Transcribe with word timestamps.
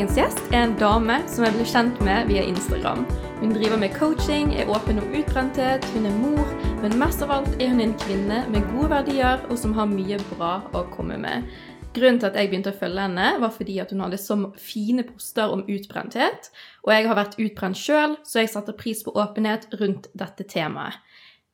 Dagens 0.00 0.16
gjest 0.16 0.54
er 0.56 0.62
en 0.64 0.70
dame 0.80 1.16
som 1.28 1.44
jeg 1.44 1.52
ble 1.58 1.64
kjent 1.68 1.98
med 2.06 2.30
via 2.30 2.40
Instagram. 2.48 3.02
Hun 3.42 3.50
driver 3.52 3.76
med 3.82 3.92
coaching, 3.92 4.54
er 4.56 4.70
åpen 4.72 4.96
om 4.96 5.10
utbrenthet, 5.12 5.84
hun 5.92 6.06
er 6.08 6.14
mor, 6.16 6.54
men 6.80 6.96
mest 7.02 7.20
av 7.20 7.34
alt 7.34 7.58
er 7.60 7.68
hun 7.68 7.82
en 7.84 7.92
kvinne 8.00 8.38
med 8.48 8.64
gode 8.70 8.88
verdier 8.94 9.44
og 9.50 9.60
som 9.60 9.74
har 9.76 9.90
mye 9.92 10.16
bra 10.30 10.54
å 10.72 10.86
komme 10.94 11.20
med. 11.20 11.44
Grunnen 11.92 12.16
til 12.22 12.30
at 12.30 12.40
jeg 12.40 12.48
begynte 12.48 12.72
å 12.72 12.78
følge 12.80 13.04
henne, 13.10 13.28
var 13.44 13.52
fordi 13.52 13.76
at 13.84 13.92
hun 13.92 14.00
hadde 14.06 14.22
så 14.24 14.38
fine 14.56 15.04
poster 15.04 15.52
om 15.52 15.66
utbrenthet, 15.68 16.48
og 16.86 16.94
jeg 16.96 17.10
har 17.10 17.20
vært 17.20 17.36
utbrent 17.36 17.84
sjøl, 17.84 18.16
så 18.24 18.40
jeg 18.40 18.54
satte 18.54 18.78
pris 18.80 19.04
på 19.04 19.12
åpenhet 19.12 19.68
rundt 19.82 20.08
dette 20.16 20.48
temaet. 20.48 20.96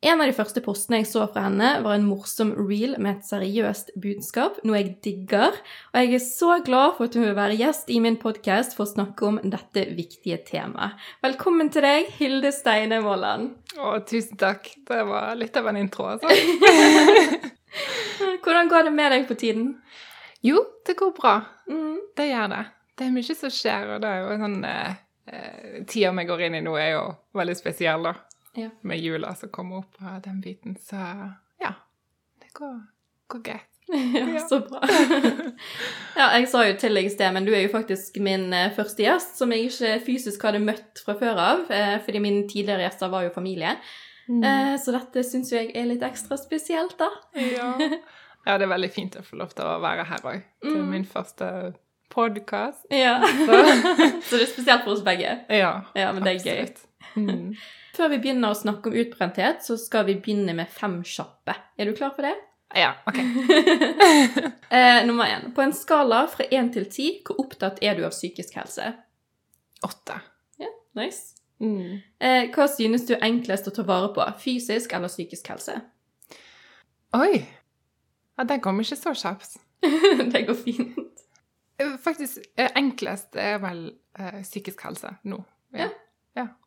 En 0.06 0.20
av 0.20 0.28
de 0.28 0.34
første 0.36 0.60
postene 0.62 1.00
jeg 1.00 1.08
så 1.10 1.24
fra 1.34 1.48
henne, 1.48 1.68
var 1.82 1.96
en 1.96 2.04
morsom 2.06 2.52
reel 2.54 2.92
med 3.02 3.16
et 3.16 3.26
seriøst 3.26 3.88
budskap, 3.98 4.60
noe 4.62 4.78
jeg 4.78 4.92
digger. 5.02 5.56
Og 5.90 5.96
jeg 5.98 6.12
er 6.14 6.20
så 6.22 6.50
glad 6.62 6.92
for 6.94 7.08
at 7.08 7.16
hun 7.18 7.24
vil 7.24 7.34
være 7.34 7.56
gjest 7.58 7.90
i 7.90 7.96
min 8.04 8.18
podkast 8.22 8.76
for 8.76 8.84
å 8.84 8.92
snakke 8.92 9.26
om 9.26 9.40
dette 9.42 9.82
viktige 9.96 10.38
temaet. 10.46 10.94
Velkommen 11.26 11.72
til 11.74 11.82
deg, 11.82 12.12
Hilde 12.20 12.52
Steine 12.54 13.00
Måland. 13.02 13.56
Å, 13.82 13.96
tusen 14.06 14.38
takk. 14.38 14.70
Det 14.86 15.00
var 15.08 15.34
litt 15.40 15.58
av 15.58 15.72
en 15.72 15.80
intro, 15.80 16.06
altså. 16.12 16.30
Hvordan 18.46 18.70
går 18.70 18.86
det 18.86 18.94
med 18.94 19.10
deg 19.10 19.26
på 19.26 19.38
tiden? 19.42 19.74
Jo, 20.46 20.62
det 20.86 20.94
går 21.02 21.16
bra. 21.18 21.34
Mm. 21.66 21.98
Det 22.14 22.28
gjør 22.30 22.54
det. 22.54 22.62
Det 22.94 23.08
er 23.08 23.18
mye 23.18 23.40
som 23.42 23.56
skjer, 23.58 23.90
og 23.96 24.06
det 24.06 24.14
er 24.14 24.22
jo 24.22 24.38
sånn 24.44 24.56
eh, 24.70 24.96
eh, 25.34 25.76
Tida 25.90 26.14
vi 26.14 26.28
går 26.30 26.46
inn 26.46 26.60
i 26.60 26.64
nå, 26.70 26.78
er 26.78 26.92
jo 26.94 27.04
veldig 27.42 27.58
spesiell, 27.58 28.06
da 28.06 28.14
Ja. 28.56 28.70
med 28.82 28.98
jula 29.00 29.34
som 29.36 29.48
kommer 29.52 29.82
opp 29.84 29.96
og 30.00 30.22
den 30.24 30.40
biten. 30.40 30.76
Så 30.80 30.96
ja, 31.62 31.72
det 32.42 32.52
går, 32.56 32.76
går 33.28 33.42
greit. 33.50 33.72
Ja, 34.16 34.40
så 34.48 34.58
bra. 34.66 34.80
ja, 36.18 36.24
jeg 36.38 36.48
sa 36.50 36.64
jo 36.66 36.74
til 36.80 36.96
deg 36.98 37.06
i 37.06 37.12
sted, 37.12 37.30
men 37.36 37.44
du 37.46 37.52
er 37.54 37.62
jo 37.66 37.70
faktisk 37.70 38.16
min 38.24 38.48
eh, 38.56 38.72
første 38.74 39.04
gjest 39.04 39.38
som 39.38 39.52
jeg 39.54 39.68
ikke 39.68 39.92
fysisk 40.08 40.42
hadde 40.48 40.58
møtt 40.64 41.02
fra 41.06 41.14
før 41.20 41.38
av, 41.38 41.62
eh, 41.70 41.94
fordi 42.02 42.22
mine 42.24 42.48
tidligere 42.50 42.82
gjester 42.88 43.12
var 43.12 43.28
jo 43.28 43.34
familie. 43.36 43.76
Mm. 44.26 44.42
så 44.82 44.90
dette 44.90 45.22
syns 45.22 45.52
jeg 45.52 45.68
er 45.78 45.84
litt 45.86 46.02
ekstra 46.02 46.34
spesielt, 46.34 46.96
da. 46.98 47.06
Ja. 47.38 47.68
ja, 47.78 48.56
det 48.58 48.64
er 48.66 48.72
veldig 48.72 48.88
fint 48.90 49.14
å 49.14 49.22
få 49.22 49.38
lov 49.38 49.52
til 49.54 49.62
å 49.70 49.76
være 49.84 50.02
her 50.08 50.24
òg. 50.26 50.40
Er 50.66 50.72
Mm. 50.74 50.88
min 50.90 51.04
første 51.06 51.46
podkast. 52.10 52.88
Ja. 52.90 53.20
Så 53.22 53.60
så 54.26 54.40
det 54.40 54.42
er 54.42 54.50
spesielt 54.50 54.82
for 54.82 54.96
oss 54.96 55.04
begge. 55.06 55.36
ja, 55.48 55.70
Ja, 55.94 56.10
men 56.12 56.24
det 56.26 56.40
er 56.40 56.42
gøy. 56.42 56.74
Mm. 57.14 57.54
Før 57.96 58.10
vi 58.12 58.18
begynner 58.20 58.52
å 58.52 58.58
snakke 58.58 58.90
om 58.90 58.98
utbrenthet, 59.00 59.62
så 59.64 59.78
skal 59.80 60.04
vi 60.08 60.18
begynne 60.20 60.52
med 60.56 60.68
fem 60.72 60.98
kjappe. 61.06 61.54
Er 61.80 61.88
du 61.88 61.96
klar 61.96 62.12
for 62.16 62.26
det? 62.26 62.34
Ja, 62.76 62.90
OK. 63.08 63.16
eh, 64.76 65.00
nummer 65.06 65.30
én. 65.30 65.48
På 65.56 65.64
en 65.64 65.72
skala 65.72 66.26
fra 66.28 66.44
én 66.52 66.68
til 66.74 66.88
ti, 66.92 67.08
hvor 67.24 67.40
opptatt 67.46 67.80
er 67.80 67.96
du 67.96 68.04
av 68.04 68.12
psykisk 68.12 68.58
helse? 68.58 68.90
Åtte. 69.86 70.18
Ja, 70.60 70.68
Nice. 70.98 71.36
Mm. 71.62 72.02
Eh, 72.20 72.50
hva 72.52 72.66
synes 72.68 73.06
du 73.08 73.14
er 73.16 73.24
enklest 73.24 73.70
å 73.70 73.72
ta 73.72 73.86
vare 73.86 74.10
på? 74.12 74.24
Fysisk 74.42 74.92
eller 74.92 75.08
psykisk 75.08 75.48
helse? 75.54 75.78
Oi! 77.16 77.46
Ja, 78.36 78.44
den 78.44 78.60
kom 78.60 78.82
ikke 78.82 78.98
så 79.00 79.14
kjapt. 79.16 79.56
det 80.32 80.44
går 80.48 80.58
fint. 80.58 81.22
Eh, 81.80 81.94
Faktisk, 82.02 82.44
eh, 82.60 82.68
enklest 82.76 83.38
er 83.40 83.56
vel 83.64 83.86
eh, 84.18 84.42
psykisk 84.42 84.84
helse 84.84 85.16
nå. 85.24 85.40
Ja. 85.76 85.88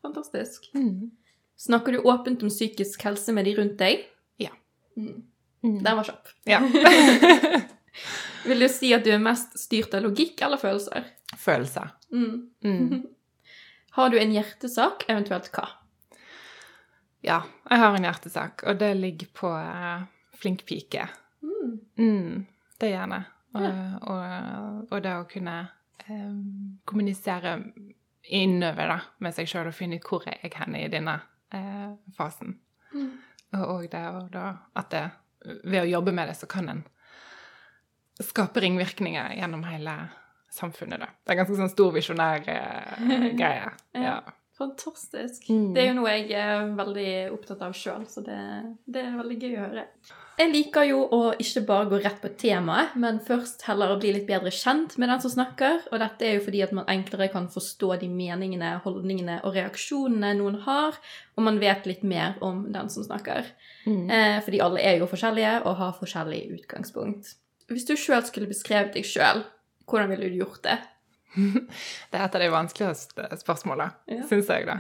Fantastisk. 0.02 0.72
Mm. 0.74 1.12
Snakker 1.60 1.92
du 1.92 2.00
åpent 2.00 2.44
om 2.44 2.50
psykisk 2.50 3.04
helse 3.04 3.34
med 3.36 3.46
de 3.46 3.56
rundt 3.60 3.78
deg? 3.80 4.06
Ja. 4.42 4.54
Mm. 4.98 5.24
Mm. 5.64 5.84
Den 5.84 5.96
var 6.00 6.08
kjapp. 6.08 6.28
Ja. 6.48 6.62
Vil 8.48 8.64
du 8.64 8.70
si 8.72 8.94
at 8.96 9.04
du 9.04 9.12
er 9.12 9.22
mest 9.22 9.58
styrt 9.60 9.94
av 9.94 10.06
logikk 10.06 10.42
eller 10.46 10.62
følelser? 10.62 11.10
Følelser. 11.38 11.92
Mm. 12.16 12.50
Mm. 12.64 13.02
Har 13.98 14.10
du 14.10 14.20
en 14.20 14.32
hjertesak, 14.32 15.04
eventuelt 15.12 15.52
hva? 15.52 15.66
Ja, 17.26 17.42
jeg 17.68 17.82
har 17.82 17.96
en 17.98 18.06
hjertesak, 18.08 18.62
og 18.64 18.78
det 18.80 18.94
ligger 18.96 19.28
på 19.36 19.50
uh, 19.52 20.06
flink 20.40 20.62
pike. 20.70 21.10
Mm. 21.44 21.74
Mm. 22.00 22.46
Det 22.80 22.92
gjør 22.94 23.12
det. 23.12 23.24
Og, 23.60 23.66
og, 24.14 24.86
og 24.94 25.02
det 25.04 25.16
å 25.18 25.26
kunne 25.28 25.56
um, 26.06 26.78
kommunisere 26.88 27.58
innover 28.36 28.94
da, 28.94 29.00
med 29.24 29.36
seg 29.36 29.50
sjøl 29.50 29.72
og 29.72 29.76
finne 29.76 30.00
ut 30.00 30.08
hvor 30.08 30.26
jeg 30.28 30.54
hen 30.56 30.78
i 30.78 30.88
denne 30.92 31.18
eh, 31.56 31.90
fasen. 32.18 32.58
Mm. 32.94 33.12
Og, 33.58 33.64
og 33.64 33.90
det 33.92 34.06
og 34.14 34.32
da, 34.34 34.46
at 34.78 34.90
det, 34.94 35.04
ved 35.64 35.84
å 35.84 35.92
jobbe 35.98 36.14
med 36.16 36.30
det, 36.30 36.38
så 36.38 36.50
kan 36.50 36.70
en 36.70 36.84
skape 38.20 38.62
ringvirkninger 38.62 39.38
gjennom 39.40 39.64
hele 39.70 39.96
samfunnet. 40.54 41.00
Da. 41.02 41.10
Det 41.24 41.34
er 41.34 41.40
ganske 41.42 41.58
sånn 41.60 41.72
stor 41.72 41.94
visjonær 41.96 42.46
eh, 42.52 43.30
greie. 43.40 43.72
Ja. 43.96 44.20
Fantastisk. 44.60 45.46
Mm. 45.48 45.70
Det 45.76 45.82
er 45.82 45.88
jo 45.88 46.00
noe 46.02 46.16
jeg 46.18 46.34
er 46.36 46.66
veldig 46.76 47.12
opptatt 47.32 47.62
av 47.64 47.76
sjøl, 47.78 48.04
så 48.12 48.24
det, 48.26 48.40
det 48.92 49.06
er 49.06 49.16
veldig 49.16 49.38
gøy 49.40 49.54
å 49.54 49.62
høre. 49.64 49.86
Jeg 50.40 50.54
liker 50.54 50.86
jo 50.88 51.00
å 51.12 51.18
ikke 51.36 51.66
bare 51.68 51.88
gå 51.92 51.98
rett 52.00 52.22
på 52.24 52.30
temaet, 52.40 52.94
men 52.96 53.18
først 53.26 53.66
heller 53.68 53.92
å 53.92 53.98
bli 54.00 54.14
litt 54.16 54.28
bedre 54.30 54.52
kjent 54.56 54.94
med 55.02 55.10
den 55.12 55.20
som 55.20 55.34
snakker. 55.34 55.82
Og 55.92 56.00
dette 56.00 56.24
er 56.24 56.38
jo 56.38 56.44
fordi 56.46 56.62
at 56.64 56.72
man 56.78 56.88
enklere 56.88 57.28
kan 57.34 57.50
forstå 57.52 57.90
de 58.00 58.08
meningene, 58.08 58.70
holdningene 58.86 59.42
og 59.44 59.58
reaksjonene 59.58 60.30
noen 60.40 60.62
har, 60.64 60.96
og 61.36 61.44
man 61.44 61.60
vet 61.60 61.90
litt 61.90 62.06
mer 62.08 62.38
om 62.46 62.62
den 62.72 62.88
som 62.94 63.04
snakker. 63.04 63.50
Mm. 63.84 64.06
Eh, 64.08 64.38
fordi 64.46 64.62
alle 64.64 64.80
er 64.80 65.02
jo 65.02 65.10
forskjellige 65.12 65.58
og 65.66 65.76
har 65.82 65.98
forskjellig 66.00 66.40
utgangspunkt. 66.56 67.34
Hvis 67.68 67.90
du 67.90 67.98
sjøl 68.00 68.24
skulle 68.30 68.48
beskrevet 68.48 68.96
deg 68.96 69.10
sjøl, 69.12 69.44
hvordan 69.92 70.14
ville 70.14 70.32
du 70.32 70.40
gjort 70.40 70.64
det? 70.70 70.78
Det 71.36 72.16
er 72.16 72.24
et 72.30 72.40
av 72.40 72.42
de 72.46 72.50
vanskeligste 72.56 73.28
spørsmålene, 73.44 73.92
Ja. 74.08 74.24
syns 74.32 74.48
jeg, 74.56 74.72
da. 74.72 74.80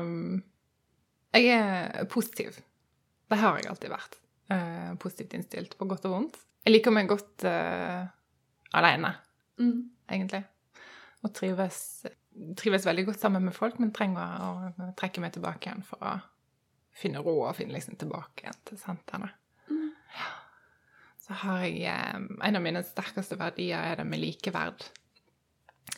Um, 0.00 0.40
jeg 1.36 1.52
er 1.60 2.08
positiv. 2.10 2.56
Det 3.30 3.38
har 3.44 3.60
jeg 3.60 3.68
alltid 3.70 3.92
vært. 3.92 4.16
Eh, 4.50 4.94
positivt 4.98 5.34
innstilt, 5.38 5.76
på 5.78 5.86
godt 5.86 6.08
og 6.08 6.16
vondt. 6.16 6.38
Jeg 6.66 6.74
liker 6.74 6.92
meg 6.92 7.08
godt 7.08 7.44
uh, 7.48 8.08
aleine, 8.76 9.14
Mm. 9.60 9.90
egentlig. 10.08 10.42
Og 11.22 11.32
trives, 11.36 12.06
trives 12.56 12.86
veldig 12.88 13.04
godt 13.06 13.20
sammen 13.20 13.44
med 13.44 13.54
folk, 13.54 13.78
men 13.80 13.92
trenger 13.92 14.40
å, 14.40 14.50
å 14.72 14.88
trekke 14.96 15.20
meg 15.20 15.34
tilbake 15.36 15.68
igjen 15.68 15.84
for 15.84 16.00
å 16.00 16.14
finne 16.96 17.22
ro 17.24 17.34
og 17.44 17.56
finne 17.58 17.76
liksom 17.76 17.98
tilbake 18.00 18.44
igjen 18.46 18.58
til 18.68 18.80
sentrene. 18.80 19.30
Mm. 19.70 19.90
Så 21.20 21.36
har 21.44 21.62
jeg 21.68 21.84
eh, 21.86 22.16
En 22.48 22.58
av 22.58 22.64
mine 22.64 22.82
sterkeste 22.84 23.38
verdier 23.38 23.78
er 23.92 24.00
det 24.00 24.08
med 24.08 24.20
likeverd. 24.22 24.88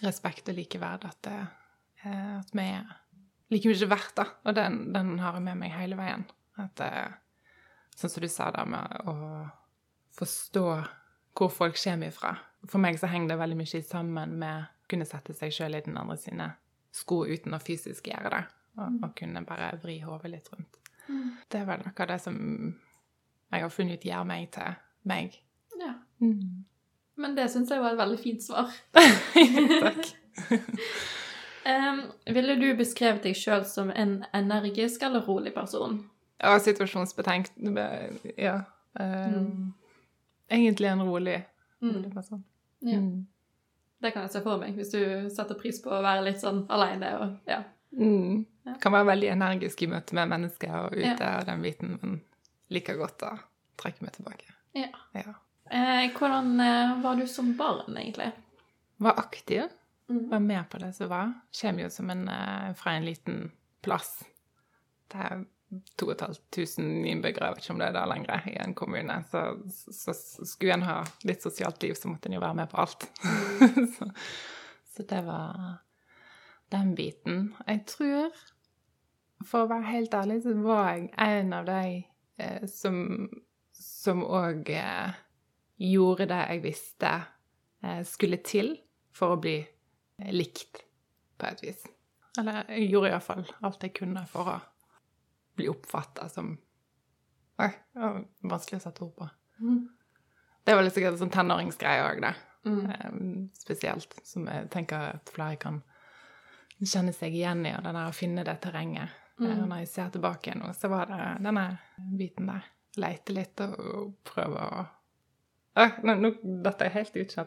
Respekt 0.02 0.50
og 0.50 0.58
likeverd. 0.58 1.06
At, 1.08 1.22
det, 1.24 1.38
eh, 2.04 2.36
at 2.40 2.52
vi 2.52 2.66
er 2.66 2.90
like 3.54 3.72
mye 3.72 3.90
verdt, 3.94 4.14
da. 4.18 4.26
Og 4.44 4.58
den, 4.58 4.82
den 4.92 5.16
har 5.22 5.38
jeg 5.38 5.46
med 5.48 5.62
meg 5.62 5.72
hele 5.78 5.96
veien. 5.96 6.26
At 6.60 6.82
eh, 6.84 7.14
Sånn 7.96 8.10
som 8.10 8.24
du 8.24 8.28
sa 8.32 8.50
der 8.54 8.68
med 8.68 9.08
å 9.10 9.16
forstå 10.16 10.66
hvor 11.38 11.52
folk 11.52 11.78
kommer 11.78 12.12
ifra. 12.12 12.36
For 12.68 12.82
meg 12.82 12.98
så 13.00 13.10
henger 13.10 13.32
det 13.32 13.40
veldig 13.40 13.58
mye 13.58 13.82
sammen 13.84 14.36
med 14.40 14.64
å 14.64 14.90
kunne 14.92 15.08
sette 15.08 15.34
seg 15.36 15.54
sjøl 15.54 15.78
i 15.78 15.84
den 15.84 15.98
andre 15.98 16.18
sine 16.20 16.50
sko 16.92 17.22
uten 17.26 17.56
å 17.56 17.62
fysisk 17.62 18.10
gjøre 18.12 18.34
det. 18.34 18.42
Og, 18.80 19.00
og 19.04 19.14
kunne 19.18 19.44
bare 19.44 19.74
vri 19.82 19.98
hodet 20.00 20.32
litt 20.32 20.48
rundt. 20.52 20.78
Mm. 21.08 21.32
Det 21.50 21.60
er 21.60 21.68
vel 21.68 21.82
noe 21.84 21.92
av 21.92 22.08
det 22.08 22.18
som 22.22 22.36
jeg 23.52 23.64
har 23.64 23.72
funnet 23.72 24.00
ut 24.00 24.06
gjør 24.08 24.28
meg 24.28 24.46
til 24.54 24.76
meg. 25.08 25.34
Ja. 25.80 25.96
Mm. 26.22 26.62
Men 27.20 27.34
det 27.36 27.50
syns 27.52 27.72
jeg 27.72 27.82
var 27.82 27.92
et 27.92 28.00
veldig 28.00 28.20
fint 28.22 28.44
svar. 28.44 28.72
Takk. 29.84 30.08
um, 31.68 32.00
ville 32.32 32.56
du 32.60 32.70
beskrevet 32.78 33.26
deg 33.26 33.36
sjøl 33.36 33.66
som 33.68 33.92
en 33.92 34.22
energisk 34.32 35.04
eller 35.04 35.26
rolig 35.28 35.52
person? 35.56 36.00
Ja, 36.40 36.58
situasjonsbetenkt. 36.58 37.52
Ja. 38.36 38.62
Um. 39.00 39.74
Egentlig 40.50 40.86
en 40.88 41.02
rolig, 41.02 41.42
Mm. 41.82 41.94
rolig 41.96 42.14
person. 42.14 42.44
Ja. 42.80 42.98
Mm. 42.98 43.26
Det 44.02 44.10
kan 44.12 44.22
jeg 44.22 44.30
se 44.32 44.40
for 44.42 44.58
meg, 44.58 44.74
hvis 44.74 44.90
du 44.90 45.30
setter 45.30 45.54
pris 45.54 45.80
på 45.82 45.90
å 45.90 46.02
være 46.02 46.24
litt 46.24 46.40
sånn 46.42 46.64
aleine 46.70 47.12
og 47.20 47.36
ja. 47.48 47.62
Mm. 47.92 48.44
Ja. 48.66 48.74
Kan 48.80 48.92
være 48.92 49.06
veldig 49.06 49.28
energisk 49.32 49.82
i 49.82 49.86
møte 49.86 50.14
med 50.14 50.28
mennesker 50.28 50.74
og 50.86 50.92
ute 50.96 51.18
Ja. 51.20 51.38
og 51.40 51.46
den 51.46 51.62
biten, 51.62 51.98
men 52.02 52.20
liker 52.70 52.96
godt 52.96 53.22
å 53.22 53.38
trekke 53.78 54.02
meg 54.02 54.12
tilbake. 54.12 54.44
Ja. 54.74 54.88
Ja. 55.14 55.34
Eh, 55.70 56.10
hvordan 56.12 56.60
eh, 56.60 57.02
var 57.02 57.16
du 57.16 57.26
som 57.26 57.54
barn, 57.56 57.96
egentlig? 57.96 58.32
Var 58.98 59.14
aktiv, 59.18 59.68
Mm. 60.08 60.28
var 60.30 60.40
med 60.40 60.70
på 60.70 60.78
det 60.78 60.94
som 60.94 61.08
var. 61.08 61.32
Kommer 61.60 61.82
jo 61.82 61.88
som 61.90 62.10
en, 62.10 62.28
eh, 62.28 62.72
fra 62.74 62.90
en 62.92 63.04
liten 63.04 63.50
plass. 63.82 64.24
Det 65.08 65.18
er 65.20 65.44
2500 66.00 67.08
innbyggere, 67.08 67.48
jeg 67.48 67.56
vet 67.56 67.64
ikke 67.64 67.74
om 67.74 67.80
det 67.80 67.86
er 67.88 67.96
det 67.96 68.04
lenger, 68.10 68.48
i 68.50 68.56
en 68.60 68.74
kommune. 68.76 69.18
Så, 69.30 69.42
så, 69.72 70.14
så 70.16 70.46
skulle 70.48 70.76
en 70.76 70.86
ha 70.88 70.98
litt 71.28 71.44
sosialt 71.44 71.82
liv, 71.84 71.94
så 71.96 72.10
måtte 72.10 72.28
en 72.28 72.36
jo 72.36 72.42
være 72.42 72.58
med 72.60 72.72
på 72.72 72.80
alt. 72.82 73.06
så, 73.96 74.10
så 74.92 75.06
det 75.08 75.22
var 75.26 75.62
den 76.72 76.94
biten. 76.98 77.46
Jeg 77.66 77.84
tror, 77.88 78.42
for 79.46 79.64
å 79.64 79.70
være 79.72 79.90
helt 79.90 80.16
ærlig, 80.16 80.42
så 80.44 80.56
var 80.60 80.90
jeg 80.92 81.08
en 81.24 81.56
av 81.56 81.68
de 81.68 81.82
eh, 82.42 82.66
som 82.72 84.24
òg 84.28 84.72
eh, 84.76 85.20
gjorde 85.82 86.28
det 86.30 86.42
jeg 86.42 86.64
visste 86.66 87.14
eh, 87.82 88.02
skulle 88.08 88.42
til 88.44 88.74
for 89.12 89.36
å 89.36 89.40
bli 89.40 89.56
likt, 90.32 90.84
på 91.40 91.48
et 91.48 91.64
vis. 91.64 91.88
Eller 92.38 92.62
jeg 92.70 92.92
gjorde 92.92 93.10
iallfall 93.12 93.42
alt 93.64 93.82
jeg 93.84 93.96
kunne 93.96 94.22
for 94.30 94.48
å 94.48 94.60
bli 95.56 95.68
oppfatta 95.72 96.28
som 96.32 96.54
Oi, 97.62 97.68
det 97.92 98.00
var 98.00 98.22
vanskelig 98.48 98.78
å 98.80 98.82
sette 98.82 99.04
ord 99.04 99.12
på. 99.18 99.26
Mm. 99.60 99.80
Det 100.64 100.74
var 100.74 100.82
litt 100.82 100.94
sikkert 100.96 101.12
en 101.12 101.20
sånn 101.20 101.32
tenåringsgreie 101.34 102.04
òg, 102.08 102.22
det. 102.24 102.30
Mm. 102.64 102.78
Eh, 102.90 103.18
spesielt. 103.60 104.16
Som 104.26 104.46
jeg 104.48 104.70
tenker 104.72 105.18
at 105.18 105.30
flere 105.34 105.58
kan 105.60 105.82
kjenne 106.80 107.12
seg 107.14 107.36
igjen 107.36 107.66
i, 107.68 107.74
og 107.76 107.84
det 107.84 107.92
der 107.94 108.08
å 108.08 108.16
finne 108.16 108.46
det 108.48 108.56
terrenget. 108.64 109.10
Eh, 109.12 109.20
Mm. 109.42 109.68
Når 109.68 109.78
jeg 109.82 109.88
ser 109.88 110.10
tilbake 110.14 110.52
nå, 110.54 110.68
så 110.76 110.88
var 110.92 111.08
det 111.10 111.20
denne 111.42 111.64
biten 112.18 112.46
der. 112.46 112.66
Leite 113.00 113.32
litt 113.32 113.60
og, 113.64 113.72
og 113.80 114.10
prøve 114.28 114.60
å 114.60 114.82
ah, 115.80 115.94
nå, 116.04 116.14
nå 116.20 116.30
Dette 116.62 116.84
er 116.86 116.92
helt 116.98 117.16
ut. 117.16 117.36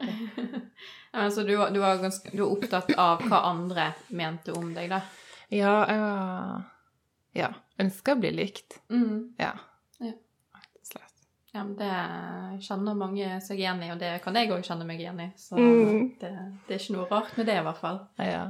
Ja, 1.14 1.22
men 1.22 1.32
så 1.32 1.46
du, 1.48 1.54
du, 1.56 1.80
var 1.80 2.02
ganske, 2.02 2.32
du 2.34 2.42
var 2.42 2.56
opptatt 2.58 2.90
av 3.00 3.22
hva 3.30 3.44
andre 3.52 3.92
mente 4.10 4.52
om 4.52 4.74
deg, 4.76 4.90
da? 4.92 5.00
Ja, 5.54 5.76
jeg 5.88 6.02
var 6.02 6.66
Ja. 7.36 7.50
Ønsker 7.80 8.16
å 8.16 8.20
bli 8.22 8.32
likt. 8.32 8.80
Mm. 8.90 9.34
Ja. 9.40 9.54
Ja. 10.00 10.12
Ja, 11.56 11.64
men 11.64 11.76
det 11.80 12.62
kjenner 12.66 12.96
mange 13.00 13.38
seg 13.40 13.60
igjen 13.62 13.80
i, 13.86 13.88
og 13.94 14.00
det 14.02 14.10
kan 14.26 14.36
jeg 14.36 14.50
òg 14.52 14.66
kjenne 14.68 14.84
meg 14.88 15.00
igjen 15.00 15.22
i. 15.24 15.30
Så 15.40 15.56
Mm. 15.56 16.10
det, 16.20 16.32
det 16.68 16.76
er 16.76 16.82
ikke 16.82 16.96
noe 16.98 17.06
rart 17.08 17.38
med 17.38 17.46
det, 17.48 17.56
i 17.56 17.64
hvert 17.64 17.80
fall. 17.80 18.00
Ja. 18.20 18.42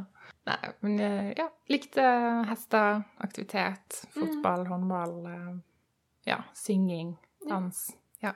Nei, 0.45 0.71
men 0.81 0.99
eh, 0.99 1.33
ja. 1.37 1.45
Likte 1.69 2.01
hester, 2.49 3.03
aktivitet, 3.21 3.99
fotball, 4.13 4.65
håndball. 4.69 5.13
eh, 5.25 5.53
Ja, 6.25 6.39
synging, 6.57 7.15
dans. 7.47 7.91
Ja. 8.23 8.33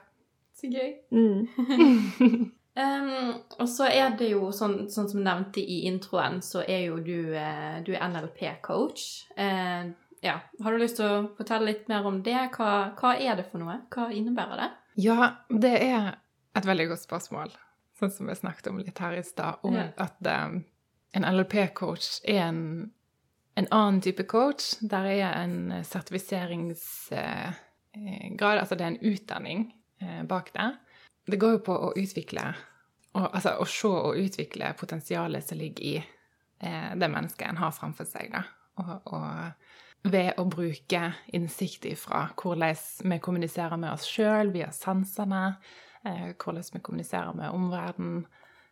Så 0.54 0.70
gøy. 0.70 0.94
Mm. 1.10 2.50
Um, 2.80 3.34
og 3.58 3.66
så 3.68 3.88
er 3.90 4.12
det 4.16 4.28
jo 4.30 4.52
sånn, 4.54 4.84
sånn 4.88 5.08
som 5.10 5.24
nevnte 5.26 5.58
i 5.60 5.80
introen, 5.88 6.36
så 6.40 6.62
er 6.62 6.84
jo 6.86 7.00
du, 7.02 7.34
eh, 7.34 7.80
du 7.84 7.90
NLP-coach. 7.92 9.02
Eh, 9.36 9.90
ja, 10.20 10.40
Har 10.62 10.72
du 10.72 10.78
lyst 10.82 10.96
til 11.00 11.06
å 11.06 11.28
fortelle 11.38 11.66
litt 11.70 11.88
mer 11.88 12.06
om 12.08 12.22
det? 12.22 12.36
Hva, 12.56 12.92
hva 12.98 13.14
er 13.16 13.36
det 13.38 13.46
for 13.50 13.58
noe? 13.62 13.76
Hva 13.92 14.10
innebærer 14.12 14.56
det? 14.60 14.70
Ja, 15.00 15.30
det 15.48 15.76
er 15.86 16.14
et 16.58 16.66
veldig 16.66 16.88
godt 16.90 17.00
spørsmål, 17.06 17.50
sånn 17.98 18.10
som 18.12 18.26
vi 18.28 18.34
snakket 18.36 18.66
om 18.72 18.78
litt 18.82 18.98
her 19.00 19.12
i 19.16 19.22
stad, 19.24 19.54
om 19.64 19.74
Ja. 19.78 19.86
at 19.96 20.16
um, 20.26 20.64
en 21.16 21.24
LLP-coach 21.24 22.20
er 22.28 22.42
en, 22.48 22.90
en 23.56 23.66
annen 23.70 24.00
type 24.04 24.22
coach. 24.28 24.74
Der 24.80 25.04
er 25.08 25.32
en 25.40 25.72
sertifiseringsgrad, 25.86 28.58
altså 28.58 28.74
det 28.76 28.84
er 28.84 28.90
en 28.92 29.04
utdanning 29.14 29.72
uh, 30.02 30.22
bak 30.28 30.52
det. 30.54 30.68
Det 31.30 31.38
går 31.40 31.50
jo 31.58 31.62
på 31.70 31.74
å 31.88 31.92
utvikle, 31.96 32.44
og, 33.14 33.26
altså 33.30 33.50
å 33.62 33.64
se 33.68 33.88
og 33.88 34.16
utvikle 34.20 34.74
potensialet 34.78 35.44
som 35.48 35.58
ligger 35.60 35.84
i 35.84 35.96
uh, 36.00 36.92
det 36.98 37.08
mennesket 37.08 37.48
en 37.48 37.56
har 37.62 37.72
framfor 37.76 38.04
seg, 38.08 38.32
da. 38.34 38.42
Og, 38.80 38.92
og 39.12 39.26
ved 40.02 40.38
å 40.40 40.46
bruke 40.48 41.02
innsikt 41.36 41.86
ifra 41.90 42.24
hvordan 42.40 43.10
vi 43.12 43.20
kommuniserer 43.22 43.80
med 43.80 43.92
oss 43.92 44.08
sjøl 44.08 44.52
via 44.54 44.70
sansene, 44.72 45.56
eh, 46.04 46.30
hvordan 46.40 46.70
vi 46.72 46.80
kommuniserer 46.80 47.36
med 47.36 47.52
omverdenen, 47.52 48.22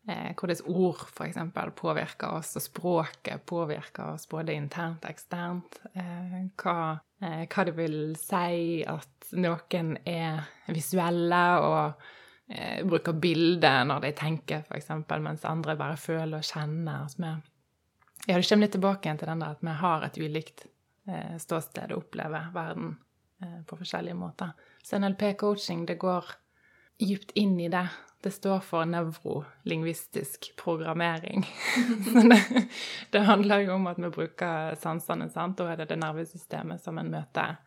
eh, 0.08 0.32
hvordan 0.32 0.62
ord 0.72 1.02
f.eks. 1.10 1.40
påvirker 1.76 2.38
oss, 2.38 2.54
og 2.56 2.64
språket 2.64 3.44
påvirker 3.46 4.14
oss 4.14 4.28
både 4.28 4.56
internt 4.56 5.04
og 5.04 5.10
eksternt. 5.10 5.82
Eh, 5.92 6.38
hva, 6.62 6.78
hva 7.20 7.66
det 7.66 7.76
vil 7.76 8.16
si 8.16 8.80
at 8.88 9.34
noen 9.36 9.98
er 10.06 10.48
visuelle 10.72 11.44
og 11.64 12.08
bruker 12.88 13.12
bilder 13.12 13.82
når 13.84 14.06
de 14.06 14.10
tenker, 14.16 14.62
f.eks., 14.64 14.88
mens 15.20 15.44
andre 15.44 15.74
bare 15.76 16.00
føler 16.00 16.38
og 16.38 16.46
kjenner. 16.48 17.04
Vi, 17.18 17.32
ja, 18.30 18.38
det 18.38 18.48
kommer 18.48 18.64
litt 18.64 18.72
tilbake 18.78 19.12
til 19.20 19.28
den 19.28 19.44
der 19.44 19.58
at 19.58 19.60
vi 19.60 19.74
har 19.82 20.06
et 20.06 20.16
ulikt 20.16 20.64
ståsted 21.38 21.92
og 21.92 22.04
opplever 22.04 22.50
verden 22.54 22.96
eh, 23.42 23.62
på 23.66 23.78
forskjellige 23.80 24.14
måter. 24.18 24.52
Så 24.82 24.98
NLP-coaching, 24.98 25.86
det 25.86 25.98
går 26.02 26.24
djupt 26.98 27.30
inn 27.34 27.60
i 27.60 27.68
det. 27.68 27.86
Det 28.20 28.30
står 28.34 28.60
for 28.66 28.84
nevrolingvistisk 28.84 30.50
programmering. 30.58 31.46
Det, 32.30 32.68
det 33.10 33.18
handler 33.18 33.62
jo 33.62 33.76
om 33.76 33.86
at 33.86 33.98
vi 34.02 34.10
bruker 34.10 34.74
sansene, 34.82 35.28
sant? 35.30 35.60
Da 35.60 35.68
er 35.70 35.78
det 35.78 35.92
det 35.92 36.00
nervesystemet 36.02 36.82
som 36.82 36.98
en 36.98 37.12
møter, 37.12 37.60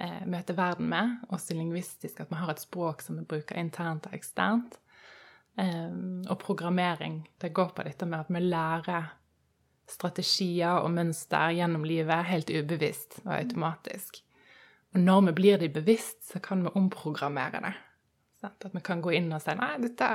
eh, 0.00 0.22
møter 0.24 0.56
verden 0.56 0.88
med. 0.88 1.18
Også 1.28 1.54
lingvistisk, 1.54 2.24
at 2.24 2.32
vi 2.32 2.40
har 2.40 2.54
et 2.54 2.64
språk 2.64 3.04
som 3.04 3.20
vi 3.20 3.26
bruker 3.28 3.60
internt 3.60 4.08
og 4.08 4.16
eksternt. 4.16 4.80
Eh, 5.60 5.92
og 6.24 6.38
programmering, 6.40 7.20
det 7.38 7.52
går 7.52 7.76
på 7.76 7.84
dette 7.84 8.08
med 8.08 8.24
at 8.24 8.32
vi 8.32 8.40
lærer 8.46 9.12
strategier 9.90 10.82
og 10.82 10.92
mønster 10.94 11.52
gjennom 11.56 11.86
livet 11.86 12.28
helt 12.28 12.50
ubevisst 12.52 13.20
og 13.24 13.34
automatisk. 13.36 14.22
Og 14.92 15.00
når 15.00 15.26
vi 15.28 15.34
blir 15.38 15.60
de 15.60 15.70
bevisst, 15.72 16.20
så 16.32 16.40
kan 16.44 16.64
vi 16.64 16.74
omprogrammere 16.78 17.62
det. 17.64 17.72
At 18.42 18.66
vi 18.72 18.82
kan 18.84 19.00
gå 19.02 19.14
inn 19.16 19.30
og 19.32 19.40
si 19.42 19.54
nei, 19.56 19.72
dette, 19.80 20.08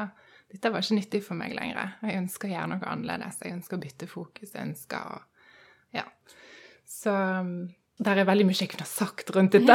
dette 0.51 0.71
var 0.71 0.83
ikke 0.83 0.99
nyttig 0.99 1.23
for 1.25 1.39
meg 1.39 1.55
lenger. 1.57 1.95
Jeg 2.03 2.21
ønsker 2.21 2.49
å 2.49 2.53
gjøre 2.53 2.69
noe 2.73 2.91
annerledes. 2.91 3.39
Jeg 3.43 3.55
ønsker 3.55 3.79
å 3.79 3.83
bytte 3.85 4.09
fokus. 4.11 4.53
Jeg 4.53 4.69
ønsker 4.69 5.17
å 5.17 5.19
Ja. 5.95 6.03
Så 6.87 7.11
um, 7.11 7.69
der 7.97 8.21
er 8.21 8.27
veldig 8.29 8.45
mye 8.45 8.59
jeg 8.59 8.69
kunne 8.71 8.85
ha 8.85 8.89
sagt 8.89 9.31
rundt 9.35 9.55
dette. 9.55 9.73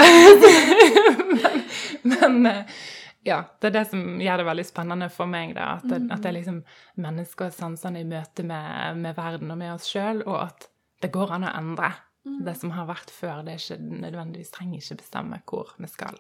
men, 1.33 1.65
men 2.13 2.47
eh, 2.47 2.83
ja, 3.27 3.39
det 3.61 3.71
er 3.71 3.75
det 3.77 3.85
som 3.93 4.21
gjør 4.21 4.43
det 4.43 4.47
veldig 4.49 4.65
spennende 4.67 5.09
for 5.13 5.31
meg. 5.31 5.55
Da, 5.55 5.77
at, 5.79 5.87
det, 5.87 6.01
at 6.11 6.25
det 6.25 6.31
er 6.33 6.39
liksom 6.41 6.63
mennesker 7.03 7.51
og 7.51 7.57
sansene 7.57 8.03
i 8.03 8.09
møte 8.09 8.45
med, 8.47 8.99
med 9.03 9.19
verden 9.19 9.55
og 9.55 9.61
med 9.61 9.75
oss 9.77 9.87
sjøl, 9.91 10.25
og 10.27 10.39
at 10.49 10.67
det 11.03 11.13
går 11.15 11.37
an 11.37 11.47
å 11.47 11.55
endre. 11.59 11.93
Det 12.23 12.55
som 12.55 12.71
har 12.75 12.87
vært 12.87 13.11
før, 13.11 13.43
det 13.43 13.57
er 13.57 13.63
ikke 13.63 14.03
nødvendigvis 14.05 14.53
trenger 14.55 14.79
ikke 14.79 15.01
bestemme 15.01 15.41
hvor 15.51 15.73
vi 15.79 15.91
skal. 15.91 16.19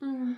Mm. 0.00 0.36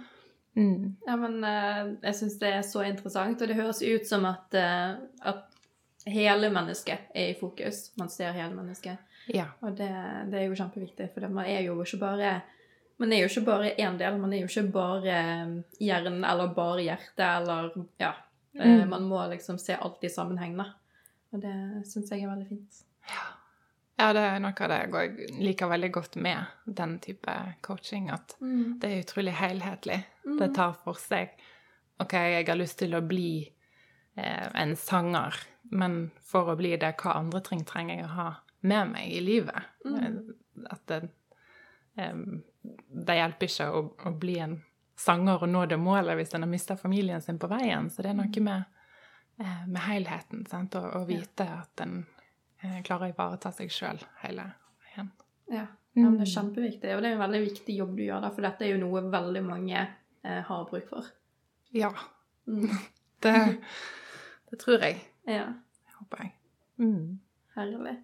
Mm. 0.54 0.96
Ja, 1.06 1.16
men 1.18 1.36
eh, 1.46 1.82
jeg 2.08 2.16
syns 2.18 2.38
det 2.38 2.50
er 2.50 2.64
så 2.66 2.82
interessant, 2.86 3.42
og 3.42 3.50
det 3.50 3.58
høres 3.58 3.82
ut 3.82 4.06
som 4.06 4.26
at, 4.28 4.54
eh, 4.58 4.96
at 5.26 6.10
hele 6.10 6.50
mennesket 6.54 7.10
er 7.14 7.32
i 7.32 7.38
fokus. 7.38 7.88
Man 7.98 8.10
ser 8.12 8.34
hele 8.36 8.54
mennesket. 8.54 9.02
Ja. 9.34 9.48
Og 9.64 9.76
det, 9.78 9.90
det 10.30 10.40
er 10.40 10.46
jo 10.46 10.58
kjempeviktig, 10.58 11.08
for 11.14 11.26
man 11.32 11.48
er 11.48 11.64
jo 11.66 11.78
ikke 11.82 12.02
bare 12.02 12.34
man 12.98 13.12
er 13.12 13.22
jo 13.24 13.28
ikke 13.28 13.44
bare 13.46 13.74
én 13.76 13.96
del, 13.98 14.18
man 14.20 14.32
er 14.32 14.40
jo 14.44 14.46
ikke 14.48 14.72
bare 14.72 15.14
eh, 15.18 15.54
hjernen 15.80 16.24
eller 16.24 16.52
bare 16.54 16.82
hjertet 16.86 17.24
eller 17.40 17.72
Ja. 18.00 18.12
Eh, 18.54 18.84
Mm. 18.84 18.88
Man 18.88 19.02
må 19.10 19.18
liksom 19.30 19.58
se 19.58 19.74
alt 19.74 20.04
i 20.04 20.08
sammenheng, 20.08 20.56
da. 20.56 20.64
Og 21.32 21.40
det 21.42 21.54
syns 21.90 22.10
jeg 22.10 22.22
er 22.22 22.28
veldig 22.30 22.48
fint. 22.48 22.82
ja, 23.98 24.12
det 24.12 24.22
er 24.22 24.38
noe 24.42 24.54
av 24.60 24.68
det 24.70 24.78
jeg 25.18 25.40
liker 25.40 25.68
veldig 25.70 25.90
godt 25.92 26.16
med 26.16 26.46
den 26.66 26.98
type 27.00 27.34
coaching. 27.62 28.10
At 28.10 28.36
det 28.78 28.90
er 28.92 29.02
utrolig 29.02 29.32
helhetlig. 29.34 30.04
Det 30.38 30.54
tar 30.54 30.72
for 30.84 30.94
seg 30.94 31.30
OK, 32.00 32.12
jeg 32.12 32.46
har 32.46 32.56
lyst 32.58 32.78
til 32.78 32.94
å 32.94 33.00
bli 33.06 33.50
eh, 34.16 34.48
en 34.54 34.76
sanger, 34.76 35.34
men 35.70 36.10
for 36.22 36.50
å 36.52 36.56
bli 36.56 36.76
det, 36.76 36.94
hva 37.02 37.16
andre 37.18 37.40
ting 37.40 37.64
trenger 37.64 37.96
jeg 37.96 38.04
å 38.04 38.14
ha 38.14 38.28
med 38.62 38.90
meg 38.92 39.10
i 39.12 39.20
livet? 39.20 39.62
Eh, 39.86 40.10
At 40.70 40.86
det, 40.86 41.08
det 41.94 43.14
hjelper 43.18 43.46
ikke 43.50 43.66
å, 43.70 43.82
å 44.08 44.12
bli 44.18 44.38
en 44.42 44.56
sanger 44.98 45.42
og 45.42 45.48
nå 45.50 45.64
det 45.66 45.76
målet 45.78 46.16
hvis 46.18 46.34
en 46.34 46.42
har 46.46 46.50
mista 46.50 46.76
familien 46.78 47.22
sin 47.22 47.38
på 47.38 47.48
veien. 47.50 47.90
Så 47.90 48.02
det 48.02 48.12
er 48.12 48.18
noe 48.18 48.40
med, 48.46 48.64
eh, 49.42 49.64
med 49.66 49.82
helheten, 49.88 50.44
sant? 50.50 50.74
Og, 50.78 50.86
å 51.00 51.04
vite 51.08 51.46
at 51.50 51.82
en 51.84 52.00
eh, 52.62 52.80
klarer 52.86 53.10
å 53.10 53.14
ivareta 53.14 53.52
seg 53.52 53.70
sjøl 53.74 53.98
hele 54.22 54.46
veien. 54.86 55.10
Ja. 55.50 55.66
ja, 55.66 55.66
men 55.94 56.16
det 56.18 56.26
er 56.26 56.30
Mm. 56.30 56.34
kjempeviktig. 56.34 56.94
Og 56.96 57.02
det 57.02 57.10
er 57.10 57.14
en 57.18 57.22
veldig 57.26 57.42
viktig 57.44 57.76
jobb 57.78 57.96
du 57.96 58.02
gjør, 58.06 58.20
der, 58.24 58.30
for 58.34 58.42
dette 58.46 58.64
er 58.66 58.72
jo 58.74 58.80
noe 58.86 59.02
veldig 59.12 59.42
mange 59.46 59.76
eh, 60.24 60.40
har 60.48 60.64
bruk 60.70 60.88
for. 60.90 61.10
Ja, 61.74 61.92
Mm. 62.46 62.68
det, 63.24 63.34
det 64.50 64.58
tror 64.60 64.82
jeg. 64.82 64.98
Ja, 65.26 65.46
Håper 65.98 66.18
jeg. 66.24 66.32
Mm. 66.78 67.20
herlig. 67.54 67.94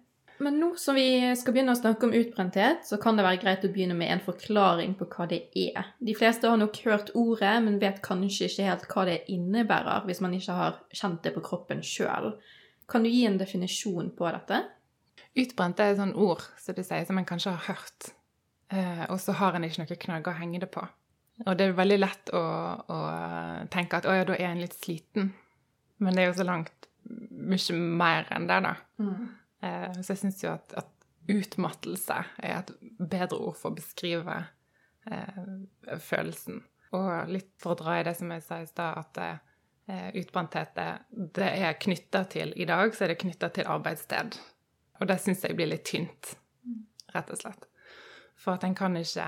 Men 0.41 0.57
nå 0.57 0.71
som 0.81 0.97
vi 0.97 1.05
skal 1.37 1.53
begynne 1.53 1.75
å 1.75 1.77
snakke 1.77 2.07
om 2.07 2.15
utbrenthet, 2.17 2.81
så 2.87 2.97
kan 3.01 3.17
det 3.17 3.25
være 3.27 3.41
greit 3.43 3.65
å 3.67 3.69
begynne 3.69 3.93
med 3.97 4.09
en 4.09 4.23
forklaring 4.25 4.95
på 4.97 5.05
hva 5.13 5.27
det 5.29 5.43
er. 5.57 5.91
De 6.01 6.15
fleste 6.17 6.49
har 6.49 6.57
nok 6.57 6.79
hørt 6.87 7.11
ordet, 7.17 7.53
men 7.61 7.77
vet 7.81 7.99
kanskje 8.01 8.47
ikke 8.49 8.65
helt 8.65 8.87
hva 8.89 9.03
det 9.09 9.19
innebærer, 9.29 10.07
hvis 10.07 10.21
man 10.25 10.33
ikke 10.33 10.55
har 10.57 10.79
kjent 10.97 11.21
det 11.27 11.35
på 11.35 11.43
kroppen 11.45 11.83
sjøl. 11.85 12.31
Kan 12.89 13.05
du 13.05 13.11
gi 13.11 13.27
en 13.29 13.37
definisjon 13.37 14.09
på 14.17 14.31
dette? 14.33 14.63
Utbrent 15.37 15.79
er 15.79 15.93
et 15.93 15.99
sånt 16.01 16.17
ord 16.17 16.41
som 16.59 16.75
du 16.75 16.81
sier, 16.81 17.05
som 17.05 17.21
en 17.21 17.27
kanskje 17.27 17.53
har 17.53 17.67
hørt, 17.75 18.09
eh, 18.73 19.05
og 19.11 19.21
så 19.21 19.37
har 19.37 19.55
en 19.55 19.67
ikke 19.67 19.83
noen 19.83 20.01
knagger 20.07 20.33
å 20.33 20.39
henge 20.41 20.63
det 20.63 20.71
på. 20.73 20.87
Og 21.45 21.53
det 21.57 21.67
er 21.67 21.77
veldig 21.77 21.99
lett 21.99 22.33
å, 22.33 22.41
å 22.81 22.97
tenke 23.73 24.01
at 24.01 24.09
å 24.09 24.17
ja, 24.17 24.25
da 24.25 24.33
er 24.39 24.49
en 24.49 24.63
litt 24.63 24.73
sliten. 24.77 25.31
Men 26.01 26.17
det 26.17 26.25
er 26.25 26.31
jo 26.31 26.39
så 26.41 26.47
langt 26.49 26.89
mye 27.05 27.77
mer 27.77 28.27
enn 28.33 28.49
det, 28.49 28.57
da. 28.65 28.73
Eh, 29.05 29.21
så 29.61 30.13
jeg 30.13 30.17
syns 30.17 30.39
jo 30.41 30.49
at, 30.55 30.73
at 30.73 31.01
utmattelse 31.29 32.17
er 32.41 32.57
et 32.59 32.71
bedre 32.97 33.37
ord 33.37 33.57
for 33.59 33.71
å 33.71 33.77
beskrive 33.77 34.37
eh, 35.11 35.41
følelsen. 36.01 36.61
Og 36.97 37.31
litt 37.31 37.51
for 37.61 37.75
å 37.75 37.79
dra 37.79 37.99
i 37.99 38.05
det 38.07 38.15
som 38.19 38.31
jeg 38.33 38.43
sa 38.45 38.59
i 38.61 38.69
stad, 38.69 39.03
at 39.03 39.19
eh, 39.21 39.43
eh, 39.91 40.07
utbrenthet 40.21 40.73
det 41.35 41.51
er 41.51 41.77
knytta 41.79 42.25
til 42.31 42.55
I 42.55 42.67
dag 42.69 42.95
så 42.95 43.05
er 43.05 43.13
det 43.13 43.21
knytta 43.23 43.51
til 43.55 43.69
arbeidssted. 43.71 44.39
Og 45.01 45.09
det 45.09 45.21
syns 45.21 45.45
jeg 45.45 45.57
blir 45.57 45.71
litt 45.71 45.85
tynt, 45.87 46.35
rett 47.15 47.31
og 47.33 47.39
slett. 47.39 47.69
For 48.37 48.57
at 48.57 48.65
en 48.65 48.75
kan 48.77 48.97
ikke, 48.97 49.27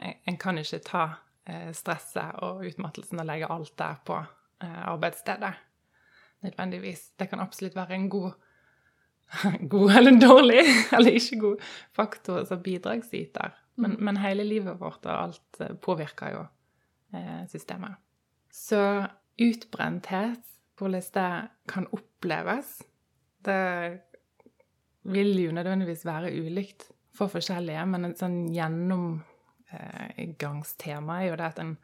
en 0.00 0.40
kan 0.40 0.58
ikke 0.60 0.82
ta 0.84 1.04
eh, 1.48 1.70
stresset 1.76 2.40
og 2.44 2.64
utmattelsen 2.66 3.20
og 3.22 3.28
legge 3.28 3.52
alt 3.52 3.76
der 3.80 4.00
på 4.04 4.18
eh, 4.20 4.82
arbeidsstedet. 4.88 5.54
Nødvendigvis. 6.44 7.14
Det 7.16 7.30
kan 7.30 7.40
absolutt 7.40 7.76
være 7.76 7.96
en 7.96 8.10
god 8.12 8.34
god 9.74 9.96
eller 9.98 10.18
dårlig, 10.20 10.62
eller 10.92 11.18
ikke 11.18 11.40
god 11.40 11.68
faktor 11.96 12.44
som 12.48 12.62
bidragsyter. 12.62 13.56
Men, 13.74 13.96
men, 13.98 14.20
hele 14.22 14.44
livet 14.46 14.78
vårt 14.80 15.06
og 15.08 15.14
alt 15.14 15.62
påvirker 15.82 16.36
jo 16.36 16.42
eh, 17.16 17.42
systemet. 17.50 17.96
Så 18.54 18.80
utbrenthet, 19.40 20.44
hvordan 20.78 21.02
det 21.14 21.48
kan 21.68 21.86
oppleves, 21.92 22.82
det 23.44 24.00
vil 25.02 25.42
jo 25.42 25.52
nødvendigvis 25.52 26.06
være 26.06 26.38
ulikt 26.38 26.92
for 27.14 27.26
forskjellige, 27.30 27.86
men 27.86 28.04
et 28.08 28.18
sånn 28.18 28.48
gjennomgangstema 28.54 31.20
er 31.20 31.26
jo 31.28 31.36
det 31.38 31.46
at 31.50 31.58
en, 31.62 31.78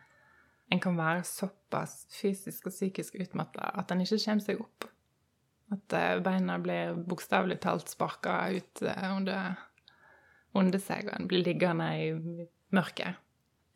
en 0.72 0.80
kan 0.82 0.96
være 0.98 1.22
såpass 1.28 2.06
fysisk 2.14 2.66
og 2.70 2.74
psykisk 2.74 3.14
utmatta 3.20 3.62
at 3.78 3.90
en 3.92 4.02
ikke 4.04 4.24
kommer 4.24 4.44
seg 4.46 4.56
opp. 4.62 4.80
At 5.70 5.94
eh, 5.94 6.18
beina 6.22 6.58
blir 6.58 6.96
bokstavelig 7.06 7.60
talt 7.62 7.90
sparka 7.92 8.36
ut 8.50 8.82
eh, 8.82 9.10
under, 9.14 9.58
under 10.58 10.82
seg, 10.82 11.06
og 11.06 11.18
en 11.18 11.28
blir 11.30 11.44
liggende 11.46 11.90
i 11.94 12.08
mørket. 12.74 13.20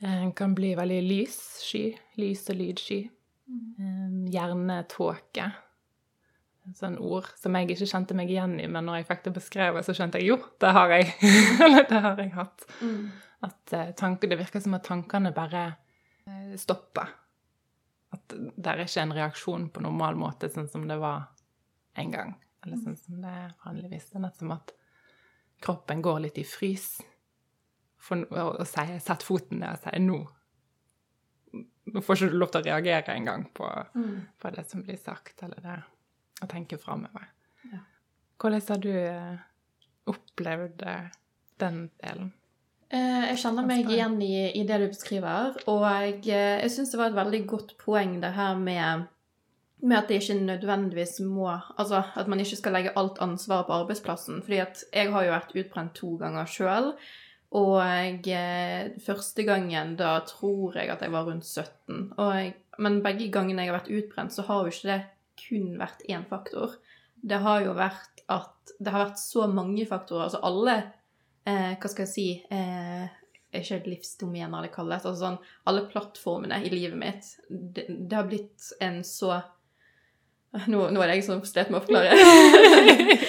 En 0.05 0.33
kan 0.37 0.57
bli 0.59 0.73
veldig 0.77 1.03
lyssky. 1.07 1.85
Lys- 2.21 2.49
og 2.51 2.59
lydsky. 2.59 3.05
Mm. 3.49 4.25
Hjernetåke. 4.33 5.47
Sånn 6.75 6.97
ord 6.99 7.29
som 7.39 7.55
jeg 7.57 7.69
ikke 7.71 7.89
kjente 7.89 8.17
meg 8.17 8.31
igjen 8.33 8.57
i, 8.59 8.67
men 8.67 8.89
når 8.89 9.03
jeg 9.03 9.09
fikk 9.11 9.27
det 9.27 9.35
beskrevet, 9.37 9.87
så 9.87 9.95
skjønte 9.97 10.21
jeg 10.21 10.33
jo, 10.33 10.39
det 10.65 10.73
har 10.75 10.95
jeg. 10.97 11.11
Eller 11.65 11.87
det 11.89 12.01
har 12.09 12.21
jeg 12.21 12.33
hatt. 12.35 12.67
Mm. 12.81 13.05
At 13.45 13.75
tanken, 14.01 14.33
Det 14.33 14.41
virker 14.41 14.65
som 14.65 14.75
at 14.75 14.87
tankene 14.89 15.33
bare 15.37 15.67
stopper. 16.57 17.13
At 18.17 18.33
det 18.35 18.71
er 18.71 18.81
ikke 18.83 19.05
en 19.05 19.15
reaksjon 19.15 19.69
på 19.71 19.85
normal 19.85 20.17
måte, 20.19 20.49
sånn 20.51 20.71
som 20.73 20.89
det 20.89 20.97
var 21.03 21.29
en 22.01 22.15
gang. 22.15 22.37
Eller 22.65 22.81
sånn 22.81 22.97
som 22.99 23.21
det 23.23 23.33
er 23.33 23.51
vanligvis. 23.65 24.09
Det 24.11 24.19
er 24.19 24.25
nett 24.25 24.41
som 24.41 24.55
at 24.55 24.73
kroppen 25.65 26.03
går 26.05 26.25
litt 26.27 26.41
i 26.41 26.47
frys. 26.49 26.97
For 28.05 28.25
å, 28.25 28.47
å 28.61 28.69
si, 28.69 28.85
sette 29.01 29.25
foten 29.25 29.63
ned 29.63 29.77
og 29.77 29.85
si 29.85 30.01
'nå 30.01 30.23
nå 31.93 32.03
får 32.03 32.17
ikke 32.17 32.33
du 32.33 32.39
lov 32.41 32.53
til 32.53 32.63
å 32.63 32.67
reagere 32.69 33.17
engang 33.17 33.49
på, 33.55 33.67
mm. 33.95 34.15
på 34.41 34.53
det 34.55 34.65
som 34.71 34.85
blir 34.85 34.97
sagt, 35.01 35.43
eller 35.45 35.61
det 35.65 35.81
å 36.45 36.49
tenke 36.51 36.79
framover. 36.81 37.29
Ja. 37.71 37.83
Hvordan 38.41 38.65
har 38.69 38.81
du 38.83 38.91
eh, 38.95 39.45
opplevd 40.11 40.85
eh, 40.89 41.13
den 41.63 41.85
delen? 42.03 42.33
Eh, 42.89 43.29
jeg 43.31 43.41
kjenner 43.45 43.69
meg 43.69 43.91
igjen 43.91 44.17
i, 44.25 44.35
i, 44.57 44.65
det 44.67 44.81
du 44.83 44.87
beskriver, 44.89 45.59
og 45.71 45.85
jeg, 45.87 46.21
jeg 46.31 46.73
syns 46.73 46.95
det 46.95 47.01
var 47.01 47.13
et 47.13 47.21
veldig 47.21 47.43
godt 47.51 47.77
poeng 47.81 48.19
det 48.25 48.33
her 48.37 48.59
med, 48.61 49.07
med 49.83 49.99
at 49.99 50.09
det 50.09 50.23
ikke 50.23 50.39
nødvendigvis 50.47 51.19
må 51.27 51.51
Altså 51.79 52.03
at 52.17 52.29
man 52.31 52.41
ikke 52.41 52.57
skal 52.57 52.73
legge 52.73 52.95
alt 52.97 53.19
ansvaret 53.21 53.67
på 53.67 53.73
arbeidsplassen. 53.73 54.43
fordi 54.43 54.59
at 54.63 54.85
jeg 54.93 55.13
har 55.13 55.25
jo 55.25 55.33
vært 55.35 55.57
utbrent 55.57 55.95
to 55.95 56.17
ganger 56.17 56.47
sjøl. 56.47 56.93
Og 57.55 57.79
jeg, 58.27 58.95
første 59.07 59.43
gangen, 59.47 59.97
da 59.97 60.19
tror 60.27 60.75
jeg 60.75 60.91
at 60.91 61.03
jeg 61.03 61.13
var 61.13 61.29
rundt 61.29 61.47
17. 61.47 62.13
Jeg, 62.19 62.55
men 62.79 63.03
begge 63.03 63.31
gangene 63.31 63.63
jeg 63.63 63.71
har 63.71 63.79
vært 63.79 63.93
utbrent, 63.95 64.35
så 64.35 64.43
har 64.43 64.65
jo 64.65 64.73
ikke 64.73 64.91
det 64.91 65.03
kun 65.45 65.77
vært 65.79 66.03
én 66.11 66.25
faktor. 66.27 66.75
Det 67.15 67.39
har 67.45 67.63
jo 67.63 67.77
vært 67.79 68.25
at 68.33 68.75
det 68.81 68.91
har 68.91 69.07
vært 69.07 69.23
så 69.23 69.47
mange 69.47 69.87
faktorer. 69.87 70.27
Altså 70.27 70.41
alle 70.43 70.75
eh, 71.47 71.77
Hva 71.79 71.91
skal 71.91 72.07
jeg 72.07 72.13
si 72.13 72.27
eh, 72.51 73.07
Ikke 73.55 73.83
livsdomener 73.87 74.67
det 74.67 74.73
kalles. 74.75 75.05
Altså 75.05 75.21
sånn 75.21 75.39
Alle 75.71 75.87
plattformene 75.91 76.59
i 76.65 76.73
livet 76.73 76.99
mitt. 76.99 77.31
Det, 77.49 77.87
det 77.87 78.19
har 78.19 78.29
blitt 78.29 78.73
en 78.83 79.03
så 79.07 79.37
nå, 80.71 80.81
nå, 80.91 81.01
er 81.03 81.11
det 81.11 81.19
jeg 81.19 81.27
som 81.27 81.43
slet 81.47 81.71
med 81.73 81.81
å 81.81 81.85
forklare. 81.85 82.15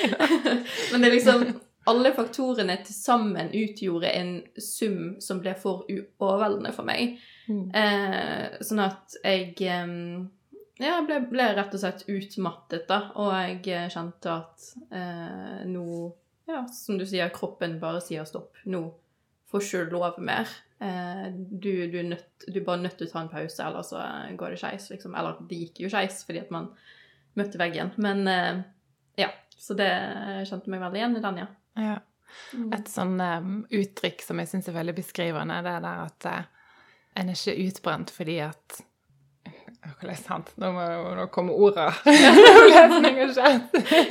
Men 0.91 1.01
det 1.01 1.09
er 1.09 1.15
liksom 1.15 1.45
alle 1.89 2.11
faktorene 2.15 2.79
til 2.85 2.97
sammen 2.97 3.51
utgjorde 3.53 4.09
en 4.17 4.31
sum 4.61 5.15
som 5.21 5.41
ble 5.41 5.53
for 5.61 5.85
overveldende 5.89 6.73
for 6.73 6.87
meg. 6.87 7.19
Mm. 7.45 7.65
Eh, 7.77 8.57
sånn 8.65 8.81
at 8.85 9.17
jeg 9.21 9.53
eh, 9.69 9.93
ja, 10.81 10.99
ble, 11.07 11.21
ble, 11.29 11.47
rett 11.55 11.73
og 11.75 11.81
slett 11.81 12.05
utmattet, 12.11 12.85
da. 12.89 12.99
Og 13.21 13.31
jeg 13.31 13.61
eh, 13.71 13.89
kjente 13.93 14.37
at 14.41 14.69
eh, 14.91 15.65
nå 15.71 15.87
Ja, 16.45 16.59
som 16.69 16.99
du 16.99 17.07
sier, 17.09 17.31
kroppen 17.33 17.79
bare 17.81 18.03
sier 18.05 18.25
stopp. 18.29 18.59
Nå 18.69 18.83
får 19.49 19.63
ikke 19.63 19.85
du 19.89 19.95
lov 19.95 20.19
mer. 20.21 20.51
Eh, 20.83 21.29
du, 21.33 21.87
du, 21.89 22.01
nødt, 22.05 22.45
du 22.45 22.59
bare 22.65 22.83
nødt 22.83 22.99
til 22.99 23.07
å 23.07 23.13
ta 23.13 23.23
en 23.23 23.31
pause, 23.31 23.61
eller 23.65 23.87
så 23.87 24.03
går 24.37 24.53
det 24.53 24.59
skeis, 24.61 24.89
liksom. 24.91 25.15
Eller 25.17 25.39
det 25.49 25.61
gikk 25.63 25.85
jo 25.85 25.93
skeis 25.93 26.21
fordi 26.27 26.43
at 26.43 26.53
man 26.53 26.69
møtte 27.39 27.59
veggen. 27.61 27.93
Men 28.01 28.27
eh, 28.31 28.63
ja. 29.21 29.29
Så 29.57 29.73
det 29.77 29.89
kjente 30.49 30.69
meg 30.69 30.83
veldig 30.83 30.99
igjen 30.99 31.15
i 31.17 31.23
den, 31.23 31.39
ja. 31.41 31.47
Ja. 31.81 31.95
Mm. 32.53 32.67
Et 32.75 32.89
sånn 32.91 33.15
um, 33.21 33.53
uttrykk 33.73 34.23
som 34.25 34.39
jeg 34.41 34.49
syns 34.51 34.67
er 34.69 34.75
veldig 34.75 34.95
beskrivende, 34.97 35.61
det 35.65 35.71
er 35.77 35.85
der 35.85 36.03
at 36.03 36.27
uh, 36.29 36.41
en 37.15 37.31
er 37.31 37.37
ikke 37.39 37.69
utbrent 37.69 38.11
fordi 38.13 38.35
at 38.43 38.81
er 40.09 40.19
sant? 40.19 40.51
Nå, 40.61 40.71
må, 40.75 40.83
nå 41.17 41.27
kommer 41.33 41.53
orda. 41.55 41.87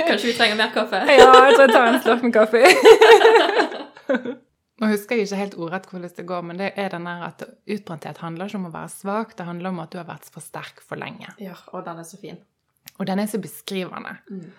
Kanskje 0.09 0.31
vi 0.31 0.35
trenger 0.39 0.57
mer 0.59 0.73
kaffe? 0.75 1.03
ja, 1.19 1.29
jeg 1.29 1.55
tror 1.55 1.67
jeg 1.67 1.75
tar 1.75 1.91
en 1.91 2.01
slurk 2.03 2.27
med 2.27 2.35
kaffe. 2.35 2.63
Nå 4.83 4.91
husker 4.91 5.17
jeg 5.17 5.29
ikke 5.29 5.39
helt 5.39 5.59
ordrett 5.59 5.87
hvordan 5.91 6.17
det 6.17 6.27
går, 6.29 6.43
men 6.49 6.59
det 6.61 6.73
er 6.81 6.89
den 6.97 7.07
der 7.07 7.29
at 7.29 7.45
utbrenthet 7.47 8.19
handler 8.25 8.51
ikke 8.51 8.59
om 8.63 8.69
å 8.71 8.75
være 8.75 8.91
svak, 8.95 9.37
det 9.39 9.47
handler 9.47 9.71
om 9.71 9.85
at 9.85 9.93
du 9.93 10.01
har 10.01 10.09
vært 10.09 10.27
for 10.35 10.43
sterk 10.45 10.83
for 10.83 10.99
lenge. 11.01 11.31
Ja, 11.43 11.55
og 11.73 11.87
den 11.87 12.03
er 12.03 12.09
så 12.09 12.19
fin. 12.21 12.41
Og 12.99 13.09
den 13.09 13.19
er 13.19 13.27
så 13.31 13.41
beskrivende. 13.43 14.17
Mm. 14.31 14.53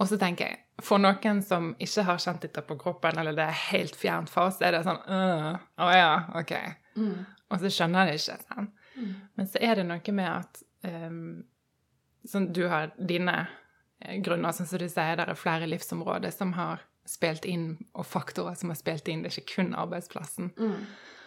Og 0.00 0.08
så 0.08 0.18
tenker 0.20 0.48
jeg, 0.48 0.58
for 0.82 0.98
noen 0.98 1.42
som 1.46 1.72
ikke 1.82 2.04
har 2.08 2.20
kjent 2.22 2.42
dette 2.42 2.64
på 2.66 2.76
kroppen, 2.80 3.18
eller 3.20 3.36
det 3.36 3.44
er 3.46 3.64
helt 3.70 3.96
fjernt 3.96 4.32
for 4.32 4.50
oss, 4.50 4.60
er 4.64 4.74
det 4.74 4.82
sånn 4.86 4.98
Å 4.98 5.20
uh, 5.78 5.92
ja, 5.94 6.12
OK. 6.40 6.52
Mm. 6.98 7.18
Og 7.52 7.62
så 7.62 7.70
skjønner 7.72 8.08
de 8.08 8.16
ikke. 8.18 8.38
Sånn. 8.48 8.70
Mm. 8.96 9.10
Men 9.38 9.50
så 9.52 9.62
er 9.62 9.78
det 9.78 9.86
noe 9.88 10.16
med 10.16 10.30
at 10.30 10.62
um, 10.88 11.42
sånn, 12.28 12.50
Du 12.56 12.64
har 12.72 12.92
dine 12.98 13.36
eh, 14.02 14.18
grunner, 14.24 14.56
sånn 14.56 14.68
som 14.68 14.82
du 14.82 14.88
sier, 14.88 15.16
det 15.20 15.28
er 15.28 15.38
flere 15.38 15.70
livsområder 15.70 16.34
som 16.34 16.56
har 16.58 16.82
spilt 17.08 17.46
inn, 17.48 17.76
og 17.98 18.06
faktorer 18.06 18.58
som 18.58 18.72
har 18.72 18.78
spilt 18.78 19.08
inn. 19.10 19.22
Det 19.22 19.32
er 19.32 19.40
ikke 19.40 19.56
kun 19.56 19.74
arbeidsplassen. 19.78 20.52
Mm. 20.58 20.76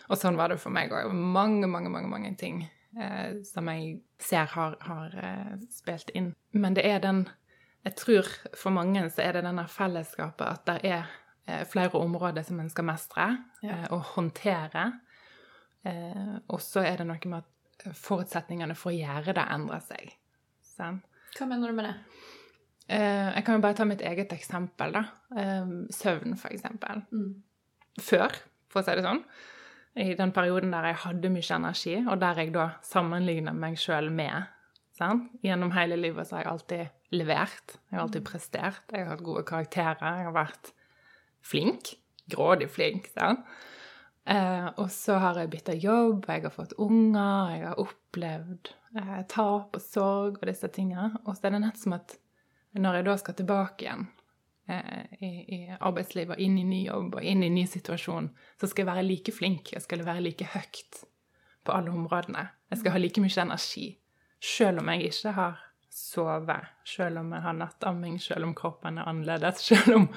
Og 0.10 0.20
sånn 0.20 0.38
var 0.38 0.52
det 0.52 0.60
for 0.62 0.74
meg 0.74 0.94
òg. 0.94 1.14
Mange, 1.14 1.68
mange, 1.68 1.92
mange, 1.92 2.12
mange 2.12 2.36
ting 2.40 2.66
eh, 3.00 3.42
som 3.48 3.68
jeg 3.72 4.00
ser 4.22 4.52
har, 4.54 4.78
har 4.82 5.18
eh, 5.22 5.56
spilt 5.72 6.12
inn. 6.16 6.34
Men 6.56 6.78
det 6.78 6.86
er 6.88 7.04
den 7.04 7.26
jeg 7.86 7.98
tror 8.00 8.30
for 8.58 8.74
mange 8.74 9.04
så 9.14 9.22
er 9.22 9.38
det 9.38 9.46
denne 9.46 9.68
fellesskapet 9.70 10.46
at 10.48 10.64
det 10.66 10.78
er 10.90 11.04
eh, 11.46 11.66
flere 11.70 12.00
områder 12.00 12.46
som 12.48 12.60
en 12.60 12.72
skal 12.74 12.88
mestre 12.88 13.28
ja. 13.62 13.76
Eh, 13.76 13.88
og 13.94 14.16
håndtere. 14.16 14.88
Eh, 15.86 16.38
og 16.50 16.64
så 16.66 16.82
er 16.82 17.02
det 17.02 17.10
noe 17.12 17.30
med 17.30 17.44
at 17.44 17.98
forutsetningene 18.00 18.78
for 18.80 18.90
å 18.90 18.98
gjøre 18.98 19.36
det 19.38 19.46
endrer 19.54 19.84
seg. 19.86 20.16
Sånn? 20.66 21.04
Hva 21.36 21.50
mener 21.52 21.70
du 21.70 21.78
med 21.78 21.92
det? 21.92 21.96
Jeg 22.86 23.42
kan 23.46 23.58
jo 23.58 23.62
bare 23.64 23.74
ta 23.78 23.86
mitt 23.90 24.02
eget 24.06 24.34
eksempel, 24.36 24.92
da. 24.94 25.02
Søvn, 25.94 26.36
for 26.38 26.54
eksempel. 26.54 27.02
Mm. 27.10 27.32
Før, 27.98 28.36
for 28.70 28.82
å 28.82 28.86
si 28.86 28.94
det 28.94 29.06
sånn. 29.06 29.24
I 29.96 30.14
den 30.20 30.34
perioden 30.36 30.74
der 30.76 30.90
jeg 30.90 31.02
hadde 31.06 31.32
mye 31.32 31.56
energi, 31.56 31.96
og 32.04 32.20
der 32.20 32.42
jeg 32.42 32.52
da 32.56 32.70
sammenligner 32.84 33.56
meg 33.56 33.78
sjøl 33.80 34.10
med 34.12 34.50
sant? 34.96 35.30
Gjennom 35.44 35.72
hele 35.76 35.98
livet 36.00 36.28
så 36.28 36.38
har 36.38 36.46
jeg 36.46 36.52
alltid 36.52 37.16
levert. 37.16 37.78
Jeg 37.90 37.98
har 37.98 38.04
alltid 38.04 38.26
mm. 38.26 38.28
prestert. 38.28 38.84
Jeg 38.92 39.06
har 39.06 39.14
hatt 39.14 39.24
gode 39.24 39.46
karakterer. 39.48 40.20
Jeg 40.20 40.28
har 40.28 40.36
vært 40.36 40.74
flink. 41.46 41.96
Grådig 42.32 42.70
flink. 42.74 43.08
sant? 43.14 43.46
Eh, 44.26 44.68
og 44.82 44.90
så 44.90 45.20
har 45.22 45.38
jeg 45.38 45.52
bytta 45.54 45.76
jobb, 45.78 46.26
jeg 46.26 46.42
har 46.48 46.54
fått 46.54 46.72
unger, 46.82 47.52
jeg 47.54 47.68
har 47.68 47.82
opplevd 47.84 48.72
eh, 48.98 49.20
tap 49.30 49.78
og 49.78 49.84
sorg 49.84 50.40
og 50.40 50.48
disse 50.50 50.70
tingene. 50.74 51.12
Og 51.28 51.38
så 51.38 51.46
er 51.46 51.54
det 51.56 51.62
nett 51.68 51.82
som 51.82 51.94
at 52.00 52.16
når 52.76 53.00
jeg 53.00 53.06
da 53.06 53.18
skal 53.22 53.38
tilbake 53.38 53.86
igjen 53.86 54.08
i, 54.68 55.28
i, 55.28 55.60
arbeidslivet, 55.80 56.40
inn 56.42 56.58
i 56.58 56.64
ny 56.66 56.80
jobb 56.88 57.20
og 57.20 57.28
inn 57.28 57.44
i 57.46 57.52
ny 57.54 57.66
situasjon, 57.70 58.32
så 58.60 58.70
skal 58.70 58.86
jeg 58.86 58.92
være 58.92 59.06
like 59.06 59.34
flink, 59.36 59.74
jeg 59.76 59.84
skal 59.84 60.06
være 60.06 60.24
like 60.26 60.48
høyt 60.56 61.04
på 61.66 61.76
alle 61.76 61.94
områdene. 61.94 62.48
Jeg 62.74 62.82
skal 62.82 62.96
ha 62.96 63.02
like 63.02 63.22
mye 63.22 63.42
energi. 63.44 63.86
Selv 64.42 64.82
om 64.82 64.90
jeg 64.94 65.12
ikke 65.12 65.34
har 65.38 65.62
sovet, 65.94 66.74
selv 66.86 67.22
om 67.22 67.32
jeg 67.34 67.46
har 67.46 67.56
nattamming, 67.58 68.20
selv 68.22 68.50
om 68.50 68.56
kroppen 68.58 68.98
er 68.98 69.10
annerledes, 69.10 69.64
selv 69.70 70.00
om 70.00 70.08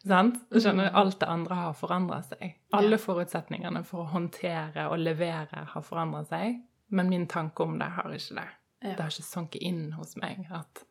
sant? 0.00 0.40
Skjønner 0.52 0.88
du? 0.88 0.96
Alt 1.00 1.20
det 1.20 1.28
andre 1.28 1.60
har 1.62 1.76
forandra 1.76 2.20
seg. 2.24 2.56
Alle 2.76 3.00
forutsetningene 3.00 3.82
for 3.88 4.04
å 4.04 4.12
håndtere 4.14 4.88
og 4.92 5.00
levere 5.00 5.66
har 5.72 5.86
forandra 5.86 6.24
seg, 6.28 6.60
men 6.90 7.12
min 7.12 7.28
tanke 7.30 7.64
om 7.64 7.78
det 7.80 7.90
har 7.96 8.12
ikke 8.16 8.38
det. 8.40 8.48
Det 8.80 8.96
har 8.96 9.12
ikke 9.12 9.28
sunket 9.28 9.64
inn 9.64 9.90
hos 9.92 10.14
meg 10.16 10.46
at 10.56 10.84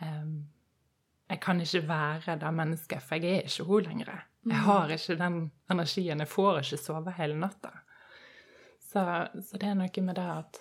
em, 0.00 0.46
jeg 1.26 1.40
kan 1.42 1.60
ikke 1.60 1.82
være 1.88 2.36
det 2.38 2.52
mennesket, 2.54 3.02
for 3.02 3.18
jeg 3.18 3.40
er 3.40 3.48
ikke 3.48 3.66
hun 3.66 3.82
lenger. 3.82 4.12
Jeg 4.46 4.62
har 4.62 4.92
ikke 4.94 5.16
den 5.18 5.38
energien. 5.70 6.20
Jeg 6.22 6.28
får 6.28 6.58
ikke 6.58 6.76
sove 6.78 7.12
hele 7.16 7.38
natta. 7.40 7.72
Så, 8.80 9.02
så 9.42 9.58
det 9.58 9.68
er 9.68 9.74
noe 9.74 10.02
med 10.06 10.14
det 10.14 10.26
at 10.30 10.60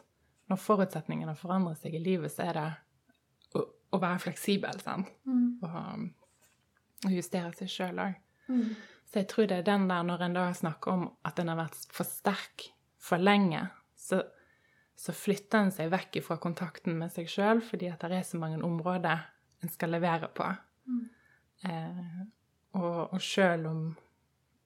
når 0.50 0.62
forutsetningene 0.62 1.36
forandrer 1.38 1.78
seg 1.78 1.94
i 1.96 2.02
livet, 2.02 2.34
så 2.34 2.50
er 2.50 2.58
det 2.58 2.66
å, 3.58 3.62
å 3.94 4.02
være 4.02 4.24
fleksibel, 4.26 4.82
sant? 4.82 5.10
Og, 5.66 6.10
og 7.06 7.14
justere 7.14 7.54
seg 7.58 7.70
sjøl 7.70 8.02
òg. 8.02 8.18
Så 9.06 9.22
jeg 9.22 9.30
tror 9.30 9.48
det 9.50 9.60
er 9.62 9.70
den 9.70 9.86
der 9.90 10.04
når 10.04 10.26
en 10.26 10.34
da 10.38 10.48
snakker 10.54 10.92
om 10.92 11.06
at 11.26 11.40
en 11.40 11.54
har 11.54 11.62
vært 11.62 11.78
for 11.94 12.10
sterk 12.10 12.72
for 12.98 13.22
lenge, 13.22 13.68
så, 13.96 14.24
så 14.98 15.14
flytter 15.14 15.62
en 15.62 15.72
seg 15.74 15.94
vekk 15.94 16.20
fra 16.26 16.38
kontakten 16.42 16.98
med 16.98 17.14
seg 17.14 17.30
sjøl 17.30 17.62
fordi 17.62 17.92
at 17.94 18.02
det 18.02 18.18
er 18.18 18.26
så 18.26 18.42
mange 18.42 18.64
områder 18.66 19.30
en 19.66 19.72
skal 19.74 19.94
levere 19.96 20.30
på. 20.36 20.48
Eh, 21.66 22.24
og 22.78 23.16
og 23.16 23.22
sjøl 23.24 23.66
om 23.70 23.84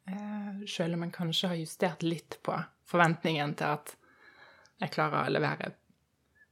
eh, 0.10 0.63
Selv 0.68 0.98
om 0.98 1.03
en 1.06 1.13
kanskje 1.13 1.51
har 1.51 1.60
justert 1.60 2.03
litt 2.03 2.39
på 2.44 2.56
forventningen 2.89 3.53
til 3.60 3.77
at 3.77 3.94
jeg 4.79 4.94
klarer 4.96 5.27
å 5.27 5.32
levere 5.34 5.74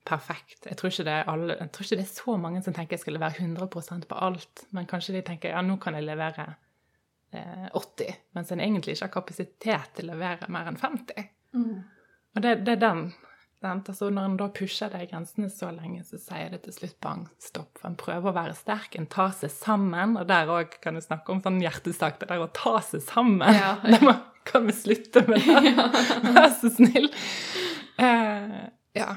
perfekt. 0.08 0.66
Jeg 0.68 0.77
tror, 0.80 0.92
ikke 0.92 1.06
det 1.08 1.16
er 1.16 1.30
alle, 1.32 1.56
jeg 1.60 1.72
tror 1.74 1.86
ikke 1.86 1.98
det 2.00 2.06
er 2.06 2.13
så 2.13 2.36
mange 2.39 2.62
som 2.63 2.75
tenker 2.75 2.96
jeg 2.96 3.04
skal 3.04 3.18
levere 3.18 3.44
100% 3.44 4.08
på 4.08 4.20
alt, 4.27 4.63
men 4.75 4.88
kanskje 4.88 5.18
de 5.18 5.24
tenker 5.27 5.51
ja, 5.51 5.63
nå 5.63 5.77
kan 5.84 5.98
jeg 5.98 6.08
levere 6.08 6.46
eh, 7.36 7.68
80, 7.74 8.20
mens 8.38 8.51
en 8.51 8.63
egentlig 8.63 8.96
ikke 8.96 9.08
har 9.08 9.16
kapasitet 9.16 9.96
til 9.98 10.08
å 10.08 10.16
levere 10.16 10.51
mer 10.54 10.70
enn 10.72 10.80
50. 10.80 11.27
Og 12.38 12.44
det, 12.46 12.54
det 12.68 12.77
er 12.77 12.84
den. 12.84 13.04
Altså, 13.65 14.11
når 14.13 14.25
en 14.27 14.35
da 14.37 14.47
pusher 14.53 14.91
de 14.93 14.99
grensene 15.09 15.47
så 15.49 15.71
lenge, 15.73 16.03
så 16.05 16.19
sier 16.21 16.51
det 16.53 16.59
til 16.67 16.75
slutt 16.75 16.97
bang, 17.01 17.23
stopp. 17.41 17.71
For 17.79 17.89
en 17.89 17.97
prøver 17.97 18.29
å 18.29 18.35
være 18.35 18.53
sterk, 18.57 18.93
en 18.99 19.07
tar 19.09 19.31
seg 19.33 19.49
sammen. 19.53 20.13
Og 20.19 20.27
der 20.29 20.51
òg 20.53 20.75
kan 20.83 20.97
du 20.97 21.01
snakke 21.01 21.33
om 21.33 21.41
sånn 21.41 21.57
hjertesak, 21.63 22.19
det 22.21 22.29
der 22.29 22.43
å 22.45 22.51
ta 22.53 22.75
seg 22.85 23.01
sammen. 23.07 23.47
Ja. 23.57 23.71
Det 23.87 24.01
må, 24.05 24.13
kan 24.47 24.67
vi 24.69 24.75
slutte 24.77 25.25
med 25.27 25.41
det? 25.41 25.73
Vær 26.37 26.51
så 26.53 26.69
snill. 26.71 27.09
Eh, 27.97 28.59
ja, 28.95 29.09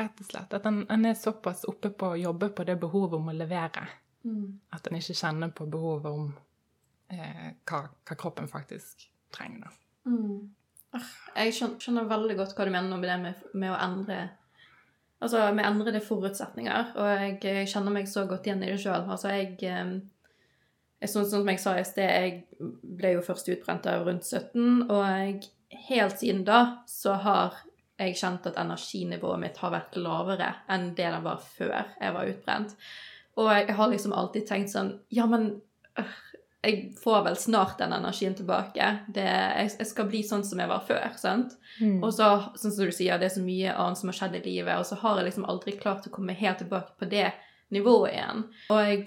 rett 0.00 0.20
og 0.20 0.26
slett. 0.26 0.58
At 0.58 0.66
en, 0.66 0.82
en 0.90 1.06
er 1.06 1.14
såpass 1.14 1.62
oppe 1.70 1.92
på 1.94 2.10
å 2.16 2.18
jobbe 2.18 2.50
på 2.50 2.66
det 2.66 2.74
behovet 2.82 3.14
om 3.20 3.30
å 3.30 3.36
levere. 3.36 3.86
At 4.74 4.90
en 4.90 4.98
ikke 4.98 5.14
kjenner 5.14 5.54
på 5.54 5.68
behovet 5.70 6.10
om 6.10 6.26
eh, 7.14 7.52
hva, 7.62 7.84
hva 7.86 8.18
kroppen 8.18 8.50
faktisk 8.50 9.06
trenger. 9.34 9.68
da. 9.68 9.76
Jeg 11.36 11.54
skjønner, 11.56 12.08
veldig 12.08 12.36
godt 12.38 12.56
hva 12.56 12.66
du 12.66 12.72
mener 12.74 12.96
med 12.96 13.08
det 13.08 13.20
med, 13.22 13.46
med 13.54 13.74
å 13.74 13.78
endre 13.88 14.24
Altså 15.16 15.46
med 15.56 15.64
endrede 15.64 16.02
forutsetninger. 16.04 16.90
Og 17.00 17.06
jeg, 17.08 17.36
jeg 17.40 17.68
kjenner 17.72 17.94
meg 17.94 18.08
så 18.10 18.26
godt 18.28 18.44
igjen 18.44 18.60
i 18.60 18.68
det 18.68 18.82
sjøl. 18.82 19.06
Altså 19.08 19.30
jeg, 19.32 19.54
eh, 19.64 19.94
jeg 21.00 21.12
sånn 21.12 21.24
som 21.30 21.48
jeg 21.48 21.62
sa 21.62 21.72
i 21.80 21.86
sted, 21.88 22.10
jeg 22.10 22.66
ble 22.98 23.14
jo 23.14 23.22
først 23.24 23.48
utbrent 23.54 23.88
av 23.88 24.04
rundt 24.04 24.28
17, 24.28 24.84
og 24.90 25.00
jeg, 25.00 25.38
helt 25.88 26.20
siden 26.20 26.44
da 26.44 26.60
så 26.88 27.16
har 27.24 27.56
jeg 27.96 28.16
kjent 28.20 28.46
at 28.50 28.60
energinivået 28.60 29.40
mitt 29.40 29.58
har 29.62 29.72
vært 29.72 29.96
lavere 29.96 30.50
enn 30.72 30.90
det 30.96 31.08
det 31.14 31.22
var 31.24 31.40
før 31.40 31.78
jeg 31.96 32.14
var 32.16 32.32
utbrent. 32.32 32.76
Og 33.40 33.50
jeg 33.52 33.76
har 33.76 33.92
liksom 33.92 34.14
alltid 34.16 34.46
tenkt 34.48 34.72
sånn 34.72 34.94
Ja, 35.12 35.26
men 35.28 35.48
øh, 36.00 36.16
jeg 36.66 36.80
får 36.98 37.22
vel 37.28 37.36
snart 37.38 37.78
den 37.78 37.94
energien 37.94 38.34
tilbake. 38.36 38.88
Det, 39.14 39.24
jeg, 39.24 39.72
jeg 39.78 39.88
skal 39.88 40.08
bli 40.10 40.22
sånn 40.26 40.44
som 40.46 40.60
jeg 40.62 40.70
var 40.70 40.84
før. 40.88 41.04
sant? 41.20 41.54
Og 42.02 42.10
så, 42.14 42.28
sånn 42.58 42.74
som 42.74 42.88
du 42.88 42.94
sier, 42.94 43.20
det 43.22 43.30
er 43.30 43.36
så 43.36 43.44
mye 43.44 43.74
annet 43.74 44.00
som 44.00 44.10
har 44.10 44.18
skjedd 44.18 44.38
i 44.40 44.44
livet, 44.48 44.74
og 44.74 44.86
så 44.88 44.98
har 45.02 45.20
jeg 45.20 45.30
liksom 45.30 45.48
aldri 45.50 45.76
klart 45.78 46.08
å 46.08 46.14
komme 46.14 46.36
helt 46.36 46.62
tilbake 46.62 46.96
på 46.98 47.08
det 47.10 47.28
nivået 47.74 48.16
igjen. 48.16 48.46
Og 48.74 48.82
jeg, 48.82 49.04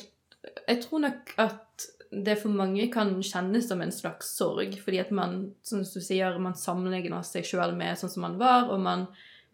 jeg 0.66 0.84
tror 0.86 1.06
nok 1.08 1.34
at 1.44 1.90
det 2.10 2.40
for 2.42 2.54
mange 2.54 2.88
kan 2.94 3.12
kjennes 3.22 3.68
som 3.70 3.82
en 3.86 3.94
slags 3.94 4.32
sorg, 4.38 4.74
fordi 4.82 5.02
at 5.04 5.12
man, 5.14 5.52
som 5.66 5.84
du 5.86 6.00
sier, 6.02 6.40
man 6.42 6.58
sammenligner 6.58 7.26
seg 7.28 7.46
sjøl 7.46 7.76
med 7.78 8.00
sånn 8.00 8.14
som 8.14 8.26
man 8.26 8.40
var, 8.42 8.72
og 8.74 8.82
man, 8.82 9.06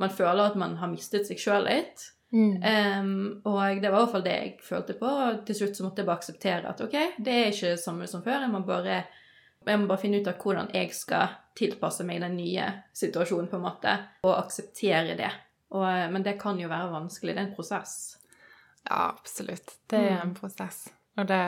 man 0.02 0.14
føler 0.14 0.46
at 0.48 0.60
man 0.60 0.78
har 0.80 0.92
mistet 0.92 1.28
seg 1.28 1.42
sjøl 1.42 1.68
litt. 1.68 2.12
Em, 2.34 3.42
og 3.46 3.82
det 3.82 3.92
var 3.92 4.00
i 4.00 4.04
hvert 4.04 4.12
fall 4.12 4.26
det 4.26 4.34
jeg 4.36 4.52
følte 4.66 4.96
på. 5.00 5.08
og 5.08 5.46
Til 5.48 5.60
slutt 5.60 5.78
så 5.78 5.86
måtte 5.86 6.02
jeg 6.02 6.10
bare 6.10 6.22
akseptere 6.22 6.72
at 6.72 6.84
ok, 6.84 6.98
det 7.18 7.38
er 7.38 7.54
ikke 7.54 7.74
det 7.76 7.84
samme 7.84 8.10
som 8.12 8.24
før. 8.26 8.44
Jeg 8.44 8.52
må 8.52 8.62
bare, 8.68 9.00
jeg 9.66 9.82
må 9.82 9.88
bare 9.92 10.02
finne 10.02 10.22
ut 10.22 10.30
av 10.32 10.42
hvordan 10.42 10.74
jeg 10.76 10.92
skal 10.98 11.40
tilpasse 11.56 12.04
meg 12.08 12.20
den 12.24 12.36
nye 12.36 12.68
situasjonen, 12.96 13.48
på 13.52 13.60
en 13.60 13.64
måte, 13.64 13.96
og 14.28 14.36
akseptere 14.36 15.16
det. 15.20 15.32
Og, 15.76 15.88
men 16.12 16.26
det 16.26 16.38
kan 16.42 16.60
jo 16.60 16.70
være 16.72 16.92
vanskelig. 16.92 17.36
Det 17.36 17.42
er 17.42 17.48
en 17.48 17.56
prosess. 17.56 17.96
Ja, 18.86 19.08
absolutt. 19.08 19.78
Det 19.90 20.02
er 20.12 20.20
en 20.20 20.36
prosess. 20.38 20.86
Og 21.16 21.28
det 21.30 21.42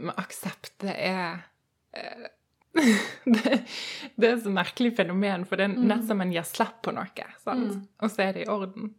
med 0.00 0.16
aksept, 0.16 0.72
det 0.80 0.94
er 0.96 1.42
eh, 1.92 2.30
det, 3.34 3.60
det 4.16 4.28
er 4.28 4.32
et 4.32 4.44
så 4.46 4.52
merkelig 4.54 4.94
fenomen, 4.96 5.44
for 5.44 5.60
det 5.60 5.66
er 5.66 5.74
nesten 5.76 6.06
som 6.12 6.24
en 6.24 6.32
gir 6.32 6.46
slipp 6.46 6.80
på 6.86 6.94
noe, 6.94 7.26
sant? 7.42 7.80
og 8.00 8.12
så 8.12 8.28
er 8.28 8.36
det 8.36 8.46
i 8.46 8.50
orden. 8.50 8.94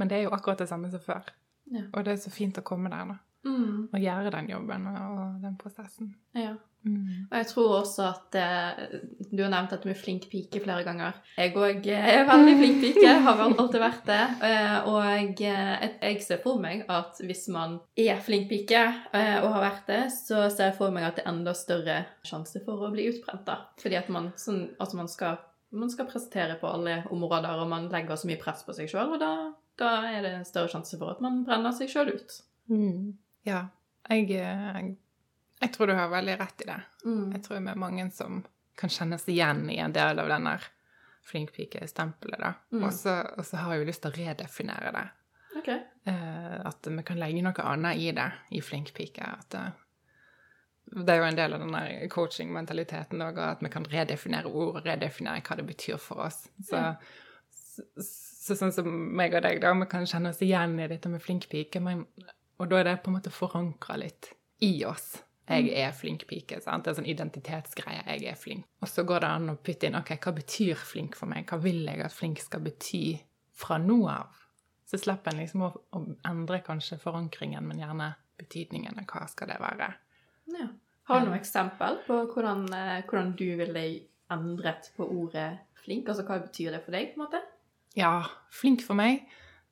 Men 0.00 0.10
det 0.10 0.18
er 0.18 0.26
jo 0.26 0.34
akkurat 0.36 0.62
det 0.62 0.68
samme 0.70 0.90
som 0.92 1.02
før. 1.02 1.28
Ja. 1.72 1.86
Og 1.92 2.04
det 2.04 2.14
er 2.14 2.22
så 2.22 2.32
fint 2.32 2.58
å 2.60 2.66
komme 2.66 2.92
der, 2.92 3.06
nå. 3.08 3.18
Mm. 3.42 3.88
Og 3.90 3.98
gjøre 3.98 4.30
den 4.30 4.52
jobben 4.52 4.84
og, 4.86 5.40
den 5.42 5.56
prosessen. 5.58 6.12
Ja. 6.38 6.54
Mm. 6.82 7.28
Og 7.30 7.36
jeg 7.36 7.46
tror 7.46 7.72
også 7.76 8.06
at 8.08 8.36
eh, 8.40 8.94
Du 9.30 9.44
har 9.44 9.52
nevnt 9.52 9.70
at 9.76 9.84
du 9.84 9.90
er 9.92 9.98
flink 9.98 10.24
pike 10.30 10.58
flere 10.64 10.82
ganger. 10.82 11.14
Jeg 11.38 11.52
òg 11.54 11.86
er 11.94 12.24
veldig 12.26 12.56
flink 12.58 12.80
pike, 12.82 13.12
har 13.26 13.36
vel 13.38 13.54
alltid 13.54 13.82
vært 13.82 14.08
det. 14.08 14.22
Eh, 14.48 14.88
og 14.90 14.98
jeg, 15.06 15.52
eh, 16.02 16.18
ser 16.22 16.42
for 16.42 16.62
meg 16.62 16.82
at 16.90 17.22
hvis 17.22 17.46
man 17.54 17.78
er 17.98 18.18
flink 18.22 18.50
pike 18.50 18.82
eh, 19.14 19.38
og 19.44 19.52
har 19.54 19.66
vært 19.68 19.92
det, 19.92 20.02
så 20.14 20.48
ser 20.50 20.72
jeg 20.72 20.78
for 20.80 20.94
meg 20.94 21.06
at 21.06 21.20
det 21.20 21.26
er 21.26 21.32
enda 21.34 21.54
større 21.54 22.00
sjanse 22.26 22.64
for 22.66 22.82
å 22.82 22.90
bli 22.94 23.06
utbrent. 23.12 23.46
da. 23.46 23.60
Fordi 23.82 23.98
at 24.02 24.10
man, 24.10 24.32
sånn, 24.38 24.64
altså 24.82 24.98
man, 24.98 25.10
skal, 25.10 25.38
man 25.72 25.90
skal 25.90 26.08
prestere 26.10 26.56
på 26.60 26.68
alle 26.68 27.02
områder, 27.10 27.62
og 27.62 27.70
man 27.70 27.88
legger 27.92 28.18
så 28.18 28.28
mye 28.28 28.40
press 28.40 28.64
på 28.66 28.74
seg 28.76 28.90
sjøl, 28.90 29.14
og 29.16 29.22
da, 29.22 29.32
da 29.80 29.92
er 30.10 30.26
det 30.26 30.34
større 30.48 30.70
sjanse 30.72 30.98
for 31.00 31.14
at 31.14 31.22
man 31.24 31.42
brenner 31.46 31.74
seg 31.76 31.90
sjøl 31.92 32.12
ut. 32.12 32.36
Mm. 32.72 33.14
Ja. 33.48 33.64
Jeg, 34.10 34.28
jeg, 34.34 34.92
jeg 35.62 35.72
tror 35.74 35.88
du 35.88 35.96
har 35.96 36.12
veldig 36.12 36.36
rett 36.40 36.64
i 36.64 36.68
det. 36.68 36.78
Mm. 37.06 37.32
Jeg 37.36 37.44
tror 37.46 37.60
vi 37.60 37.72
er 37.72 37.82
mange 37.86 38.06
som 38.14 38.42
kan 38.78 38.92
kjennes 38.92 39.24
igjen 39.30 39.66
i 39.70 39.78
en 39.82 39.94
del 39.94 40.20
av 40.20 40.30
den 40.32 40.48
der 40.48 40.68
flinkpike-stempelet, 41.30 42.40
da. 42.42 42.54
Mm. 42.74 42.86
Og 42.86 42.94
så 42.96 43.16
og 43.38 43.46
så 43.46 43.62
har 43.62 43.74
jeg 43.74 43.84
jo 43.84 43.90
lyst 43.92 44.04
til 44.04 44.12
å 44.12 44.16
redefinere 44.16 44.94
det. 44.96 45.04
Okay. 45.60 45.78
Eh, 46.08 46.56
at 46.66 46.88
vi 46.88 47.04
kan 47.06 47.20
legge 47.20 47.44
noe 47.44 47.66
annet 47.68 48.00
i 48.00 48.10
det, 48.16 48.28
i 48.56 48.62
flinkpike. 48.64 49.28
At 49.38 49.56
det, 50.92 51.08
er 51.14 51.22
jo 51.22 51.28
en 51.30 51.38
del 51.38 51.56
av 51.56 51.62
den 51.62 51.72
der 51.74 52.08
coaching-mentaliteten 52.12 53.24
òg, 53.24 53.40
at 53.40 53.64
vi 53.64 53.70
kan 53.72 53.86
redefinere 53.88 54.50
ord 54.50 54.80
og 54.80 54.86
redefinere 54.86 55.42
hva 55.46 55.56
det 55.58 55.66
betyr 55.68 56.00
for 56.02 56.26
oss. 56.26 56.44
Så, 56.68 56.82
så, 57.56 57.86
så 58.04 58.58
sånn 58.58 58.74
som 58.76 58.88
meg 59.16 59.34
og 59.38 59.44
deg, 59.46 59.62
da, 59.64 59.72
vi 59.80 59.88
kan 59.90 60.08
kjenne 60.08 60.34
oss 60.34 60.42
igjen 60.44 60.76
i 60.80 60.88
dette 60.90 61.10
med 61.12 61.24
flinkpike, 61.24 61.80
men, 61.84 62.04
og 62.60 62.70
da 62.70 62.80
er 62.80 62.90
det 62.90 62.98
på 63.04 63.12
en 63.12 63.18
måte 63.18 63.32
forankra 63.32 63.96
litt 64.02 64.32
i 64.62 64.74
oss. 64.88 65.14
Jeg 65.48 65.72
er 65.74 65.90
flink 65.96 66.22
pike. 66.30 66.60
sant? 66.62 66.84
Det 66.84 66.92
er 66.92 66.98
sånn 67.00 67.10
identitetsgreie. 67.10 68.04
Jeg 68.06 68.28
er 68.30 68.38
flink. 68.38 68.68
Og 68.80 68.88
så 68.88 69.02
går 69.04 69.24
det 69.24 69.30
an 69.34 69.50
å 69.50 69.56
putte 69.58 69.88
inn 69.88 69.98
ok, 69.98 70.14
hva 70.22 70.32
betyr 70.36 70.78
flink 70.78 71.18
for 71.18 71.28
meg? 71.28 71.48
Hva 71.50 71.58
vil 71.60 71.82
jeg 71.88 72.04
at 72.04 72.14
flink 72.14 72.40
skal 72.40 72.62
bety 72.64 73.18
fra 73.58 73.80
nå 73.82 73.98
av? 74.12 74.38
Så 74.86 75.00
slipper 75.02 75.32
en 75.32 75.42
liksom 75.42 75.64
å, 75.66 75.72
å 75.96 76.04
endre 76.28 76.62
kanskje 76.64 77.00
forankringen, 77.02 77.66
men 77.66 77.82
gjerne 77.82 78.12
betydningen. 78.38 79.02
av 79.02 79.08
Hva 79.10 79.26
skal 79.32 79.50
det 79.50 79.58
være? 79.62 79.90
Ja. 80.50 80.70
Har 81.10 81.20
du 81.20 81.28
noe 81.28 81.38
eksempel 81.38 81.98
på 82.06 82.18
hvordan, 82.30 82.66
eh, 82.74 83.02
hvordan 83.08 83.32
du 83.38 83.48
ville 83.58 83.84
endret 84.32 84.90
på 84.96 85.06
ordet 85.06 85.50
flink? 85.82 86.08
Altså 86.08 86.24
hva 86.26 86.38
betyr 86.42 86.76
det 86.76 86.82
for 86.84 86.94
deg, 86.94 87.12
på 87.12 87.20
en 87.20 87.24
måte? 87.26 87.42
Ja, 87.98 88.22
flink 88.54 88.84
for 88.86 88.96
meg. 88.98 89.26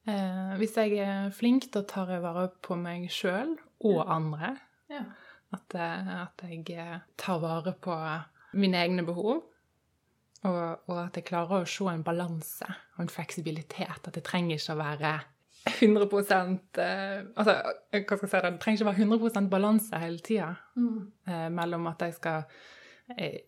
Eh, 0.09 0.57
hvis 0.61 0.77
jeg 0.77 0.99
er 1.01 1.31
flink, 1.35 1.71
da 1.75 1.83
tar 1.89 2.11
jeg 2.13 2.25
vare 2.25 2.49
på 2.65 2.77
meg 2.79 3.09
sjøl 3.13 3.55
og 3.87 4.03
andre. 4.11 4.55
Ja. 4.91 5.05
At, 5.55 5.75
eh, 5.75 6.11
at 6.23 6.45
jeg 6.47 6.65
eh, 6.77 6.99
tar 7.21 7.41
vare 7.43 7.75
på 7.75 7.97
mine 8.59 8.81
egne 8.81 9.07
behov. 9.07 9.47
Og, 10.41 10.89
og 10.89 10.97
at 10.97 11.19
jeg 11.19 11.27
klarer 11.29 11.61
å 11.61 11.69
se 11.69 11.85
en 11.93 12.05
balanse 12.05 12.65
og 12.97 13.05
en 13.05 13.13
fleksibilitet. 13.13 14.07
At 14.09 14.17
jeg 14.17 14.25
trenger 14.25 14.57
ikke 14.57 14.77
å 14.77 14.81
være 14.81 15.13
100 15.67 16.05
eh, 16.81 17.25
Altså, 17.37 17.55
hva 17.93 18.17
skal 18.17 18.25
jeg 18.25 18.31
si 18.31 18.41
det? 18.41 18.51
Det 18.51 18.61
trenger 18.63 18.81
ikke 18.81 18.89
være 18.91 19.05
100 19.05 19.49
balanse 19.53 20.01
hele 20.01 20.19
tida 20.25 20.55
eh, 21.29 21.49
mellom 21.53 21.87
at 21.91 22.05
jeg 22.07 22.17
skal 22.17 22.45
eh, 23.17 23.41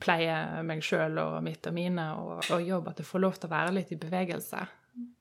pleie 0.00 0.62
meg 0.66 0.82
sjøl 0.84 1.16
og 1.18 1.38
mitt 1.42 1.66
og 1.66 1.74
mine 1.74 2.04
og, 2.20 2.44
og 2.52 2.62
jobb, 2.62 2.90
at 2.92 3.00
jeg 3.02 3.08
får 3.08 3.24
lov 3.24 3.38
til 3.38 3.48
å 3.48 3.54
være 3.54 3.72
litt 3.74 3.92
i 3.92 3.98
bevegelse. 4.00 4.60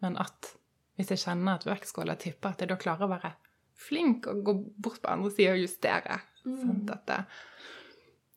Men 0.04 0.18
at 0.22 0.52
hvis 1.00 1.14
jeg 1.16 1.24
kjenner 1.24 1.56
at 1.56 1.66
vektskåla 1.66 2.18
tipper, 2.20 2.52
at 2.52 2.62
jeg 2.62 2.70
da 2.70 2.78
klarer 2.80 3.08
å 3.08 3.14
være 3.14 3.32
flink 3.80 4.28
og 4.28 4.44
gå 4.44 4.54
bort 4.84 5.02
på 5.02 5.12
andre 5.14 5.32
sida 5.32 5.56
og 5.56 5.64
justere. 5.64 6.20
Sant? 6.44 6.92
At 6.92 7.06
det, 7.08 7.20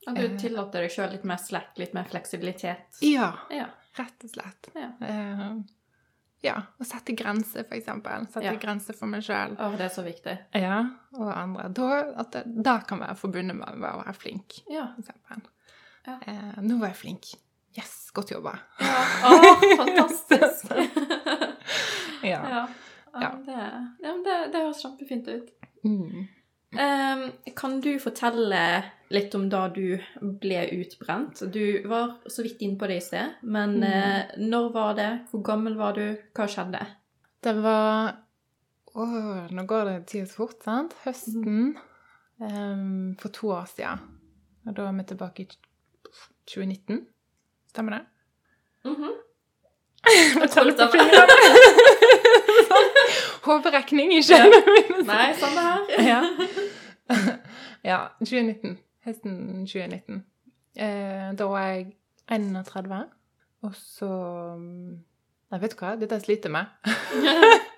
At 0.06 0.18
du 0.20 0.38
tillater 0.38 0.86
deg 0.86 0.94
sjøl 0.94 1.12
litt 1.16 1.26
mer 1.28 1.40
slack, 1.42 1.74
litt 1.82 1.94
mer 1.98 2.06
fleksibilitet. 2.10 3.02
ja, 3.02 3.32
Ja. 3.50 3.68
rett 3.98 4.24
og 4.24 4.30
slett. 4.30 4.70
Ja. 4.78 4.92
Ja, 6.42 6.56
å 6.80 6.84
sette 6.84 7.14
grenser, 7.14 7.64
eksempel. 7.70 8.24
Sette 8.32 8.44
Ja. 8.48 8.56
grenser 8.58 8.94
for 8.98 9.06
meg 9.06 9.22
sjøl. 9.22 9.52
Og 9.62 9.76
det 9.78 9.84
er 9.86 9.92
så 9.94 10.02
viktig. 10.02 10.36
Ja, 10.58 10.80
og 11.14 11.30
andre. 11.38 11.68
Da, 11.72 11.88
at 12.18 12.32
det, 12.32 12.42
da 12.66 12.80
kan 12.80 12.98
være 12.98 13.14
forbundet 13.16 13.54
med 13.56 13.68
å 13.68 13.78
være 14.02 14.14
flink, 14.18 14.60
Ja. 14.68 14.88
f.eks. 14.98 15.46
Ja. 16.06 16.16
Eh, 16.26 16.58
nå 16.62 16.80
var 16.80 16.88
jeg 16.88 16.96
flink. 16.96 17.28
Yes, 17.78 18.10
godt 18.12 18.32
jobba. 18.34 18.56
ja. 18.80 19.04
Oh, 19.24 19.62
fantastisk. 19.78 20.72
Ja. 22.22 22.40
ja. 22.48 22.66
Ja. 23.20 23.30
Det, 23.44 24.12
det, 24.24 24.34
det 24.52 24.60
høres 24.62 24.82
kjempefint 24.82 25.26
ut. 25.28 25.48
Mm. 25.84 26.28
Um, 26.72 27.22
kan 27.58 27.80
du 27.84 27.98
fortelle 28.00 28.60
litt 29.12 29.34
om 29.36 29.48
da 29.52 29.66
du 29.68 29.98
ble 30.20 30.62
utbrent? 30.78 31.42
Du 31.52 31.82
var 31.88 32.14
så 32.32 32.42
vidt 32.46 32.62
inne 32.64 32.78
på 32.80 32.88
det 32.90 32.96
i 33.00 33.04
sted, 33.04 33.34
men 33.42 33.76
Mm. 33.80 33.82
eh, 33.84 34.36
når 34.38 34.72
var 34.72 34.94
det? 34.98 35.10
Hvor 35.30 35.42
gammel 35.44 35.76
var 35.76 35.92
du? 35.92 36.16
Hva 36.34 36.46
skjedde? 36.48 36.86
Det 37.42 37.54
var 37.62 38.16
Åh, 38.94 39.48
nå 39.50 39.62
går 39.66 39.84
det 39.88 40.06
tida 40.06 40.26
så 40.26 40.34
fort, 40.36 40.58
sant? 40.64 40.92
Høsten 41.06 41.76
em, 42.42 43.16
for 43.18 43.28
to 43.32 43.48
år 43.48 43.64
siden. 43.70 43.98
Og 44.66 44.74
da 44.76 44.82
er 44.88 44.92
vi 44.98 45.04
tilbake 45.08 45.40
i 45.40 45.48
2019. 46.46 47.06
Stemmer 47.72 47.90
det? 47.96 48.04
Mhm. 48.84 49.14
Jeg 50.42 50.50
teller 50.50 50.74
på 50.76 50.90
fingrene. 50.92 51.36
Sånn 52.68 52.90
Hoderekning, 53.46 54.12
ikke 54.18 54.36
Ja. 54.36 54.44
mine. 54.50 55.02
Nei, 55.08 55.32
samme 55.40 55.60
her. 55.60 55.80
Ja. 56.10 56.20
ja, 57.84 57.98
2019. 58.20 58.76
Høsten 59.06 59.64
2019. 59.66 60.22
Eh, 60.78 61.32
da 61.38 61.44
var 61.50 61.64
jeg 61.72 61.86
31, 62.30 63.02
og 63.66 63.74
så 63.76 64.08
Nei, 65.52 65.58
vet 65.60 65.74
du 65.74 65.82
hva? 65.82 65.90
Dette 66.00 66.16
sliter 66.22 66.48
jeg 66.48 66.54
med. 66.54 66.66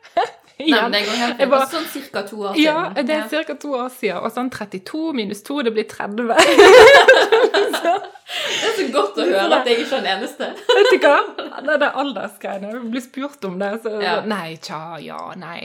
Nei, 0.54 0.68
men 0.70 0.92
det 0.94 1.00
går 1.08 1.16
helt 1.18 1.40
fint. 1.40 1.50
bare- 1.50 1.66
Sånn 1.72 1.88
cirka 1.90 2.20
to 2.28 2.37
år 2.46 2.52
siden. 2.54 2.62
Ja, 2.62 3.02
det 3.02 3.16
er 3.16 3.42
ca. 3.48 3.54
to 3.58 3.72
år 3.74 3.88
siden. 3.90 4.20
Og 4.22 4.30
sånn 4.30 4.50
32 4.54 5.00
minus 5.18 5.42
2, 5.42 5.56
det 5.66 5.72
blir 5.74 5.88
30. 5.90 6.30
Det 7.55 8.69
er 8.69 8.73
så 8.79 8.85
godt 8.93 9.19
å 9.21 9.25
høre 9.29 9.59
at 9.61 9.69
jeg 9.69 9.83
ikke 9.85 9.99
er 9.99 10.03
den 10.05 10.11
eneste. 10.14 10.49
Vet 10.79 10.88
du 10.90 10.97
hva? 11.05 11.19
Det 11.37 11.75
er 11.75 11.81
det 11.83 11.90
aldersgreiene. 12.03 12.71
Jeg 12.73 12.90
blir 12.95 13.05
spurt 13.05 13.45
om 13.49 13.59
det, 13.61 13.71
så 13.85 13.93
Ja. 14.03 14.14
Nei, 14.27 14.57
tja, 14.64 14.81
ja, 15.05 15.19
nei. 15.38 15.61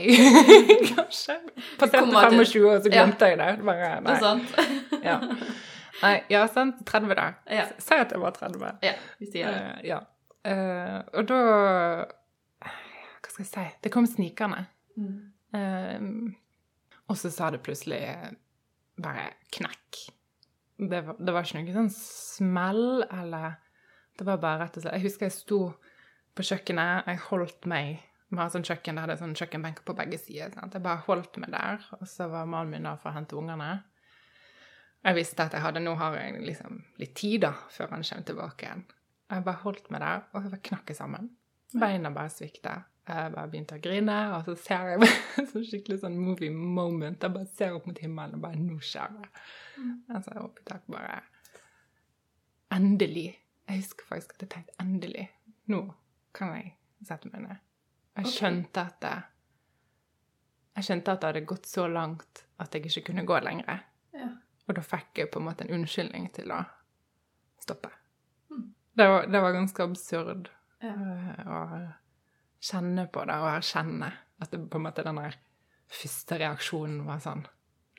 Kanskje. 0.92 1.36
Passerte 1.80 2.04
kommer 2.04 2.30
til- 2.30 2.44
25, 2.44 2.68
og 2.70 2.82
så 2.84 2.92
Ja. 2.92 2.94
glemte 3.04 3.30
jeg 3.32 3.38
det. 3.40 3.50
Bare, 3.66 3.90
Det 4.04 4.14
er 4.14 4.20
sant. 4.20 5.02
Ja. 5.04 5.16
Nei, 6.02 6.14
ja, 6.30 6.46
sant. 6.48 6.84
30, 6.86 7.14
da. 7.18 7.26
Ja. 7.50 7.66
Si 7.78 7.94
at 7.94 8.12
jeg 8.14 8.20
var 8.22 8.30
30. 8.38 8.70
Ja, 8.86 8.92
vi 9.18 9.26
sier 9.32 9.50
det. 9.50 9.60
Uh, 9.60 9.88
ja. 9.88 9.98
Uh, 10.46 11.02
og 11.18 11.26
da 11.28 11.40
Hva 13.20 13.28
skal 13.32 13.44
jeg 13.44 13.50
si? 13.50 13.66
Det 13.84 13.92
kom 13.92 14.06
snikende. 14.08 14.66
Mm. 14.96 15.18
Uh, 15.54 16.32
og 17.10 17.16
så 17.18 17.30
sa 17.34 17.50
det 17.50 17.62
plutselig 17.66 18.00
bare 19.02 19.32
knekk. 19.52 20.06
Det 20.80 21.00
var, 21.04 21.18
det 21.20 21.32
var 21.34 21.44
ikke 21.44 21.60
noe 21.60 21.74
sånn 21.76 21.90
smell, 21.92 23.02
eller 23.04 23.58
Det 24.16 24.24
var 24.24 24.40
bare 24.40 24.62
rett 24.64 24.78
og 24.78 24.84
slett 24.84 24.96
Jeg 24.96 25.04
husker 25.04 25.28
jeg 25.28 25.36
sto 25.36 25.58
på 26.36 26.46
kjøkkenet, 26.46 27.08
jeg 27.10 27.20
holdt 27.26 27.68
meg 27.68 27.98
Vi 28.30 28.38
har 28.38 28.52
sånn 28.52 28.64
kjøkken 28.64 28.96
der 28.96 29.10
det 29.10 29.16
er 29.16 29.22
sånn 29.24 29.36
kjøkkenbenker 29.36 29.84
på 29.84 29.96
begge 29.98 30.20
sider. 30.22 30.52
Sant? 30.54 30.76
Jeg 30.76 30.84
bare 30.84 31.02
holdt 31.08 31.36
meg 31.42 31.50
der, 31.52 31.82
og 31.98 32.06
så 32.08 32.28
var 32.30 32.46
mannen 32.48 32.76
min 32.76 32.86
der 32.86 33.00
for 33.02 33.10
å 33.10 33.16
hente 33.16 33.36
ungene. 33.36 33.72
Jeg 35.02 35.16
visste 35.16 35.48
at 35.48 35.56
jeg 35.56 35.64
hadde, 35.64 35.82
nå 35.82 35.96
har 35.98 36.14
jeg 36.14 36.38
liksom 36.44 36.78
litt 37.00 37.16
tid 37.18 37.42
da, 37.42 37.50
før 37.74 37.96
han 37.96 38.06
kommer 38.06 38.28
tilbake 38.28 38.68
igjen. 38.68 38.84
Jeg 39.30 39.44
bare 39.48 39.62
holdt 39.64 39.90
meg 39.90 40.04
der, 40.04 40.22
og 40.30 40.44
så 40.44 40.52
bare 40.52 40.66
knakk 40.70 40.92
jeg 40.92 41.00
sammen. 41.00 41.30
Beina 41.74 42.14
bare 42.14 42.30
svikta. 42.30 42.76
Jeg 43.08 43.32
bare 43.34 43.48
begynte 43.50 43.74
å 43.78 43.82
grine, 43.82 44.16
og 44.36 44.44
så 44.46 44.54
ser 44.60 44.90
jeg 44.92 45.08
så 45.50 45.62
skikkelig 45.66 46.00
sånn 46.02 46.18
movie 46.20 46.52
moment. 46.52 47.22
Jeg 47.24 47.32
bare 47.34 47.48
ser 47.56 47.74
opp 47.78 47.86
mot 47.88 47.98
himmelen 47.98 48.36
og 48.38 48.44
bare 48.44 48.60
Nå 48.60 48.76
skjer 48.84 49.14
det. 49.16 49.30
Altså, 50.12 50.34
jeg 50.34 50.42
opp 50.44 50.60
i 50.60 50.66
tak 50.68 50.84
bare 50.92 51.20
Endelig. 52.70 53.30
Jeg 53.68 53.80
husker 53.82 54.06
faktisk 54.06 54.34
at 54.36 54.44
jeg 54.44 54.50
tenkte 54.52 54.76
endelig. 54.82 55.24
Nå 55.70 55.80
kan 56.36 56.52
jeg 56.54 56.74
sette 57.06 57.30
meg 57.32 57.42
ned. 57.48 57.62
Jeg 58.20 58.30
skjønte 58.34 58.82
at 58.84 58.98
det 59.02 59.14
Jeg 60.76 60.86
skjønte 60.86 61.12
at 61.14 61.22
det 61.22 61.30
hadde 61.32 61.46
gått 61.50 61.66
så 61.66 61.86
langt 61.90 62.44
at 62.62 62.74
jeg 62.76 62.86
ikke 62.90 63.08
kunne 63.10 63.24
gå 63.26 63.38
lenger. 63.42 63.82
Ja. 64.14 64.28
Og 64.68 64.76
da 64.78 64.84
fikk 64.86 65.18
jeg 65.18 65.30
på 65.32 65.40
en 65.40 65.48
måte 65.48 65.64
en 65.66 65.74
unnskyldning 65.80 66.28
til 66.36 66.52
å 66.54 66.60
stoppe. 67.60 67.90
Mm. 68.52 68.68
Det, 68.96 69.06
var, 69.10 69.26
det 69.26 69.42
var 69.42 69.56
ganske 69.56 69.82
absurd 69.88 70.50
Ja. 70.80 70.92
eh, 70.94 71.42
å 71.50 71.60
kjenne 72.60 73.06
på 73.12 73.24
det 73.28 73.38
og 73.40 73.52
erkjenne 73.54 74.10
at 74.40 74.52
det 74.52 74.60
på 74.70 74.80
en 74.80 74.86
måte 74.86 75.04
den 75.06 75.20
der 75.20 75.38
første 75.90 76.38
reaksjonen 76.40 77.02
var 77.06 77.22
sånn 77.24 77.46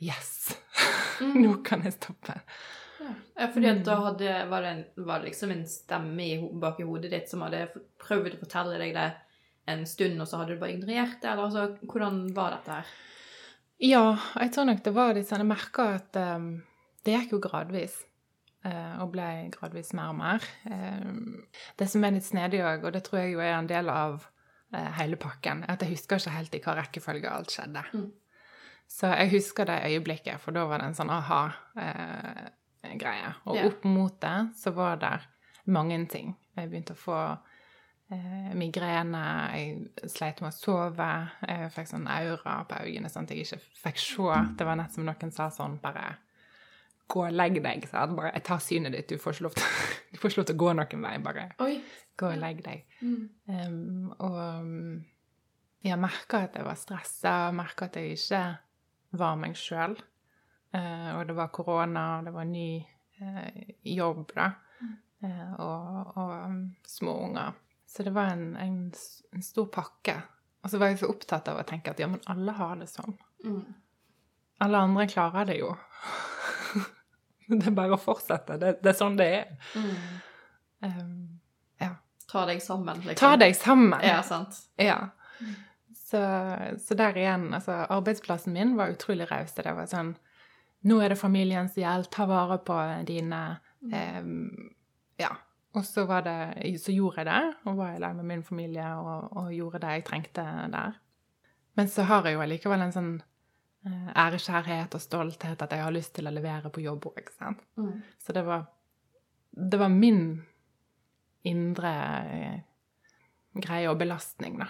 Yes! 0.02 0.56
Nå 1.22 1.60
kan 1.66 1.84
jeg 1.86 1.94
stoppe. 1.94 2.40
Ja. 3.02 3.48
fordi 3.54 3.68
at 3.70 3.84
da 3.86 3.98
hadde, 4.02 4.32
var, 4.50 4.66
det 4.66 4.72
en, 4.72 4.82
var 5.06 5.22
det 5.22 5.32
liksom 5.32 5.54
en 5.54 5.64
stemme 5.70 6.26
i, 6.26 6.40
bak 6.62 6.80
i 6.82 6.88
hodet 6.88 7.12
ditt 7.14 7.30
som 7.30 7.44
hadde 7.46 7.68
prøvd 8.02 8.36
å 8.38 8.42
fortelle 8.42 8.80
deg 8.82 8.96
det 8.98 9.08
en 9.70 9.86
stund, 9.86 10.18
og 10.22 10.30
så 10.30 10.42
hadde 10.42 10.56
du 10.56 10.62
bare 10.62 10.74
ignorert 10.74 11.20
det? 11.22 11.30
Eller 11.30 11.46
altså, 11.46 11.68
hvordan 11.86 12.24
var 12.34 12.56
dette 12.56 12.80
her? 12.80 12.94
Ja, 13.82 14.06
jeg 14.38 14.54
tror 14.54 14.70
nok 14.70 14.82
det 14.86 14.94
var 14.94 15.16
litt 15.18 15.30
sånn 15.30 15.42
Jeg 15.42 15.50
merka 15.50 15.88
at 15.98 16.18
um, 16.22 16.50
det 17.06 17.16
gikk 17.16 17.38
jo 17.38 17.44
gradvis. 17.46 18.02
Uh, 18.62 19.02
og 19.02 19.14
ble 19.16 19.28
gradvis 19.54 19.94
mer 19.98 20.12
og 20.14 20.20
mer. 20.20 20.50
Uh, 20.70 21.46
det 21.82 21.90
som 21.90 22.06
er 22.06 22.18
litt 22.18 22.28
snedig 22.28 22.62
òg, 22.62 22.86
og 22.86 22.94
det 22.94 23.06
tror 23.08 23.24
jeg 23.24 23.36
jo 23.36 23.42
er 23.42 23.56
en 23.56 23.70
del 23.70 23.90
av 23.90 24.28
hele 24.72 25.16
pakken, 25.20 25.66
at 25.68 25.82
jeg 25.82 25.90
husker 25.96 26.16
ikke 26.22 26.30
helt 26.38 26.56
i 26.56 26.60
hva 26.64 26.76
rekkefølge 26.80 27.30
alt 27.30 27.52
skjedde. 27.52 27.84
Mm. 27.94 28.12
Så 28.92 29.08
jeg 29.16 29.30
husker 29.32 29.66
det 29.66 29.80
øyeblikket, 29.88 30.40
for 30.44 30.52
da 30.56 30.66
var 30.68 30.78
det 30.82 30.88
en 30.90 30.96
sånn 30.98 31.10
aha-greie. 32.02 33.34
og 33.46 33.56
Ja. 33.56 33.66
opp 33.68 33.84
mot 33.86 34.20
det 34.22 34.50
så 34.56 34.72
var 34.74 34.96
det 34.98 35.20
mange 35.66 36.06
ting. 36.08 36.36
Jeg 36.58 36.70
begynte 36.70 36.94
å 36.94 36.98
få 36.98 37.38
eh, 38.12 38.54
migrene, 38.54 39.52
jeg 39.54 39.90
sleit 40.10 40.42
med 40.42 40.52
å 40.52 40.58
sove, 40.58 41.30
jeg 41.48 41.72
fikk 41.72 41.88
sånn 41.88 42.08
aura 42.08 42.66
på 42.68 42.76
øynene 42.84 43.10
sånn 43.10 43.24
at 43.24 43.32
jeg 43.32 43.46
ikke 43.46 43.60
fikk 43.86 43.98
se. 43.98 44.56
Det 44.58 44.66
var 44.68 44.76
nett 44.76 44.92
som 44.92 45.06
noen 45.06 45.32
sa 45.32 45.50
sånn 45.50 45.80
bare 45.82 46.18
Gå 47.12 47.26
og 47.28 47.36
legg 47.36 47.58
deg. 47.64 47.88
sa 47.90 48.06
jeg, 48.06 48.16
bare, 48.16 48.32
jeg 48.38 48.46
tar 48.48 48.62
synet 48.64 48.96
ditt, 48.96 49.10
du 49.12 49.22
får 49.22 49.36
ikke 49.36 49.48
lov 49.48 49.58
til, 49.58 49.66
du 50.12 50.20
får 50.20 50.32
ikke 50.32 50.42
lov 50.42 50.48
til 50.50 50.58
å 50.58 50.62
gå 50.64 50.74
noen 50.80 51.08
vei. 51.08 51.16
Bare 51.26 51.48
Oi. 51.66 51.74
gå 52.20 52.30
og 52.30 52.40
legg 52.40 52.62
deg. 52.66 52.86
Mm. 53.02 53.24
Um, 53.52 54.14
og 54.24 55.88
jeg 55.88 56.00
merka 56.00 56.46
at 56.48 56.56
jeg 56.56 56.68
var 56.68 56.80
stressa, 56.80 57.36
merka 57.56 57.90
at 57.90 58.00
jeg 58.00 58.16
ikke 58.16 58.44
var 59.20 59.40
meg 59.42 59.58
sjøl. 59.60 59.98
og 60.72 61.22
det 61.28 61.36
var 61.36 61.52
korona, 61.52 62.22
det 62.24 62.32
var 62.32 62.46
ny 62.48 62.70
uh, 63.20 63.62
jobb, 63.84 64.32
da. 64.36 64.52
Uh, 65.22 65.52
og 65.60 66.18
og 66.18 66.32
um, 66.46 66.62
små 66.88 67.18
unger. 67.28 67.58
Så 67.86 68.04
det 68.04 68.14
var 68.16 68.32
en, 68.32 68.56
en, 68.56 68.94
en 69.34 69.44
stor 69.44 69.68
pakke. 69.68 70.16
Og 70.64 70.70
så 70.70 70.78
var 70.78 70.92
jeg 70.92 71.02
så 71.02 71.10
opptatt 71.12 71.50
av 71.52 71.60
å 71.60 71.66
tenke 71.68 71.92
at 71.92 72.00
ja, 72.00 72.08
men 72.08 72.22
alle 72.32 72.54
har 72.56 72.78
det 72.80 72.88
sånn. 72.88 73.18
Mm. 73.44 73.66
Alle 74.62 74.84
andre 74.86 75.08
klarer 75.10 75.50
det 75.50 75.58
jo. 75.60 75.74
det 77.60 77.68
er 77.68 77.76
bare 77.76 77.98
å 77.98 78.02
fortsette. 78.02 78.58
Det, 78.62 78.78
det 78.84 78.94
er 78.94 78.98
sånn 78.98 79.18
det 79.20 79.30
er. 79.36 79.54
Mm. 79.76 79.96
Um, 80.82 81.18
ja. 81.82 81.94
Ta 82.32 82.46
deg 82.50 82.62
sammen, 82.64 83.04
liksom. 83.04 83.20
Ta 83.20 83.36
deg 83.40 83.56
sammen. 83.58 84.00
Ja, 84.06 84.22
sant. 84.26 84.64
Ja. 84.80 85.00
Så, 86.12 86.22
så 86.84 86.98
der 87.00 87.18
igjen, 87.20 87.50
altså 87.56 87.86
arbeidsplassen 87.88 88.56
min 88.56 88.76
var 88.80 88.94
utrolig 88.96 89.30
raus. 89.32 89.56
Det 89.56 89.78
var 89.78 89.90
sånn 89.92 90.16
Nå 90.82 90.96
er 90.98 91.14
det 91.14 91.20
familiens 91.22 91.76
gjeld, 91.78 92.08
ta 92.10 92.26
vare 92.26 92.58
på 92.66 92.76
dine 93.06 93.42
um, 93.86 94.72
Ja. 95.22 95.36
Og 95.78 95.86
så 95.88 96.04
var 96.10 96.26
det 96.26 96.74
Så 96.82 96.92
gjorde 96.92 97.22
jeg 97.22 97.30
det, 97.30 97.54
og 97.70 97.78
var 97.78 97.94
i 97.94 98.02
lag 98.02 98.16
med 98.18 98.28
min 98.28 98.42
familie 98.44 98.88
og, 98.98 99.30
og 99.38 99.54
gjorde 99.56 99.84
det 99.84 99.94
jeg 99.94 100.08
trengte 100.10 100.44
der. 100.74 100.98
Men 101.80 101.88
så 101.88 102.04
har 102.10 102.26
jeg 102.28 102.36
jo 102.36 102.44
allikevel 102.44 102.84
en 102.84 102.96
sånn 102.96 103.14
ærekjærhet 103.86 104.94
og 104.96 105.02
stolthet 105.02 105.62
at 105.62 105.72
jeg 105.72 105.84
har 105.84 105.92
lyst 105.92 106.14
til 106.14 106.28
å 106.30 106.34
levere 106.34 106.70
på 106.70 106.84
jobb 106.84 107.06
òg. 107.10 107.32
Mm. 107.78 108.02
Så 108.20 108.34
det 108.34 108.46
var 108.46 108.68
Det 109.54 109.80
var 109.80 109.90
min 109.90 110.46
indre 111.44 111.90
eh, 112.32 112.60
greie 113.60 113.90
og 113.90 113.98
belastning, 114.00 114.60
da 114.60 114.68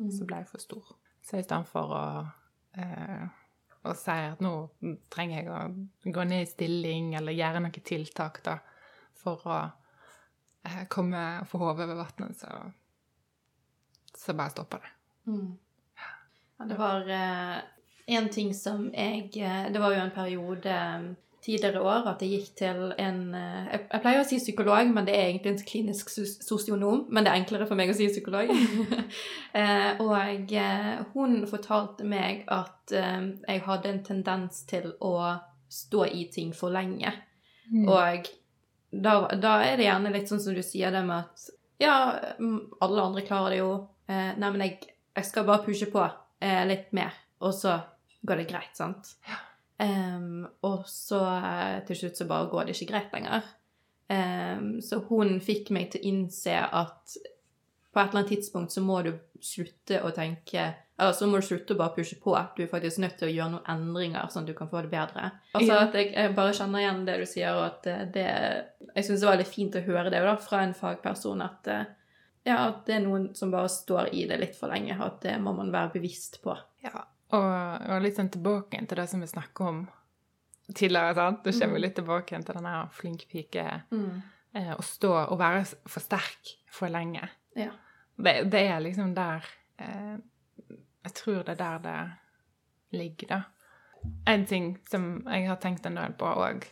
Mm. 0.00 0.10
som 0.10 0.26
ble 0.26 0.44
for 0.48 0.58
stor. 0.58 0.84
Så 1.22 1.36
istedenfor 1.38 1.90
å, 1.92 2.26
eh, 2.72 3.26
å 3.84 3.94
si 3.94 4.10
at 4.10 4.40
nå 4.40 4.70
trenger 5.10 5.42
jeg 5.42 5.48
å 5.48 6.12
gå 6.12 6.24
ned 6.24 6.42
i 6.42 6.46
stilling 6.48 7.14
eller 7.14 7.32
gjøre 7.36 7.60
noen 7.60 7.72
tiltak 7.84 8.42
da, 8.42 8.58
for 9.14 9.42
å 9.44 9.58
eh, 10.64 10.86
komme 10.88 11.40
og 11.42 11.48
få 11.48 11.58
hodet 11.58 11.84
over 11.84 12.00
vannet, 12.00 12.36
så, 12.40 12.72
så 14.16 14.32
bare 14.32 14.50
stoppa 14.50 14.78
det. 14.78 14.92
Mm. 15.26 15.58
Ja, 16.58 16.64
det 16.64 16.78
var 16.78 17.08
eh, 17.08 17.60
en 18.18 18.28
ting 18.32 18.54
som 18.56 18.88
jeg 18.94 19.30
eh, 19.38 19.66
Det 19.72 19.80
var 19.80 19.94
jo 19.94 20.04
en 20.04 20.14
periode 20.14 20.76
tidligere 21.44 21.80
år 21.80 22.08
at 22.10 22.22
jeg 22.22 22.30
gikk 22.34 22.56
til 22.58 22.80
en 23.00 23.20
eh, 23.34 23.68
Jeg, 23.72 24.00
pleier 24.02 24.22
å 24.22 24.26
si 24.28 24.40
psykolog, 24.40 24.90
men 24.92 25.06
det 25.08 25.14
er 25.16 25.28
egentlig 25.28 25.52
en 25.54 25.62
klinisk 25.70 26.10
sosionom. 26.44 27.06
Men 27.08 27.24
det 27.24 27.32
er 27.32 27.40
enklere 27.40 27.68
for 27.68 27.80
meg 27.80 27.92
å 27.92 27.96
si 27.96 28.08
psykolog. 28.10 28.50
eh, 29.60 30.00
og 30.02 30.52
eh, 30.52 30.90
hun 31.14 31.40
fortalte 31.50 32.08
meg 32.08 32.44
at 32.52 32.94
eh, 32.96 33.22
jeg 33.46 33.64
hadde 33.68 33.94
en 33.94 34.02
tendens 34.06 34.64
til 34.70 34.92
å 35.00 35.14
stå 35.70 36.06
i 36.10 36.26
ting 36.34 36.52
for 36.56 36.74
lenge. 36.74 37.14
Mm. 37.70 37.86
Og 37.86 38.30
da, 38.90 39.14
da 39.38 39.60
er 39.62 39.78
det 39.78 39.86
gjerne 39.86 40.12
litt 40.12 40.30
sånn 40.30 40.42
som 40.42 40.56
du 40.56 40.62
sier 40.66 40.92
det 40.92 41.02
med 41.06 41.22
at 41.22 41.50
ja, 41.80 41.94
mm, 42.38 42.80
alle 42.84 43.02
andre 43.02 43.24
klarer 43.24 43.54
det 43.54 43.62
jo. 43.62 43.70
Eh, 44.10 44.32
nei, 44.36 44.50
men 44.50 44.64
jeg, 44.66 44.90
jeg 45.16 45.28
skal 45.30 45.46
bare 45.48 45.64
pushe 45.64 45.88
på 45.92 46.02
eh, 46.04 46.62
litt 46.68 46.90
mer, 46.96 47.14
og 47.40 47.54
så 47.56 47.78
går 48.26 48.42
det 48.42 48.48
greit, 48.50 48.74
sant? 48.76 49.14
Em, 49.80 50.44
og 50.66 50.82
så 50.90 51.22
eh, 51.38 51.78
til 51.88 51.96
slutt 52.02 52.18
så 52.20 52.26
bare 52.28 52.50
går 52.52 52.68
det 52.68 52.74
ikke 52.76 52.90
greit 52.92 53.14
lenger. 53.16 53.46
Um, 54.10 54.80
så 54.82 54.98
hun 55.06 55.36
fikk 55.40 55.68
meg 55.70 55.92
til 55.92 56.00
å 56.02 56.08
innse 56.10 56.56
at 56.58 57.12
på 57.94 58.00
et 58.00 58.08
eller 58.08 58.20
annet 58.24 58.32
tidspunkt 58.32 58.72
så 58.74 58.82
må 58.82 58.96
du 59.06 59.12
slutte 59.42 60.00
å 60.02 60.10
tenke 60.14 60.64
Eller 61.00 61.14
så 61.14 61.28
må 61.30 61.38
du 61.38 61.46
slutte 61.46 61.76
å 61.76 61.78
bare 61.78 61.94
pushe 61.94 62.18
på. 62.20 62.34
Du 62.56 62.64
er 62.64 62.68
faktisk 62.72 62.98
nødt 63.00 63.14
til 63.20 63.30
å 63.30 63.32
gjøre 63.32 63.52
noen 63.54 63.70
endringer, 63.72 64.26
sånn 64.28 64.42
at 64.44 64.50
du 64.50 64.56
kan 64.58 64.68
få 64.68 64.82
det 64.84 64.90
bedre. 64.92 65.30
Altså 65.54 65.70
Ja. 65.70 65.78
at 65.86 65.94
jeg, 65.96 66.10
jeg 66.12 66.34
bare 66.36 66.56
kjenner 66.58 66.82
igjen 66.82 67.04
det 67.06 67.14
du 67.22 67.24
sier, 67.30 67.54
og 67.56 67.64
at 67.68 67.86
det, 67.86 67.94
det 68.18 68.26
Jeg 68.96 69.06
syns 69.06 69.22
det 69.22 69.30
var 69.30 69.38
litt 69.40 69.48
fint 69.54 69.78
å 69.78 69.84
høre 69.86 70.10
det 70.12 70.20
da, 70.26 70.34
fra 70.36 70.60
en 70.66 70.74
fagperson, 70.76 71.40
at 71.46 71.70
eh, 71.72 71.86
ja, 72.50 72.58
at 72.66 72.82
det 72.86 72.98
er 72.98 73.06
noen 73.06 73.30
som 73.38 73.54
bare 73.54 73.70
står 73.72 74.10
i 74.12 74.26
det 74.28 74.38
litt 74.42 74.58
for 74.58 74.68
lenge, 74.74 74.98
og 74.98 75.06
at 75.06 75.22
det 75.24 75.38
må 75.40 75.54
man 75.56 75.70
være 75.72 75.94
bevisst 75.96 76.42
på. 76.44 76.58
Ja, 76.84 77.06
og, 77.32 77.88
og 77.90 78.02
litt 78.02 78.16
sånn 78.16 78.30
tilbake 78.32 78.80
til 78.88 78.96
det 79.00 79.08
som 79.10 79.20
vi 79.20 79.26
snakket 79.30 79.60
om 79.66 79.80
tidligere, 80.74 81.14
sant? 81.14 81.44
Da 81.44 81.50
kommer 81.52 81.74
vi 81.74 81.80
Mm. 81.80 81.82
litt 81.82 81.94
tilbake 81.96 82.42
til 82.44 82.54
denne 82.54 82.88
flink 82.92 83.24
pike, 83.30 83.82
Mm. 83.90 84.22
eh, 84.54 84.74
å 84.74 84.82
stå 84.82 85.12
og 85.30 85.38
være 85.38 85.64
for 85.88 86.00
sterk 86.00 86.54
for 86.70 86.88
lenge. 86.88 87.28
Ja. 87.56 87.70
Det, 88.22 88.50
det 88.50 88.60
er 88.70 88.80
liksom 88.80 89.14
der 89.14 89.44
eh, 89.78 90.16
Jeg 91.04 91.14
tror 91.14 91.42
det 91.44 91.54
er 91.60 91.78
der 91.78 91.78
det 91.78 92.98
ligger, 92.98 93.26
da. 93.28 93.42
En 94.26 94.44
ting 94.46 94.78
som 94.90 95.22
jeg 95.26 95.46
har 95.48 95.56
tenkt 95.56 95.86
en 95.86 95.94
del 95.96 96.12
på 96.12 96.26
òg, 96.36 96.64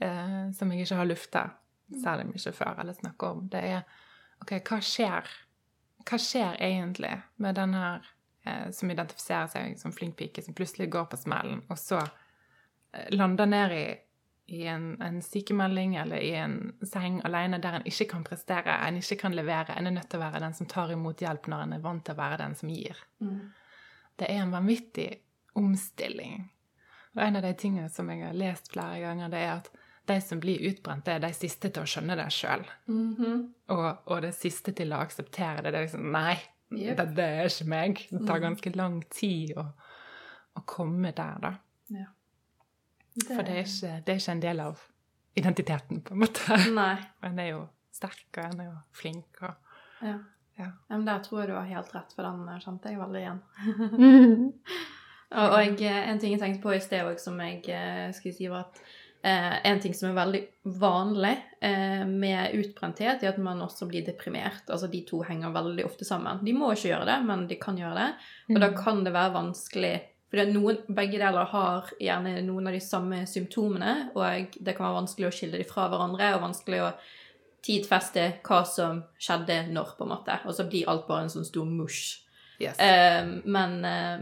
eh, 0.00 0.50
som 0.52 0.70
jeg 0.70 0.82
ikke 0.86 0.96
har 0.96 1.06
lufta 1.06 1.50
særlig 2.02 2.26
mye 2.26 2.52
før, 2.52 2.78
eller 2.80 2.92
snakka 2.92 3.30
om, 3.30 3.48
det 3.48 3.62
er 3.64 3.82
OK, 4.42 4.50
hva 4.60 4.78
skjer? 4.80 5.26
Hva 6.04 6.18
skjer 6.18 6.56
egentlig 6.60 7.22
med 7.38 7.54
den 7.54 7.74
her 7.74 8.02
som 8.74 8.90
identifiserer 8.90 9.50
seg 9.52 9.76
som 9.78 9.94
flink 9.94 10.16
pike, 10.18 10.42
som 10.42 10.54
plutselig 10.54 10.90
går 10.90 11.10
på 11.12 11.20
smellen, 11.20 11.62
og 11.70 11.78
så 11.78 12.00
eh, 12.02 13.12
lander 13.14 13.50
ned 13.50 13.76
i 13.76 13.84
i 14.52 14.66
en, 14.66 15.02
en 15.02 15.22
sykemelding 15.22 15.94
eller 15.96 16.16
i 16.16 16.34
en 16.34 16.72
seng 16.82 17.20
alene 17.24 17.56
der 17.62 17.78
en 17.78 17.86
ikke 17.88 18.08
kan 18.10 18.24
prestere, 18.26 18.74
en 18.84 18.98
ikke 18.98 19.16
kan 19.22 19.36
levere, 19.36 19.72
en 19.78 19.88
er 19.88 19.94
nødt 19.94 20.10
til 20.12 20.20
å 20.20 20.26
være 20.26 20.42
den 20.42 20.56
som 20.58 20.68
tar 20.68 20.92
imot 20.92 21.22
hjelp 21.24 21.46
når 21.48 21.62
en 21.64 21.76
er 21.76 21.84
vant 21.84 22.04
til 22.04 22.12
å 22.12 22.18
være 22.18 22.40
den 22.42 22.56
som 22.58 22.72
gir. 22.72 22.98
Mm. 23.22 23.38
Det 24.20 24.28
er 24.28 24.42
en 24.42 24.52
vanvittig 24.52 25.08
omstilling. 25.56 26.50
Og 27.14 27.22
en 27.24 27.38
av 27.38 27.46
de 27.46 27.54
tingene 27.56 27.88
som 27.92 28.10
jeg 28.12 28.26
har 28.26 28.36
lest 28.36 28.68
flere 28.74 29.00
ganger, 29.00 29.32
det 29.32 29.40
er 29.40 29.54
at 29.54 29.72
de 30.10 30.18
som 30.20 30.40
blir 30.42 30.64
utbrent, 30.68 31.04
det 31.06 31.14
er 31.16 31.24
de 31.24 31.32
siste 31.36 31.70
til 31.70 31.84
å 31.84 31.88
skjønne 31.88 32.18
det 32.18 32.28
sjøl. 32.34 32.64
Mhm. 32.90 33.42
Og, 33.72 33.88
og 34.10 34.22
det 34.24 34.34
siste 34.36 34.74
til 34.76 34.92
å 34.92 35.00
akseptere 35.04 35.62
det. 35.62 35.70
Det 35.70 35.78
er 35.78 35.86
liksom 35.86 36.10
Nei, 36.12 36.36
Jep. 36.78 36.96
det, 36.96 37.06
det 37.16 37.24
er 37.24 37.50
ikke 37.50 37.68
meg. 37.68 38.02
Det 38.10 38.22
tar 38.26 38.38
Mm. 38.40 38.42
ganske 38.48 38.72
lang 38.76 38.96
tid 39.10 39.52
å, 39.56 39.64
å 40.56 40.62
komme 40.66 41.12
der, 41.12 41.38
da. 41.42 41.52
Ja. 41.92 42.06
For 43.26 43.42
det 43.44 43.52
er, 43.58 43.64
ikke, 43.66 43.94
det 44.06 44.12
er 44.14 44.20
ikke 44.20 44.32
en 44.32 44.40
del 44.42 44.60
av 44.60 44.80
identiteten, 45.36 46.00
på 46.02 46.14
en 46.14 46.20
måte. 46.24 46.58
Nei. 46.72 46.96
En 47.28 47.38
er 47.38 47.50
jo 47.52 47.68
sterk, 47.92 48.24
og 48.38 48.44
en 48.44 48.60
er 48.60 48.70
jo 48.70 48.76
flink, 48.92 49.42
og 49.42 49.54
Ja. 50.02 50.18
Ja. 50.58 50.66
Men 50.90 51.06
der 51.06 51.22
tror 51.24 51.40
jeg 51.40 51.48
du 51.48 51.54
har 51.54 51.64
helt 51.64 51.94
rett, 51.94 52.10
for 52.12 52.22
den 52.28 52.42
eh, 52.48 52.58
kjente 52.60 52.90
jeg 52.90 52.98
veldig 53.00 53.20
igjen. 53.22 53.38
Og, 55.32 55.46
og 55.48 55.80
jeg, 55.80 55.88
en 56.10 56.18
ting 56.20 56.34
jeg 56.34 56.40
tenkte 56.42 56.60
på 56.60 56.74
i 56.76 56.80
sted 56.84 57.06
òg, 57.08 57.16
som 57.18 57.38
jeg 57.40 57.62
eh, 57.72 58.10
skulle 58.12 58.34
si, 58.36 58.50
var 58.52 58.66
at 58.66 58.80
eh, 59.22 59.66
en 59.66 59.80
ting 59.80 59.94
som 59.94 60.10
er 60.10 60.18
veldig 60.18 60.40
vanlig 60.82 61.32
eh, 61.64 62.04
med 62.08 62.54
utbrenthet, 62.58 63.22
er 63.22 63.32
at 63.32 63.40
man 63.42 63.62
også 63.64 63.88
blir 63.90 64.04
deprimert. 64.06 64.64
Altså 64.68 64.90
de 64.92 65.02
to 65.08 65.22
henger 65.26 65.54
veldig 65.54 65.86
ofte 65.86 66.06
sammen. 66.08 66.42
De 66.44 66.54
må 66.56 66.72
ikke 66.72 66.92
gjøre 66.92 67.08
det, 67.08 67.18
men 67.28 67.46
de 67.50 67.58
kan 67.60 67.78
gjøre 67.78 67.98
det. 67.98 68.08
Og 68.54 68.62
da 68.62 68.72
kan 68.76 69.04
det 69.06 69.14
være 69.14 69.36
vanskelig 69.38 69.94
For 70.32 70.48
noen, 70.48 70.78
begge 70.88 71.18
deler 71.20 71.44
har 71.50 71.90
gjerne 72.00 72.38
noen 72.46 72.70
av 72.70 72.72
de 72.72 72.78
samme 72.80 73.18
symptomene, 73.28 74.14
og 74.16 74.54
det 74.56 74.72
kan 74.72 74.86
være 74.86 75.02
vanskelig 75.02 75.26
å 75.28 75.32
skille 75.36 75.58
dem 75.60 75.68
fra 75.68 75.90
hverandre, 75.92 76.30
og 76.32 76.46
vanskelig 76.46 76.78
å 76.80 76.86
tidfeste 77.60 78.24
hva 78.40 78.62
som 78.64 79.02
skjedde 79.20 79.58
når, 79.74 79.92
på 79.98 80.06
en 80.06 80.14
måte. 80.14 80.38
Og 80.48 80.56
så 80.56 80.64
blir 80.70 80.88
alt 80.88 81.04
bare 81.04 81.26
en 81.26 81.34
sånn 81.34 81.44
stor 81.44 81.68
mush. 81.68 82.22
Yes. 82.62 82.78
Eh, 82.78 83.26
men 83.44 83.72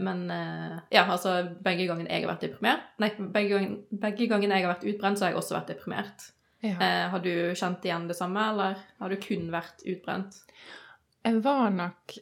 men 0.01 0.21
eh, 0.33 0.77
ja, 0.95 1.03
altså 1.05 1.35
begge 1.61 1.85
gangene 1.89 2.09
jeg 2.09 2.23
har 2.25 2.31
vært 2.31 2.45
deprimert 2.47 2.87
Nei, 3.03 3.09
begge 3.19 3.51
gangene, 3.53 3.99
begge 4.01 4.27
gangene 4.31 4.57
jeg 4.57 4.65
har 4.65 4.73
vært 4.73 4.87
utbrent, 4.89 5.19
så 5.19 5.25
har 5.27 5.33
jeg 5.35 5.37
også 5.43 5.57
vært 5.59 5.69
deprimert. 5.75 6.25
ja. 6.65 6.73
Eh, 6.77 7.05
har 7.13 7.19
du 7.21 7.31
kjent 7.57 7.85
igjen 7.85 8.07
det 8.09 8.17
samme, 8.17 8.47
eller 8.53 8.81
har 8.99 9.09
du 9.13 9.17
kun 9.21 9.51
vært 9.53 9.83
utbrent? 9.85 10.39
Jeg 11.23 11.43
var 11.45 11.69
nok 11.75 12.15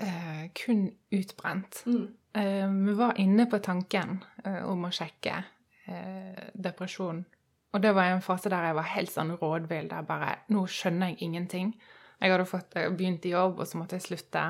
eh, 0.00 0.46
kun 0.56 0.86
utbrent. 1.12 1.82
Mm. 1.86 2.06
Eh, 2.40 2.68
Vi 2.88 2.94
var 2.96 3.18
inne 3.20 3.46
på 3.50 3.58
tanken 3.58 4.22
eh, 4.44 4.62
om 4.64 4.84
å 4.88 4.90
sjekke 4.94 5.42
eh, 5.86 6.48
depresjon. 6.54 7.24
Og 7.72 7.82
det 7.84 7.92
var 7.94 8.10
en 8.10 8.22
fase 8.24 8.48
der 8.50 8.64
jeg 8.70 8.74
var 8.80 8.88
helt 8.96 9.12
sånn 9.12 9.36
rådvill, 9.38 9.88
der 9.92 10.02
bare 10.08 10.38
Nå 10.48 10.64
skjønner 10.66 11.12
jeg 11.12 11.20
ingenting. 11.28 11.74
Jeg 12.20 12.32
hadde 12.32 12.44
fått, 12.48 12.74
begynt 12.96 13.24
i 13.28 13.30
jobb, 13.34 13.60
og 13.60 13.66
så 13.68 13.78
måtte 13.78 13.96
jeg 13.96 14.08
slutte. 14.08 14.42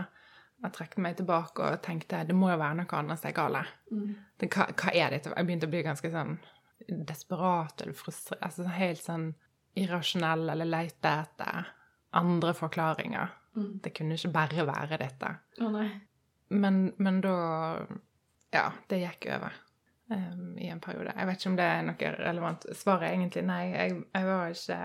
Jeg 0.60 0.74
trakk 0.76 0.96
meg 1.00 1.16
tilbake 1.16 1.64
og 1.64 1.82
tenkte 1.84 2.22
det 2.28 2.36
må 2.36 2.50
jo 2.50 2.58
være 2.60 2.82
noe 2.82 2.98
annet 2.98 3.20
som 3.20 3.30
er 3.30 3.36
galt. 3.36 3.70
Mm. 3.90 4.10
Hva, 4.44 4.66
hva 4.68 4.92
er 4.92 5.14
dette? 5.14 5.32
Jeg 5.32 5.48
begynte 5.48 5.68
å 5.70 5.72
bli 5.72 5.84
ganske 5.86 6.10
sånn 6.12 6.34
desperat 7.08 7.80
eller 7.80 7.96
frustrert. 7.96 8.42
Altså 8.44 8.68
helt 8.74 9.02
sånn 9.04 9.30
irrasjonell 9.80 10.48
eller 10.52 10.68
leite 10.68 11.14
etter 11.24 11.72
andre 12.18 12.52
forklaringer. 12.56 13.32
Mm. 13.56 13.72
Det 13.84 13.94
kunne 13.96 14.18
ikke 14.18 14.34
bare 14.34 14.68
være 14.68 15.00
dette. 15.00 15.32
Å 15.60 15.72
nei. 15.72 15.88
Men, 16.50 16.86
men 16.98 17.20
da 17.24 17.34
Ja, 18.50 18.70
det 18.90 19.04
gikk 19.04 19.28
over 19.36 19.54
Um, 20.10 20.58
i 20.58 20.66
en 20.66 20.80
periode. 20.82 21.12
Jeg 21.14 21.26
vet 21.26 21.38
ikke 21.38 21.50
om 21.52 21.56
det 21.58 21.66
er 21.70 21.82
noe 21.86 22.08
relevant. 22.16 22.64
Svaret 22.74 23.06
er 23.06 23.12
egentlig 23.14 23.44
nei. 23.46 23.60
Jeg, 23.70 23.92
jeg 24.10 24.26
var 24.26 24.48
ikke 24.50 24.78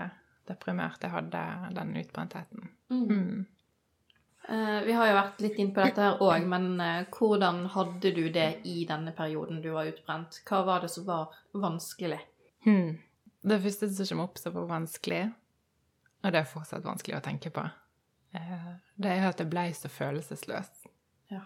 deprimert. 0.46 1.02
Jeg 1.02 1.10
hadde 1.10 1.40
den 1.74 1.90
utbrentheten. 1.98 2.68
Mm. 2.92 3.00
Mm. 3.10 3.40
Eh, 4.48 4.80
vi 4.86 4.92
har 4.94 5.08
jo 5.08 5.14
vært 5.16 5.40
litt 5.42 5.56
inn 5.58 5.72
på 5.74 5.82
dette 5.82 6.02
her 6.04 6.20
òg, 6.22 6.44
men 6.46 6.80
eh, 6.80 7.06
hvordan 7.10 7.64
hadde 7.74 8.12
du 8.14 8.28
det 8.30 8.60
i 8.68 8.84
denne 8.86 9.10
perioden 9.16 9.58
du 9.64 9.72
var 9.74 9.88
utbrent? 9.90 10.38
Hva 10.46 10.60
var 10.68 10.84
det 10.84 10.90
som 10.92 11.06
var 11.08 11.34
vanskelig? 11.52 12.20
Hmm. 12.66 12.98
Det 13.46 13.58
første 13.62 13.88
som 13.94 14.06
kommer 14.06 14.28
opp 14.28 14.38
som 14.38 14.54
var 14.54 14.68
vanskelig, 14.70 15.24
og 16.22 16.32
det 16.32 16.40
er 16.40 16.48
fortsatt 16.50 16.86
vanskelig 16.86 17.18
å 17.18 17.24
tenke 17.26 17.50
på, 17.54 17.64
eh, 18.38 18.70
det 18.96 19.16
er 19.16 19.26
at 19.28 19.42
jeg 19.42 19.50
ble 19.50 19.66
så 19.74 19.90
følelsesløs. 19.90 20.70
Ja. 21.30 21.42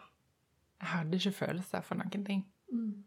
Jeg 0.81 0.93
hadde 0.93 1.17
ikke 1.21 1.37
følelser 1.41 1.85
for 1.85 2.01
noen 2.01 2.25
ting. 2.25 2.45
Mm. 2.73 3.05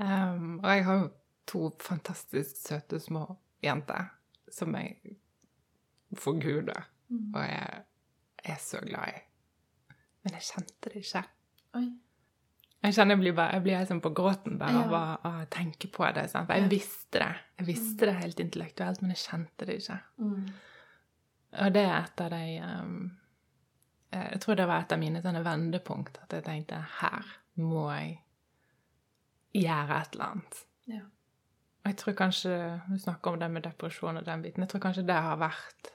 Um, 0.00 0.60
og 0.62 0.68
jeg 0.70 0.84
har 0.86 0.98
jo 1.02 1.08
to 1.46 1.70
fantastisk 1.82 2.56
søte 2.56 2.98
små 3.02 3.36
jenter 3.62 4.10
som 4.50 4.74
jeg 4.74 5.16
forguder, 6.16 6.86
Mm. 7.10 7.34
og 7.34 7.42
jeg 7.42 7.82
er 8.44 8.56
så 8.60 8.80
glad 8.84 9.08
i. 9.08 9.20
Men 10.24 10.34
jeg 10.36 10.42
kjente 10.42 10.90
det 10.92 11.02
ikke. 11.04 11.22
Oi. 11.78 11.86
Jeg 12.80 12.94
kjenner 12.96 13.12
jeg 13.14 13.20
blir, 13.20 13.32
bare, 13.36 13.52
jeg 13.58 13.62
blir 13.64 13.76
helt 13.76 13.90
sånn 13.90 14.00
på 14.00 14.12
gråten 14.16 14.56
bare 14.58 14.84
av 14.86 14.92
Ja. 14.92 15.16
å, 15.28 15.46
tenke 15.52 15.88
på 15.92 16.06
det. 16.14 16.30
Sant? 16.30 16.46
For 16.48 16.54
jeg 16.56 16.62
Ja. 16.62 16.68
visste 16.68 17.18
det. 17.18 17.36
Jeg 17.58 17.66
visste 17.66 18.06
det 18.06 18.14
helt 18.14 18.40
intellektuelt, 18.40 19.02
men 19.02 19.10
jeg 19.10 19.18
kjente 19.18 19.66
det 19.66 19.76
ikke. 19.82 20.00
Mm. 20.18 20.52
Og 21.52 21.72
det 21.72 21.82
er 21.84 21.98
et 22.04 22.20
av 22.20 22.30
de 22.30 22.60
um, 22.62 23.18
eh, 24.12 24.30
Jeg 24.32 24.40
tror 24.40 24.54
det 24.56 24.66
var 24.66 24.80
et 24.80 24.92
av 24.92 24.98
mine 24.98 25.22
sånne 25.22 25.44
vendepunkt. 25.44 26.18
At 26.22 26.30
jeg 26.32 26.44
tenkte 26.44 26.80
her 27.00 27.24
må 27.56 27.90
jeg 27.92 28.18
gjøre 29.54 30.00
et 30.00 30.12
eller 30.14 30.24
annet. 30.24 30.64
Ja. 30.86 31.00
Og 31.84 31.86
jeg 31.90 31.96
tror 31.96 32.14
kanskje 32.14 32.82
Du 32.88 32.98
snakker 32.98 33.32
om 33.32 33.38
det 33.38 33.50
med 33.50 33.62
depresjon 33.62 34.16
og 34.16 34.24
den 34.24 34.42
biten. 34.42 34.62
Jeg 34.62 34.68
tror 34.68 34.80
kanskje 34.80 35.06
det 35.06 35.14
har 35.16 35.36
vært 35.36 35.90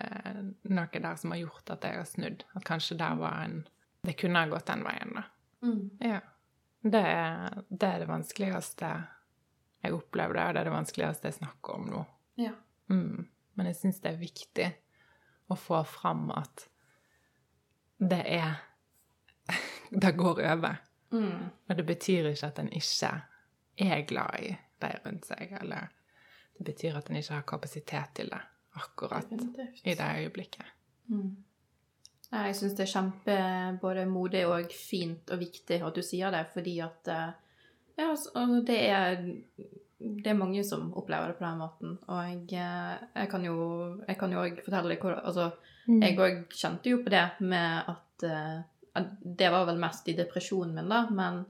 eh, 0.00 0.42
noe 0.70 1.00
der 1.00 1.16
som 1.20 1.34
har 1.34 1.42
gjort 1.42 1.70
at 1.74 1.86
jeg 1.86 1.98
har 1.98 2.08
snudd. 2.08 2.44
At 2.54 2.66
kanskje 2.66 2.98
der 3.00 3.18
var 3.20 3.44
en 3.44 3.64
Det 4.04 4.18
kunne 4.20 4.38
ha 4.38 4.48
gått 4.50 4.66
den 4.68 4.82
veien, 4.84 5.14
da. 5.16 5.22
Mm. 5.64 5.90
Ja. 6.00 6.20
Det 6.84 7.00
er, 7.00 7.62
det 7.70 7.88
er 7.88 8.02
det 8.02 8.08
vanskeligste 8.10 8.90
jeg 9.84 9.94
opplevde, 9.96 10.42
og 10.44 10.52
det 10.52 10.60
er 10.60 10.68
det 10.68 10.74
vanskeligste 10.74 11.30
jeg 11.30 11.38
snakker 11.38 11.78
om 11.78 11.86
nå. 11.88 12.02
Ja. 12.36 12.52
Mm. 12.92 13.24
Men 13.56 13.70
jeg 13.70 13.78
syns 13.78 14.02
det 14.04 14.12
er 14.12 14.20
viktig 14.20 14.68
å 15.48 15.56
få 15.56 15.80
fram 15.88 16.28
at 16.36 16.66
det 17.96 18.20
er 18.28 18.60
Det 20.04 20.12
går 20.16 20.40
over. 20.52 20.80
Mm. 21.14 21.50
Og 21.68 21.76
det 21.76 21.86
betyr 21.86 22.28
ikke 22.28 22.48
at 22.52 22.58
en 22.60 22.72
ikke 22.72 23.12
er 23.80 24.06
glad 24.08 24.40
i 24.40 24.54
de 24.82 24.90
rundt 25.04 25.28
seg, 25.28 25.52
eller 25.60 25.92
det 26.58 26.66
betyr 26.66 26.98
at 26.98 27.08
en 27.08 27.16
ikke 27.16 27.38
har 27.38 27.46
kapasitet 27.48 28.12
til 28.18 28.32
det 28.32 28.40
akkurat 28.74 29.30
Definitivt. 29.30 29.86
i 29.86 29.94
det 29.94 30.10
øyeblikket. 30.18 30.66
Mm. 31.08 31.36
Jeg 32.34 32.56
syns 32.58 32.74
det 32.74 32.86
er 32.86 32.90
kjempe 32.90 33.38
både 33.82 34.04
modig 34.10 34.42
og 34.50 34.72
fint 34.74 35.30
og 35.30 35.40
viktig 35.42 35.78
at 35.86 35.94
du 35.94 36.02
sier 36.02 36.34
det, 36.34 36.46
fordi 36.54 36.78
at 36.82 37.10
eh, 37.12 37.32
Ja, 37.94 38.08
altså, 38.10 38.30
altså, 38.34 38.60
det 38.66 38.78
er 38.90 39.20
det 40.04 40.26
er 40.26 40.36
mange 40.36 40.64
som 40.66 40.88
opplever 40.98 41.30
det 41.30 41.36
på 41.38 41.44
den 41.44 41.58
måten. 41.58 41.92
Og 42.10 42.24
jeg, 42.26 42.40
eh, 42.58 43.04
jeg 43.14 43.28
kan 43.30 43.44
jo 43.44 43.56
jeg 44.08 44.18
kan 44.18 44.32
jo 44.32 44.40
også 44.42 44.64
fortelle 44.66 44.96
hvor 45.00 45.20
Altså, 45.20 45.50
jeg 45.86 46.18
òg 46.18 46.40
kjente 46.50 46.90
jo 46.90 47.02
på 47.04 47.12
det 47.14 47.28
med 47.40 47.92
at 47.94 48.26
eh, 48.30 48.62
at 48.94 49.06
Det 49.22 49.50
var 49.50 49.64
vel 49.66 49.78
mest 49.82 50.08
i 50.08 50.14
depresjonen 50.14 50.74
min, 50.74 50.88
da, 50.88 51.00
men 51.10 51.44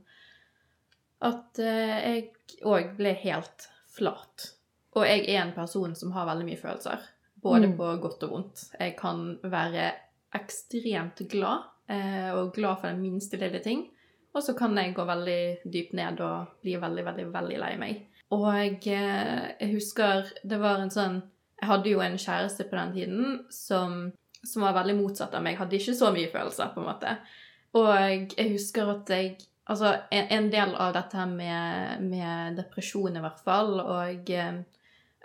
at 1.20 1.58
jeg 1.58 2.30
òg 2.64 2.96
ble 2.96 3.12
helt 3.20 3.66
flat. 3.92 4.54
Og 4.94 5.06
jeg 5.06 5.24
er 5.28 5.42
en 5.42 5.52
person 5.56 5.94
som 5.98 6.12
har 6.14 6.26
veldig 6.28 6.46
mye 6.46 6.60
følelser, 6.60 6.98
både 7.42 7.66
Mm. 7.68 7.76
på 7.76 7.96
godt 8.00 8.22
og 8.22 8.30
vondt. 8.30 8.64
Jeg 8.80 8.96
kan 8.96 9.38
være 9.42 9.92
ekstremt 10.34 11.22
glad, 11.30 11.64
eh, 11.88 12.30
og 12.34 12.54
glad 12.54 12.80
for 12.80 12.88
den 12.88 13.02
minste 13.02 13.36
lille 13.36 13.60
ting. 13.62 13.88
Og 14.34 14.42
så 14.42 14.54
kan 14.58 14.74
jeg 14.76 14.94
gå 14.94 15.04
veldig 15.06 15.58
dypt 15.72 15.92
ned 15.94 16.20
og 16.20 16.46
bli 16.62 16.74
veldig, 16.76 17.04
veldig, 17.04 17.26
veldig 17.32 17.58
lei 17.58 17.76
meg. 17.78 18.06
Og 18.30 18.46
jeg, 18.54 18.78
eh, 18.86 19.52
jeg 19.60 19.74
husker 19.74 20.24
det 20.44 20.58
var 20.60 20.80
en 20.80 20.90
sånn 20.90 21.22
Jeg 21.60 21.68
hadde 21.68 21.90
jo 21.90 22.00
en 22.00 22.16
kjæreste 22.18 22.64
på 22.68 22.76
den 22.76 22.92
tiden 22.92 23.44
som, 23.48 24.12
som 24.44 24.62
var 24.62 24.74
veldig 24.74 24.96
motsatt 25.00 25.34
av 25.34 25.42
meg. 25.42 25.52
Jeg 25.52 25.58
hadde 25.58 25.76
ikke 25.78 25.94
så 25.94 26.10
mye 26.12 26.30
følelser, 26.32 26.72
på 26.74 26.80
en 26.80 26.86
måte. 26.88 27.16
Og 27.74 27.88
jeg, 28.36 28.52
husker 28.52 28.90
at 28.90 29.08
jeg 29.10 29.36
Altså, 29.66 29.94
en, 30.12 30.26
en 30.30 30.50
del 30.50 30.74
av 30.74 30.92
dette 30.92 31.16
her 31.16 31.26
med, 31.26 32.02
med 32.02 32.56
depresjon, 32.58 33.16
i 33.16 33.20
hvert 33.20 33.38
fall, 33.40 33.80
og 33.80 34.30
eh, 34.30 34.58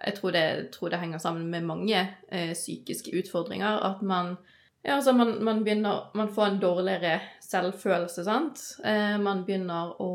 jeg 0.05 0.15
tror 0.17 0.31
det, 0.35 0.45
tror 0.75 0.93
det 0.93 1.01
henger 1.01 1.21
sammen 1.21 1.49
med 1.51 1.67
mange 1.67 1.99
eh, 2.31 2.53
psykiske 2.53 3.13
utfordringer. 3.19 3.81
At 3.91 4.01
man 4.01 4.37
ja, 4.83 4.95
altså 4.95 5.11
man, 5.11 5.43
man 5.43 5.63
begynner 5.63 6.05
Man 6.15 6.29
får 6.31 6.45
en 6.45 6.59
dårligere 6.59 7.19
selvfølelse, 7.43 8.23
sant? 8.23 8.61
Eh, 8.85 9.17
man 9.19 9.43
begynner 9.45 9.95
å, 9.99 10.11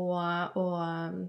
å 0.57 0.65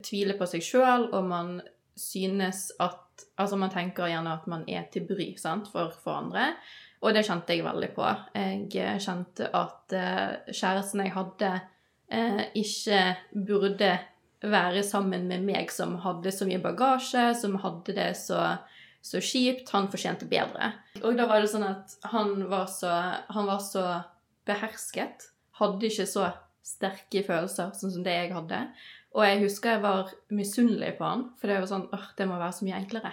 tvile 0.04 0.38
på 0.38 0.48
seg 0.48 0.64
sjøl, 0.64 1.10
og 1.12 1.26
man 1.32 1.58
synes 1.96 2.70
at 2.80 3.02
Altså, 3.40 3.56
man 3.56 3.70
tenker 3.72 4.10
gjerne 4.10 4.34
at 4.36 4.44
man 4.48 4.66
er 4.68 4.82
til 4.92 5.06
bry 5.08 5.30
sant, 5.40 5.70
for, 5.72 5.88
for 6.04 6.18
andre. 6.20 6.50
Og 7.00 7.14
det 7.16 7.22
kjente 7.24 7.54
jeg 7.54 7.64
veldig 7.64 7.88
på. 7.96 8.04
Jeg 8.36 9.00
kjente 9.00 9.48
at 9.56 9.94
eh, 9.96 10.52
kjæresten 10.52 11.00
jeg 11.00 11.14
hadde, 11.14 11.50
eh, 12.12 12.42
ikke 12.60 13.00
burde 13.48 13.90
være 14.44 14.82
sammen 14.84 15.28
med 15.30 15.44
meg 15.46 15.70
som 15.72 15.96
hadde 16.02 16.32
så 16.34 16.48
mye 16.48 16.62
bagasje, 16.62 17.28
som 17.40 17.56
hadde 17.62 17.94
det 17.96 18.10
så, 18.20 18.40
så 19.04 19.22
kjipt. 19.22 19.70
Han 19.74 19.88
fortjente 19.92 20.28
bedre. 20.30 20.72
Og 21.02 21.16
da 21.18 21.28
var 21.30 21.42
det 21.42 21.52
sånn 21.52 21.66
at 21.66 21.96
han 22.12 22.48
var 22.50 22.68
så, 22.72 22.92
han 23.32 23.48
var 23.48 23.62
så 23.64 23.86
behersket. 24.48 25.30
Hadde 25.60 25.88
ikke 25.88 26.08
så 26.10 26.30
sterke 26.66 27.22
følelser 27.26 27.72
sånn 27.78 27.94
som 27.94 28.06
det 28.06 28.14
jeg 28.16 28.34
hadde. 28.34 28.64
Og 29.16 29.24
jeg 29.24 29.42
husker 29.46 29.76
jeg 29.76 29.84
var 29.84 30.10
misunnelig 30.34 30.96
på 30.98 31.06
han, 31.08 31.28
for 31.40 31.48
det 31.48 31.60
var 31.62 31.70
sånn 31.70 31.86
åh, 31.94 32.08
det 32.18 32.26
må 32.28 32.36
være 32.40 32.56
så 32.58 32.66
mye 32.66 32.80
enklere. 32.82 33.12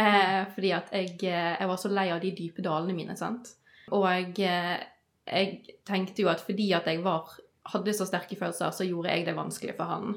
Eh, 0.00 0.42
fordi 0.54 0.70
at 0.72 0.92
jeg, 0.94 1.16
eh, 1.28 1.56
jeg 1.60 1.68
var 1.68 1.80
så 1.80 1.90
lei 1.92 2.06
av 2.14 2.22
de 2.22 2.32
dype 2.36 2.64
dalene 2.64 2.96
mine, 2.96 3.16
sant. 3.18 3.50
Og 3.92 4.06
jeg, 4.08 4.32
eh, 4.46 4.78
jeg 5.26 5.76
tenkte 5.86 6.24
jo 6.24 6.30
at 6.32 6.40
fordi 6.46 6.70
at 6.76 6.88
jeg 6.88 7.02
var, 7.04 7.36
hadde 7.72 7.94
så 7.96 8.06
sterke 8.08 8.38
følelser, 8.38 8.72
så 8.74 8.86
gjorde 8.86 9.12
jeg 9.12 9.26
det 9.26 9.36
vanskelig 9.36 9.76
for 9.78 9.90
han. 9.90 10.16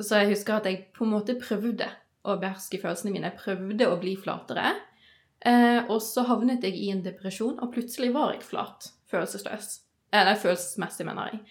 Så 0.00 0.22
jeg 0.22 0.34
husker 0.34 0.58
at 0.58 0.68
jeg 0.68 0.84
på 0.96 1.06
en 1.06 1.14
måte 1.14 1.38
prøvde 1.40 1.88
å 2.28 2.36
beherske 2.40 2.80
følelsene 2.82 3.14
mine. 3.14 3.30
Jeg 3.30 3.40
prøvde 3.40 3.88
å 3.88 3.98
bli 4.00 4.14
flatere. 4.20 4.74
Eh, 5.46 5.80
og 5.86 6.00
så 6.02 6.24
havnet 6.28 6.66
jeg 6.66 6.76
i 6.76 6.90
en 6.92 7.04
depresjon, 7.04 7.58
og 7.62 7.72
plutselig 7.74 8.10
var 8.16 8.34
jeg 8.34 8.44
flat. 8.46 8.90
Følelsesløs. 9.10 9.78
Eller 10.18 10.40
følelsesmessig, 10.40 11.06
mener 11.06 11.32
jeg. 11.32 11.42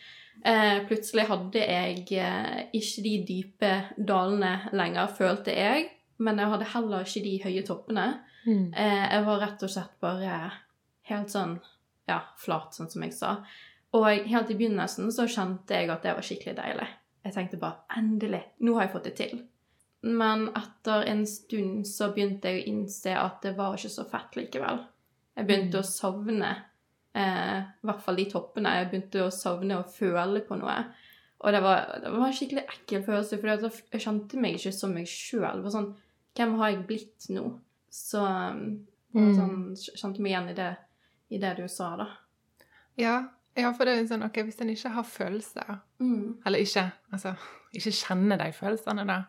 Eh, 0.46 0.80
plutselig 0.90 1.28
hadde 1.32 1.62
jeg 1.64 2.04
eh, 2.20 2.60
ikke 2.78 3.06
de 3.06 3.14
dype 3.28 3.72
dalene 3.98 4.74
lenger, 4.78 5.14
følte 5.18 5.56
jeg. 5.56 5.88
Men 6.22 6.42
jeg 6.42 6.52
hadde 6.54 6.72
heller 6.74 7.08
ikke 7.08 7.26
de 7.26 7.34
høye 7.46 7.64
toppene. 7.66 8.06
Mm. 8.46 8.68
Eh, 8.74 9.06
jeg 9.14 9.26
var 9.28 9.42
rett 9.44 9.66
og 9.66 9.72
slett 9.72 9.98
bare 10.04 10.38
helt 11.10 11.34
sånn 11.34 11.58
ja, 12.08 12.22
flat, 12.40 12.76
sånn 12.76 12.90
som 12.92 13.04
jeg 13.06 13.16
sa. 13.16 13.34
Og 13.94 14.06
helt 14.28 14.50
i 14.52 14.56
begynnelsen 14.60 15.12
så 15.12 15.28
kjente 15.32 15.74
jeg 15.80 15.90
at 15.90 16.04
det 16.04 16.14
var 16.18 16.22
skikkelig 16.26 16.56
deilig. 16.58 16.88
Jeg 17.26 17.34
tenkte 17.34 17.58
bare 17.60 17.84
endelig, 17.98 18.44
nå 18.60 18.74
har 18.76 18.84
jeg 18.88 18.92
fått 18.94 19.04
det 19.04 19.16
til. 19.16 19.42
Men 20.04 20.48
etter 20.56 21.08
en 21.10 21.26
stund 21.28 21.88
så 21.88 22.12
begynte 22.14 22.52
jeg 22.52 22.62
å 22.62 22.68
innse 22.70 23.16
at 23.18 23.42
det 23.44 23.56
var 23.58 23.76
ikke 23.76 23.90
så 23.90 24.06
fett 24.08 24.36
likevel. 24.38 24.84
Jeg 25.38 25.48
begynte 25.48 25.78
Mm. 25.78 25.84
å 25.84 25.88
savne 25.88 26.52
eh, 27.16 27.60
i 27.62 27.88
hvert 27.88 28.02
fall 28.04 28.16
de 28.16 28.26
toppene. 28.30 28.76
Jeg 28.78 28.90
begynte 28.92 29.24
å 29.26 29.32
savne 29.34 29.80
å 29.80 29.88
føle 29.90 30.42
på 30.46 30.58
noe. 30.60 30.76
Og 31.42 31.52
det 31.54 31.62
var, 31.64 32.00
det 32.04 32.12
var 32.12 32.28
en 32.28 32.34
skikkelig 32.34 32.64
ekkel 32.68 33.04
følelse, 33.06 33.40
for 33.40 33.48
jeg 33.92 34.02
kjente 34.02 34.38
meg 34.42 34.56
ikke 34.58 34.74
som 34.74 34.94
meg 34.94 35.06
sjøl. 35.10 35.64
Sånn, 35.72 35.96
hvem 36.36 36.56
har 36.60 36.70
jeg 36.72 36.86
blitt 36.88 37.28
nå? 37.30 37.60
Så 37.90 38.22
um, 38.22 38.86
det 39.14 39.22
var 39.22 39.32
Mm. 39.32 39.36
sånn, 39.76 39.96
kjente 39.98 40.20
meg 40.22 40.32
igjen 40.32 40.50
i 40.50 40.54
det, 40.54 40.78
i 41.32 41.38
det 41.42 41.56
du 41.58 41.68
sa, 41.68 41.96
da. 41.98 42.08
Ja, 42.98 43.30
ja, 43.58 43.72
for 43.74 43.86
det 43.86 43.96
er 43.98 44.08
sånn, 44.08 44.24
ok, 44.26 44.38
hvis 44.48 44.62
en 44.62 44.70
ikke 44.70 44.90
har 44.94 45.04
følelser, 45.04 45.80
Mm. 46.00 46.38
eller 46.46 46.60
ikke, 46.60 46.92
altså, 47.12 47.36
ikke 47.74 47.92
kjenner 47.92 48.38
de 48.38 48.52
følelsene 48.54 49.06
da, 49.08 49.20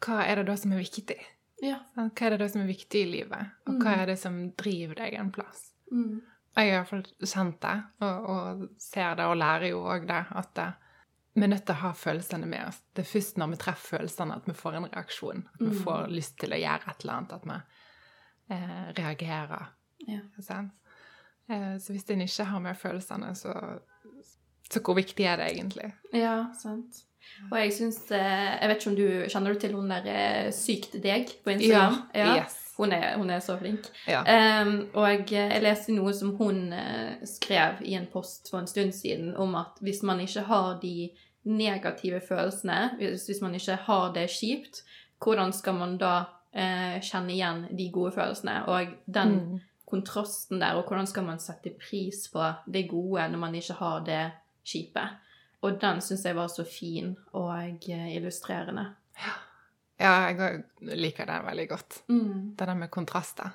hva 0.00 0.22
er 0.26 0.36
det 0.40 0.46
da 0.46 0.56
som 0.56 0.72
er 0.72 0.78
viktig? 0.84 1.18
Ja. 1.62 1.80
Hva 1.96 2.10
er 2.26 2.30
det 2.30 2.38
da 2.40 2.48
som 2.48 2.62
er 2.62 2.66
viktig 2.70 3.02
i 3.02 3.10
livet? 3.10 3.50
Og 3.66 3.74
hva 3.82 3.94
Mm. 3.96 4.00
er 4.02 4.06
det 4.06 4.18
som 4.18 4.50
driver 4.56 4.94
deg 4.94 5.14
en 5.14 5.30
plass? 5.32 5.72
Mm. 5.92 6.22
Jeg 6.56 6.72
har 6.72 6.80
i 6.80 6.82
hvert 6.82 6.88
fall 6.88 7.02
kjent 7.26 7.60
det, 7.60 7.84
og, 8.00 8.28
og 8.30 8.68
ser 8.78 9.14
det, 9.16 9.24
og 9.26 9.36
lærer 9.36 9.68
jo 9.70 9.82
òg 9.84 10.06
det, 10.06 10.26
at 10.30 10.54
det, 10.54 10.72
vi 11.36 11.42
er 11.44 11.48
nødt 11.48 11.64
til 11.66 11.74
å 11.74 11.78
ha 11.78 11.92
følelsene 11.92 12.46
med 12.46 12.66
oss. 12.68 12.80
Det 12.94 13.04
er 13.04 13.10
først 13.20 13.36
når 13.38 13.50
vi 13.50 13.56
treffer 13.56 13.98
følelsene 13.98 14.34
at 14.36 14.46
vi 14.46 14.52
får 14.52 14.74
en 14.76 14.88
reaksjon. 14.90 15.44
At 15.54 15.60
vi 15.60 15.66
Mm. 15.70 15.82
får 15.84 16.08
lyst 16.10 16.38
til 16.38 16.50
å 16.50 16.58
gjøre 16.58 16.88
et 16.90 17.00
eller 17.04 17.12
annet. 17.14 17.32
At 17.32 17.44
vi 17.44 17.60
eh, 18.50 18.92
reagerer. 18.96 19.66
Ja. 20.08 20.20
Sant? 20.40 20.72
Eh, 21.50 21.78
så 21.78 21.92
hvis 21.92 22.10
en 22.10 22.20
ikke 22.20 22.44
har 22.44 22.58
med 22.62 22.76
følelsene, 22.78 23.34
så, 23.34 23.52
så 24.70 24.82
hvor 24.84 24.94
viktig 24.94 25.26
er 25.26 25.36
det 25.40 25.52
egentlig? 25.52 25.92
Ja, 26.14 26.44
sant. 26.62 27.04
Og 27.50 27.58
jeg 27.60 27.72
syns 27.76 27.98
eh, 28.16 28.56
Jeg 28.56 28.68
vet 28.68 28.80
ikke 28.80 28.90
om 28.90 28.96
du 28.96 29.08
kjenner 29.30 29.54
du 29.54 29.60
til 29.60 29.74
hun 29.76 29.90
der 29.92 30.06
eh, 30.08 30.46
Sykt 30.56 30.96
deg 31.04 31.28
på 31.44 31.52
Instagram? 31.52 31.98
Yes. 32.16 32.56
Hun, 32.80 32.94
er, 32.96 33.18
hun 33.20 33.30
er 33.30 33.42
så 33.44 33.58
flink. 33.60 33.90
Ja. 34.08 34.22
Um, 34.64 34.88
og 34.96 35.28
jeg, 35.28 35.60
leste 35.60 35.92
noe 35.92 36.14
som 36.16 36.30
hun 36.38 36.70
skrev 37.28 37.82
i 37.84 37.92
en 37.98 38.06
post 38.08 38.48
for 38.48 38.62
en 38.62 38.70
stund 38.70 38.94
siden, 38.96 39.34
om 39.36 39.52
at 39.60 39.76
hvis 39.84 40.00
man 40.02 40.22
ikke 40.24 40.46
har 40.48 40.78
de 40.80 41.10
negative 41.44 42.22
følelsene, 42.24 42.94
hvis 42.96 43.42
man 43.44 43.58
ikke 43.58 43.76
har 43.84 44.14
det 44.16 44.30
kjipt, 44.32 44.80
hvordan 45.20 45.52
skal 45.52 45.76
man 45.76 45.98
da 46.00 46.14
uh, 46.56 46.96
kjenne 47.04 47.34
igjen 47.36 47.66
de 47.76 47.90
gode 47.92 48.14
følelsene? 48.16 48.62
Og 48.72 48.96
den 49.04 49.36
Mm. 49.36 49.60
Kontrasten 49.90 50.60
der, 50.62 50.74
og 50.78 50.86
hvordan 50.88 51.06
skal 51.10 51.24
man 51.26 51.38
sette 51.42 51.72
pris 51.80 52.28
på 52.32 52.44
det 52.70 52.86
gode 52.90 53.28
når 53.32 53.38
man 53.38 53.54
ikke 53.58 53.74
har 53.80 54.00
det 54.06 54.22
kjipe? 54.64 55.02
Og 55.62 55.80
den 55.82 56.00
syns 56.00 56.24
jeg 56.24 56.36
var 56.38 56.48
så 56.48 56.64
fin 56.64 57.16
og 57.36 57.50
eh, 57.90 58.14
illustrerende. 58.16 58.86
ja, 60.00 60.14
jeg 60.30 60.62
liker 60.80 61.26
det 61.28 61.40
veldig 61.44 61.68
godt. 61.68 62.02
Mm. 62.08 62.54
Det 62.56 62.66
der 62.66 62.74
med 62.74 62.88
kontraster. 62.90 63.50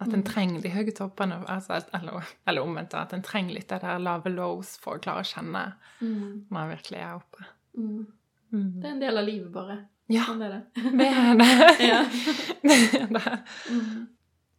At 0.00 0.08
en 0.08 0.22
Mm. 0.22 0.24
trenger 0.24 0.60
de 0.62 0.70
høye 0.70 0.90
toppene, 0.96 1.36
altså, 1.48 1.76
eller, 1.94 2.24
eller 2.48 2.62
omvendt, 2.62 2.94
at 2.94 3.12
en 3.12 3.22
trenger 3.22 3.54
litt 3.54 3.68
det 3.70 3.80
der 3.82 3.98
lave 4.02 4.30
lows 4.34 4.76
for 4.82 4.96
å 4.96 5.00
klare 5.00 5.20
å 5.22 5.28
kjenne 5.28 5.74
Mm. 6.00 6.46
når 6.50 6.60
en 6.62 6.70
virkelig 6.76 6.98
er 6.98 7.14
oppe. 7.14 7.44
Mm. 7.78 8.06
Mm. 8.52 8.72
Det 8.80 8.84
er 8.88 8.92
en 8.92 9.00
del 9.00 9.18
av 9.18 9.24
livet, 9.24 9.52
bare. 9.52 9.76
Ja, 10.08 10.24
Sånn 10.26 10.42
er 10.42 10.50
det. 10.50 10.62
det 10.98 11.06
er 11.06 11.36
det. 11.38 11.46
Ja. 11.92 12.00
det, 12.62 12.78
er 12.98 13.06
det. 13.06 14.08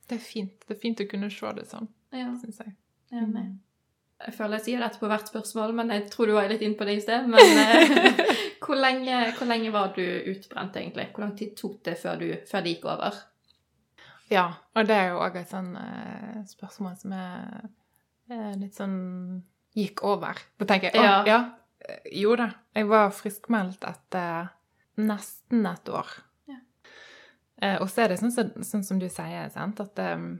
Mm. 0.03 0.07
det 0.09 0.15
er 0.15 0.23
fint. 0.23 0.55
Det 0.67 0.75
er 0.75 0.79
fint 0.81 0.99
å 0.99 1.09
kunne 1.09 1.29
se 1.31 1.51
det 1.57 1.67
sånn, 1.69 1.87
Ja, 2.13 2.31
syns 2.41 2.59
jeg. 2.59 2.75
enig. 3.11 3.45
Jeg 4.25 4.33
føler 4.37 4.57
jeg 4.57 4.63
sier 4.65 4.79
dette 4.79 4.99
på 4.99 5.07
hvert 5.11 5.27
spørsmål, 5.27 5.73
men 5.75 5.89
jeg 5.91 6.09
tror 6.09 6.27
du 6.27 6.33
var 6.33 6.47
litt 6.47 6.61
inne 6.61 6.77
på 6.79 6.85
det 6.87 6.93
i 6.95 7.01
sted. 7.03 7.25
Men 7.27 7.39
eh, 7.63 8.21
hvor, 8.63 8.75
lenge, 8.79 9.33
hvor 9.37 9.47
lenge 9.49 9.71
var 9.73 9.93
du 9.95 10.03
utbrent, 10.31 10.75
egentlig? 10.79 11.09
Hvor 11.13 11.25
lang 11.25 11.33
tid 11.37 11.55
tok 11.59 11.81
det 11.83 11.97
før, 11.99 12.19
du, 12.21 12.29
før 12.47 12.61
det 12.63 12.75
gikk 12.77 12.85
over? 12.85 13.17
Ja, 14.31 14.45
og 14.75 14.87
det 14.87 14.95
er 14.95 15.09
jo 15.11 15.19
òg 15.25 15.35
et 15.41 15.51
sånn 15.51 15.73
uh, 15.75 16.39
spørsmål 16.47 16.95
som 17.01 17.11
er 17.17 17.65
uh, 18.31 18.53
litt 18.61 18.77
sånn 18.79 19.43
gikk 19.75 20.03
over. 20.07 20.39
Da 20.57 20.65
tenker 20.69 20.93
jeg 20.93 21.01
å, 21.01 21.03
Ja. 21.03 21.17
ja. 21.27 21.41
Jo 22.15 22.37
da. 22.39 22.47
Jeg 22.73 22.87
var 22.87 23.09
friskmeldt 23.11 23.83
etter 23.83 24.53
nesten 25.03 25.65
et 25.67 25.89
år. 25.91 26.07
Eh, 27.63 27.77
og 27.79 27.87
så 27.91 28.03
er 28.03 28.11
det 28.11 28.19
sånn, 28.19 28.33
sånn 28.65 28.83
som 28.83 28.99
du 28.99 29.07
sier, 29.11 29.47
sant, 29.53 29.79
at 29.79 30.01
um, 30.03 30.35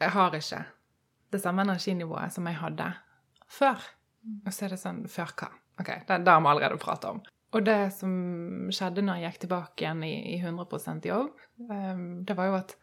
jeg 0.00 0.14
har 0.14 0.36
ikke 0.36 0.62
det 1.30 1.40
samme 1.42 1.64
energinivået 1.66 2.34
som 2.34 2.46
jeg 2.46 2.58
hadde 2.60 2.86
før. 3.50 3.82
Og 4.44 4.52
så 4.52 4.66
er 4.66 4.74
det 4.74 4.80
sånn 4.82 5.04
Før 5.08 5.32
hva? 5.40 5.48
OK, 5.80 5.90
det, 6.06 6.18
det 6.26 6.32
har 6.32 6.42
vi 6.44 6.50
allerede 6.50 6.80
pratet 6.80 7.08
om. 7.14 7.22
Og 7.56 7.64
det 7.66 7.78
som 7.96 8.12
skjedde 8.70 9.02
når 9.02 9.18
jeg 9.18 9.32
gikk 9.32 9.40
tilbake 9.46 9.82
igjen 9.82 10.02
i, 10.06 10.12
i 10.34 10.38
100 10.38 11.08
jobb, 11.08 11.46
um, 11.70 12.04
det 12.26 12.36
var 12.38 12.50
jo 12.50 12.58
at 12.60 12.76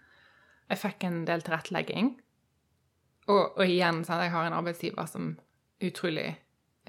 jeg 0.67 0.81
fikk 0.81 1.05
en 1.07 1.21
del 1.27 1.45
tilrettelegging. 1.45 2.15
Og, 3.27 3.43
og 3.59 3.63
igjen, 3.63 4.01
sant, 4.07 4.23
jeg 4.23 4.33
har 4.33 4.47
en 4.47 4.57
arbeidsgiver 4.57 5.07
som 5.07 5.35
utrolig 5.83 6.27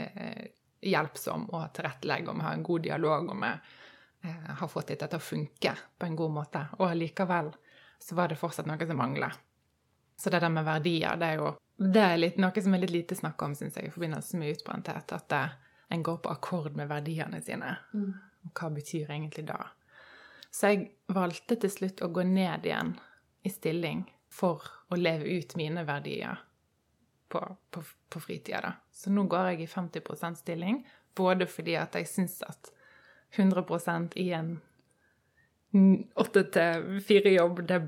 eh, 0.01 0.49
hjelpsom 0.87 1.49
og 1.51 1.69
tilrettelegger, 1.77 2.31
og 2.31 2.39
vi 2.39 2.47
har 2.47 2.57
en 2.57 2.67
god 2.67 2.85
dialog, 2.87 3.31
og 3.35 3.47
eh, 3.47 3.77
har 4.23 4.69
fått 4.69 4.91
dette 4.93 5.07
til 5.09 5.21
å 5.21 5.25
funke 5.25 5.75
på 5.99 6.07
en 6.07 6.17
god 6.19 6.35
måte. 6.35 6.65
Og 6.79 6.95
likevel 6.97 7.53
så 8.03 8.17
var 8.19 8.31
det 8.31 8.39
fortsatt 8.41 8.67
noe 8.69 8.87
som 8.87 8.99
mangler. 8.99 9.35
Så 10.19 10.31
det 10.31 10.41
der 10.43 10.51
med 10.51 10.67
verdier, 10.67 11.17
det 11.19 11.33
er 11.33 11.43
jo 11.43 11.55
det 11.79 12.03
er 12.03 12.17
litt, 12.19 12.39
noe 12.43 12.63
som 12.63 12.75
er 12.75 12.83
litt 12.83 12.95
lite 12.95 13.15
snakk 13.15 13.43
om, 13.47 13.55
syns 13.55 13.77
jeg, 13.79 13.87
i 13.87 13.95
forbindelse 13.95 14.39
med 14.41 14.57
utbrenthet. 14.57 15.13
At 15.15 15.29
det, 15.31 15.45
en 15.95 16.03
går 16.03 16.17
på 16.25 16.33
akkord 16.33 16.75
med 16.77 16.91
verdiene 16.91 17.39
sine. 17.45 17.77
Mm. 17.95 18.17
Og 18.49 18.51
hva 18.59 18.71
betyr 18.75 19.13
egentlig 19.15 19.47
da? 19.47 19.61
Så 20.51 20.73
jeg 20.73 20.89
valgte 21.15 21.59
til 21.61 21.71
slutt 21.71 22.03
å 22.03 22.11
gå 22.11 22.25
ned 22.27 22.67
igjen 22.67 22.97
i 23.47 23.53
stilling 23.53 24.03
for 24.33 24.65
å 24.91 24.99
leve 24.99 25.29
ut 25.39 25.55
mine 25.61 25.85
verdier 25.87 26.41
på, 27.31 27.45
på, 27.71 27.85
på 28.11 28.23
fritida. 28.25 28.61
Da. 28.65 28.73
Så 28.91 29.13
nå 29.15 29.29
går 29.31 29.53
jeg 29.53 29.69
i 29.69 29.71
50% 29.71 30.43
stilling, 30.43 30.83
både 31.15 31.47
fordi 31.51 31.77
at 31.79 31.95
jeg 31.95 32.11
syns 32.11 32.41
at 32.47 32.73
100 33.37 34.09
i 34.17 34.31
en 34.33 34.61
åtte 36.15 36.43
til 36.53 37.01
fire-jobb, 37.05 37.63
det, 37.69 37.81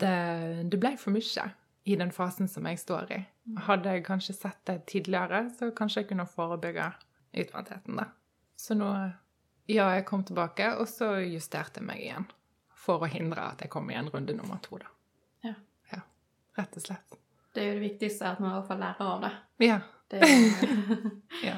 det, 0.00 0.14
det 0.72 0.80
ble 0.80 0.94
for 0.98 1.12
mye 1.14 1.50
i 1.84 1.96
den 1.96 2.12
fasen 2.12 2.48
som 2.48 2.66
jeg 2.68 2.80
står 2.80 3.12
i. 3.12 3.20
Hadde 3.66 3.94
jeg 3.94 4.06
kanskje 4.06 4.36
sett 4.36 4.60
det 4.68 4.84
tidligere, 4.90 5.46
så 5.58 5.70
kanskje 5.76 6.04
jeg 6.04 6.10
kunne 6.12 6.28
forebygge 6.28 6.90
utbrentheten, 7.32 8.00
da. 8.00 8.10
Så 8.56 8.76
nå 8.76 8.92
Ja, 9.70 9.84
jeg 9.94 10.04
kom 10.08 10.24
tilbake, 10.26 10.72
og 10.82 10.88
så 10.90 11.20
justerte 11.22 11.78
jeg 11.78 11.86
meg 11.86 12.00
igjen. 12.02 12.24
For 12.74 13.04
å 13.04 13.08
hindre 13.10 13.44
at 13.52 13.60
jeg 13.62 13.70
kom 13.70 13.86
i 13.92 13.94
en 13.94 14.08
runde 14.10 14.34
nummer 14.34 14.58
to, 14.64 14.80
da. 14.82 14.88
Ja. 15.46 15.52
ja. 15.92 16.00
Rett 16.58 16.74
og 16.80 16.82
slett. 16.82 17.18
Det 17.54 17.62
er 17.62 17.68
jo 17.68 17.76
det 17.78 17.84
viktigste, 17.84 18.32
at 18.32 18.40
man 18.42 18.50
i 18.50 18.56
hvert 18.56 18.66
fall 18.66 18.82
lærer 18.82 19.12
av 19.12 19.22
det. 19.22 19.30
Ja. 19.68 19.78
det 20.10 20.26
ja. 21.48 21.54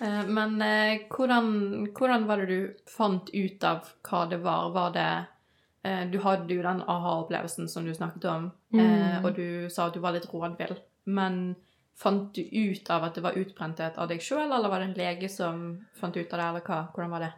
Eh, 0.00 0.22
men 0.26 0.56
eh, 0.64 1.06
hvordan, 1.12 1.50
hvordan 1.96 2.26
var 2.28 2.42
det 2.42 2.48
du 2.50 2.88
fant 2.90 3.30
ut 3.32 3.68
av 3.68 3.92
hva 4.08 4.24
det 4.30 4.40
var? 4.44 4.72
Var 4.74 4.96
det 4.96 5.10
Eh, 5.82 6.10
du 6.10 6.18
hadde 6.20 6.54
jo 6.54 6.62
den 6.62 6.82
aha-opplevelsen 6.82 7.68
som 7.68 7.84
du 7.84 7.94
snakket 7.94 8.24
om, 8.28 8.50
eh, 8.74 8.80
mm. 8.80 9.24
og 9.24 9.34
du 9.36 9.70
sa 9.72 9.86
at 9.88 9.96
du 9.96 10.02
var 10.04 10.12
litt 10.12 10.28
rådvill. 10.28 10.76
Men 11.08 11.54
fant 11.96 12.34
du 12.36 12.42
ut 12.42 12.90
av 12.92 13.06
at 13.06 13.16
det 13.16 13.24
var 13.24 13.38
utbrenthet 13.40 13.96
av 13.96 14.10
deg 14.10 14.20
sjøl, 14.24 14.50
eller 14.50 14.68
var 14.68 14.82
det 14.82 14.90
en 14.90 14.98
lege 14.98 15.30
som 15.32 15.62
fant 15.96 16.16
ut 16.16 16.32
av 16.32 16.38
det, 16.38 16.48
eller 16.48 16.66
hva? 16.66 16.82
Hvordan 16.92 17.14
var 17.16 17.24
det? 17.24 17.32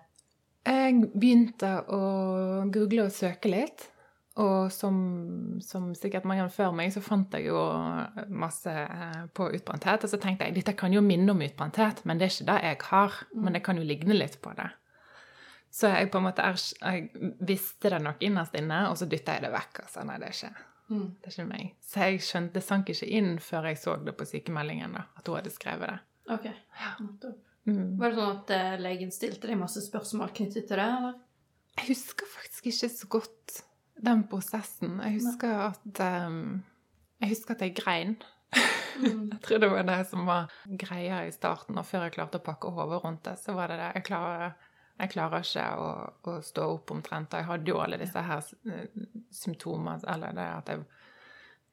Jeg 0.66 0.98
begynte 1.14 1.70
å 1.90 2.02
google 2.74 3.06
og 3.06 3.14
søke 3.14 3.50
litt. 3.50 3.88
Og 4.40 4.72
som, 4.72 4.94
som, 5.60 5.90
sikkert 5.92 6.24
mange 6.24 6.46
før 6.52 6.70
meg, 6.72 6.92
så 6.94 7.02
fant 7.04 7.34
jeg 7.36 7.50
jo 7.50 7.58
masse 8.32 8.72
eh, 8.72 9.24
på 9.36 9.50
utbrenthet. 9.58 10.06
Og 10.06 10.12
så 10.12 10.20
tenkte 10.20 10.48
jeg 10.48 10.56
dette 10.56 10.72
kan 10.78 10.94
jo 10.94 11.02
minne 11.04 11.34
om 11.34 11.42
utbrenthet, 11.44 12.00
men 12.08 12.20
det 12.20 12.28
er 12.28 12.32
ikke 12.32 12.48
det 12.48 12.60
jeg 12.64 12.78
har. 12.88 13.18
Men 13.34 13.50
mm. 13.50 13.56
det 13.58 13.62
kan 13.66 13.80
jo 13.80 13.88
ligne 13.88 14.16
litt 14.16 14.38
på 14.44 14.54
det. 14.56 14.70
Så 15.72 15.88
jeg 15.88 16.10
på 16.12 16.20
en 16.20 16.26
måte 16.26 16.44
jeg 16.44 17.32
visste 17.40 17.92
det 17.92 18.00
nok 18.04 18.24
innerst 18.24 18.56
inne, 18.56 18.84
og 18.90 18.98
så 19.00 19.08
dytta 19.08 19.36
jeg 19.36 19.44
det 19.46 19.52
vekk. 19.52 19.82
Altså, 19.84 20.04
nei, 20.08 20.18
det 20.20 20.28
er 20.28 20.38
ikke, 20.38 20.66
mm. 20.92 21.06
det 21.08 21.28
er 21.28 21.34
ikke 21.34 21.48
meg. 21.48 21.66
Så 21.84 22.08
jeg 22.08 22.22
skjønte, 22.28 22.54
det 22.56 22.64
sank 22.66 22.92
ikke 22.92 23.08
inn 23.20 23.32
før 23.40 23.68
jeg 23.68 23.80
så 23.80 23.96
det 24.00 24.14
på 24.16 24.28
sykemeldingen, 24.28 24.96
da, 24.96 25.06
at 25.16 25.28
hun 25.28 25.40
hadde 25.40 25.52
skrevet 25.52 25.92
det. 25.92 25.98
Ok. 26.32 26.48
Ja. 26.80 26.94
Mm. 27.68 27.98
Var 28.00 28.10
det 28.10 28.16
sånn 28.16 28.32
at 28.32 28.52
uh, 28.56 28.70
legen 28.82 29.12
stilte 29.14 29.48
deg 29.48 29.60
masse 29.60 29.80
spørsmål 29.84 30.32
knyttet 30.36 30.68
til 30.68 30.80
det, 30.80 30.88
eller? 30.88 31.20
Jeg 31.78 31.88
husker 31.92 32.28
faktisk 32.28 32.68
ikke 32.68 32.90
så 32.92 33.08
godt 33.12 33.62
den 34.02 34.26
prosessen. 34.30 34.98
Jeg 35.02 35.20
husker 35.20 35.68
at 35.70 36.02
um, 36.26 36.62
Jeg 37.22 37.34
husker 37.34 37.54
at 37.54 37.64
jeg 37.66 37.76
grein. 37.78 38.16
Mm. 38.98 39.30
jeg 39.32 39.40
tror 39.44 39.62
det 39.62 39.70
var 39.70 39.86
det 39.88 40.00
som 40.10 40.26
var 40.26 40.52
greia 40.78 41.22
i 41.26 41.32
starten, 41.32 41.78
og 41.78 41.86
før 41.86 42.06
jeg 42.06 42.18
klarte 42.18 42.42
å 42.42 42.44
pakke 42.44 42.74
hodet 42.74 43.00
rundt 43.04 43.24
det, 43.28 43.38
så 43.40 43.54
var 43.56 43.72
det 43.72 43.78
det. 43.80 43.92
Jeg 44.00 44.08
klarer 44.10 44.52
jeg 45.00 45.10
klarer 45.14 45.42
ikke 45.42 45.68
å, 45.80 45.86
å 46.30 46.34
stå 46.44 46.66
opp 46.76 46.92
omtrent. 46.94 47.32
Og 47.32 47.40
jeg 47.40 47.48
hadde 47.48 47.72
jo 47.72 47.80
alle 47.82 47.98
disse 48.00 48.22
her 48.22 48.42
eh, 48.70 49.04
symptomene, 49.34 49.98
eller 50.12 50.36
det 50.36 50.48
at 50.48 50.72
jeg, 50.72 50.84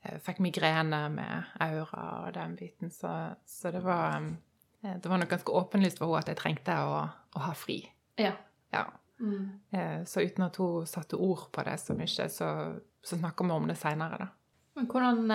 jeg 0.07 0.21
fikk 0.25 0.39
migrene 0.45 1.01
med 1.13 1.51
aura 1.61 2.05
og 2.23 2.33
den 2.37 2.55
biten. 2.59 2.93
Så, 2.93 3.11
så 3.45 3.73
det 3.75 3.83
var 3.85 4.17
eh, 4.23 4.95
det 4.95 5.11
var 5.11 5.21
nok 5.21 5.33
ganske 5.35 5.57
åpenlyst 5.61 6.01
for 6.01 6.09
henne 6.09 6.23
at 6.23 6.31
jeg 6.33 6.41
trengte 6.41 6.79
å, 6.87 7.03
å 7.35 7.43
ha 7.45 7.53
fri. 7.57 7.81
Ja. 8.19 8.33
ja. 8.73 8.87
Mm. 9.19 9.59
Eh, 9.69 10.03
så 10.05 10.21
uten 10.21 10.45
at 10.45 10.55
hun 10.55 10.87
satte 10.87 11.19
ord 11.19 11.49
på 11.51 11.63
det 11.67 11.77
så 11.81 11.95
mye, 11.97 12.29
så, 12.29 12.51
så 13.03 13.17
snakker 13.17 13.45
vi 13.45 13.57
om 13.57 13.67
det 13.67 13.77
seinere, 13.79 14.19
da. 14.21 14.29
Men 14.79 14.85
hvordan 14.87 15.25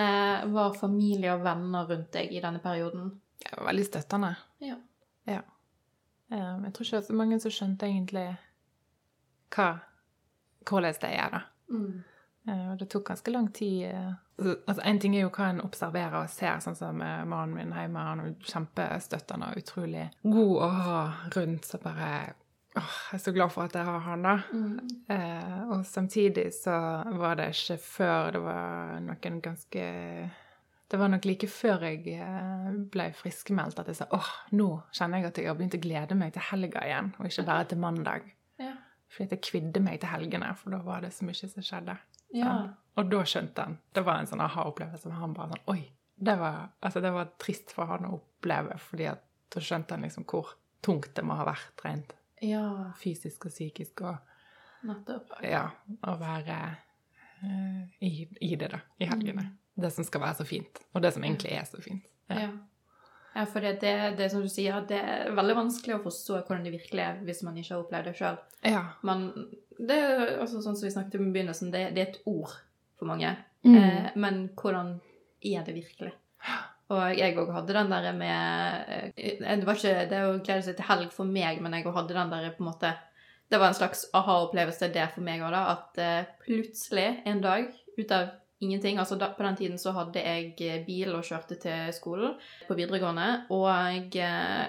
var 0.55 0.77
familie 0.79 1.35
og 1.35 1.43
venner 1.45 1.89
rundt 1.91 2.15
deg 2.15 2.31
i 2.33 2.41
denne 2.41 2.63
perioden? 2.65 3.11
Det 3.43 3.59
var 3.59 3.67
veldig 3.67 3.85
støttende. 3.85 4.31
Ja. 4.65 4.77
ja. 5.29 5.41
Um, 6.29 6.65
jeg 6.65 6.73
tror 6.75 6.85
ikke 6.85 6.97
det 6.97 7.01
var 7.03 7.09
så 7.09 7.17
mange 7.19 7.41
som 7.43 7.53
skjønte 7.53 7.89
egentlig 7.91 8.29
hva 9.55 9.69
hvordan 10.65 10.97
det 11.03 11.11
er, 11.13 11.35
da. 11.35 11.41
Mm. 11.69 12.05
Og 12.55 12.79
det 12.81 12.89
tok 12.93 13.05
ganske 13.09 13.33
lang 13.35 13.51
tid. 13.53 13.85
Uh, 13.93 14.55
altså, 14.67 14.81
En 14.85 15.01
ting 15.01 15.17
er 15.17 15.27
jo 15.27 15.33
hva 15.35 15.51
en 15.53 15.61
observerer 15.65 16.17
og 16.23 16.33
ser, 16.33 16.63
sånn 16.65 16.79
som 16.79 16.97
mannen 17.03 17.53
min 17.53 17.77
hjemme. 17.77 18.07
Han 18.09 18.23
er 18.25 18.33
kjempestøttende 18.49 19.53
og 19.53 19.61
utrolig 19.61 20.09
god 20.23 20.57
å 20.57 20.71
ha 20.79 21.03
rundt. 21.37 21.69
Så 21.69 21.81
bare 21.85 22.09
åh, 22.81 22.95
Jeg 23.13 23.19
er 23.19 23.25
så 23.25 23.35
glad 23.35 23.53
for 23.55 23.69
at 23.69 23.77
jeg 23.79 23.87
har 23.87 24.01
han, 24.07 24.23
da. 24.23 24.39
Mm. 24.53 24.79
og 25.71 25.85
samtidig 25.87 26.49
så 26.57 26.79
var 27.19 27.37
det 27.39 27.51
ikke 27.55 27.79
før 27.83 28.33
det 28.35 28.43
var 28.45 28.97
noen 29.05 29.41
ganske 29.45 29.85
det 30.91 30.99
var 31.01 31.09
nok 31.09 31.25
like 31.25 31.49
før 31.49 31.87
jeg 31.89 32.17
eh, 32.21 32.67
ble 32.93 33.09
friskmeldt 33.17 33.81
at 33.81 33.89
jeg 33.91 33.99
sa 33.99 34.07
åh, 34.15 34.29
nå 34.55 34.69
kjenner 34.95 35.23
jeg 35.23 35.31
at 35.31 35.39
jeg 35.41 35.49
har 35.49 35.57
begynt 35.59 35.77
å 35.79 35.81
glede 35.83 36.19
meg 36.19 36.35
til 36.37 36.45
helga 36.53 36.83
igjen, 36.87 37.09
og 37.19 37.27
ikke 37.27 37.47
bare 37.49 37.65
til 37.71 37.81
mandag. 37.83 38.29
Ja. 38.63 38.75
Fordi 39.11 39.33
jeg 39.33 39.43
kvidde 39.49 39.83
meg 39.83 39.99
til 40.03 40.13
helgene, 40.13 40.53
for 40.61 40.77
da 40.77 40.83
var 40.85 41.03
det 41.03 41.11
så 41.17 41.27
mye 41.27 41.51
som 41.51 41.65
skjedde. 41.67 41.97
Ja. 42.37 42.53
Og 42.99 43.11
da 43.11 43.23
skjønte 43.27 43.65
han. 43.67 43.79
Det 43.97 44.05
var 44.07 44.21
en 44.21 44.31
sånn 44.31 44.43
aha-opplevelse 44.45 45.17
han 45.19 45.35
bare 45.35 45.55
sånn 45.55 45.73
Oi! 45.75 45.81
Det 46.15 46.37
var, 46.39 46.69
altså, 46.79 47.01
det 47.03 47.11
var 47.11 47.33
trist 47.43 47.73
for 47.75 47.91
han 47.91 48.07
å 48.07 48.13
oppleve, 48.21 48.77
fordi 48.79 49.09
at 49.11 49.25
da 49.51 49.63
skjønte 49.65 49.97
han 49.97 50.07
liksom 50.07 50.29
hvor 50.31 50.53
tungt 50.85 51.11
det 51.17 51.25
må 51.27 51.35
ha 51.41 51.49
vært 51.49 51.83
rent 51.83 52.15
ja. 52.45 52.93
fysisk 53.01 53.49
og 53.49 53.55
psykisk. 53.55 54.05
Og 54.07 54.89
Nettopp. 54.89 55.37
Ja, 55.45 55.67
å 56.05 56.17
være 56.21 56.59
uh, 57.41 57.83
i, 58.05 58.29
i, 58.41 58.55
det, 58.61 58.71
da. 58.75 58.83
I 59.01 59.09
helgene. 59.11 59.49
Mm 59.49 59.61
det 59.75 59.91
som 59.91 60.07
skal 60.07 60.23
være 60.23 60.39
så 60.41 60.47
fint, 60.49 60.81
og 60.95 61.03
det 61.03 61.13
som 61.15 61.25
egentlig 61.25 61.53
er 61.55 61.67
så 61.69 61.81
fint. 61.83 62.07
Ja, 62.31 62.45
ja. 62.47 62.51
ja 63.35 63.47
for 63.51 63.65
det, 63.65 63.77
det, 63.83 63.95
det, 64.19 64.31
som 64.33 64.45
du 64.45 64.51
sier, 64.51 64.77
det 64.89 65.01
er 65.01 65.33
veldig 65.35 65.57
vanskelig 65.59 65.97
å 65.97 66.03
forstå 66.05 66.41
hvordan 66.45 66.67
det 66.67 66.75
virkelig 66.77 67.05
er 67.05 67.23
hvis 67.27 67.43
man 67.47 67.59
ikke 67.59 67.75
har 67.75 67.83
opplevd 67.83 68.11
det 68.11 68.17
sjøl. 68.21 68.39
Ja. 68.71 68.85
Men 69.07 69.27
det 69.79 69.99
er 69.99 70.37
altså 70.39 70.63
sånn 70.63 70.79
som 70.79 70.87
vi 70.87 70.95
snakket 70.95 71.19
om 71.19 71.29
i 71.29 71.35
begynnelsen, 71.35 71.73
det, 71.75 71.89
det 71.97 72.05
er 72.05 72.13
et 72.13 72.21
ord 72.31 72.55
for 73.01 73.11
mange. 73.11 73.35
Mm. 73.67 73.79
Eh, 73.81 74.13
men 74.21 74.45
hvordan 74.61 74.99
er 75.45 75.67
det 75.67 75.75
virkelig? 75.81 76.15
Og 76.93 77.17
jeg 77.17 77.37
òg 77.41 77.51
hadde 77.55 77.77
den 77.79 77.93
der 77.93 78.13
med 78.13 79.13
eh, 79.17 79.41
Det 79.41 79.65
var 79.65 79.79
ikke 79.79 80.07
det 80.11 80.21
å 80.27 80.37
glede 80.45 80.67
seg 80.67 80.77
til 80.77 80.89
helg 80.91 81.13
for 81.15 81.25
meg, 81.25 81.63
men 81.65 81.73
jeg 81.79 81.87
òg 81.89 81.97
hadde 81.97 82.17
den 82.17 82.33
der 82.35 82.51
på 82.53 82.65
en 82.65 82.69
måte 82.69 82.93
Det 83.49 83.61
var 83.61 83.71
en 83.71 83.79
slags 83.79 84.05
aha-opplevelse, 84.13 84.93
det 84.93 85.09
for 85.15 85.25
meg 85.25 85.45
òg, 85.45 85.55
da. 85.55 85.65
At 85.73 86.01
eh, 86.03 86.33
plutselig 86.45 87.09
en 87.25 87.41
dag 87.45 87.71
ut 87.97 88.13
av 88.13 88.33
ingenting. 88.65 88.99
Altså 88.99 89.17
da, 89.21 89.33
På 89.37 89.43
den 89.47 89.57
tiden 89.57 89.79
så 89.81 89.95
hadde 89.97 90.23
jeg 90.23 90.55
eh, 90.65 90.81
bil 90.87 91.15
og 91.15 91.25
kjørte 91.27 91.59
til 91.61 91.93
skolen 91.97 92.37
på 92.69 92.77
videregående. 92.79 93.29
Og, 93.55 94.17
eh, 94.17 94.65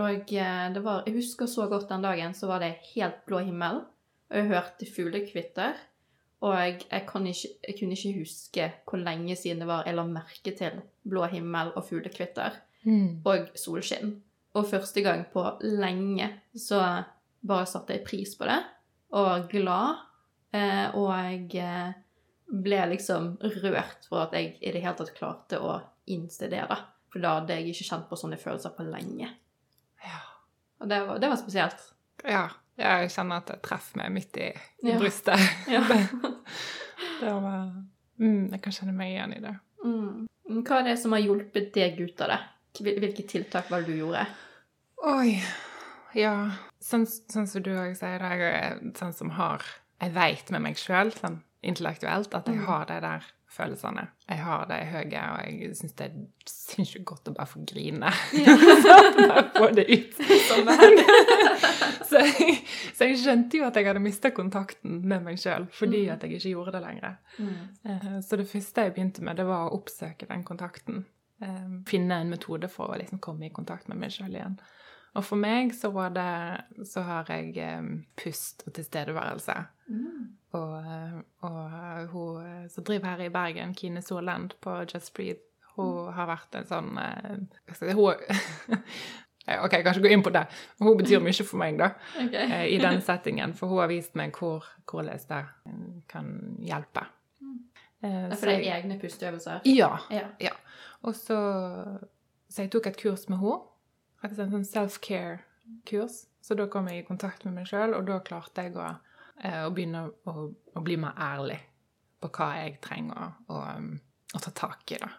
og 0.00 0.34
eh, 0.34 0.66
det 0.74 0.84
var 0.84 1.04
Jeg 1.06 1.16
husker 1.18 1.50
så 1.50 1.68
godt 1.70 1.88
den 1.90 2.04
dagen, 2.06 2.34
så 2.34 2.50
var 2.50 2.64
det 2.64 2.78
helt 2.94 3.24
blå 3.26 3.44
himmel. 3.44 3.84
Og 4.30 4.36
jeg 4.36 4.52
hørte 4.52 4.92
fuglekvitter. 4.94 5.78
Og 6.40 6.54
jeg, 6.56 6.80
jeg, 6.88 7.02
ikke, 7.04 7.48
jeg, 7.68 7.76
kunne 7.76 7.96
ikke 7.96 8.16
huske 8.16 8.66
hvor 8.88 9.02
lenge 9.02 9.36
siden 9.36 9.60
det 9.60 9.68
var 9.68 9.84
jeg 9.84 9.98
la 9.98 10.06
merke 10.08 10.54
til 10.56 10.78
blå 11.04 11.26
himmel 11.28 11.74
og 11.76 11.84
fuglekvitter 11.84 12.56
mm. 12.88 13.20
og 13.28 13.50
solskinn. 13.60 14.14
Og 14.56 14.66
første 14.70 15.02
gang 15.04 15.26
på 15.32 15.44
lenge 15.62 16.30
så 16.56 16.80
bare 17.46 17.68
satte 17.68 17.94
jeg 17.94 18.06
pris 18.06 18.32
på 18.36 18.48
det, 18.48 18.58
og 19.14 19.26
var 19.26 19.44
glad. 19.52 20.00
Eh, 20.56 20.96
og 20.98 21.12
jeg 21.14 21.92
ble 22.50 22.80
liksom 22.90 23.36
rørt 23.62 24.08
for 24.08 24.24
at 24.24 24.34
jeg 24.34 24.56
i 24.58 24.72
det 24.74 24.82
hele 24.82 24.96
tatt 24.98 25.14
klarte 25.14 25.60
å 25.62 25.76
innse 26.10 26.48
det, 26.50 26.64
da. 26.66 26.80
For 27.10 27.22
da 27.22 27.36
hadde 27.38 27.58
jeg 27.58 27.70
ikke 27.72 27.88
kjent 27.90 28.08
på 28.10 28.18
sånne 28.18 28.38
følelser 28.40 28.74
på 28.74 28.86
lenge. 28.86 29.30
Ja. 30.02 30.20
Og 30.80 30.90
det 30.90 31.00
var, 31.06 31.22
det 31.22 31.30
var 31.30 31.40
spesielt. 31.40 31.86
Ja. 32.24 32.44
Jeg 32.80 33.10
kjenner 33.12 33.42
at 33.42 33.50
det 33.50 33.58
treffer 33.64 34.00
meg 34.00 34.12
midt 34.14 34.38
i, 34.40 34.50
i 34.84 34.92
ja. 34.92 34.98
brystet. 35.00 35.42
Ja. 35.70 35.82
det, 35.90 35.98
det 37.20 37.32
var 37.32 37.72
mm, 38.20 38.52
Jeg 38.52 38.60
kan 38.62 38.76
kjenne 38.76 38.94
meg 38.96 39.14
igjen 39.14 39.34
i 39.36 39.42
det. 39.44 39.56
Mm. 39.84 40.28
Hva 40.60 40.80
er 40.80 40.90
det 40.90 41.00
som 41.00 41.16
har 41.16 41.24
hjulpet 41.24 41.72
deg 41.74 42.00
ut 42.00 42.22
av 42.24 42.34
det? 42.34 42.40
Hvilke 42.80 43.26
tiltak 43.28 43.68
var 43.70 43.82
det 43.82 43.92
du 43.92 44.00
gjorde? 44.04 44.24
Oi 45.10 45.40
ja. 46.16 46.34
Sånn, 46.82 47.04
sånn 47.06 47.48
som 47.50 47.62
du 47.64 47.72
òg 47.76 47.94
sier, 47.98 48.22
jeg 48.22 48.46
er 48.46 48.80
sånn 48.98 49.14
som 49.16 49.34
har 49.36 49.64
Jeg 50.00 50.14
veit 50.16 50.50
med 50.54 50.64
meg 50.64 50.78
sjøl, 50.80 51.10
sånn 51.12 51.42
intellektuelt, 51.60 52.32
at 52.32 52.46
jeg 52.48 52.62
har 52.64 52.86
det 52.88 53.02
der 53.04 53.26
følelsene. 53.50 54.06
Jeg 54.28 54.42
har 54.44 54.66
de 54.70 54.78
høye, 54.92 55.22
og 55.34 55.44
jeg 55.44 55.76
syns 55.78 55.96
det 55.98 56.06
er 56.06 56.16
sinnssykt 56.50 57.06
godt 57.08 57.30
å 57.30 57.34
bare 57.34 57.50
få 57.50 57.62
grine. 57.66 58.12
Ja. 58.38 58.56
bare 59.32 59.46
få 59.56 59.70
det 59.76 59.86
ut. 59.90 60.18
Sånn 60.46 60.70
så, 62.10 62.22
jeg, 62.22 62.58
så 62.94 63.08
jeg 63.10 63.20
skjønte 63.22 63.60
jo 63.60 63.66
at 63.68 63.78
jeg 63.78 63.90
hadde 63.90 64.02
mista 64.04 64.32
kontakten 64.34 65.00
med 65.10 65.26
meg 65.26 65.40
sjøl 65.42 65.66
fordi 65.74 66.04
at 66.12 66.22
jeg 66.24 66.38
ikke 66.38 66.54
gjorde 66.54 66.76
det 66.78 66.84
lenger. 66.84 67.16
Mm. 67.38 68.20
Så 68.26 68.38
det 68.38 68.48
første 68.50 68.86
jeg 68.86 68.94
begynte 68.96 69.24
med, 69.26 69.40
det 69.40 69.48
var 69.48 69.66
å 69.66 69.80
oppsøke 69.80 70.28
den 70.30 70.46
kontakten. 70.46 71.04
Eh, 71.42 71.70
Finne 71.88 72.20
en 72.20 72.30
metode 72.32 72.68
for 72.70 72.92
å 72.92 73.00
liksom 73.00 73.20
komme 73.22 73.48
i 73.48 73.54
kontakt 73.54 73.88
med 73.90 74.00
meg 74.00 74.14
sjøl 74.14 74.34
igjen. 74.34 74.58
Og 75.18 75.24
for 75.26 75.40
meg 75.42 75.72
så 75.74 75.88
var 75.90 76.12
det 76.14 76.86
Så 76.86 77.02
har 77.02 77.26
jeg 77.32 77.56
eh, 77.58 77.88
pust 78.20 78.62
og 78.66 78.76
tilstedeværelse. 78.76 79.56
Og, 80.52 80.72
eh, 80.82 81.20
og 81.46 82.08
hun 82.10 82.68
som 82.72 82.84
driver 82.84 83.12
her 83.12 83.20
i 83.28 83.28
Bergen, 83.30 83.74
Kine 83.74 84.02
Solend 84.02 84.56
på 84.60 84.80
Just 84.94 85.12
Breathe, 85.14 85.38
hun 85.76 86.08
har 86.12 86.26
vært 86.26 86.56
en 86.58 86.66
sånn 86.66 86.96
eh, 86.98 87.74
si, 87.78 87.92
hun, 87.94 88.14
Ok, 89.50 89.72
jeg 89.72 89.82
kan 89.84 89.94
ikke 89.96 90.02
gå 90.04 90.10
inn 90.14 90.22
på 90.22 90.30
det. 90.34 90.42
Hun 90.78 90.98
betyr 90.98 91.22
mye 91.22 91.44
for 91.46 91.58
meg, 91.58 91.78
da, 91.80 91.88
Ok. 92.24 92.34
eh, 92.34 92.66
i 92.74 92.78
den 92.82 93.00
settingen. 93.02 93.54
For 93.58 93.70
hun 93.70 93.80
har 93.82 93.88
vist 93.90 94.14
meg 94.18 94.34
hvor, 94.36 94.66
hvordan 94.90 95.22
det 95.30 95.40
kan 96.12 96.28
hjelpe. 96.66 97.06
Eh, 98.02 98.10
Ja, 98.10 98.30
så 98.34 98.36
For 98.40 98.46
det 98.50 98.58
er 98.66 98.76
egne 98.78 98.98
pusteøvelser? 99.00 99.60
Ja. 99.68 99.90
Ja. 100.10 100.26
ja. 100.40 100.52
Og 101.02 101.14
så 101.14 101.36
Så 102.50 102.62
jeg 102.64 102.70
tok 102.72 102.86
et 102.90 102.96
kurs 102.98 103.28
med 103.28 103.38
henne. 103.38 103.60
Rett 104.22 104.32
og 104.32 104.36
slett 104.40 104.54
en 104.58 104.64
self-care-kurs. 104.68 106.26
Så 106.42 106.54
da 106.58 106.66
kom 106.66 106.88
jeg 106.88 107.02
i 107.04 107.06
kontakt 107.06 107.44
med 107.44 107.54
meg 107.54 107.66
sjøl, 107.70 107.94
og 107.94 108.06
da 108.08 108.18
klarte 108.24 108.64
jeg 108.66 108.74
å, 108.76 108.86
eh, 109.42 109.62
å 109.66 109.72
begynne 109.74 110.04
å, 110.08 110.46
å 110.76 110.84
bli 110.84 110.98
mer 111.00 111.16
ærlig 111.20 111.58
på 112.20 112.30
hva 112.36 112.52
jeg 112.60 112.78
trenger 112.84 113.16
å, 113.16 113.28
å, 113.54 113.64
um, 113.78 113.90
å 114.36 114.42
ta 114.44 114.52
tak 114.56 114.94
i. 114.94 115.00
da. 115.00 115.10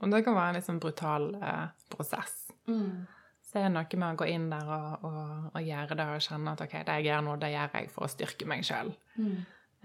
Og 0.00 0.10
det 0.12 0.22
kan 0.24 0.36
være 0.36 0.52
en 0.52 0.58
litt 0.58 0.68
sånn 0.68 0.80
brutal 0.82 1.28
eh, 1.40 1.66
prosess. 1.92 2.46
Mm. 2.70 3.06
Så 3.46 3.60
er 3.60 3.68
det 3.68 3.74
noe 3.74 4.00
med 4.00 4.08
å 4.08 4.18
gå 4.20 4.28
inn 4.30 4.48
der 4.50 4.70
og, 4.76 5.04
og, 5.06 5.28
og 5.52 5.60
gjøre 5.62 5.98
det 5.98 6.06
og 6.14 6.24
kjenne 6.24 6.54
at 6.54 6.62
ok, 6.64 6.74
det 6.86 6.96
jeg 6.98 7.08
gjør 7.08 7.26
nå, 7.26 7.36
det 7.42 7.52
gjør 7.52 7.76
jeg 7.78 7.92
for 7.94 8.06
å 8.06 8.10
styrke 8.10 8.48
meg 8.50 8.66
sjøl. 8.66 8.90
Mm. 9.18 9.36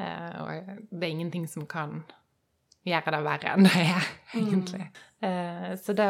Eh, 0.01 0.41
og 0.41 0.71
det 0.89 1.05
er 1.05 1.11
ingenting 1.11 1.47
som 1.49 1.67
kan 1.69 2.01
gjøre 2.87 3.13
det 3.13 3.21
verre 3.25 3.53
enn 3.55 3.67
det 3.67 3.83
er, 3.83 4.09
egentlig. 4.41 4.87
Eh, 5.21 5.69
så 5.81 5.95
det, 5.97 6.09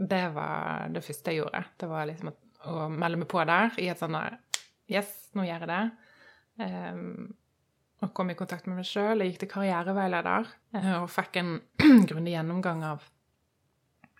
det 0.00 0.24
var 0.36 0.88
det 0.92 1.04
første 1.04 1.32
jeg 1.34 1.42
gjorde. 1.42 1.64
Det 1.80 1.90
var 1.90 2.08
liksom 2.10 2.32
å, 2.32 2.38
å 2.72 2.88
melde 2.92 3.20
meg 3.22 3.30
på 3.32 3.44
der 3.48 3.80
i 3.82 3.90
et 3.92 4.00
sånn 4.00 4.16
der 4.16 4.40
Yes, 4.84 5.08
nå 5.32 5.46
gjør 5.46 5.62
jeg 5.64 5.68
det. 5.70 5.84
Eh, 6.60 7.00
og 8.04 8.12
kom 8.12 8.30
i 8.30 8.36
kontakt 8.38 8.68
med 8.68 8.80
meg 8.80 8.88
sjøl. 8.88 9.22
Jeg 9.22 9.32
gikk 9.32 9.44
til 9.44 9.52
karriereveileder 9.54 10.48
eh, 10.76 10.90
og 11.00 11.10
fikk 11.12 11.40
en 11.40 11.54
grundig 12.10 12.34
gjennomgang 12.34 12.84
av, 12.86 13.06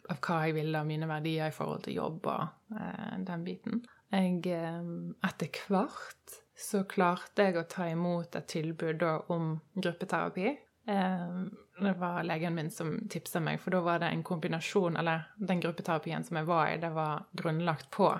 av 0.09 0.21
hva 0.25 0.41
jeg 0.47 0.57
ville 0.59 0.81
av 0.81 0.89
mine 0.89 1.09
verdier 1.11 1.51
i 1.51 1.57
forhold 1.57 1.85
til 1.87 1.99
jobb 1.99 2.31
og 2.33 2.79
eh, 2.79 3.19
den 3.29 3.45
biten. 3.47 3.85
Jeg, 4.15 4.41
eh, 4.55 4.81
etter 5.27 5.61
hvert 5.69 6.41
så 6.55 6.85
klarte 6.87 7.49
jeg 7.49 7.59
å 7.59 7.67
ta 7.69 7.89
imot 7.91 8.37
et 8.39 8.47
tilbud 8.49 9.03
om 9.35 9.57
gruppeterapi. 9.75 10.55
Eh, 10.87 11.39
det 11.81 11.95
var 11.99 12.23
legen 12.23 12.55
min 12.55 12.71
som 12.71 12.95
tipsa 13.11 13.43
meg, 13.43 13.59
for 13.61 13.75
da 13.75 13.81
var 13.83 14.03
det 14.03 14.13
en 14.13 14.23
kombinasjon 14.23 14.99
Eller 15.01 15.25
den 15.37 15.63
gruppeterapien 15.65 16.25
som 16.25 16.37
jeg 16.37 16.47
var 16.47 16.69
i, 16.71 16.77
det 16.79 16.91
var 16.95 17.25
grunnlagt 17.33 17.89
på 17.91 18.11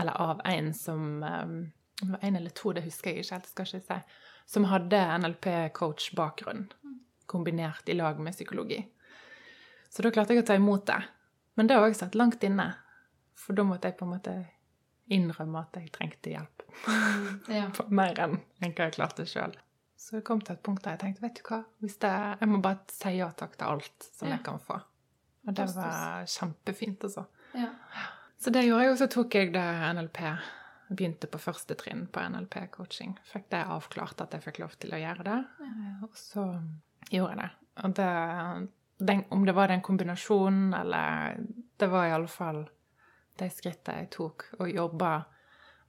Eller 0.00 0.16
av 0.18 0.40
en 0.48 0.72
som 0.74 1.22
eh, 1.22 1.52
det 2.06 2.12
var 2.16 2.24
En 2.28 2.36
eller 2.36 2.50
to, 2.50 2.72
det 2.72 2.84
husker 2.84 3.10
jeg 3.10 3.24
ikke 3.24 3.34
helt, 3.34 3.46
skal 3.50 3.66
ikke 3.66 3.80
si. 3.88 3.98
Som 4.46 4.64
hadde 4.68 5.00
NLP-coach-bakgrunn, 5.18 6.66
kombinert 7.26 7.88
i 7.88 7.94
lag 7.96 8.18
med 8.20 8.32
psykologi. 8.36 8.80
Så 9.88 10.02
da 10.02 10.10
klarte 10.10 10.34
jeg 10.34 10.42
å 10.44 10.46
ta 10.46 10.56
imot 10.58 10.86
det. 10.90 11.00
Men 11.54 11.66
det 11.70 11.76
har 11.78 11.86
også 11.86 12.04
satt 12.06 12.14
langt 12.18 12.42
inne. 12.44 12.72
For 13.38 13.54
da 13.56 13.64
måtte 13.66 13.88
jeg 13.90 13.96
på 13.98 14.06
en 14.08 14.14
måte 14.16 14.34
innrømme 15.12 15.60
at 15.60 15.76
jeg 15.78 15.92
trengte 15.94 16.32
hjelp. 16.32 16.64
Ja. 17.52 17.68
For 17.76 17.88
mer 18.00 18.18
enn 18.24 18.38
hva 18.60 18.70
jeg 18.88 18.96
klarte 18.96 19.26
sjøl. 19.28 19.54
Så 19.96 20.18
jeg 20.18 20.24
kom 20.26 20.40
til 20.44 20.56
et 20.56 20.62
punkt 20.66 20.82
der 20.84 20.96
jeg 20.96 21.00
tenkte 21.04 21.22
vet 21.24 21.38
du 21.38 21.46
hva, 21.48 21.62
det, 21.80 22.10
jeg 22.40 22.48
må 22.50 22.58
bare 22.64 22.82
si 22.92 23.14
ja 23.16 23.30
takk 23.32 23.54
til 23.56 23.70
alt 23.70 24.08
som 24.10 24.28
Ja. 24.28 24.34
jeg 24.36 24.44
kan 24.44 24.58
få. 24.60 24.80
Og 25.46 25.54
det 25.56 25.66
var 25.76 26.26
kjempefint, 26.28 27.04
altså. 27.04 27.26
Ja. 27.54 27.70
Så 28.40 28.50
det 28.52 28.64
gjorde 28.66 28.84
jeg, 28.84 28.92
og 28.92 28.98
så 29.00 29.08
tok 29.12 29.34
jeg 29.38 29.52
det 29.54 29.64
NLP. 29.94 30.20
Begynte 30.88 31.26
på 31.26 31.38
første 31.40 31.74
trinn 31.80 32.06
på 32.12 32.20
NLP-coaching. 32.20 33.14
Fikk 33.32 33.48
det 33.50 33.62
avklart 33.72 34.20
at 34.20 34.34
jeg 34.36 34.42
fikk 34.44 34.58
lov 34.62 34.74
til 34.78 34.92
å 34.94 35.00
gjøre 35.00 35.24
det. 35.24 35.38
Og 36.04 36.16
så 36.18 36.44
gjorde 37.10 37.30
jeg 37.34 37.38
det. 37.40 37.50
Og 37.84 37.94
det, 37.98 38.08
den, 39.08 39.24
om 39.34 39.44
det 39.48 39.54
var 39.56 39.68
den 39.72 39.82
kombinasjonen, 39.82 40.74
eller 40.74 41.40
Det 41.76 41.88
var 41.90 42.06
iallfall 42.06 42.64
de 43.40 43.48
skrittene 43.50 44.04
jeg 44.04 44.10
tok, 44.14 44.44
og 44.60 44.68
jobba, 44.70 45.24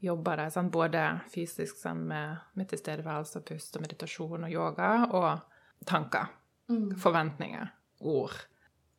jobba 0.01 0.35
det 0.39 0.47
sånn 0.55 0.71
både 0.73 1.03
fysisk 1.29 1.77
sånn 1.77 2.01
med, 2.09 2.39
med 2.57 2.69
tilstedeværelse 2.71 3.37
og 3.37 3.45
pust 3.45 3.75
og 3.77 3.83
meditasjon 3.85 4.47
og 4.47 4.51
yoga, 4.51 4.93
og 5.11 5.85
tanker, 5.85 6.27
Mm. 6.67 6.95
forventninger, 6.97 7.67
ord. 7.99 8.33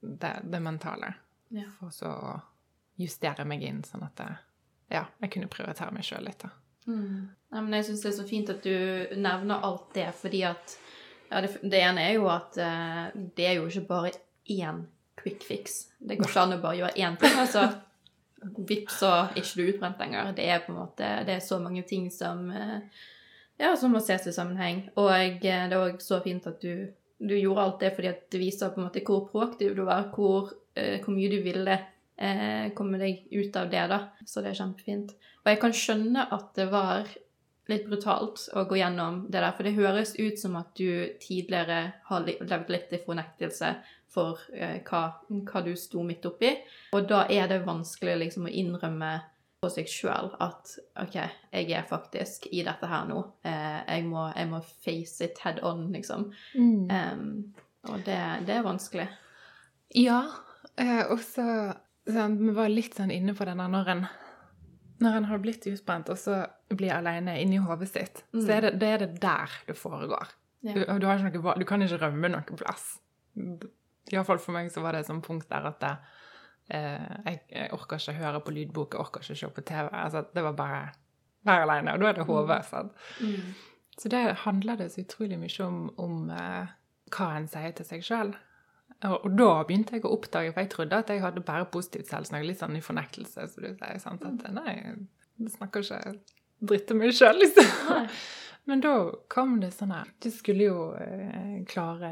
Det, 0.00 0.28
det 0.44 0.60
mentale. 0.62 1.08
Ja. 1.50 1.64
For 1.80 1.90
så 1.90 2.06
å 2.14 2.34
justere 2.96 3.42
meg 3.44 3.64
inn, 3.66 3.80
sånn 3.82 4.04
at 4.06 4.14
det, 4.20 4.28
ja, 4.92 5.06
jeg 5.22 5.32
kunne 5.34 5.50
prioritere 5.50 5.94
meg 5.94 6.06
sjøl 6.06 6.26
litt. 6.26 6.44
da. 6.44 6.52
Mm. 6.86 7.28
Ja, 7.50 7.62
men 7.62 7.74
jeg 7.78 7.88
syns 7.88 8.02
det 8.04 8.10
er 8.12 8.18
så 8.18 8.26
fint 8.28 8.50
at 8.52 8.66
du 8.66 9.16
nevner 9.18 9.64
alt 9.66 9.88
det, 9.94 10.06
fordi 10.18 10.42
at 10.46 10.76
ja, 11.30 11.40
det, 11.42 11.56
det 11.62 11.80
ene 11.82 12.04
er 12.06 12.14
jo 12.18 12.28
at 12.30 12.58
uh, 12.60 13.08
det 13.36 13.48
er 13.48 13.58
jo 13.58 13.66
ikke 13.66 13.86
bare 13.88 14.12
én 14.52 14.84
quick 15.18 15.42
fix. 15.46 15.80
Det 15.98 16.18
går 16.20 16.30
ikke 16.30 16.44
an 16.44 16.54
å 16.58 16.62
bare 16.62 16.78
gjøre 16.82 17.02
én 17.02 17.18
ting, 17.18 17.34
altså 17.40 17.66
vips, 18.70 19.00
så 19.00 19.12
er 19.24 19.40
ikke 19.40 19.58
du 19.58 19.72
utbrent 19.72 20.02
lenger. 20.04 20.30
Det 20.36 20.46
er 20.46 20.62
på 20.62 20.74
en 20.74 20.80
måte 20.84 21.08
Det 21.26 21.34
er 21.34 21.42
så 21.42 21.58
mange 21.62 21.82
ting 21.88 22.10
som 22.14 22.46
eh, 22.52 23.02
ja, 23.58 23.72
som 23.80 23.96
må 23.96 24.02
ses 24.04 24.28
i 24.28 24.34
sammenheng. 24.36 24.84
Og 25.00 25.10
eh, 25.16 25.40
det 25.42 25.50
er 25.50 25.74
òg 25.80 25.98
så 26.04 26.20
fint 26.22 26.46
at 26.46 26.60
du, 26.62 26.86
du 27.18 27.34
gjorde 27.34 27.64
alt 27.64 27.82
det 27.82 27.94
fordi 27.96 28.12
at 28.12 28.26
det 28.30 28.42
viser 28.42 28.70
på 28.70 28.82
en 28.82 28.86
måte 28.86 29.02
hvor 29.06 29.24
proaktiv 29.32 29.74
du 29.74 29.82
var, 29.88 30.12
hvor, 30.14 30.52
hvor 30.76 31.16
mye 31.16 31.32
du 31.32 31.40
ville 31.42 31.78
eh, 32.16 32.72
komme 32.76 33.00
deg 33.02 33.26
ut 33.30 33.56
av 33.56 33.70
det, 33.72 33.84
da. 33.92 34.00
Så 34.26 34.42
det 34.42 34.52
er 34.52 34.60
kjempefint. 34.62 35.14
Og 35.44 35.52
jeg 35.52 35.62
kan 35.62 35.76
skjønne 35.76 36.26
at 36.34 36.52
det 36.58 36.68
var 36.72 37.10
litt 37.66 37.86
brutalt 37.88 38.44
å 38.54 38.62
gå 38.68 38.78
gjennom 38.78 39.24
det 39.26 39.40
der, 39.40 39.52
for 39.56 39.66
det 39.66 39.74
høres 39.76 40.14
ut 40.18 40.38
som 40.38 40.54
at 40.58 40.70
du 40.78 41.16
tidligere 41.22 41.80
har 42.06 42.26
levd 42.26 42.70
litt 42.70 42.92
i 42.94 43.02
fornektelse 43.02 43.72
for 44.16 44.40
eh, 44.54 44.78
hva, 44.86 45.02
hva 45.28 45.62
du 45.66 45.72
sto 45.78 46.04
midt 46.06 46.26
oppi. 46.28 46.52
Og 46.94 47.08
da 47.10 47.24
er 47.32 47.50
det 47.50 47.64
vanskelig 47.66 48.20
liksom 48.22 48.46
å 48.46 48.54
innrømme 48.54 49.16
på 49.62 49.70
seg 49.72 49.88
sjøl 49.90 50.30
at 50.44 50.74
OK, 51.00 51.16
jeg 51.50 51.70
er 51.74 51.86
faktisk 51.88 52.46
i 52.52 52.62
dette 52.66 52.88
her 52.90 53.06
nå. 53.08 53.22
Eh, 53.46 53.78
jeg, 53.82 54.06
må, 54.08 54.28
jeg 54.36 54.50
må 54.52 54.62
face 54.84 55.26
it 55.26 55.40
head 55.42 55.62
on, 55.66 55.88
liksom. 55.94 56.28
Em, 56.92 57.26
og 57.90 58.02
det, 58.06 58.20
det 58.46 58.58
er 58.58 58.66
vanskelig. 58.66 59.08
Ja, 59.96 60.20
eh, 60.76 61.02
og 61.08 61.18
så 61.24 61.46
sånn, 62.06 62.38
Vi 62.40 62.54
var 62.56 62.72
litt 62.72 62.96
sånn 62.98 63.12
inne 63.14 63.34
på 63.36 63.46
den 63.48 63.62
der 63.62 63.72
når 63.72 63.92
en, 63.94 64.02
når 65.04 65.20
en 65.20 65.28
har 65.30 65.42
blitt 65.42 65.66
utbrent, 65.70 66.10
og 66.12 66.18
så 66.20 66.42
blir 66.72 66.94
alene 66.96 67.38
inni 67.42 67.60
hodet 67.62 67.88
sitt, 67.90 68.24
så 68.34 68.58
er 68.58 68.68
det, 68.68 68.74
det 68.82 68.92
er 68.92 69.02
det 69.04 69.10
der 69.22 69.56
det 69.68 69.76
foregår. 69.78 70.34
Ja. 70.66 70.74
Du, 70.74 70.82
du, 70.98 71.06
noe, 71.06 71.56
du 71.60 71.66
kan 71.68 71.84
ikke 71.84 72.00
rømme 72.02 72.30
noen 72.32 72.58
plass. 72.58 72.96
Iallfall 74.12 74.40
for 74.42 74.56
meg 74.56 74.70
så 74.72 74.82
var 74.82 74.94
det 74.96 75.04
et 75.04 75.10
sånt 75.10 75.26
punkt 75.26 75.48
der 75.50 75.66
at 75.68 75.78
det, 75.82 75.92
eh, 76.74 77.10
jeg, 77.26 77.40
jeg 77.52 77.72
orker 77.76 78.00
ikke 78.00 78.16
høre 78.18 78.40
på 78.42 78.54
lydbok, 78.54 78.94
jeg 78.94 79.02
orker 79.04 79.22
ikke 79.26 79.38
se 79.42 79.50
på 79.54 79.66
TV. 79.66 79.90
Altså, 79.92 80.24
det 80.34 80.46
var 80.46 80.56
bare 80.58 80.80
være 81.46 81.66
alene, 81.68 81.94
og 81.94 82.02
da 82.02 82.08
er 82.08 82.18
det 82.18 82.26
hodet. 82.26 82.64
sant? 82.66 82.92
Så 83.98 84.10
det 84.12 84.22
handler 84.44 84.76
det 84.76 84.90
så 84.92 85.00
utrolig 85.00 85.38
mye 85.40 85.64
om, 85.64 85.78
om 86.02 86.30
eh, 86.30 86.74
hva 87.14 87.30
en 87.36 87.46
sier 87.48 87.72
til 87.76 87.86
seg 87.88 88.04
sjøl. 88.04 88.34
Og, 89.04 89.26
da 89.36 89.62
begynte 89.68 89.92
jeg 89.98 90.04
å 90.08 90.14
oppdage, 90.16 90.52
for 90.54 90.60
jeg 90.64 90.70
trodde 90.72 90.96
at 91.02 91.08
jeg 91.12 91.20
hadde 91.20 91.42
bare 91.44 91.66
positivt 91.68 92.08
selvsnakk, 92.08 92.46
litt 92.48 92.58
sånn 92.62 92.76
i 92.78 92.80
fornektelse, 92.80 93.44
så 93.52 93.60
du 93.60 93.68
sier. 93.74 93.98
sant? 94.00 94.24
At 94.24 94.48
nei, 94.56 94.94
du 95.36 95.50
snakker 95.52 95.84
ikke 95.84 96.14
dritt 96.64 96.90
om 96.90 96.98
meg 97.04 97.12
sjøl, 97.12 97.36
liksom. 97.44 97.70
Nei. 97.92 98.08
Men 98.66 98.80
da 98.82 98.92
kom 99.30 99.60
det 99.62 99.68
sånn 99.76 99.92
her 99.94 100.08
Du 100.18 100.26
skulle 100.34 100.64
jo 100.66 100.78
eh, 100.98 101.60
klare 101.70 102.08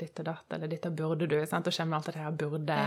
ditt 0.00 0.16
og 0.22 0.24
datt, 0.24 0.46
eller 0.56 0.70
dette 0.72 0.88
burde 0.96 1.26
du. 1.28 1.34
sant? 1.46 1.66
Og 1.68 1.74
kommer 1.76 1.98
alt 1.98 2.06
det 2.08 2.14
her 2.22 2.30
burde, 2.32 2.78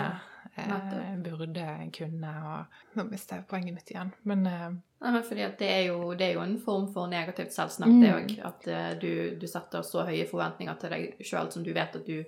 Ja, 0.57 0.79
eh, 0.95 1.11
burde 1.21 1.67
kunne 1.93 2.31
og 2.49 2.97
Nå 2.97 3.05
mister 3.11 3.38
jeg 3.38 3.45
poenget 3.51 3.75
mitt 3.75 3.91
igjen. 3.93 4.09
Men 4.23 4.47
eh, 4.49 4.65
Ja, 5.05 5.21
fordi 5.21 5.45
det 5.59 5.69
er, 5.69 5.83
jo, 5.91 6.15
det 6.17 6.31
er 6.31 6.33
jo 6.39 6.41
en 6.47 6.57
form 6.65 6.88
for 6.95 7.05
negativt 7.11 7.53
selvsnakk, 7.53 7.93
Mm. 7.93 8.01
det 8.01 8.13
òg. 8.15 8.33
At 8.49 8.67
eh, 8.73 8.91
du, 8.97 9.11
du 9.38 9.45
setter 9.47 9.86
så 9.86 10.07
høye 10.09 10.25
forventninger 10.25 10.79
til 10.81 10.89
deg 10.95 11.21
sjøl 11.21 11.51
som 11.53 11.61
du 11.63 11.73
vet 11.77 11.95
at 12.01 12.07
du 12.09 12.23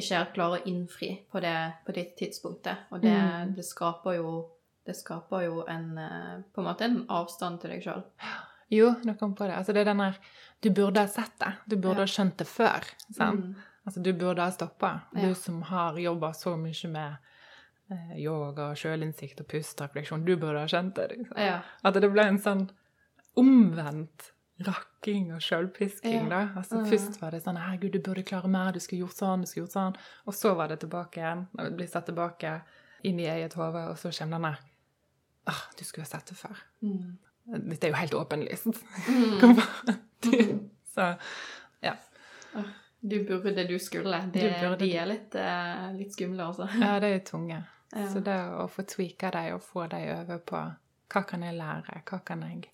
ikke 0.00 0.32
klarer 0.34 0.60
å 0.60 0.66
innfri 0.66 1.10
på 1.30 1.40
det, 1.40 1.54
på 1.86 1.92
det 1.96 2.16
tidspunktet. 2.18 2.76
Og 2.92 3.00
det, 3.02 3.12
Mm. 3.14 3.54
det 3.56 3.64
skaper 3.64 4.16
jo 4.16 4.50
det 4.86 4.96
skaper 4.96 5.42
jo 5.44 5.64
en 5.68 5.98
eh, 5.98 6.38
på 6.54 6.60
en 6.62 6.66
måte 6.66 6.84
en 6.84 7.06
avstand 7.08 7.60
til 7.60 7.70
deg 7.70 7.82
sjøl. 7.84 8.02
Jo, 8.70 8.94
nå 9.04 9.16
kom 9.18 9.34
på 9.34 9.46
det. 9.46 9.54
Altså, 9.58 9.72
det 9.74 9.80
er 9.82 9.84
den 9.92 9.98
der 9.98 10.16
Du 10.62 10.70
burde 10.70 11.00
ha 11.00 11.06
sett 11.06 11.32
det. 11.38 11.52
Du 11.68 11.76
burde 11.76 12.00
Ja. 12.00 12.06
ha 12.06 12.06
skjønt 12.06 12.36
det 12.36 12.46
før. 12.46 12.84
Mm. 13.18 13.54
Altså, 13.86 14.02
du 14.02 14.12
burde 14.12 14.38
ha 14.42 14.50
stoppa. 14.50 15.00
Ja. 15.14 15.20
Du 15.28 15.34
som 15.34 15.62
har 15.62 15.94
jobba 15.98 16.32
så 16.32 16.56
mye 16.56 16.88
med 16.90 17.16
eh, 17.90 18.16
yoga, 18.22 18.74
sjølinnsikt 18.74 19.40
og 19.40 19.48
pusterefleksjon, 19.48 20.24
du 20.24 20.36
burde 20.36 20.60
ha 20.60 20.66
skjønt 20.66 20.94
det. 20.94 21.08
Liksom. 21.18 21.36
Ja. 21.38 21.60
At 21.84 21.94
det 21.94 22.12
ble 22.12 22.22
en 22.22 22.38
sånn 22.38 22.68
omvendt 23.36 24.30
rakking 24.66 25.32
og 25.34 25.40
sjølpisking, 25.42 26.28
Ja. 26.30 26.48
Altså, 26.56 26.80
Mhm. 26.80 26.90
Først 26.90 27.20
var 27.22 27.30
det 27.30 27.42
sånn 27.44 27.56
'Herregud, 27.58 27.92
du 27.92 27.98
burde 28.00 28.22
klare 28.22 28.48
mer. 28.48 28.72
Du 28.72 28.80
skulle 28.80 29.00
gjort 29.06 29.16
sånn, 29.16 29.40
du 29.40 29.46
skulle 29.46 29.66
gjort 29.66 29.72
sånn.' 29.72 29.96
Og 30.26 30.34
så 30.34 30.54
var 30.56 30.68
det 30.68 30.80
tilbake 30.80 31.16
igjen. 31.20 31.46
Når 31.54 31.64
vi 31.70 31.76
blir 31.76 31.86
satt 31.88 32.06
tilbake 32.06 32.60
inn 33.04 33.18
i 33.20 33.24
eget 33.26 33.54
hode, 33.54 33.88
og 33.88 33.96
så 33.96 34.10
kommer 34.18 34.38
denne 34.38 34.56
'Åh, 35.46 35.62
du 35.78 35.84
skulle 35.84 36.04
ha 36.04 36.18
sett 36.18 36.26
det 36.26 36.36
før'. 36.36 36.60
Mm. 36.82 37.18
Dette 37.68 37.84
er 37.86 37.90
jo 37.90 37.96
helt 37.96 38.12
åpenlyst. 38.14 38.66
Mm. 39.08 39.60
så 40.94 41.16
ja. 41.82 41.92
Du 43.02 43.24
burde, 43.24 43.66
du 43.66 43.78
skulle. 43.78 44.30
Det, 44.32 44.42
Du 44.42 44.66
burde. 44.68 44.78
De 44.78 44.96
er 44.96 45.06
litt, 45.06 45.34
uh, 45.34 45.92
litt 45.96 46.12
skumle, 46.12 46.42
altså. 46.44 46.68
ja, 46.80 47.00
det 47.00 47.14
er 47.14 47.18
tunge. 47.24 47.64
Ja. 47.96 48.06
Så 48.06 48.20
det 48.22 48.36
å 48.60 48.68
få 48.70 48.82
tweaka 48.86 49.30
deg 49.30 49.54
og 49.54 49.62
få 49.62 49.86
deg 49.88 50.10
over 50.20 50.38
på 50.38 50.60
hva 51.10 51.22
kan 51.26 51.42
jeg 51.42 51.54
lære, 51.58 52.02
hva 52.06 52.20
kan 52.24 52.42
jeg 52.42 52.68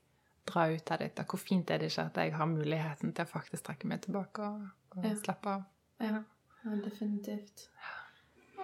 dra 0.46 0.66
ut 0.72 0.90
av 0.90 0.98
dette, 1.02 1.24
hvor 1.28 1.38
fint 1.42 1.70
er 1.70 1.78
det 1.82 1.90
ikke 1.92 2.06
at 2.10 2.16
jeg 2.22 2.34
har 2.38 2.46
muligheten 2.50 3.12
til 3.14 3.24
å 3.26 3.30
faktisk 3.30 3.64
trekke 3.68 3.88
meg 3.90 4.02
tilbake 4.06 4.42
og, 4.46 4.66
og 4.96 5.04
Ja. 5.04 5.14
slappe 5.22 5.54
av. 5.56 5.64
Ja, 6.00 6.22
ja 6.64 6.76
definitivt. 6.84 7.68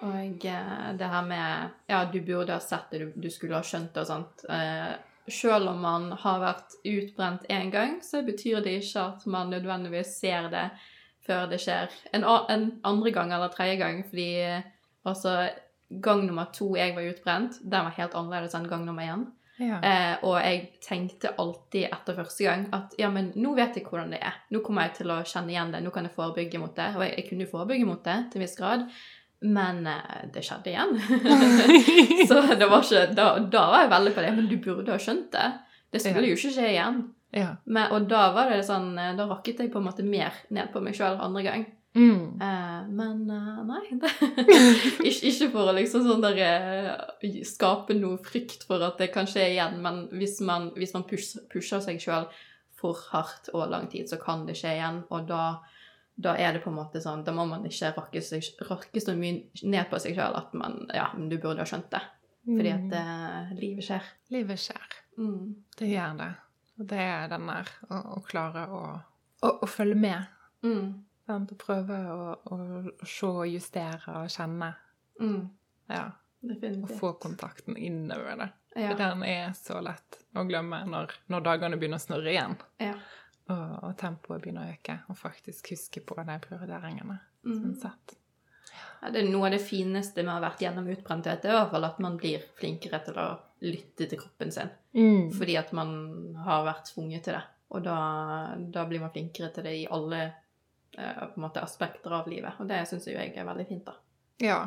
Og 0.03 0.45
eh, 0.45 0.93
det 0.99 1.09
her 1.13 1.23
med 1.27 1.71
Ja, 1.89 2.05
du 2.05 2.21
burde 2.21 2.53
ha 2.57 2.61
sett 2.61 2.91
det, 2.91 2.99
du, 2.99 3.13
du 3.23 3.31
skulle 3.31 3.55
ha 3.55 3.63
skjønt 3.63 3.93
det 3.95 4.03
og 4.03 4.07
sånt. 4.09 4.45
Eh, 4.51 4.95
selv 5.31 5.69
om 5.71 5.79
man 5.85 6.09
har 6.19 6.41
vært 6.43 6.75
utbrent 6.85 7.45
én 7.49 7.71
gang, 7.71 8.01
så 8.03 8.25
betyr 8.27 8.63
det 8.65 8.73
ikke 8.81 9.05
at 9.13 9.27
man 9.31 9.51
nødvendigvis 9.55 10.17
ser 10.19 10.49
det 10.51 10.65
før 11.23 11.47
det 11.47 11.61
skjer 11.63 11.93
en, 12.13 12.25
en 12.27 12.65
andre 12.83 13.13
gang 13.15 13.31
eller 13.33 13.53
tredje 13.55 13.77
gang, 13.79 14.01
fordi 14.09 14.31
eh, 14.43 14.63
altså 15.05 15.51
Gang 16.01 16.23
nummer 16.25 16.47
to 16.57 16.71
jeg 16.75 16.95
var 16.97 17.05
utbrent, 17.05 17.59
den 17.61 17.85
var 17.85 17.93
helt 17.99 18.15
annerledes 18.17 18.55
enn 18.57 18.65
gang 18.65 18.87
nummer 18.87 19.05
én. 19.05 19.27
Ja. 19.61 19.79
Eh, 19.85 20.15
og 20.25 20.39
jeg 20.41 20.61
tenkte 20.83 21.35
alltid 21.39 21.85
etter 21.93 22.17
første 22.17 22.45
gang 22.47 22.63
at 22.73 22.95
ja, 22.99 23.11
men 23.13 23.33
nå 23.37 23.53
vet 23.55 23.77
jeg 23.77 23.85
hvordan 23.87 24.11
det 24.15 24.21
er. 24.25 24.39
Nå 24.51 24.63
kommer 24.65 24.89
jeg 24.89 24.95
til 25.03 25.11
å 25.13 25.19
kjenne 25.29 25.53
igjen 25.53 25.73
det. 25.75 25.83
Nå 25.85 25.91
kan 25.95 26.09
jeg 26.09 26.15
forebygge 26.17 26.59
mot 26.63 26.73
det. 26.77 26.89
Og 26.97 27.05
jeg, 27.05 27.13
jeg 27.19 27.27
kunne 27.29 27.45
jo 27.47 27.51
forebygge 27.53 27.87
mot 27.87 28.03
det 28.05 28.17
til 28.33 28.41
en 28.41 28.47
viss 28.47 28.57
grad, 28.59 28.87
men 29.43 29.87
eh, 29.87 30.23
det 30.35 30.45
skjedde 30.47 30.73
igjen. 30.73 30.97
så 32.29 32.41
det 32.57 32.69
var 32.71 32.81
ikke, 32.87 33.05
da, 33.17 33.27
da 33.53 33.65
var 33.75 33.85
jeg 33.85 33.93
veldig 33.93 34.15
på 34.17 34.25
det. 34.25 34.33
Men 34.39 34.49
du 34.51 34.57
burde 34.65 34.95
ha 34.95 34.99
skjønt 35.03 35.29
det. 35.37 35.49
Det 35.93 36.01
skulle 36.01 36.25
Ja. 36.25 36.33
jo 36.33 36.39
ikke 36.41 36.55
skje 36.57 36.71
igjen. 36.73 37.03
ja. 37.37 37.51
Men, 37.67 37.93
og 37.93 38.09
da 38.09 38.31
var 38.35 38.51
det 38.51 38.63
sånn, 38.67 38.93
eh, 38.99 39.13
da 39.19 39.29
rakket 39.31 39.61
jeg 39.61 39.73
på 39.73 39.83
en 39.83 39.89
måte 39.91 40.05
mer 40.07 40.33
ned 40.51 40.73
på 40.73 40.81
meg 40.85 40.97
sjøl 40.97 41.21
andre 41.21 41.43
gang. 41.47 41.67
Mm. 41.95 42.41
Eh, 42.41 42.89
men 42.89 43.31
eh, 43.31 43.59
nei. 43.69 43.83
Det, 44.01 44.11
ikke, 45.11 45.51
for 45.53 45.69
å 45.69 45.75
liksom 45.77 46.07
sånn 46.07 46.25
der 46.25 46.39
eh, 46.47 47.43
skape 47.47 47.97
noe 47.99 48.21
frykt 48.25 48.65
for 48.69 48.85
at 48.87 49.01
det 49.03 49.11
kan 49.13 49.29
skje 49.29 49.51
igjen, 49.53 49.81
men 49.85 50.07
hvis 50.17 50.41
man, 50.47 50.71
hvis 50.79 50.95
man 50.97 51.05
push, 51.09 51.37
pusher 51.53 51.85
seg 51.85 52.01
sjøl 52.03 52.31
for 52.83 52.99
hardt 53.13 53.53
og 53.53 53.69
lang 53.71 53.91
tid, 53.93 54.09
så 54.11 54.19
kan 54.21 54.47
det 54.49 54.57
skje 54.59 54.77
igjen. 54.79 55.03
Og 55.13 55.29
da, 55.29 55.45
da 56.17 56.35
er 56.41 56.57
det 56.57 56.65
på 56.65 56.73
en 56.73 56.81
måte 56.81 57.03
sånn 57.03 57.23
Da 57.27 57.35
må 57.37 57.45
man 57.49 57.69
ikke 57.69 57.93
rakke, 57.99 58.25
seg, 58.25 58.49
rakke 58.69 59.03
så 59.03 59.15
mye 59.19 59.45
ned 59.63 59.93
på 59.93 60.01
seg 60.03 60.17
sjøl 60.17 60.35
at 60.41 60.57
man 60.59 60.83
Ja, 60.93 61.11
men 61.17 61.31
du 61.31 61.39
burde 61.39 61.63
ha 61.63 61.69
skjønt 61.69 61.93
det. 61.93 62.03
Fordi 62.43 62.73
at 62.75 62.89
det, 62.91 63.05
livet 63.61 63.87
skjer. 63.87 64.09
Livet 64.35 64.59
skjer. 64.59 64.99
Mm. 65.21 65.53
Det 65.79 65.93
gjør 65.93 66.17
det. 66.19 66.33
Og 66.81 66.89
det 66.91 67.05
er 67.05 67.29
den 67.31 67.47
der 67.47 67.69
å, 67.87 68.01
å 68.17 68.21
klare 68.27 68.65
å, 68.67 68.83
å, 69.45 69.53
å 69.63 69.69
følge 69.71 69.99
med. 70.03 70.33
Mm. 70.67 70.89
Sant? 71.33 71.53
Og 71.55 71.61
prøve 71.61 71.99
å, 72.13 72.33
å, 72.53 72.59
se 73.09 73.29
og 73.29 73.47
justere 73.49 74.19
og 74.21 74.33
kjenne. 74.33 74.73
Mm. 75.21 75.47
Ja. 75.93 76.07
Og 76.43 76.91
få 76.99 77.15
kontakten 77.23 77.79
innover 77.79 78.37
det. 78.41 78.49
Ja. 78.75 78.93
For 78.93 79.01
den 79.01 79.25
er 79.29 79.53
så 79.57 79.81
lett 79.85 80.23
å 80.37 80.45
glemme 80.49 80.83
når, 80.89 81.13
når 81.33 81.45
dagene 81.45 81.79
begynner 81.79 82.01
å 82.01 82.05
snurre 82.05 82.33
igjen. 82.33 82.57
Ja. 82.83 82.97
Og, 83.53 83.69
og 83.89 83.95
tempoet 84.01 84.43
begynner 84.43 84.67
å 84.67 84.75
øke. 84.75 84.99
Og 85.13 85.19
faktisk 85.21 85.73
huske 85.75 86.03
på 86.05 86.17
de 86.19 86.37
prioriteringene. 86.47 87.21
Mm. 87.47 87.55
Sånn 87.55 87.79
sett. 87.85 88.19
Ja, 89.03 89.11
det 89.13 89.23
er 89.23 89.31
noe 89.31 89.49
av 89.49 89.57
det 89.57 89.63
fineste 89.65 90.23
med 90.23 90.33
å 90.33 90.37
ha 90.39 90.45
vært 90.45 90.63
gjennom 90.63 90.87
utbrenthet, 90.93 91.45
er 91.45 91.53
i 91.53 91.57
hvert 91.59 91.73
fall 91.75 91.87
at 91.89 91.99
man 92.03 92.15
blir 92.21 92.45
flinkere 92.59 93.03
til 93.05 93.19
å 93.19 93.27
lytte 93.67 94.07
til 94.07 94.21
kroppen 94.21 94.53
sin. 94.55 94.71
Mm. 94.97 95.33
Fordi 95.35 95.57
at 95.59 95.73
man 95.77 95.91
har 96.47 96.65
vært 96.69 96.93
tvunget 96.93 97.27
til 97.27 97.37
det. 97.37 97.43
Og 97.73 97.85
da, 97.85 97.97
da 98.73 98.85
blir 98.89 99.03
man 99.03 99.13
flinkere 99.15 99.51
til 99.55 99.67
det 99.67 99.75
i 99.81 99.91
alle 99.91 100.23
på 100.97 101.39
en 101.39 101.43
måte, 101.47 101.63
aspekter 101.65 102.13
av 102.13 102.29
livet. 102.29 102.59
Og 102.61 102.69
det 102.69 102.83
syns 102.91 103.07
jeg 103.09 103.33
er 103.37 103.47
veldig 103.49 103.67
fint, 103.69 103.85
da. 103.87 103.95
Ja. 104.43 104.59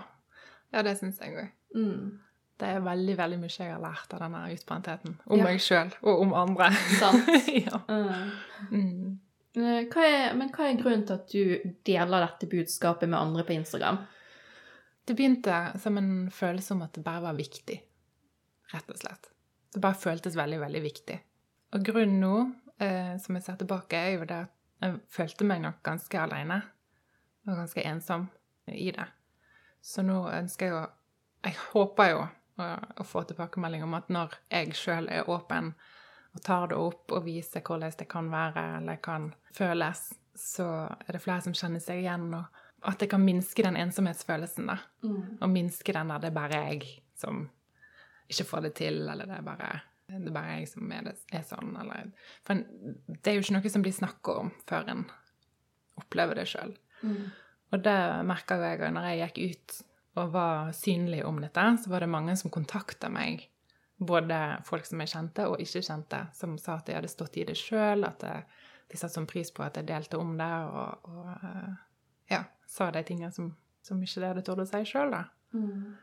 ja, 0.73 0.82
det 0.86 0.95
syns 0.99 1.19
jeg 1.21 1.36
òg. 1.38 1.51
Mm. 1.76 2.21
Det 2.57 2.67
er 2.71 2.80
veldig 2.86 3.17
veldig 3.19 3.38
mye 3.41 3.51
jeg 3.51 3.73
har 3.73 3.82
lært 3.84 4.13
av 4.15 4.21
denne 4.23 4.41
utbrentheten. 4.53 5.17
Om 5.28 5.38
Ja. 5.41 5.43
meg 5.43 5.59
sjøl 5.59 5.91
og 6.07 6.21
om 6.23 6.34
andre. 6.39 6.69
Sant. 6.99 7.28
ja. 7.67 7.82
Mm. 7.89 8.32
Mm. 8.71 9.19
Eh, 9.59 9.82
Hva 9.91 10.05
er, 10.07 10.34
men 10.39 10.49
hva 10.55 10.69
er 10.69 10.80
grunnen 10.80 11.03
til 11.07 11.17
at 11.19 11.28
du 11.32 11.73
deler 11.88 12.23
dette 12.26 12.47
budskapet 12.51 13.09
med 13.11 13.19
andre 13.19 13.43
på 13.47 13.53
Instagram? 13.57 13.99
Det 15.05 15.13
begynte 15.19 15.59
som 15.84 15.99
en 15.99 16.32
følelse 16.34 16.73
om 16.73 16.82
at 16.88 16.95
det 16.97 17.03
bare 17.05 17.21
var 17.28 17.36
viktig. 17.38 17.76
Rett 18.73 18.89
og 18.89 18.97
slett. 19.03 19.30
Det 19.76 19.82
bare 19.84 19.99
føltes 19.99 20.36
veldig, 20.39 20.59
veldig 20.63 20.82
viktig. 20.88 21.19
Og 21.76 21.84
grunnen 21.86 22.19
nå, 22.23 22.34
eh, 22.80 23.17
som 23.21 23.36
jeg 23.36 23.43
ser 23.45 23.59
tilbake, 23.59 23.99
er 23.99 24.15
jo 24.15 24.26
det 24.32 24.39
at 24.47 24.55
jeg 24.82 24.99
følte 25.11 25.47
meg 25.47 25.61
nok 25.63 25.82
ganske 25.86 26.19
alene. 26.19 26.61
Og 27.45 27.59
ganske 27.59 27.84
ensom 27.86 28.28
i 28.71 28.89
det. 28.91 29.05
Så 29.86 30.01
nå 30.05 30.23
ønsker 30.34 30.65
jeg 30.71 30.78
å 30.80 30.86
Jeg 31.45 31.59
håper 31.76 32.07
jo 32.09 32.21
å, 32.57 32.65
å 32.97 33.03
få 33.05 33.21
tilbakemelding 33.30 33.84
om 33.86 33.93
at 33.93 34.07
når 34.09 34.32
jeg 34.49 34.73
sjøl 34.73 35.11
er 35.13 35.28
åpen 35.30 35.76
og 36.34 36.41
tar 36.41 36.71
det 36.71 36.80
opp 36.82 37.13
og 37.13 37.28
viser 37.28 37.61
hvordan 37.61 37.93
det 37.99 38.07
kan 38.09 38.32
være 38.32 38.63
eller 38.80 38.97
kan 39.03 39.28
føles, 39.53 40.07
så 40.36 40.65
er 40.89 41.15
det 41.15 41.21
flere 41.23 41.45
som 41.45 41.53
kjenner 41.53 41.84
seg 41.84 42.01
igjen, 42.01 42.28
og 42.34 42.89
at 42.89 42.99
det 42.99 43.07
kan 43.13 43.23
minske 43.23 43.63
den 43.63 43.78
ensomhetsfølelsen, 43.80 44.67
da. 44.67 44.80
Mm. 45.05 45.38
Og 45.39 45.51
minske 45.53 45.95
den 45.95 46.11
der 46.11 46.23
det 46.23 46.32
er 46.32 46.36
bare 46.36 46.63
jeg 46.65 46.89
som 47.15 47.45
ikke 48.28 48.47
får 48.49 48.65
det 48.67 48.73
til, 48.82 48.99
eller 49.05 49.30
det 49.30 49.38
er 49.38 49.45
bare, 49.45 49.69
det 50.08 50.30
er 50.30 50.36
bare 50.36 50.60
jeg 50.60 50.70
som 50.70 50.91
er, 50.93 51.08
det, 51.08 51.16
er 51.34 51.45
sånn, 51.47 51.74
eller 51.82 52.12
For 52.45 52.56
en, 52.56 52.93
det 53.10 53.32
er 53.32 53.38
jo 53.38 53.45
ikke 53.45 53.56
noe 53.58 53.74
som 53.74 53.86
blir 53.86 53.95
snakka 53.95 54.38
om 54.43 54.51
før 54.70 54.91
en 54.93 55.03
opplever 55.99 56.41
det 56.41 56.47
sjøl. 56.51 56.76
Mm. 57.01 57.26
Og 57.74 57.84
det 57.84 57.99
merka 58.28 58.58
jeg 58.62 58.82
òg 58.84 58.93
når 58.93 59.10
jeg 59.10 59.22
gikk 59.24 59.41
ut 59.51 59.78
og 60.16 60.32
var 60.32 60.72
synlig 60.76 61.26
om 61.28 61.41
dette, 61.43 61.64
så 61.82 61.91
var 61.91 62.06
det 62.06 62.12
mange 62.12 62.36
som 62.39 62.53
kontakta 62.53 63.10
meg. 63.12 63.49
Både 63.97 64.38
folk 64.68 64.88
som 64.88 65.01
jeg 65.03 65.12
kjente, 65.12 65.47
og 65.49 65.60
ikke 65.64 65.84
kjente, 65.84 66.22
som 66.36 66.56
sa 66.60 66.78
at 66.80 66.88
de 66.88 66.95
hadde 66.95 67.12
stått 67.12 67.36
i 67.39 67.45
det 67.47 67.58
sjøl, 67.60 68.06
at 68.08 68.24
det, 68.24 68.36
de 68.91 68.99
satte 68.99 69.18
sånn 69.18 69.28
pris 69.28 69.51
på 69.51 69.64
at 69.66 69.80
jeg 69.80 69.88
delte 69.89 70.20
om 70.22 70.36
det, 70.39 70.51
og, 70.70 71.10
og 71.12 71.30
eh, 71.36 71.76
ja, 72.32 72.41
sa 72.70 72.89
de 72.95 73.03
tingene 73.08 73.32
som, 73.36 73.51
som 73.84 73.99
ikke 74.03 74.22
de 74.22 74.32
hadde 74.32 74.45
turt 74.47 74.64
å 74.64 74.68
si 74.70 74.84
sjøl, 74.88 75.16
da. 75.16 75.24
Mm. 75.56 75.95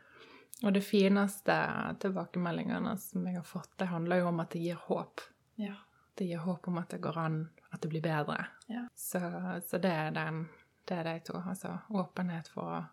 Og 0.63 0.73
det 0.73 0.81
fineste 0.87 1.55
tilbakemeldingene 1.99 2.95
som 2.97 3.27
jeg 3.27 3.35
har 3.35 3.47
fått, 3.47 3.73
det 3.81 3.91
handler 3.91 4.21
jo 4.21 4.29
om 4.31 4.39
at 4.39 4.53
det 4.55 4.63
gir 4.63 4.79
håp. 4.87 5.21
Ja. 5.59 5.75
Det 6.15 6.25
gir 6.29 6.43
håp 6.45 6.67
om 6.71 6.77
at 6.79 6.93
det 6.93 7.01
går 7.03 7.17
an, 7.19 7.39
at 7.69 7.81
det 7.83 7.89
blir 7.91 8.03
bedre. 8.03 8.37
Ja. 8.71 8.85
Så, 8.95 9.19
så 9.67 9.77
det, 9.83 9.91
er 9.91 10.13
den, 10.15 10.45
det 10.87 11.01
er 11.01 11.09
de 11.09 11.15
to. 11.27 11.35
Altså 11.41 11.77
åpenhet 11.91 12.47
for 12.53 12.77
å 12.77 12.83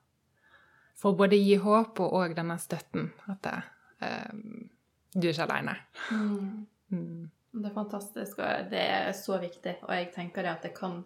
for 1.01 1.16
både 1.16 1.39
gi 1.41 1.55
håp 1.57 2.01
og 2.05 2.16
òg 2.18 2.35
denne 2.37 2.59
støtten. 2.61 3.07
At 3.31 3.39
det, 3.47 3.59
eh, 4.05 4.33
du 5.14 5.29
er 5.29 5.33
ikke 5.33 5.47
aleine. 5.47 5.77
Mm. 6.11 6.66
Mm. 6.91 7.31
Det 7.53 7.71
er 7.71 7.75
fantastisk, 7.75 8.39
og 8.39 8.68
det 8.71 8.83
er 8.83 9.12
så 9.16 9.39
viktig. 9.41 9.79
Og 9.87 9.95
jeg 9.95 10.11
tenker 10.14 10.45
det 10.45 10.53
at 10.53 10.66
det 10.66 10.75
kan, 10.77 11.01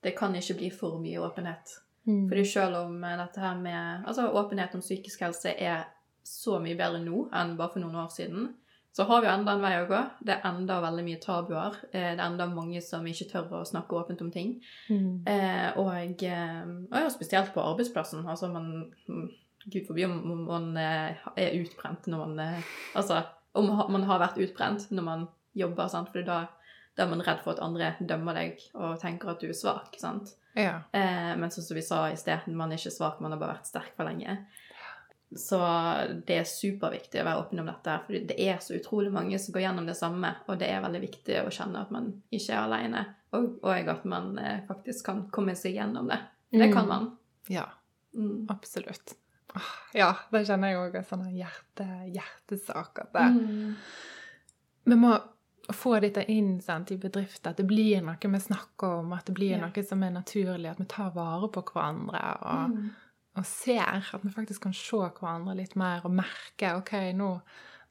det 0.00 0.14
kan 0.18 0.36
ikke 0.38 0.58
bli 0.60 0.70
for 0.70 1.00
mye 1.02 1.24
åpenhet. 1.24 1.74
Mm. 2.04 2.28
Fordi 2.28 2.44
selv 2.52 2.76
om 2.84 3.02
dette 3.02 3.40
her 3.40 3.58
med 3.58 4.06
altså 4.06 4.28
åpenhet 4.30 4.74
om 4.74 4.80
psykisk 4.84 5.26
helse 5.26 5.56
er 5.58 5.84
så 6.24 6.58
mye 6.62 6.76
bedre 6.78 7.00
nå 7.04 7.28
enn 7.32 7.56
bare 7.58 7.72
for 7.74 7.80
noen 7.84 7.96
år 8.04 8.10
siden, 8.14 8.50
så 8.92 9.06
har 9.08 9.22
vi 9.22 9.26
jo 9.26 9.32
enda 9.32 9.52
en 9.56 9.62
vei 9.64 9.72
å 9.80 9.86
gå. 9.88 9.98
Det 10.20 10.34
er 10.34 10.42
enda 10.50 10.74
veldig 10.84 11.04
mye 11.06 11.20
tabuer. 11.20 11.78
Eh, 11.92 12.10
Det 12.12 12.20
er 12.20 12.26
enda 12.26 12.46
mange 12.46 12.82
som 12.84 13.06
ikke 13.08 13.30
tør 13.30 13.54
å 13.56 13.64
snakke 13.64 13.96
åpent 13.96 14.20
om 14.20 14.30
ting. 14.30 14.50
Mm. 14.90 15.22
Eh, 15.26 15.78
og, 15.80 16.22
eh, 16.22 16.64
og 16.92 16.98
ja, 17.00 17.08
spesielt 17.08 17.54
på 17.54 17.64
arbeidsplassen. 17.64 18.26
Altså 18.28 18.50
man 18.52 18.92
mm, 19.08 19.30
Gud 19.64 19.86
forby 19.86 20.04
om 20.04 20.44
man 20.46 20.76
er 20.76 21.16
utbrent 21.36 22.06
når 22.10 22.18
man 22.26 22.62
Altså 22.94 23.22
om 23.54 23.68
man 23.92 24.02
har 24.08 24.18
vært 24.20 24.40
utbrent 24.42 24.90
når 24.90 25.02
man 25.06 25.28
jobber, 25.54 25.88
sant? 25.88 26.08
for 26.12 26.22
da, 26.26 26.46
da 26.96 27.04
er 27.04 27.10
man 27.10 27.20
redd 27.24 27.40
for 27.44 27.52
at 27.54 27.60
andre 27.64 27.94
dømmer 28.00 28.34
deg 28.34 28.60
og 28.74 28.98
tenker 29.00 29.30
at 29.32 29.40
du 29.40 29.48
er 29.48 29.56
svak. 29.56 29.96
sant? 30.00 30.34
Ja. 30.56 30.82
Eh, 30.92 31.32
men 31.36 31.50
som 31.50 31.64
vi 31.76 31.82
sa 31.84 32.06
i 32.10 32.16
sted, 32.16 32.44
man 32.48 32.72
er 32.72 32.80
ikke 32.80 32.92
svak, 32.92 33.20
man 33.20 33.32
har 33.32 33.40
bare 33.40 33.54
vært 33.56 33.68
sterk 33.70 33.94
for 33.96 34.04
lenge. 34.08 34.38
Så 35.36 35.58
det 36.26 36.36
er 36.38 36.44
superviktig 36.44 37.20
å 37.20 37.24
være 37.24 37.40
åpen 37.44 37.60
om 37.60 37.66
dette, 37.66 38.00
for 38.06 38.12
det 38.12 38.36
er 38.40 38.58
så 38.58 38.74
utrolig 38.78 39.12
mange 39.12 39.38
som 39.38 39.52
går 39.54 39.62
gjennom 39.62 39.86
det 39.86 39.96
samme, 39.96 40.34
og 40.48 40.58
det 40.58 40.68
er 40.70 40.82
veldig 40.82 41.00
viktig 41.00 41.38
å 41.46 41.50
kjenne 41.50 41.80
at 41.80 41.90
man 41.90 42.22
ikke 42.30 42.52
er 42.52 42.62
alene, 42.66 43.06
og, 43.32 43.58
og 43.62 43.88
at 43.88 44.04
man 44.04 44.38
eh, 44.38 44.60
faktisk 44.68 45.04
kan 45.06 45.22
komme 45.30 45.54
seg 45.56 45.74
gjennom 45.74 46.08
det. 46.08 46.18
Det 46.52 46.72
kan 46.72 46.88
man. 46.88 47.10
Ja, 47.48 47.66
Mm. 48.14 48.46
absolutt. 48.50 49.14
Ja, 49.94 50.10
det 50.30 50.42
kjenner 50.46 50.68
jeg 50.68 50.76
òg 50.82 50.94
er 50.98 51.02
sånn 51.08 51.22
hjerte, 51.32 51.86
hjertesak. 52.12 52.98
At 53.00 53.12
det, 53.14 53.22
Mm. 53.32 53.74
vi 54.84 54.94
må 54.96 55.14
få 55.72 55.94
dette 56.00 56.24
inn 56.28 56.60
sant, 56.60 56.90
i 56.92 56.96
bedrifter, 56.98 57.50
at 57.50 57.56
det 57.56 57.66
blir 57.66 58.02
noe 58.02 58.16
vi 58.20 58.38
snakker 58.40 58.98
om, 59.00 59.12
at 59.14 59.24
det 59.26 59.34
blir 59.34 59.56
Ja. 59.56 59.66
noe 59.66 59.82
som 59.82 60.02
er 60.02 60.10
naturlig, 60.10 60.70
at 60.70 60.78
vi 60.78 60.84
tar 60.84 61.10
vare 61.14 61.48
på 61.48 61.62
hverandre. 61.64 62.36
og 62.42 62.70
Mm. 62.70 62.90
Og 63.38 63.46
ser 63.48 63.82
at 64.14 64.24
vi 64.24 64.30
faktisk 64.34 64.66
kan 64.66 64.74
se 64.76 64.98
hverandre 64.98 65.54
litt 65.56 65.76
mer 65.80 66.04
og 66.04 66.12
merke 66.12 66.74
OK, 66.76 66.92
nå 67.16 67.30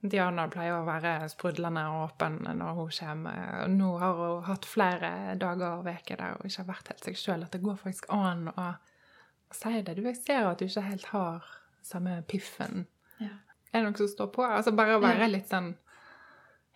Diana 0.01 0.47
pleier 0.49 0.79
å 0.79 0.85
være 0.87 1.27
sprudlende 1.29 1.83
og 1.91 2.07
åpen 2.07 2.39
når 2.45 2.77
hun 2.77 2.87
kommer. 2.95 3.41
og 3.63 3.73
Nå 3.75 3.89
har 4.01 4.15
hun 4.17 4.43
hatt 4.47 4.65
flere 4.65 5.11
dager 5.37 5.75
og 5.79 5.85
uker 5.89 6.17
der 6.17 6.37
hun 6.39 6.49
ikke 6.49 6.63
har 6.63 6.69
vært 6.71 6.89
helt 6.89 7.05
seg 7.05 7.19
sjøl. 7.21 7.43
At 7.45 7.53
det 7.53 7.61
går 7.61 7.77
faktisk 7.77 8.07
an 8.13 8.47
å, 8.49 8.65
å 8.73 9.57
si 9.57 9.75
det. 9.85 9.93
Du, 9.99 10.01
jeg 10.07 10.17
ser 10.17 10.49
at 10.49 10.57
du 10.61 10.65
ikke 10.65 10.85
helt 10.87 11.05
har 11.11 11.45
samme 11.85 12.17
piffen. 12.29 12.87
Ja. 13.21 13.35
Er 13.71 13.83
det 13.83 13.91
noe 13.91 14.01
som 14.01 14.09
står 14.09 14.31
på? 14.33 14.45
Altså 14.45 14.73
bare 14.77 14.97
å 14.97 15.03
være 15.03 15.27
Ja. 15.27 15.31
litt 15.35 15.53
sånn 15.53 15.75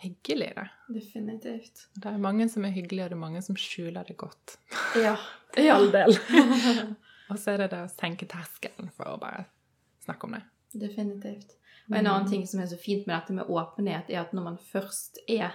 hyggelig, 0.06 0.52
da. 0.60 0.68
Definitivt. 0.94 1.88
Det 1.98 2.12
er 2.14 2.22
mange 2.22 2.46
som 2.52 2.66
er 2.68 2.74
hyggelige, 2.78 3.08
og 3.08 3.14
det 3.14 3.18
er 3.18 3.24
mange 3.26 3.42
som 3.42 3.58
skjuler 3.58 4.06
det 4.06 4.18
godt. 4.22 4.58
Ja. 5.02 5.16
ja. 5.58 5.80
del. 5.98 6.14
og 7.30 7.40
så 7.42 7.54
er 7.56 7.64
det 7.64 7.72
det 7.74 7.84
å 7.86 7.92
senke 7.92 8.28
terskelen 8.30 8.92
for 8.96 9.10
å 9.12 9.20
bare 9.22 9.46
snakke 10.06 10.28
om 10.28 10.36
det. 10.38 10.44
Definitivt. 10.76 11.56
Og 11.90 12.00
en 12.00 12.08
annen 12.10 12.30
ting 12.30 12.46
som 12.50 12.62
er 12.62 12.70
så 12.70 12.78
fint 12.82 13.06
med 13.06 13.16
dette 13.16 13.36
med 13.38 13.50
åpenhet, 13.52 14.10
er 14.10 14.24
at 14.24 14.34
når 14.34 14.48
man 14.50 14.60
først 14.72 15.22
er 15.30 15.54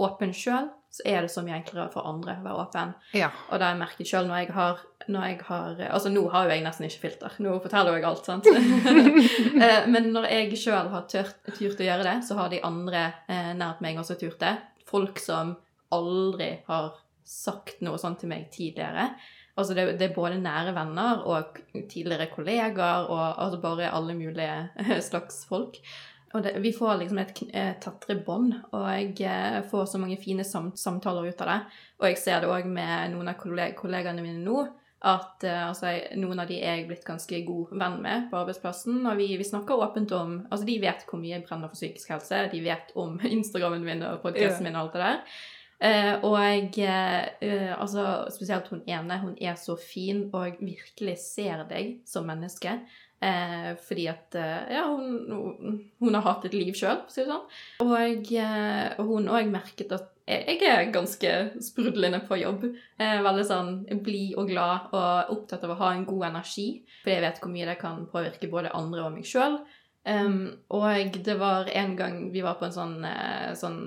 åpen 0.00 0.32
sjøl, 0.34 0.68
så 0.94 1.02
er 1.10 1.24
det 1.24 1.30
så 1.32 1.42
mye 1.42 1.56
enklere 1.58 1.90
for 1.90 2.06
andre 2.06 2.36
å 2.38 2.44
være 2.44 2.62
åpen. 2.62 2.92
Ja. 3.18 3.28
Og 3.48 3.58
det 3.58 3.66
har 3.66 3.74
jeg 3.74 3.80
merket 3.82 4.10
sjøl 4.10 4.28
når 4.30 4.50
når 5.10 5.24
jeg 5.26 5.38
har 5.48 5.80
Altså, 5.90 6.08
nå 6.08 6.22
har 6.32 6.46
jo 6.46 6.54
jeg 6.54 6.64
nesten 6.64 6.86
ikke 6.86 7.02
filter. 7.02 7.34
Nå 7.44 7.58
forteller 7.62 7.98
jeg 7.98 8.06
alt, 8.08 8.28
sant. 8.28 8.46
Eh, 9.64 9.86
Men 9.90 10.10
når 10.14 10.28
jeg 10.30 10.58
sjøl 10.58 10.88
har 10.92 11.06
tørt, 11.10 11.36
turt 11.58 11.80
å 11.82 11.86
gjøre 11.86 12.06
det, 12.06 12.14
så 12.26 12.38
har 12.38 12.50
de 12.50 12.62
andre 12.64 13.02
eh, 13.28 13.52
nært 13.58 13.82
meg 13.84 13.98
også 14.00 14.16
turt 14.20 14.38
det. 14.40 14.54
Folk 14.88 15.20
som 15.22 15.54
aldri 15.94 16.50
har 16.68 16.94
sagt 17.24 17.82
noe 17.84 17.98
sånt 18.00 18.22
til 18.22 18.30
meg 18.32 18.48
tidligere. 18.54 19.10
Altså 19.54 19.74
det, 19.76 19.84
det 20.00 20.08
er 20.08 20.16
både 20.16 20.40
nære 20.42 20.74
venner 20.74 21.22
og 21.30 21.60
tidligere 21.72 22.26
kollegaer 22.32 23.06
og 23.06 23.42
altså 23.44 23.60
bare 23.62 23.92
alle 23.94 24.16
mulige 24.18 25.00
slags 25.08 25.44
folk. 25.46 25.78
Og 26.34 26.42
det, 26.42 26.56
vi 26.62 26.72
får 26.74 26.96
liksom 26.98 27.18
et 27.22 27.30
et 27.30 27.50
eh, 27.54 27.74
tettere 27.78 28.18
bånd, 28.26 28.56
og 28.74 28.86
jeg 28.90 29.20
eh, 29.22 29.60
får 29.70 29.84
så 29.86 29.98
mange 30.02 30.18
fine 30.18 30.42
samt, 30.44 30.78
samtaler 30.78 31.28
ut 31.28 31.44
av 31.44 31.50
det. 31.50 31.60
Og 32.00 32.08
jeg 32.08 32.18
ser 32.18 32.40
det 32.42 32.50
òg 32.50 32.66
med 32.66 33.12
noen 33.12 33.30
av 33.30 33.38
kolleg 33.38 33.76
kollegaene 33.78 34.24
mine 34.24 34.42
nå, 34.42 34.64
at 35.04 35.44
uh, 35.44 35.68
altså, 35.68 35.90
noen 36.16 36.40
av 36.40 36.48
de 36.48 36.56
er 36.64 36.78
jeg 36.78 36.86
blitt 36.88 37.04
ganske 37.04 37.40
god 37.44 37.74
venn 37.76 37.98
med 38.02 38.30
på 38.30 38.38
arbeidsplassen. 38.40 39.02
Og 39.04 39.18
vi, 39.20 39.28
vi 39.36 39.46
snakker 39.46 39.82
åpent 39.84 40.14
om 40.16 40.38
Altså, 40.48 40.64
de 40.64 40.78
vet 40.80 41.04
hvor 41.06 41.20
mye 41.20 41.36
jeg 41.36 41.44
brenner 41.44 41.68
for 41.68 41.76
psykisk 41.76 42.14
helse, 42.14 42.46
de 42.50 42.62
vet 42.64 42.94
om 42.98 43.18
Instagrammen 43.36 43.84
min 43.84 44.02
og 44.08 44.22
podkasten 44.24 44.64
min 44.64 44.78
og 44.78 44.86
alt 44.86 44.96
det 44.96 45.04
der. 45.04 45.42
Eh, 45.82 46.14
og 46.24 46.78
eh, 46.78 47.72
Altså, 47.74 48.04
spesielt 48.32 48.70
hun 48.72 48.84
ene, 48.86 49.18
hun 49.22 49.34
er 49.40 49.56
så 49.60 49.76
fin 49.80 50.28
og 50.32 50.60
virkelig 50.60 51.18
ser 51.22 51.64
deg 51.70 51.98
som 52.08 52.26
menneske. 52.28 52.78
Eh, 53.24 53.74
fordi 53.86 54.08
at 54.12 54.36
Ja, 54.36 54.86
hun, 54.88 55.84
hun 56.00 56.14
har 56.14 56.26
hatt 56.26 56.44
et 56.46 56.56
liv 56.56 56.74
sjøl, 56.76 57.04
for 57.04 57.10
å 57.10 57.14
si 57.14 57.22
det 57.22 57.30
sånn. 57.30 57.46
Og, 57.84 59.06
hun 59.08 59.30
òg 59.32 59.52
merket 59.52 59.94
at 59.96 60.10
jeg, 60.24 60.56
er 60.64 60.88
ganske 60.88 61.30
sprudlende 61.60 62.22
på 62.24 62.38
jobb. 62.40 62.62
Veldig 62.96 63.42
sånn 63.44 63.72
blid 64.04 64.38
og 64.40 64.48
glad 64.48 64.86
og 64.96 65.34
opptatt 65.34 65.66
av 65.66 65.74
å 65.74 65.80
ha 65.82 65.90
en 65.92 66.06
god 66.08 66.30
energi. 66.30 66.68
Fordi 67.02 67.18
jeg 67.18 67.24
vet 67.26 67.40
hvor 67.42 67.52
mye 67.52 67.68
det 67.68 67.74
kan 67.82 68.06
påvirke 68.08 68.48
både 68.52 68.72
andre 68.72 69.04
og 69.04 69.18
meg 69.18 69.28
sjøl. 69.28 69.58
og 70.72 71.18
det 71.28 71.36
var 71.40 71.68
en 71.68 71.92
gang 71.96 72.16
vi 72.32 72.40
var 72.44 72.56
på 72.56 72.70
en 72.70 72.76
sånn, 72.78 72.96
sånn 73.60 73.78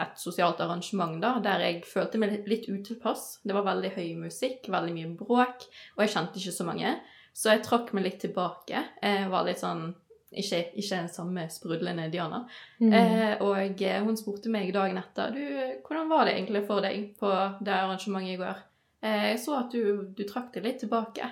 et 0.00 0.18
sosialt 0.20 0.60
arrangement 0.60 1.20
da, 1.22 1.34
der 1.42 1.60
jeg 1.60 1.82
følte 1.84 2.18
meg 2.18 2.44
litt- 2.48 2.68
utilpass. 2.68 3.40
Det 3.44 3.54
var 3.54 3.64
veldig 3.64 3.90
høy 3.96 4.14
musikk, 4.24 4.68
veldig 4.68 4.94
mye 4.94 5.16
bråk, 5.18 5.66
og 5.96 6.04
jeg 6.04 6.14
kjente 6.14 6.38
ikke 6.40 6.52
så 6.56 6.64
mange. 6.68 6.94
Så 7.34 7.50
jeg 7.52 7.62
trakk 7.64 7.92
meg 7.96 8.04
litt 8.04 8.20
tilbake. 8.20 8.82
Jeg 9.02 9.28
var 9.30 9.44
litt 9.44 9.58
sånn 9.62 9.94
Ikke, 10.32 10.62
ikke 10.80 10.96
den 10.96 11.08
samme 11.12 11.42
sprudlende 11.52 12.06
Diana. 12.10 12.38
Mm. 12.80 12.92
Eh, 12.96 13.42
og 13.44 13.82
eh, 13.82 13.98
hun 14.00 14.16
spurte 14.16 14.48
meg 14.48 14.70
dagen 14.72 14.96
etter 14.96 15.28
du, 15.34 15.42
hvordan 15.84 16.08
var 16.08 16.24
det 16.24 16.38
egentlig 16.38 16.62
for 16.66 16.80
deg 16.80 17.10
på 17.20 17.28
det 17.60 17.74
arrangementet 17.74 18.32
i 18.32 18.38
går. 18.40 18.62
Eh, 19.02 19.26
jeg 19.32 19.42
så 19.42 19.58
at 19.58 19.70
du, 19.76 20.08
du 20.16 20.24
trakk 20.24 20.54
deg 20.54 20.64
litt 20.64 20.78
tilbake. 20.80 21.28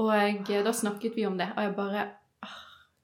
Og 0.00 0.08
jeg, 0.16 0.38
eh, 0.48 0.62
da 0.64 0.72
snakket 0.72 1.12
vi 1.14 1.26
om 1.28 1.36
det, 1.36 1.50
og 1.52 1.60
jeg 1.60 1.76
bare 1.76 2.06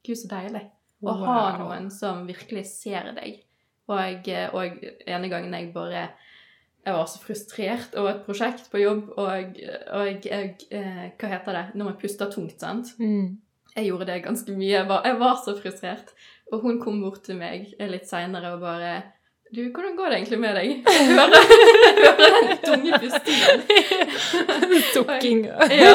Gud, 0.07 0.17
så 0.17 0.31
deilig. 0.33 0.65
Å 1.05 1.13
ha 1.27 1.59
noen 1.61 1.91
som 1.93 2.25
virkelig 2.27 2.65
ser 2.73 3.13
deg. 3.21 3.43
Og, 3.89 4.29
eh, 4.29 4.49
og 4.55 4.83
ene 5.09 5.31
gangen 5.33 5.55
jeg 5.55 5.73
bare 5.75 6.09
jeg 6.89 6.95
var 6.95 7.09
så 7.11 7.19
frustrert 7.21 7.97
over 8.01 8.15
et 8.15 8.25
prosjekt 8.25 8.71
på 8.73 8.81
jobb, 8.81 9.11
og, 9.21 9.59
og 9.93 10.25
jeg, 10.25 10.55
eh, 10.73 11.03
Hva 11.21 11.31
heter 11.35 11.57
det? 11.57 11.65
Når 11.75 11.91
man 11.91 11.99
puster 12.01 12.31
tungt, 12.33 12.57
sant? 12.61 12.95
Mm. 12.99 13.37
Jeg 13.75 13.91
gjorde 13.91 14.07
det 14.09 14.23
ganske 14.25 14.55
mye. 14.57 14.71
Jeg 14.73 14.89
var, 14.89 15.03
jeg 15.05 15.19
var 15.21 15.37
så 15.45 15.55
frustrert. 15.59 16.15
Og 16.53 16.63
hun 16.65 16.81
kom 16.81 17.03
bort 17.03 17.21
til 17.27 17.37
meg 17.37 17.75
litt 17.79 18.09
seinere 18.09 18.55
og 18.55 18.63
bare 18.65 18.93
Du, 19.53 19.61
hvordan 19.73 19.97
går 19.97 20.09
det 20.09 20.17
egentlig 20.17 20.39
med 20.41 20.57
deg? 20.59 20.71
Jeg 20.93 21.05
hører, 21.09 21.45
hører 21.99 22.35
den 22.37 22.59
tunge 22.65 22.99
pustingen. 23.01 23.63
Sukking. 24.95 25.45
Ja. 25.73 25.95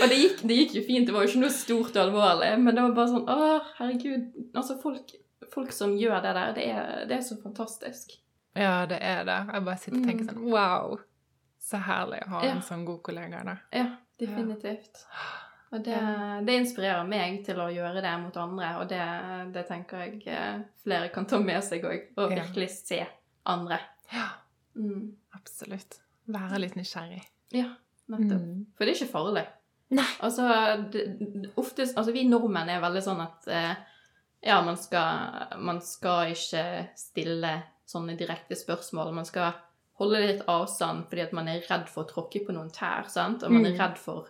Og 0.00 0.06
det 0.08 0.20
gikk, 0.22 0.38
det 0.48 0.56
gikk 0.62 0.76
jo 0.78 0.84
fint. 0.86 1.08
Det 1.08 1.14
var 1.14 1.26
jo 1.26 1.32
ikke 1.32 1.42
noe 1.42 1.52
stort 1.52 1.98
og 1.98 2.04
alvorlig. 2.06 2.54
Men 2.62 2.76
det 2.76 2.84
var 2.86 2.94
bare 2.96 3.12
sånn 3.12 3.28
Å, 3.28 3.58
herregud. 3.80 4.24
Altså, 4.54 4.78
folk, 4.80 5.12
folk 5.52 5.72
som 5.72 5.96
gjør 5.98 6.22
det 6.22 6.34
der, 6.36 6.52
det 6.56 6.64
er, 6.70 7.04
det 7.10 7.16
er 7.18 7.22
så 7.26 7.36
fantastisk. 7.42 8.16
Ja, 8.56 8.86
det 8.90 8.98
er 9.02 9.24
det. 9.24 9.38
Jeg 9.54 9.64
bare 9.64 9.78
sitter 9.78 9.98
og 10.00 10.06
tenker 10.08 10.24
Mm. 10.24 10.32
sånn 10.32 10.50
Wow! 10.50 10.98
Så 11.60 11.76
herlig 11.86 12.22
å 12.24 12.28
ha 12.28 12.40
Ja. 12.44 12.50
en 12.56 12.62
sånn 12.62 12.84
god 12.86 13.02
kollega, 13.02 13.44
da. 13.44 13.56
Ja, 13.72 13.96
definitivt. 14.18 15.04
Og 15.72 15.84
det, 15.84 15.98
det 16.46 16.54
inspirerer 16.58 17.06
meg 17.06 17.44
til 17.46 17.60
å 17.62 17.68
gjøre 17.70 18.00
det 18.02 18.14
mot 18.24 18.36
andre, 18.36 18.70
og 18.80 18.88
det, 18.88 19.02
det 19.54 19.66
tenker 19.68 19.98
jeg 20.02 20.22
eh, 20.26 20.62
flere 20.82 21.12
kan 21.14 21.26
ta 21.30 21.38
med 21.38 21.62
seg 21.62 21.84
òg. 21.86 22.08
Og 22.18 22.30
virkelig 22.34 22.70
se 22.70 23.06
andre. 23.46 23.78
Ja, 24.12 24.28
Mm. 24.76 25.16
absolutt. 25.34 26.00
Være 26.30 26.58
litt 26.60 26.74
nysgjerrig. 26.78 27.22
Ja, 27.52 27.74
nettopp. 28.08 28.40
Mm. 28.40 28.66
For 28.76 28.84
det 28.86 28.92
er 28.94 29.04
ikke 29.04 29.12
farlig. 29.12 29.46
Nei. 29.90 30.04
Altså, 30.22 30.44
det, 30.92 31.50
oftest, 31.58 31.96
altså 31.98 32.12
vi 32.14 32.22
nordmenn 32.28 32.68
er 32.70 32.80
veldig 32.80 33.02
sånn 33.02 33.20
at 33.24 33.48
eh, 33.50 33.74
ja, 34.42 34.62
man 34.64 34.76
skal, 34.76 35.56
man 35.58 35.80
skal 35.84 36.32
ikke 36.32 36.88
stille 36.96 37.62
sånne 37.90 38.16
direkte 38.16 38.56
spørsmål. 38.56 39.12
Man 39.14 39.24
skal 39.28 39.52
holde 40.00 40.20
litt 40.26 40.44
avstand 40.48 41.08
fordi 41.10 41.22
at 41.26 41.32
man 41.36 41.48
er 41.48 41.60
redd 41.68 41.88
for 41.92 42.04
å 42.04 42.08
tråkke 42.08 42.44
på 42.46 42.54
noen 42.56 42.70
tær, 42.72 43.08
sant? 43.12 43.42
Og 43.42 43.50
man 43.52 43.66
er 43.66 43.74
Mm. 43.74 43.80
redd 43.80 43.98
for 43.98 44.28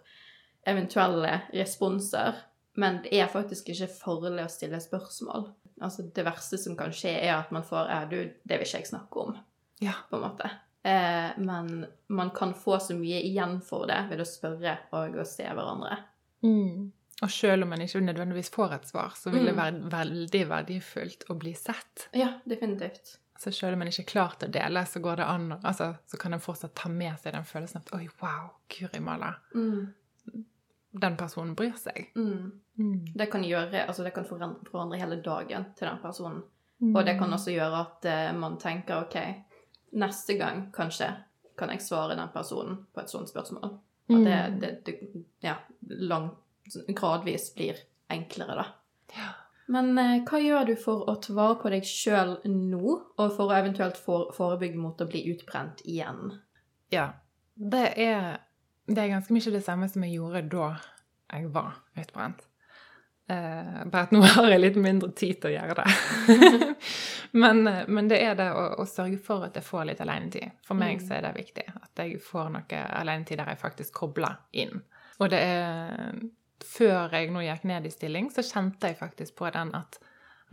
eventuelle 0.67 1.41
responser. 1.55 2.35
Men 2.77 3.01
det 3.03 3.13
er 3.21 3.27
faktisk 3.33 3.69
ikke 3.73 3.89
farlig 3.93 4.45
å 4.45 4.51
stille 4.51 4.81
spørsmål. 4.81 5.49
Altså, 5.83 6.03
det 6.15 6.25
verste 6.27 6.59
som 6.61 6.77
kan 6.77 6.91
skje, 6.93 7.15
er 7.23 7.35
at 7.39 7.51
man 7.53 7.63
får 7.67 7.89
ja, 7.89 8.05
du, 8.11 8.17
det 8.47 8.59
vil 8.59 8.67
ikke 8.67 8.79
jeg 8.83 8.91
snakke 8.91 9.17
om 9.27 9.39
Ja. 9.81 9.95
på 10.11 10.17
en 10.17 10.23
måte. 10.23 10.51
Eh, 10.85 11.39
men 11.39 11.87
man 12.09 12.31
kan 12.31 12.55
få 12.55 12.79
så 12.81 12.95
mye 12.97 13.21
igjen 13.23 13.61
for 13.63 13.87
det 13.87 14.07
ved 14.11 14.21
å 14.21 14.27
spørre 14.29 14.79
og 14.93 15.17
å 15.21 15.27
se 15.27 15.45
hverandre. 15.45 15.99
Mm. 16.43 16.93
Og 17.23 17.31
selv 17.31 17.63
om 17.63 17.69
man 17.69 17.81
ikke 17.85 18.01
nødvendigvis 18.01 18.51
får 18.51 18.73
et 18.75 18.87
svar, 18.89 19.13
så 19.17 19.31
vil 19.31 19.45
det 19.47 19.53
Mm. 19.55 19.61
være 19.63 19.91
veldig 19.93 20.49
verdifullt 20.49 21.25
å 21.31 21.35
bli 21.39 21.53
sett. 21.55 22.09
Ja, 22.15 22.39
definitivt. 22.49 23.19
Så 23.39 23.51
selv 23.53 23.73
om 23.73 23.79
man 23.79 23.89
ikke 23.89 24.03
er 24.03 24.13
klar 24.13 24.35
til 24.39 24.49
å 24.49 24.53
dele, 24.53 24.81
så 24.87 25.01
går 25.01 25.17
det 25.17 25.25
an, 25.27 25.53
altså, 25.65 25.97
så 26.07 26.19
kan 26.19 26.33
en 26.35 26.41
fortsatt 26.41 26.75
ta 26.75 26.89
med 26.89 27.19
seg 27.21 27.33
den 27.33 27.45
følelsen 27.45 27.77
at 27.77 27.93
oi, 27.95 28.09
wow, 28.23 28.51
guri 28.69 29.01
malla, 29.01 29.35
Mm. 29.55 29.95
den 31.01 31.17
personen 31.17 31.55
bryr 31.55 31.77
seg. 31.79 32.11
Mm. 32.17 32.53
Mm. 32.79 33.07
Det 33.17 33.31
kan 33.31 33.43
gjøre, 33.45 33.87
altså 33.87 34.03
det 34.05 34.13
kan 34.15 34.25
forandre, 34.25 34.65
forandre 34.71 34.99
hele 34.99 35.21
dagen 35.23 35.67
til 35.77 35.89
den 35.89 35.99
personen. 36.03 36.43
Mm. 36.83 36.97
Og 36.97 37.05
det 37.07 37.19
kan 37.19 37.31
også 37.33 37.53
gjøre 37.53 37.81
at 37.81 38.05
uh, 38.35 38.39
man 38.39 38.59
tenker 38.59 39.05
ok, 39.05 39.17
neste 39.93 40.39
gang 40.39 40.71
kanskje 40.73 41.11
kan 41.59 41.69
jeg 41.69 41.81
svare 41.85 42.17
den 42.17 42.29
personen 42.33 42.87
på 42.95 43.01
et 43.03 43.11
sånt 43.13 43.29
spørsmål. 43.29 43.65
At 43.65 43.71
det, 44.25 44.53
Mm. 44.53 44.61
det, 44.61 44.85
det 44.85 45.25
ja, 45.43 45.55
langt, 45.89 46.35
gradvis 46.89 47.51
blir 47.55 47.79
enklere, 48.11 48.63
da. 48.63 48.67
Ja. 49.17 49.31
Men 49.71 49.95
eh, 49.99 50.21
hva 50.27 50.41
gjør 50.43 50.71
du 50.73 50.75
for 50.81 51.07
å 51.11 51.17
ta 51.23 51.35
vare 51.37 51.59
på 51.61 51.71
deg 51.71 51.87
sjøl 51.87 52.37
nå, 52.51 52.83
og 52.91 53.35
for 53.37 53.51
å 53.51 53.57
eventuelt 53.59 53.99
for, 54.01 54.33
forebygge 54.35 54.81
mot 54.83 55.01
å 55.01 55.09
bli 55.11 55.23
utbrent 55.31 55.83
igjen? 55.87 56.33
Ja. 56.91 57.13
Det 57.55 57.87
er, 58.01 58.41
det 58.91 59.03
er 59.03 59.13
ganske 59.13 59.35
mye 59.37 59.55
det 59.55 59.63
samme 59.67 59.89
som 59.91 60.07
jeg 60.07 60.17
gjorde 60.17 60.47
da 60.51 60.71
jeg 61.31 61.53
var 61.55 61.77
utbrent. 62.01 62.47
Eh, 63.31 63.85
bare 63.87 64.09
at 64.09 64.11
nå 64.15 64.25
har 64.27 64.49
jeg 64.51 64.63
litt 64.65 64.79
mindre 64.83 65.13
tid 65.15 65.39
til 65.39 65.53
å 65.53 65.55
gjøre 65.55 65.77
det. 65.79 66.71
men, 67.43 67.63
eh, 67.71 67.85
men 67.87 68.11
det 68.11 68.19
er 68.27 68.35
det 68.41 68.49
å, 68.51 68.65
å, 68.83 68.87
sørge 68.91 69.21
for 69.23 69.47
at 69.47 69.55
jeg 69.55 69.67
får 69.69 69.87
litt 69.93 70.03
alenetid. 70.03 70.57
For 70.67 70.79
meg 70.79 70.99
Mm. 70.99 71.05
så 71.07 71.15
er 71.15 71.29
det 71.29 71.37
viktig 71.37 71.67
at 71.71 72.03
jeg 72.03 72.19
får 72.25 72.51
noe 72.57 72.83
alenetid 72.99 73.39
der 73.39 73.53
jeg 73.53 73.63
faktisk 73.63 73.95
kobler 74.03 74.41
inn. 74.51 74.83
Og 75.21 75.31
det 75.31 75.39
er 75.47 76.19
Før 76.67 77.15
jeg 77.17 77.31
nå 77.33 77.45
gikk 77.45 77.67
ned 77.69 77.87
i 77.89 77.93
stilling, 77.93 78.31
så 78.35 78.45
kjente 78.45 78.91
jeg 78.91 78.99
faktisk 79.01 79.39
på 79.41 79.51
den 79.55 79.73
at, 79.77 80.01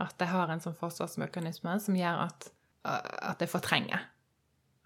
at 0.02 0.14
jeg 0.20 0.32
har 0.32 0.52
en 0.52 0.62
sånn 0.62 0.76
forsvarsmekanisme 0.78 1.74
som 1.84 1.98
gjør 1.98 2.24
at, 2.28 2.48
at 2.84 3.44
jeg 3.44 3.52
fortrenger 3.52 4.06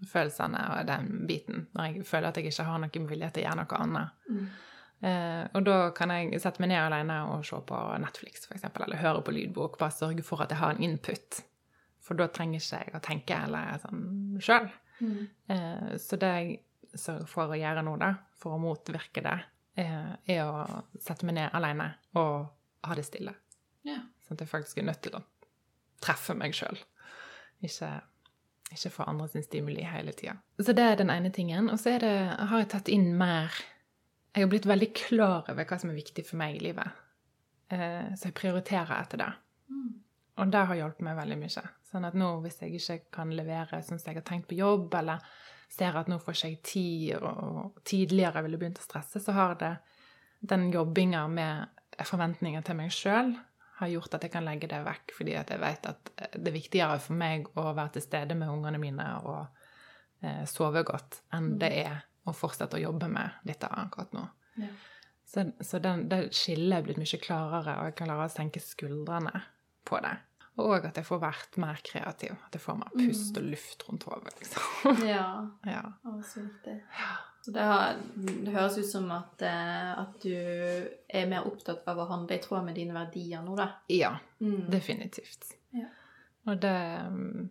følelsene 0.09 0.61
og 0.73 0.89
den 0.89 1.11
biten 1.29 1.66
når 1.77 1.89
jeg 1.89 2.07
føler 2.09 2.33
at 2.33 2.39
jeg 2.41 2.51
ikke 2.51 2.66
har 2.66 2.81
noen 2.83 3.09
vilje 3.11 3.29
til 3.31 3.45
å 3.45 3.47
gjøre 3.47 3.61
noe 3.61 3.81
annet. 3.85 4.16
Mm. 4.29 4.47
Eh, 5.03 5.45
og 5.59 5.64
da 5.66 5.79
kan 5.97 6.12
jeg 6.14 6.41
sette 6.43 6.62
meg 6.62 6.70
ned 6.73 6.83
alene 6.85 7.16
og 7.33 7.47
se 7.47 7.59
på 7.66 7.79
Netflix, 8.03 8.47
for 8.47 8.57
eksempel, 8.57 8.87
eller 8.87 9.03
høre 9.03 9.23
på 9.27 9.35
lydbok. 9.35 9.79
Bare 9.81 9.95
sørge 9.95 10.27
for 10.27 10.45
at 10.45 10.55
jeg 10.55 10.62
har 10.62 10.75
en 10.75 10.85
input. 10.87 11.41
For 12.03 12.18
da 12.18 12.29
trenger 12.31 12.62
ikke 12.62 12.83
jeg 12.83 12.95
å 12.99 13.03
tenke 13.03 13.39
eller 13.47 13.81
sånn 13.83 14.05
sjøl. 14.43 14.68
Mm. 15.03 15.16
Eh, 15.55 15.89
så 16.03 16.18
det 16.23 16.35
jeg 16.37 16.61
sørger 16.95 17.31
for 17.31 17.51
å 17.51 17.59
gjøre 17.59 17.83
nå, 17.87 17.97
da, 17.99 18.12
for 18.39 18.55
å 18.55 18.62
motvirke 18.62 19.25
det, 19.25 19.39
er 19.77 20.43
å 20.45 20.85
sette 21.01 21.27
meg 21.27 21.39
ned 21.39 21.55
alene 21.57 21.89
og 22.20 22.49
ha 22.87 22.97
det 22.99 23.07
stille. 23.07 23.35
Ja. 23.87 24.01
Sånn 24.27 24.37
at 24.37 24.45
jeg 24.45 24.51
faktisk 24.51 24.81
er 24.81 24.89
nødt 24.89 25.03
til 25.05 25.16
å 25.16 25.23
treffe 26.03 26.35
meg 26.37 26.55
sjøl. 26.57 26.79
Ikke, 27.62 27.91
ikke 28.73 28.93
få 28.93 29.07
andre 29.09 29.29
sin 29.33 29.47
stimuli 29.47 29.85
hele 29.87 30.14
tida. 30.16 30.37
Så 30.61 30.75
det 30.77 30.85
er 30.85 30.99
den 31.01 31.12
ene 31.14 31.31
tingen. 31.35 31.70
Og 31.70 31.81
så 31.81 31.97
det, 32.03 32.12
har 32.39 32.62
jeg 32.62 32.73
tatt 32.75 32.91
inn 32.93 33.12
mer 33.18 33.55
Jeg 34.33 34.47
har 34.47 34.49
blitt 34.49 34.64
veldig 34.64 34.87
klar 34.97 35.49
over 35.53 35.66
hva 35.68 35.77
som 35.77 35.91
er 35.93 35.99
viktig 35.99 36.23
for 36.25 36.41
meg 36.41 36.55
i 36.57 36.62
livet. 36.64 37.01
Eh, 37.68 38.14
så 38.16 38.31
jeg 38.31 38.37
prioriterer 38.39 38.95
etter 38.97 39.20
det. 39.20 39.27
Mm. 39.68 39.91
Og 40.41 40.53
det 40.55 40.62
har 40.70 40.79
hjulpet 40.79 41.05
meg 41.05 41.18
veldig 41.18 41.37
mye. 41.43 41.64
Sånn 41.85 42.07
at 42.09 42.16
nå 42.16 42.31
hvis 42.41 42.62
jeg 42.62 42.79
ikke 42.79 42.97
kan 43.18 43.35
levere 43.37 43.83
sånn 43.85 44.01
som 44.01 44.09
jeg 44.09 44.23
har 44.23 44.25
tenkt 44.25 44.49
på 44.49 44.57
jobb, 44.57 44.95
eller 44.97 45.20
ser 45.73 45.97
at 45.97 46.11
nå 46.11 46.18
får 46.20 46.37
ikke 46.37 46.51
jeg 46.51 46.61
tid, 46.68 47.14
og 47.23 47.79
tidligere 47.89 48.43
ville 48.45 48.61
begynt 48.61 48.81
å 48.83 48.85
stresse, 48.85 49.23
så 49.23 49.35
har 49.37 49.57
det 49.61 49.73
den 50.53 50.68
jobbinga 50.75 51.25
med 51.33 52.05
forventninger 52.09 52.64
til 52.66 52.79
meg 52.79 52.93
sjøl 52.93 53.33
har 53.83 53.91
gjort 53.91 54.14
at 54.14 54.27
jeg 54.27 54.33
kan 54.33 54.47
legge 54.47 54.70
det 54.70 54.81
vekk, 54.87 55.14
fordi 55.16 55.35
at 55.39 55.51
jeg 55.51 55.62
vet 55.62 55.89
at 55.91 56.12
det 56.37 56.51
er 56.51 56.55
viktigere 56.55 56.99
for 57.03 57.18
meg 57.18 57.49
å 57.59 57.66
være 57.73 57.97
til 57.97 58.05
stede 58.07 58.37
med 58.39 58.53
ungene 58.53 58.81
mine 58.83 59.07
og 59.27 59.41
eh, 60.23 60.45
sove 60.51 60.85
godt 60.87 61.23
enn 61.35 61.57
det 61.61 61.73
er 61.83 62.03
å 62.29 62.35
fortsette 62.37 62.79
å 62.79 62.83
jobbe 62.83 63.09
med 63.11 63.43
dette 63.49 63.66
akkurat 63.66 64.12
nå. 64.14 64.27
Ja. 64.62 64.70
Så, 65.33 65.47
så 65.64 65.81
den, 65.83 66.07
det 66.12 66.29
skillet 66.37 66.77
er 66.77 66.85
blitt 66.87 67.01
mye 67.01 67.18
klarere, 67.23 67.79
og 67.81 67.89
jeg 67.89 67.97
kan 67.99 68.11
klare 68.11 68.29
å 68.29 68.33
senke 68.33 68.62
skuldrene 68.62 69.43
på 69.89 69.99
det. 70.05 70.12
Og 70.61 70.84
at 70.84 70.96
jeg 71.00 71.07
får 71.09 71.20
vært 71.22 71.57
mer 71.62 71.78
kreativ. 71.84 72.34
At 72.46 72.53
jeg 72.59 72.61
får 72.61 72.76
mer 72.76 72.90
pust 72.92 73.38
og 73.40 73.44
luft 73.48 73.84
rundt 73.88 74.05
hodet. 74.05 74.34
Liksom. 74.42 75.07
Ja. 75.09 75.26
Ja. 75.72 75.82
Å, 76.05 76.18
så 76.28 76.42
viktig. 76.44 76.74
Så 77.42 77.50
det, 77.57 77.62
har, 77.66 77.96
det 78.44 78.53
høres 78.55 78.76
ut 78.78 78.86
som 78.86 79.09
at, 79.11 79.40
eh, 79.42 79.88
at 79.98 80.12
du 80.22 80.34
er 81.09 81.24
mer 81.30 81.48
opptatt 81.48 81.88
av 81.90 81.98
å 81.98 82.07
handle 82.11 82.36
i 82.36 82.42
tråd 82.44 82.62
med 82.68 82.76
dine 82.78 82.94
verdier 82.94 83.42
nå, 83.42 83.57
da. 83.59 83.70
ja, 83.90 84.12
Mm. 84.42 84.68
definitivt. 84.70 85.53
Ja. 85.72 85.88
Og 86.50 86.57
det 86.62 86.76
mm, 87.09 87.48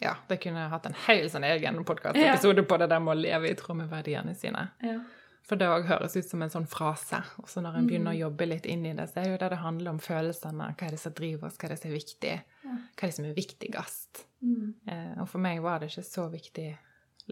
Ja, 0.00 0.12
det 0.30 0.36
kunne 0.42 0.60
jeg 0.64 0.70
hatt 0.70 0.86
en 0.86 0.94
hel 1.08 1.24
sånn 1.30 1.44
egen 1.44 1.80
podkastepisode 1.84 2.62
på 2.70 2.76
det 2.78 2.86
der 2.92 3.00
med 3.02 3.16
å 3.16 3.18
leve 3.20 3.50
i 3.50 3.54
tråd 3.58 3.76
med 3.80 3.90
verdiene 3.90 4.34
sine. 4.38 4.68
Ja. 4.82 5.00
For 5.48 5.56
det 5.56 5.68
òg 5.72 5.86
høres 5.88 6.12
ut 6.18 6.28
som 6.28 6.42
en 6.44 6.52
sånn 6.52 6.66
frase. 6.68 7.22
Og 7.40 7.48
så 7.48 7.62
når 7.64 7.78
en 7.78 7.86
begynner 7.88 8.12
å 8.12 8.20
jobbe 8.26 8.50
litt 8.50 8.66
inn 8.68 8.84
i 8.84 8.92
det, 8.96 9.06
så 9.08 9.22
er 9.22 9.30
jo 9.30 9.38
det 9.40 9.48
det 9.54 9.60
handler 9.62 9.94
om 9.94 10.00
følelsene. 10.02 10.66
Hva 10.76 10.88
er 10.88 10.92
det 10.92 11.00
som 11.00 11.14
driver 11.16 11.48
oss, 11.48 11.56
hva 11.56 11.70
er 11.70 11.72
det 11.72 11.78
som 11.80 11.88
er 11.88 11.96
viktig? 11.96 12.34
Hva 12.66 13.00
er 13.00 13.06
det 13.06 13.16
som 13.16 13.28
er 13.30 13.38
viktigst? 13.38 14.22
Mm. 14.44 14.66
Eh, 14.84 15.14
og 15.22 15.30
for 15.32 15.40
meg 15.42 15.62
var 15.64 15.80
det 15.80 15.88
ikke 15.88 16.04
så 16.04 16.28
viktig 16.32 16.68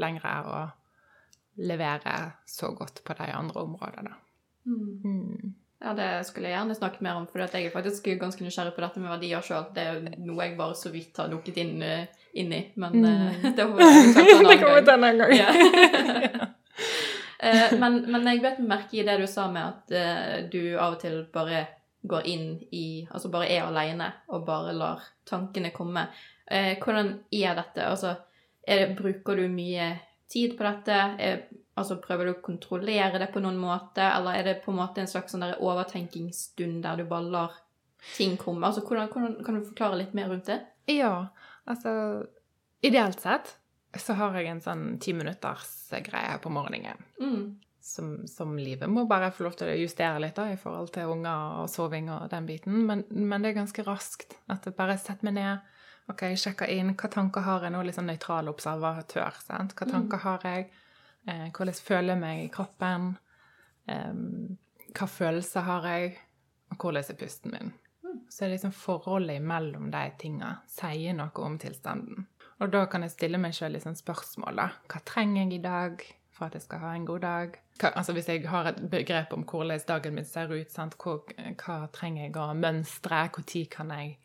lenger 0.01 0.49
å 0.49 0.63
levere 1.61 2.17
så 2.49 2.73
godt 2.77 3.05
på 3.05 3.19
de 3.21 3.29
andre 3.37 3.69
områdene. 3.69 4.17
Mm. 4.65 4.89
Mm. 5.05 5.55
Ja, 5.85 5.93
det 5.93 6.09
skulle 6.25 6.49
jeg 6.49 6.57
gjerne 6.57 6.75
snakket 6.75 7.05
mer 7.05 7.21
om, 7.21 7.29
for 7.29 7.45
jeg 7.45 7.69
er 7.69 7.73
faktisk 7.75 8.09
ganske 8.17 8.45
nysgjerrig 8.45 8.73
på 8.75 8.81
dette 8.81 9.01
med 9.03 9.13
verdier 9.13 9.45
sjøl. 9.45 9.69
Det 9.77 9.85
er 9.85 10.01
noe 10.25 10.41
jeg 10.47 10.57
bare 10.57 10.77
så 10.79 10.93
vidt 10.93 11.21
har 11.21 11.29
dukket 11.29 11.61
inn, 11.61 11.77
eh, 11.85 12.09
inn 12.41 12.53
i, 12.57 12.63
men 12.81 12.97
eh, 13.05 13.49
det 13.57 13.61
får 13.61 13.77
vi 13.77 13.89
eventuelt 13.93 14.25
en 14.25 14.41
annen 14.41 14.51
det 14.53 14.61
kommer 14.65 14.81
gang. 14.81 14.85
til 14.85 14.95
en 14.95 15.09
annen 15.11 15.25
gang. 15.27 16.37
Ja. 16.41 16.53
Eh, 17.47 17.79
men, 17.81 18.03
men 18.11 18.27
jeg 18.31 18.43
bet 18.43 18.61
meg 18.61 18.71
merke 18.73 18.99
i 18.99 19.05
det 19.07 19.19
du 19.21 19.27
sa 19.31 19.47
med 19.53 19.63
at 19.63 19.95
eh, 19.95 20.37
du 20.51 20.77
av 20.77 20.97
og 20.97 21.03
til 21.03 21.21
bare 21.33 21.67
går 22.07 22.27
inn 22.31 22.47
i 22.75 22.87
Altså 23.11 23.31
bare 23.33 23.49
er 23.51 23.67
aleine 23.67 24.13
og 24.31 24.45
bare 24.47 24.75
lar 24.77 25.05
tankene 25.27 25.73
komme. 25.75 26.07
Eh, 26.47 26.77
hvordan 26.83 27.13
er 27.35 27.57
dette? 27.59 27.87
Altså, 27.87 28.15
er 28.67 28.83
det, 28.83 28.97
bruker 28.99 29.39
du 29.39 29.47
mye 29.51 29.91
tid 30.31 30.57
på 30.59 30.67
dette? 30.67 30.99
Er, 31.19 31.45
altså, 31.75 31.99
prøver 32.03 32.29
du 32.29 32.35
å 32.37 32.45
kontrollere 32.45 33.21
det 33.23 33.31
på 33.35 33.43
noen 33.43 33.59
måte, 33.59 34.05
eller 34.05 34.39
er 34.39 34.51
det 34.51 34.57
på 34.65 34.73
en 34.73 34.81
måte 34.81 35.03
en 35.03 35.11
slags 35.11 35.35
sånn 35.35 35.47
overtenkingsstund 35.57 36.83
der 36.87 37.03
du 37.03 37.11
bare 37.11 37.31
lar 37.35 37.61
ting 38.15 38.37
komme? 38.39 38.67
Altså, 38.67 38.85
hvordan, 38.87 39.11
hvordan, 39.13 39.37
kan 39.47 39.59
du 39.59 39.67
forklare 39.67 40.01
litt 40.03 40.15
mer 40.19 40.31
rundt 40.31 40.51
det? 40.51 40.63
Ja, 40.91 41.29
altså 41.67 41.93
Ideelt 42.85 43.23
sett 43.25 43.57
så 43.95 44.17
har 44.19 44.35
jeg 44.37 44.51
en 44.51 44.63
sånn 44.65 44.85
timinuttersgreie 45.01 46.03
minutters 46.03 46.11
greie 46.11 46.39
på 46.43 46.53
morgenen. 46.53 47.05
Mm. 47.21 47.61
Som, 47.87 48.27
som 48.27 48.57
livet 48.59 48.91
må 48.91 49.05
bare 49.07 49.31
få 49.31 49.45
lov 49.47 49.55
til 49.61 49.71
å 49.71 49.77
justere 49.79 50.19
litt 50.19 50.35
da, 50.35 50.49
i 50.51 50.59
forhold 50.59 50.91
til 50.95 51.13
unger 51.13 51.61
og 51.63 51.71
soving 51.71 52.11
og 52.11 52.27
den 52.33 52.49
biten. 52.49 52.81
Men, 52.89 53.05
men 53.09 53.45
det 53.45 53.53
er 53.53 53.61
ganske 53.61 53.85
raskt. 53.87 54.35
At 54.51 54.67
jeg 54.67 54.75
bare 54.75 54.99
setter 54.99 55.29
meg 55.29 55.37
ned, 55.39 55.71
ok, 56.11 56.27
sjekker 56.35 56.73
inn. 56.75 56.97
Hva 56.99 57.13
tanker 57.15 57.47
har 57.47 57.63
jeg 57.63 57.75
nå? 57.77 57.85
Litt 57.87 57.99
sånn 57.99 58.11
nøytral 58.11 58.51
observatør. 58.51 59.39
sant? 59.47 59.77
Hva 59.79 59.87
tanker 59.93 60.23
har 60.25 60.51
jeg? 60.51 60.69
Eh, 61.31 61.47
hvordan 61.55 61.81
føler 61.87 62.15
jeg 62.15 62.23
meg 62.25 62.45
i 62.45 62.53
kroppen? 62.59 63.13
Eh, 63.87 64.13
hva 64.91 65.11
følelser 65.11 65.67
har 65.71 65.91
jeg? 65.95 66.17
Og 66.75 66.83
hvordan 66.83 67.07
er 67.07 67.21
pusten 67.23 67.55
min? 67.55 67.75
Så 68.29 68.45
er 68.45 68.49
det 68.49 68.57
liksom 68.57 68.75
forholdet 68.75 69.43
mellom 69.45 69.91
de 69.93 70.03
tinga 70.19 70.57
sier 70.71 71.15
noe 71.15 71.47
om 71.47 71.59
tilstanden. 71.63 72.27
Og 72.63 72.73
da 72.73 72.87
kan 72.89 73.05
jeg 73.05 73.13
stille 73.13 73.41
meg 73.41 73.55
sjøl 73.57 73.75
liksom 73.77 73.97
spørsmål, 73.99 74.61
da. 74.63 74.69
Hva 74.89 75.03
trenger 75.09 75.43
jeg 75.43 75.59
i 75.59 75.65
dag 75.65 76.05
for 76.37 76.49
at 76.49 76.57
jeg 76.57 76.65
skal 76.65 76.81
ha 76.85 76.93
en 76.97 77.09
god 77.09 77.25
dag? 77.25 77.59
Hva, 77.81 77.91
altså 77.93 78.15
Hvis 78.17 78.31
jeg 78.33 78.47
har 78.49 78.71
et 78.71 78.79
begrep 78.91 79.35
om 79.37 79.45
hvordan 79.45 79.83
dagen 79.89 80.17
min 80.17 80.25
ser 80.29 80.53
ut, 80.53 80.73
sant? 80.73 80.97
Hvor, 81.03 81.27
hva 81.61 81.77
trenger 81.93 82.27
jeg 82.27 82.39
å 82.41 82.49
mønstre? 82.57 83.27
Når 83.37 83.69
kan 83.73 83.93
jeg 83.93 84.17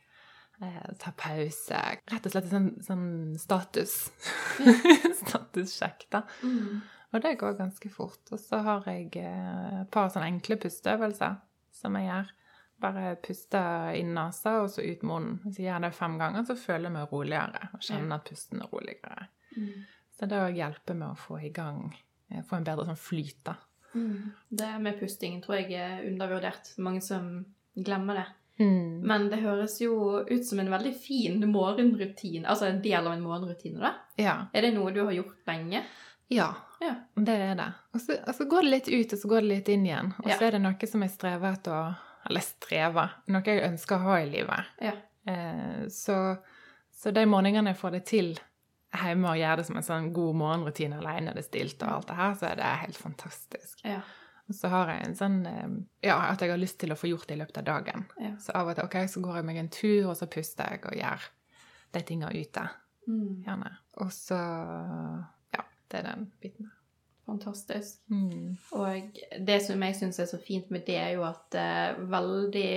eh, 0.63 0.87
ta 1.03 1.11
pause? 1.17 1.83
Rett 2.13 2.29
og 2.29 2.35
slett 2.35 2.49
sånn, 2.53 2.71
sånn 2.85 3.07
status. 3.39 3.97
Statussjekk, 5.23 6.07
da. 6.15 6.23
Mm. 6.43 6.81
Og 7.11 7.23
det 7.25 7.35
går 7.41 7.59
ganske 7.59 7.91
fort. 7.91 8.23
Og 8.31 8.39
så 8.39 8.61
har 8.63 8.87
jeg 8.87 9.11
eh, 9.19 9.81
et 9.83 9.91
par 9.91 10.07
sånne 10.11 10.31
enkle 10.31 10.55
pusteøvelser 10.61 11.35
som 11.81 11.99
jeg 11.99 12.07
gjør. 12.07 12.31
Bare 12.81 13.15
puste 13.21 13.61
inn 13.99 14.13
nesa 14.17 14.55
og 14.63 14.69
så 14.73 14.81
ut 14.81 15.03
munnen. 15.05 15.39
Jeg 15.51 15.67
gjør 15.67 15.83
det 15.85 15.93
fem 15.93 16.15
ganger, 16.17 16.45
så 16.47 16.55
føler 16.57 16.89
meg 16.93 17.11
roligere 17.13 17.67
og 17.75 17.83
kjenner 17.85 18.15
at 18.17 18.25
pusten 18.29 18.61
er 18.65 18.71
roligere. 18.73 19.27
Mm. 19.57 19.83
Så 20.17 20.29
det 20.31 20.39
òg 20.41 20.57
hjelper 20.57 20.97
med 20.97 21.11
å 21.11 21.17
få 21.19 21.39
i 21.43 21.49
gang 21.53 21.83
eh, 22.31 22.41
Få 22.47 22.55
en 22.59 22.65
bedre 22.67 22.85
sånn 22.87 22.97
flyt, 22.99 23.39
da. 23.45 23.55
Mm. 23.93 24.31
Det 24.49 24.69
med 24.79 24.99
pustingen 24.99 25.41
tror 25.43 25.59
jeg 25.59 25.73
er 25.77 26.05
undervurdert. 26.07 26.73
Mange 26.79 27.01
som 27.05 27.31
glemmer 27.75 28.21
det. 28.21 28.27
Mm. 28.61 29.01
Men 29.09 29.25
det 29.31 29.41
høres 29.41 29.79
jo 29.81 30.21
ut 30.29 30.45
som 30.47 30.59
en 30.61 30.69
veldig 30.71 30.93
fin 31.01 31.41
morgenrutine. 31.51 32.45
Altså 32.47 32.69
en 32.69 32.81
del 32.83 33.07
av 33.07 33.13
en 33.13 33.23
morgenrutine, 33.25 33.79
da. 33.81 33.93
Ja. 34.21 34.35
Er 34.53 34.67
det 34.67 34.73
noe 34.75 34.93
du 34.95 35.01
har 35.03 35.13
gjort 35.15 35.41
lenge? 35.49 35.83
Ja. 36.31 36.53
Ja. 36.81 36.93
Det 37.15 37.33
er 37.35 37.55
det. 37.59 37.67
Og 37.93 38.01
så, 38.01 38.15
og 38.27 38.35
så 38.37 38.45
går 38.49 38.63
det 38.65 38.69
litt 38.71 38.87
ut, 38.93 39.13
og 39.17 39.19
så 39.19 39.31
går 39.33 39.41
det 39.43 39.49
litt 39.51 39.71
inn 39.73 39.85
igjen. 39.89 40.13
Og 40.21 40.29
så 40.29 40.37
Ja. 40.37 40.47
er 40.47 40.51
det 40.55 40.61
noe 40.63 40.87
som 40.87 41.03
jeg 41.03 41.11
strever 41.11 41.57
etter 41.57 41.75
å 41.75 41.83
Eller 42.29 42.45
strever. 42.45 43.17
Noe 43.33 43.43
jeg 43.45 43.65
ønsker 43.65 43.97
å 43.97 44.05
ha 44.11 44.21
i 44.21 44.29
livet. 44.29 44.71
Ja. 44.83 44.93
Eh, 45.29 45.83
så, 45.93 46.17
så 46.93 47.13
de 47.15 47.25
morgenene 47.29 47.73
jeg 47.73 47.79
får 47.81 47.97
det 47.97 48.05
til 48.09 48.33
hjemme 48.91 49.31
og 49.31 49.39
gjør 49.39 49.61
det 49.61 49.67
som 49.67 49.77
en 49.79 49.85
sånn 49.87 50.09
god 50.15 50.39
morgenrutine 50.41 50.97
alene, 50.99 51.35
det 51.35 51.45
er 51.45 51.47
stilt 51.47 51.85
og 51.85 51.93
alt 51.95 52.09
det 52.09 52.17
her, 52.17 52.33
så 52.39 52.49
er 52.49 52.59
det 52.59 52.71
helt 52.81 52.99
fantastisk. 52.99 53.85
Ja. 53.87 54.01
Og 54.51 54.57
så 54.57 54.71
har 54.73 54.89
jeg 54.91 55.05
en 55.07 55.15
sånn 55.15 55.37
eh, 55.47 55.75
Ja, 56.09 56.17
at 56.33 56.41
jeg 56.43 56.51
har 56.51 56.59
lyst 56.59 56.81
til 56.81 56.91
å 56.91 56.99
få 56.99 57.11
gjort 57.11 57.29
det 57.29 57.37
i 57.37 57.41
løpet 57.41 57.61
av 57.61 57.69
dagen. 57.69 58.05
Ja. 58.19 58.33
Så 58.41 58.55
av 58.57 58.71
og 58.71 58.75
til 58.77 58.89
ok, 58.89 58.97
så 59.07 59.23
går 59.23 59.39
jeg 59.39 59.47
meg 59.47 59.61
en 59.61 59.71
tur, 59.71 60.11
og 60.11 60.17
så 60.19 60.27
puster 60.31 60.75
jeg 60.75 60.83
og 60.89 60.97
gjør 60.97 61.29
de 61.95 62.03
tinga 62.07 62.31
ute. 62.35 62.67
Mm. 63.07 63.41
Gjerne. 63.47 63.71
Og 64.03 64.11
så 64.15 64.39
Ja, 65.55 65.65
det 65.91 66.01
er 66.01 66.07
den 66.11 66.29
biten. 66.43 66.71
Fantastisk. 67.31 68.01
Mm. 68.11 68.57
Og 68.77 69.21
det 69.47 69.59
som 69.65 69.83
jeg 69.87 69.97
syns 69.97 70.19
er 70.19 70.27
så 70.29 70.39
fint 70.41 70.71
med 70.73 70.83
det, 70.87 70.97
er 70.99 71.15
jo 71.17 71.27
at 71.27 71.59
uh, 71.59 72.01
veldig 72.11 72.71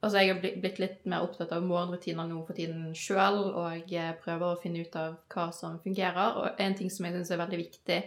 Altså, 0.00 0.22
jeg 0.22 0.30
har 0.30 0.38
blitt 0.40 0.78
litt 0.80 1.02
mer 1.12 1.26
opptatt 1.26 1.50
av 1.52 1.64
morgenrutiner 1.68 2.24
nå 2.24 2.38
for 2.48 2.56
tiden 2.56 2.94
sjøl, 2.96 3.42
og 3.52 3.90
jeg 3.92 4.14
prøver 4.22 4.46
å 4.46 4.56
finne 4.56 4.80
ut 4.80 4.94
av 4.96 5.18
hva 5.28 5.50
som 5.52 5.74
fungerer. 5.84 6.38
Og 6.40 6.62
en 6.64 6.76
ting 6.78 6.88
som 6.88 7.04
jeg 7.04 7.18
syns 7.18 7.32
er 7.34 7.40
veldig 7.42 7.58
viktig, 7.60 7.98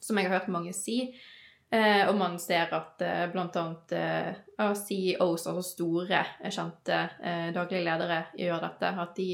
som 0.00 0.16
jeg 0.16 0.30
har 0.30 0.38
hørt 0.38 0.48
mange 0.54 0.72
si, 0.72 1.02
Eh, 1.72 2.02
og 2.04 2.18
man 2.20 2.34
ser 2.36 2.68
at 2.76 3.00
eh, 3.00 3.30
annet 3.32 3.92
eh, 3.96 4.72
CEOs, 4.76 5.46
altså 5.48 5.62
store, 5.64 6.18
eh, 6.42 6.52
kjente 6.52 6.98
eh, 7.24 7.46
daglige 7.54 7.86
ledere, 7.86 8.18
gjør 8.36 8.66
dette. 8.66 8.90
At 9.04 9.14
de, 9.16 9.28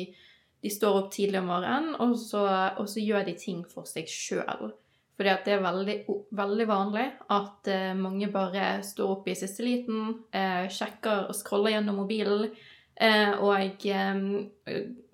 de 0.62 0.70
står 0.70 1.00
opp 1.00 1.08
tidlig 1.14 1.40
om 1.40 1.50
morgenen, 1.50 1.96
og 1.98 2.14
så, 2.22 2.44
og 2.78 2.86
så 2.90 3.02
gjør 3.02 3.26
de 3.26 3.34
ting 3.42 3.64
for 3.66 3.90
seg 3.90 4.06
sjøl. 4.12 4.70
Fordi 5.18 5.30
at 5.32 5.48
det 5.48 5.56
er 5.56 5.62
veldig, 5.64 5.94
veldig 6.38 6.64
vanlig 6.70 7.04
at 7.34 7.68
eh, 7.72 7.90
mange 7.98 8.28
bare 8.30 8.78
står 8.86 9.16
opp 9.16 9.26
i 9.26 9.34
siste 9.34 9.64
liten, 9.66 10.12
eh, 10.30 10.68
sjekker 10.70 11.26
og 11.32 11.34
scroller 11.34 11.74
gjennom 11.74 11.98
mobilen, 12.04 12.52
eh, 12.94 13.32
og 13.34 13.82
eh, 13.90 14.20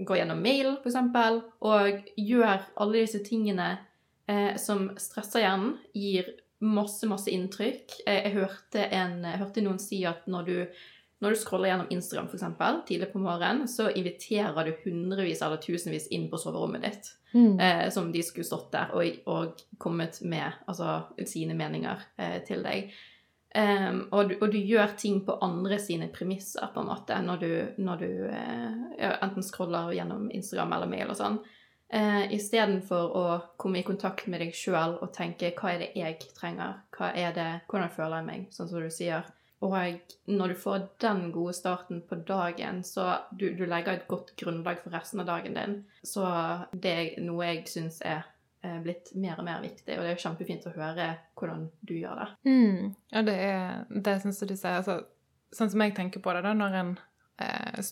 går 0.05 0.21
gjennom 0.21 0.45
mail, 0.45 0.75
eksempel, 0.85 1.41
og 1.65 2.05
gjør 2.21 2.69
alle 2.77 3.01
disse 3.01 3.23
tingene 3.25 3.71
eh, 4.29 4.53
som 4.61 4.91
stresser 5.01 5.47
hjernen, 5.47 5.79
gir 5.97 6.29
masse, 6.65 7.09
masse 7.09 7.33
inntrykk. 7.33 7.97
Jeg, 8.05 8.21
jeg, 8.27 8.35
hørte, 8.37 8.85
en, 8.85 9.23
jeg 9.25 9.41
hørte, 9.41 9.65
noen 9.65 9.81
si 9.81 10.03
at 10.09 10.29
når 10.29 10.51
du, 10.51 10.57
når 11.25 11.35
du 11.35 11.41
scroller 11.41 11.71
gjennom 11.71 11.91
Instagram 11.95 12.29
for 12.31 12.39
eksempel, 12.39 12.81
tidlig 12.89 13.11
på 13.13 13.23
morgenen, 13.23 13.69
så 13.71 13.89
inviterer 13.91 14.69
du 14.69 14.75
hundrevis 14.85 15.43
eller 15.43 15.63
tusenvis 15.63 16.11
inn 16.15 16.29
på 16.31 16.41
soverommet 16.41 16.85
ditt. 16.87 17.11
Mm. 17.35 17.59
Eh, 17.59 17.89
som 17.91 18.13
de 18.15 18.23
skulle 18.23 18.47
stått 18.47 18.69
der 18.71 18.93
og, 18.95 19.17
og 19.27 19.65
kommet 19.83 20.21
med 20.23 20.61
altså, 20.71 21.01
sine 21.27 21.57
meninger 21.59 22.05
eh, 22.21 22.39
til 22.47 22.63
deg. 22.63 22.95
Um, 23.55 24.01
og, 24.11 24.31
du, 24.31 24.33
og, 24.41 24.49
du, 24.51 24.59
gjør 24.59 24.97
ting 24.99 25.21
på 25.27 25.37
andre 25.43 25.77
sine 25.79 26.09
premisser, 26.11 26.67
på 26.75 26.83
en 26.83 26.89
måte, 26.91 27.19
når 27.23 27.43
du, 27.43 27.51
når 27.87 28.01
du 28.01 28.09
eh, 28.27 29.13
enten 29.23 29.47
scroller 29.47 29.93
gjennom 29.95 30.27
Instagram 30.35 30.75
eller 30.75 30.91
mail 30.91 31.13
og 31.13 31.19
sånn 31.21 31.37
eh, 31.95 32.33
istedenfor 32.35 33.15
å 33.15 33.25
komme 33.61 33.81
i 33.81 33.87
kontakt 33.87 34.27
med 34.31 34.43
deg 34.43 34.55
sjøl 34.57 34.99
og 34.99 35.13
tenke 35.15 35.53
hva 35.59 35.75
er 35.75 35.85
det 35.85 35.91
jeg 35.99 36.19
trenger, 36.37 36.81
hva 36.97 37.13
er 37.15 37.35
det, 37.37 37.49
hvordan 37.71 37.93
føler 37.95 38.21
jeg 38.21 38.29
meg, 38.29 38.47
sånn 38.55 38.71
som 38.71 38.83
du 38.83 38.91
sier. 38.93 39.29
Og 39.65 39.75
når 40.29 40.53
du 40.53 40.59
får 40.61 40.87
den 41.01 41.27
gode 41.33 41.55
starten 41.57 42.03
på 42.05 42.19
dagen, 42.29 42.83
så 42.85 43.15
du, 43.33 43.47
du 43.57 43.65
legger 43.65 43.97
et 43.97 44.07
godt 44.11 44.35
grunnlag 44.41 44.83
for 44.83 44.93
resten 44.93 45.23
av 45.23 45.31
dagen 45.31 45.57
din. 45.57 45.77
Så 46.05 46.27
det 46.73 46.95
er 46.95 47.25
noe 47.25 47.49
jeg 47.49 47.65
syns 47.73 48.03
er 48.05 48.27
blitt 48.85 49.13
mer 49.21 49.41
og 49.41 49.45
mer 49.45 49.61
viktig, 49.61 49.97
og 49.97 50.05
det 50.05 50.11
er 50.11 50.15
jo 50.15 50.23
kjempefint 50.23 50.67
å 50.69 50.75
høre 50.77 51.09
hvordan 51.37 51.67
du 51.85 51.95
gjør 51.99 52.23
det. 52.23 52.29
Mm. 52.49 52.95
Ja, 53.13 53.23
det 53.27 53.35
er 53.45 53.83
det 53.91 54.19
syns 54.23 54.41
du 54.41 54.55
sier. 54.55 54.79
Altså, 54.79 55.01
sånn 55.55 55.73
som 55.73 55.85
jeg 55.85 55.95
tenker 55.97 56.25
på 56.25 56.33
det, 56.35 56.45
da, 56.47 56.55
når 56.57 56.79
en 56.81 56.93
eh, 57.45 57.85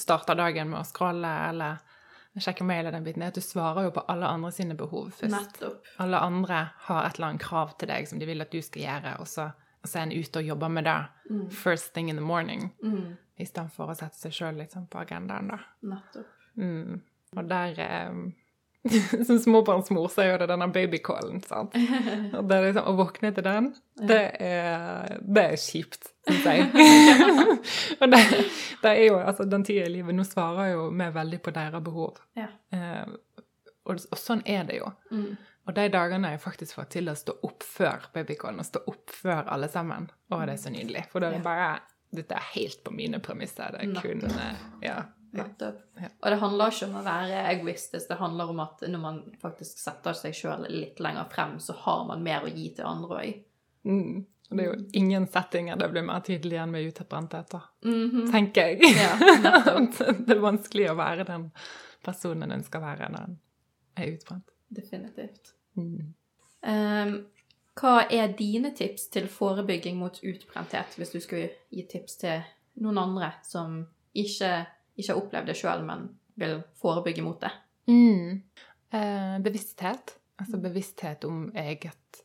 starter 0.00 0.38
dagen 0.38 0.72
med 0.72 0.80
å 0.80 0.88
scrolle 0.88 1.32
eller 1.50 1.80
sjekke 2.40 2.64
mail 2.64 2.88
og 2.88 2.94
den 2.94 3.06
biten, 3.06 3.24
er 3.24 3.32
at 3.32 3.38
du 3.38 3.44
svarer 3.44 3.88
jo 3.88 3.94
på 3.94 4.04
alle 4.12 4.28
andre 4.30 4.52
sine 4.54 4.76
behov 4.78 5.10
først. 5.18 5.34
Nettopp. 5.34 5.88
Alle 6.02 6.20
andre 6.22 6.60
har 6.86 7.02
et 7.04 7.18
eller 7.18 7.32
annet 7.32 7.44
krav 7.44 7.74
til 7.78 7.90
deg 7.90 8.08
som 8.08 8.20
de 8.20 8.28
vil 8.28 8.44
at 8.44 8.54
du 8.54 8.60
skal 8.64 8.86
gjøre, 8.86 9.16
og 9.22 9.28
så, 9.28 9.50
så 9.84 9.98
er 9.98 10.08
en 10.08 10.12
ute 10.12 10.42
og 10.42 10.50
jobber 10.52 10.68
med 10.68 10.84
det 10.88 10.98
mm. 11.30 11.46
first 11.50 11.94
thing 11.94 12.10
in 12.10 12.16
the 12.20 12.24
morning, 12.24 12.68
mm. 12.82 13.16
istedenfor 13.40 13.92
å 13.92 13.96
sette 13.96 14.18
seg 14.20 14.36
sjøl 14.36 14.60
liksom, 14.60 14.86
på 14.92 15.00
agendaen, 15.00 15.52
da. 15.54 15.60
Nettopp. 15.94 16.36
Mm. 16.60 17.00
Og 17.38 17.50
der 17.50 17.78
eh, 17.80 18.14
Som 19.26 19.38
småbarnsmor 19.38 20.08
så 20.08 20.22
er 20.24 20.30
jo 20.30 20.38
det 20.40 20.48
denne 20.48 20.68
babycallen, 20.72 21.42
sant. 21.44 21.74
Og 22.38 22.46
det 22.48 22.60
liksom, 22.64 22.86
å 22.88 22.94
våkne 22.96 23.32
til 23.36 23.44
den, 23.44 23.68
det 24.08 24.22
er, 24.40 25.18
det 25.20 25.44
er 25.52 25.60
kjipt, 25.60 26.12
syns 26.28 26.46
jeg. 26.48 26.68
og 28.00 28.06
det, 28.08 28.22
det, 28.80 28.92
er 28.94 29.02
jo 29.04 29.18
altså 29.20 29.44
den 29.44 29.66
tida 29.68 29.84
i 29.84 29.92
livet 29.92 30.16
Nå 30.16 30.24
svarer 30.24 30.72
jo 30.72 30.88
vi 30.96 31.10
veldig 31.12 31.42
på 31.44 31.52
deres 31.56 31.84
behov. 31.84 32.22
Ja. 32.38 32.48
Eh, 32.72 33.12
og, 33.84 34.00
og, 34.00 34.18
sånn 34.20 34.40
er 34.48 34.64
det 34.68 34.80
jo. 34.80 34.88
Mm. 35.12 35.30
Og 35.70 35.76
de 35.76 35.86
dagene 35.92 36.32
jeg 36.32 36.42
faktisk 36.42 36.80
fått 36.80 36.90
til 36.96 37.10
å 37.10 37.14
stå 37.14 37.36
opp 37.46 37.62
før 37.62 38.08
babycallen, 38.14 38.58
og 38.58 38.66
stå 38.66 38.82
opp 38.90 39.14
før 39.14 39.46
alle 39.54 39.68
sammen. 39.70 40.08
Å, 40.30 40.40
det 40.42 40.56
er 40.56 40.62
så 40.64 40.72
nydelig. 40.74 41.04
For 41.12 41.22
da 41.22 41.30
er 41.30 41.38
det 41.38 41.46
bare 41.46 41.70
Dette 42.10 42.34
er 42.34 42.46
helt 42.56 42.80
på 42.82 42.90
mine 42.90 43.20
premisser. 43.22 43.76
Det 43.76 43.84
er 43.86 44.00
kun 44.02 44.24
Ja. 44.82 44.98
Nettopp. 45.30 45.84
Og 45.94 46.26
det 46.26 46.38
handler 46.40 46.72
ikke 46.72 46.86
om 46.88 46.96
å 46.98 47.04
være 47.06 47.42
egoistisk, 47.52 48.08
det 48.08 48.16
handler 48.18 48.48
om 48.50 48.62
at 48.64 48.82
når 48.82 49.02
man 49.04 49.20
faktisk 49.38 49.78
setter 49.78 50.16
seg 50.18 50.34
sjøl 50.34 50.64
litt 50.66 50.98
lenger 50.98 51.28
frem, 51.30 51.52
så 51.62 51.76
har 51.84 52.02
man 52.08 52.24
mer 52.26 52.48
å 52.48 52.50
gi 52.50 52.64
til 52.74 52.88
andre 52.88 53.20
òg. 53.20 53.36
Mm. 53.86 54.24
Det 54.50 54.64
er 54.64 54.66
jo 54.72 54.80
ingen 54.98 55.28
settinger 55.30 55.78
det 55.78 55.86
blir 55.92 56.02
mer 56.02 56.24
tydelig 56.26 56.58
enn 56.58 56.72
med 56.74 56.88
utbrenthet, 56.88 57.54
mm 57.84 58.10
-hmm. 58.10 58.32
tenker 58.32 58.66
jeg. 58.66 58.82
Ja, 58.98 59.14
det 60.26 60.34
er 60.34 60.42
vanskelig 60.42 60.90
å 60.90 60.98
være 60.98 61.24
den 61.24 61.50
personen 62.02 62.50
en 62.50 62.64
skal 62.64 62.80
være 62.80 63.08
når 63.12 63.22
en 63.28 63.38
er 63.96 64.12
utbrent. 64.16 64.50
Definitivt. 64.68 65.54
Mm. 65.78 66.14
Um, 66.60 67.14
hva 67.80 67.94
er 68.12 68.34
dine 68.36 68.74
tips 68.76 69.06
til 69.14 69.28
forebygging 69.30 69.96
mot 70.00 70.18
utbrenthet, 70.26 70.96
hvis 70.98 71.14
du 71.14 71.20
skulle 71.22 71.48
gi 71.72 71.86
tips 71.88 72.18
til 72.20 72.42
noen 72.82 72.98
andre 73.00 73.32
som 73.46 73.82
ikke 74.16 74.50
ikke 75.00 75.14
har 75.14 75.20
opplevd 75.20 75.50
det 75.50 75.58
sjøl, 75.58 75.84
men 75.86 76.08
vil 76.40 76.58
forebygge 76.80 77.24
mot 77.24 77.40
det. 77.42 77.52
Mm. 77.90 78.42
Eh, 78.92 79.36
bevissthet. 79.44 80.16
Altså 80.40 80.60
bevissthet 80.60 81.24
om 81.28 81.46
eget 81.56 82.22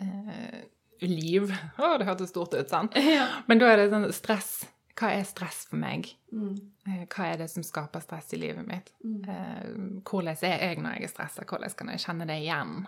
eh, 0.00 0.64
liv. 1.02 1.50
Å, 1.78 1.96
det 1.98 2.08
hørtes 2.08 2.32
stort 2.34 2.54
ut, 2.56 2.68
sant? 2.70 2.96
Ja. 3.16 3.26
Men 3.50 3.62
da 3.62 3.70
er 3.72 3.82
det 3.82 3.90
sånn 3.92 4.08
stress. 4.14 4.52
Hva 4.96 5.10
er 5.12 5.26
stress 5.28 5.64
for 5.68 5.80
meg? 5.80 6.08
Mm. 6.32 6.54
Eh, 6.88 7.02
hva 7.12 7.30
er 7.30 7.42
det 7.42 7.50
som 7.52 7.64
skaper 7.66 8.04
stress 8.04 8.32
i 8.32 8.40
livet 8.40 8.64
mitt? 8.68 8.92
Mm. 9.04 9.18
Eh, 9.28 9.66
hvordan 10.08 10.46
er 10.48 10.62
jeg 10.62 10.78
når 10.80 10.96
jeg 10.96 11.08
er 11.08 11.12
stressa? 11.12 11.48
Hvordan 11.48 11.74
kan 11.76 11.92
jeg 11.92 12.04
kjenne 12.06 12.28
det 12.30 12.38
igjen? 12.44 12.86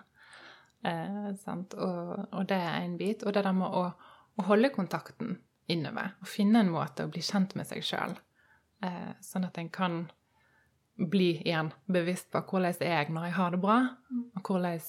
Eh, 0.89 1.29
og, 1.51 2.15
og, 2.31 2.41
det 2.49 2.63
er 2.63 2.79
en 2.81 2.97
bit. 3.01 3.27
Og 3.27 3.37
det 3.37 3.45
der 3.45 3.57
med 3.57 3.69
å, 3.69 3.85
å 4.39 4.49
holde 4.49 4.73
kontakten 4.73 5.37
innover. 5.69 6.15
Og 6.23 6.33
finne 6.33 6.65
en 6.65 6.73
måte 6.73 7.05
å 7.05 7.13
bli 7.13 7.21
kjent 7.25 7.53
med 7.59 7.69
seg 7.69 7.85
sjøl 7.85 8.17
Eh, 8.85 9.15
sånn 9.25 9.47
at 9.49 9.59
en 9.59 9.71
kan 9.75 10.05
bli 10.99 11.33
igjen 11.41 11.73
bevisst 11.91 12.31
på 12.31 12.43
hvordan 12.47 12.77
er 12.83 12.93
jeg 12.95 13.15
når 13.15 13.29
jeg 13.29 13.37
har 13.39 13.55
det 13.55 13.61
bra, 13.63 13.79
mm. 14.11 14.23
og 14.39 14.51
hvordan 14.51 14.85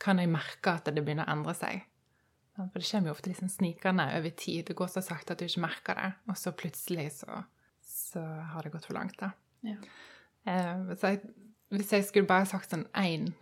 kan 0.00 0.20
jeg 0.20 0.32
merke 0.32 0.72
at 0.72 0.88
det 0.88 1.04
begynner 1.04 1.28
å 1.28 1.36
endre 1.36 1.54
seg. 1.56 1.84
For 2.56 2.80
det 2.80 2.88
kommer 2.88 3.10
jo 3.10 3.16
ofte 3.16 3.30
liksom 3.30 3.50
snikende 3.52 4.06
over 4.18 4.30
tid. 4.30 4.66
Det 4.68 4.76
går 4.76 4.92
så 4.92 5.02
sakte 5.04 5.34
at 5.34 5.42
du 5.42 5.46
ikke 5.48 5.64
merker 5.66 5.98
det, 5.98 6.12
og 6.30 6.38
så 6.40 6.52
plutselig 6.56 7.10
så, 7.18 7.42
så 7.84 8.22
har 8.52 8.64
det 8.64 8.72
gått 8.72 8.88
for 8.88 8.96
langt. 8.96 9.18
da. 9.20 9.32
Ja. 9.66 9.76
Eh, 10.46 10.94
så 10.96 11.12
jeg, 11.12 11.34
hvis 11.74 11.92
jeg 11.92 12.06
skulle 12.08 12.30
bare 12.30 12.48
sagt 12.48 12.72
sånn 12.72 12.86
én 12.96 13.32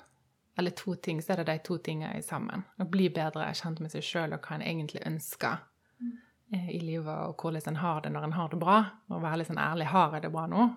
eller 0.58 0.74
to 0.78 0.94
ting, 1.02 1.22
så 1.22 1.34
er 1.34 1.42
det 1.42 1.50
de 1.50 1.62
to 1.66 1.78
tingene 1.82 2.22
sammen. 2.22 2.62
Å 2.78 2.86
bli 2.86 3.08
bedre 3.12 3.46
kjent 3.58 3.82
med 3.82 3.90
seg 3.94 4.04
sjøl 4.06 4.36
og 4.36 4.44
hva 4.46 4.58
en 4.58 4.66
egentlig 4.66 5.02
ønsker. 5.06 5.62
Mm. 5.98 6.12
Eh, 6.54 6.68
i 6.76 6.80
livet, 6.80 7.10
og 7.10 7.40
hvordan 7.40 7.72
en 7.72 7.80
har 7.82 8.04
det 8.04 8.12
når 8.14 8.28
en 8.28 8.36
har 8.36 8.52
det 8.52 8.60
bra. 8.62 8.76
Og 9.10 9.22
være 9.24 9.40
litt 9.40 9.50
sånn 9.50 9.62
ærlig 9.62 9.90
har 9.90 10.14
jeg 10.14 10.26
det 10.26 10.32
bra 10.34 10.46
nå? 10.50 10.68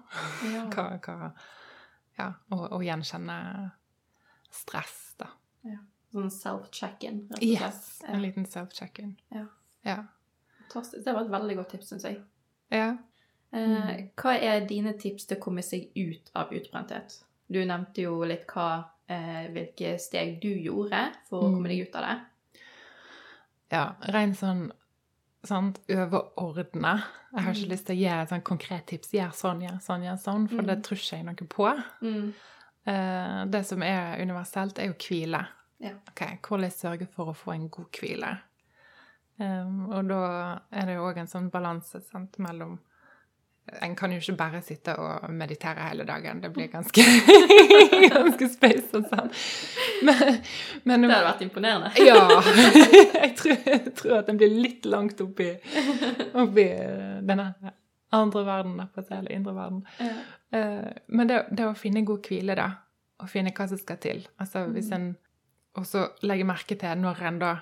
Ja. 0.50 0.64
hva, 0.74 0.88
hva, 1.04 1.32
ja, 2.18 2.32
og, 2.56 2.64
og, 2.72 2.82
gjenkjenne 2.86 3.38
stress, 4.54 4.98
da. 5.22 5.30
Ja. 5.68 5.78
Sånn 6.18 6.32
self-check-in, 6.34 7.20
rett 7.30 7.38
og 7.38 7.44
slett. 7.44 7.62
Yes, 7.62 8.02
en 8.10 8.24
liten 8.24 8.48
self-check-in. 8.50 9.12
Ja. 9.36 9.44
ja. 9.86 9.98
Det 10.74 11.14
var 11.14 11.22
et 11.22 11.32
veldig 11.32 11.58
godt 11.60 11.76
tips, 11.76 11.92
syns 11.94 12.08
jeg. 12.08 12.18
Ja. 12.74 12.96
Eh, 13.54 13.60
mm. 13.62 14.08
hva 14.20 14.34
er 14.42 14.66
dine 14.68 14.96
tips 15.00 15.30
til 15.30 15.38
å 15.38 15.44
komme 15.44 15.64
seg 15.66 15.92
ut 15.96 16.32
av 16.38 16.50
utbrenthet? 16.56 17.20
Du 17.48 17.62
nevnte 17.62 18.04
jo 18.04 18.18
litt 18.28 18.50
hva, 18.50 18.72
eh, 19.08 19.46
hvilke 19.54 19.94
steg 20.02 20.40
du 20.44 20.50
gjorde 20.50 21.06
for 21.30 21.46
å 21.46 21.52
komme 21.54 21.70
mm. 21.70 21.72
deg 21.72 21.86
ut 21.86 22.02
av 22.02 22.08
det. 22.08 22.18
Ja, 23.78 23.86
ren 24.16 24.36
sånn 24.36 24.68
sant, 25.48 25.80
overordna. 25.88 26.98
Jeg 27.32 27.46
har 27.46 27.54
ikke 27.54 27.70
mm. 27.70 27.72
lyst 27.72 27.88
til 27.88 27.96
å 27.96 28.00
gi 28.02 28.10
et 28.12 28.32
sånn 28.34 28.46
konkret 28.48 28.88
tips. 28.90 29.14
Gjør 29.16 29.34
sånn, 29.38 29.64
gjør 29.64 29.80
sånn, 29.84 30.06
gjør 30.08 30.20
sånn, 30.24 30.48
for 30.52 30.64
mm. 30.64 30.70
det 30.72 30.78
tror 30.88 31.00
ikke 31.00 31.20
jeg 31.20 31.28
noe 31.28 31.50
på. 31.54 31.70
Mm. 32.04 32.26
Uh, 32.88 33.42
det 33.52 33.62
som 33.68 33.84
er 33.84 34.22
universelt, 34.24 34.80
er 34.80 34.92
jo 34.92 34.98
hvile. 35.06 35.44
Ja. 35.84 35.94
Ok, 36.10 36.24
Hvordan 36.48 36.74
sørge 36.74 37.08
for 37.14 37.32
å 37.32 37.38
få 37.38 37.54
en 37.54 37.70
god 37.70 38.00
hvile. 38.00 38.34
Um, 39.38 39.86
og 39.94 40.08
da 40.10 40.22
er 40.74 40.90
det 40.90 40.98
jo 40.98 41.06
òg 41.06 41.20
en 41.22 41.30
sånn 41.30 41.52
balanse 41.54 42.02
mellom 42.42 42.80
en 43.68 43.96
kan 43.96 44.12
jo 44.12 44.20
ikke 44.22 44.36
bare 44.40 44.62
sitte 44.64 44.94
og 44.96 45.28
meditere 45.36 45.90
hele 45.90 46.06
dagen. 46.08 46.40
Det 46.42 46.50
blir 46.56 46.70
ganske, 46.72 47.04
ganske 48.14 48.48
space 48.54 48.96
og 48.96 49.10
sånn. 49.12 49.32
Men, 50.08 50.38
men, 50.88 51.04
det 51.04 51.12
hadde 51.12 51.26
vært 51.28 51.44
imponerende. 51.48 51.92
ja. 52.00 52.22
Jeg 53.28 53.34
tror, 53.38 53.58
jeg 53.66 53.94
tror, 54.00 54.14
at 54.22 54.30
den 54.30 54.38
blir 54.40 54.50
litt 54.50 54.86
langt 54.88 55.20
oppi, 55.22 55.50
oppi 56.34 56.64
denne 57.28 57.52
andre 58.16 58.44
verden, 58.48 58.80
eller 58.80 59.32
indre 59.36 59.54
verden. 59.54 59.84
Ja. 60.00 60.14
Eh, 60.58 60.90
men 61.08 61.30
det, 61.30 61.42
det, 61.52 61.68
å 61.68 61.76
finne 61.78 62.06
god 62.08 62.26
hvile, 62.26 62.56
da, 62.58 62.70
og 63.22 63.30
finne 63.30 63.52
hva 63.54 63.68
som 63.70 63.80
skal 63.82 64.00
til 64.02 64.24
altså 64.40 64.64
hvis 64.72 64.90
mm. 64.90 64.96
En 65.78 65.86
også 65.86 66.04
legge 66.28 66.48
merke 66.48 66.78
til 66.80 67.02
når 67.02 67.24
en 67.30 67.42
da 67.42 67.56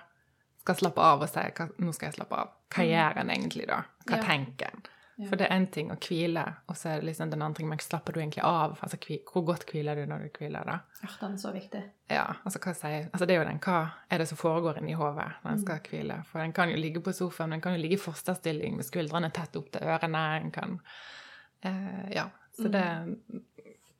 skal 0.65 0.79
slappe 0.79 1.05
av 1.05 1.21
og 1.21 1.29
si 1.29 1.45
nå 1.83 1.93
skal 1.93 2.09
jeg 2.09 2.17
slappe 2.17 2.41
av. 2.41 2.51
Hva 2.73 2.83
mm. 2.83 2.89
gjør 2.89 3.21
en 3.21 3.31
egentlig 3.35 3.69
da? 3.69 3.79
Hva 4.07 4.19
ja. 4.19 4.25
tenker 4.25 4.71
en? 4.71 4.85
Ja. 5.15 5.29
For 5.29 5.39
det 5.39 5.45
er 5.47 5.53
én 5.55 5.65
ting 5.71 5.91
å 5.93 5.95
hvile, 5.95 6.41
og 6.67 6.75
så 6.75 6.89
er 6.91 6.99
det 6.99 7.07
liksom 7.07 7.29
den 7.31 7.43
andre 7.45 7.61
ting 7.61 7.69
men 7.71 7.79
slapper 7.79 8.11
du 8.11 8.19
egentlig 8.19 8.41
av? 8.43 8.73
Altså, 8.83 8.97
hvor 9.29 9.45
godt 9.47 9.63
hviler 9.69 9.95
du 9.95 10.09
når 10.11 10.25
du 10.25 10.39
hviler, 10.41 10.67
da? 10.67 10.81
Ja, 10.99 11.11
den 11.21 11.37
er 11.37 11.39
så 11.39 11.53
viktig. 11.55 11.83
Ja, 12.11 12.25
altså 12.43 12.59
hva 12.65 12.73
sier 12.75 13.05
Altså 13.05 13.27
det 13.29 13.37
er 13.37 13.39
jo 13.39 13.45
den 13.47 13.61
hva 13.63 13.77
er 14.11 14.19
det 14.19 14.27
som 14.27 14.41
foregår 14.41 14.81
inni 14.81 14.97
hodet 14.99 15.29
når 15.45 15.53
en 15.53 15.63
skal 15.63 15.87
hvile. 15.87 16.19
For 16.27 16.43
en 16.43 16.55
kan 16.57 16.73
jo 16.73 16.81
ligge 16.81 17.03
på 17.05 17.15
sofaen, 17.15 17.53
men 17.53 17.61
en 17.61 17.63
kan 17.63 17.77
jo 17.77 17.83
ligge 17.85 17.95
i 17.95 18.03
fosterstilling 18.03 18.75
med 18.75 18.89
skuldrene 18.89 19.31
tett 19.35 19.55
opp 19.55 19.71
til 19.71 19.87
ørene. 19.87 20.25
En 20.41 20.55
kan 20.55 20.79
eh, 21.61 22.07
Ja. 22.17 22.27
Så 22.55 22.69
det 22.71 22.85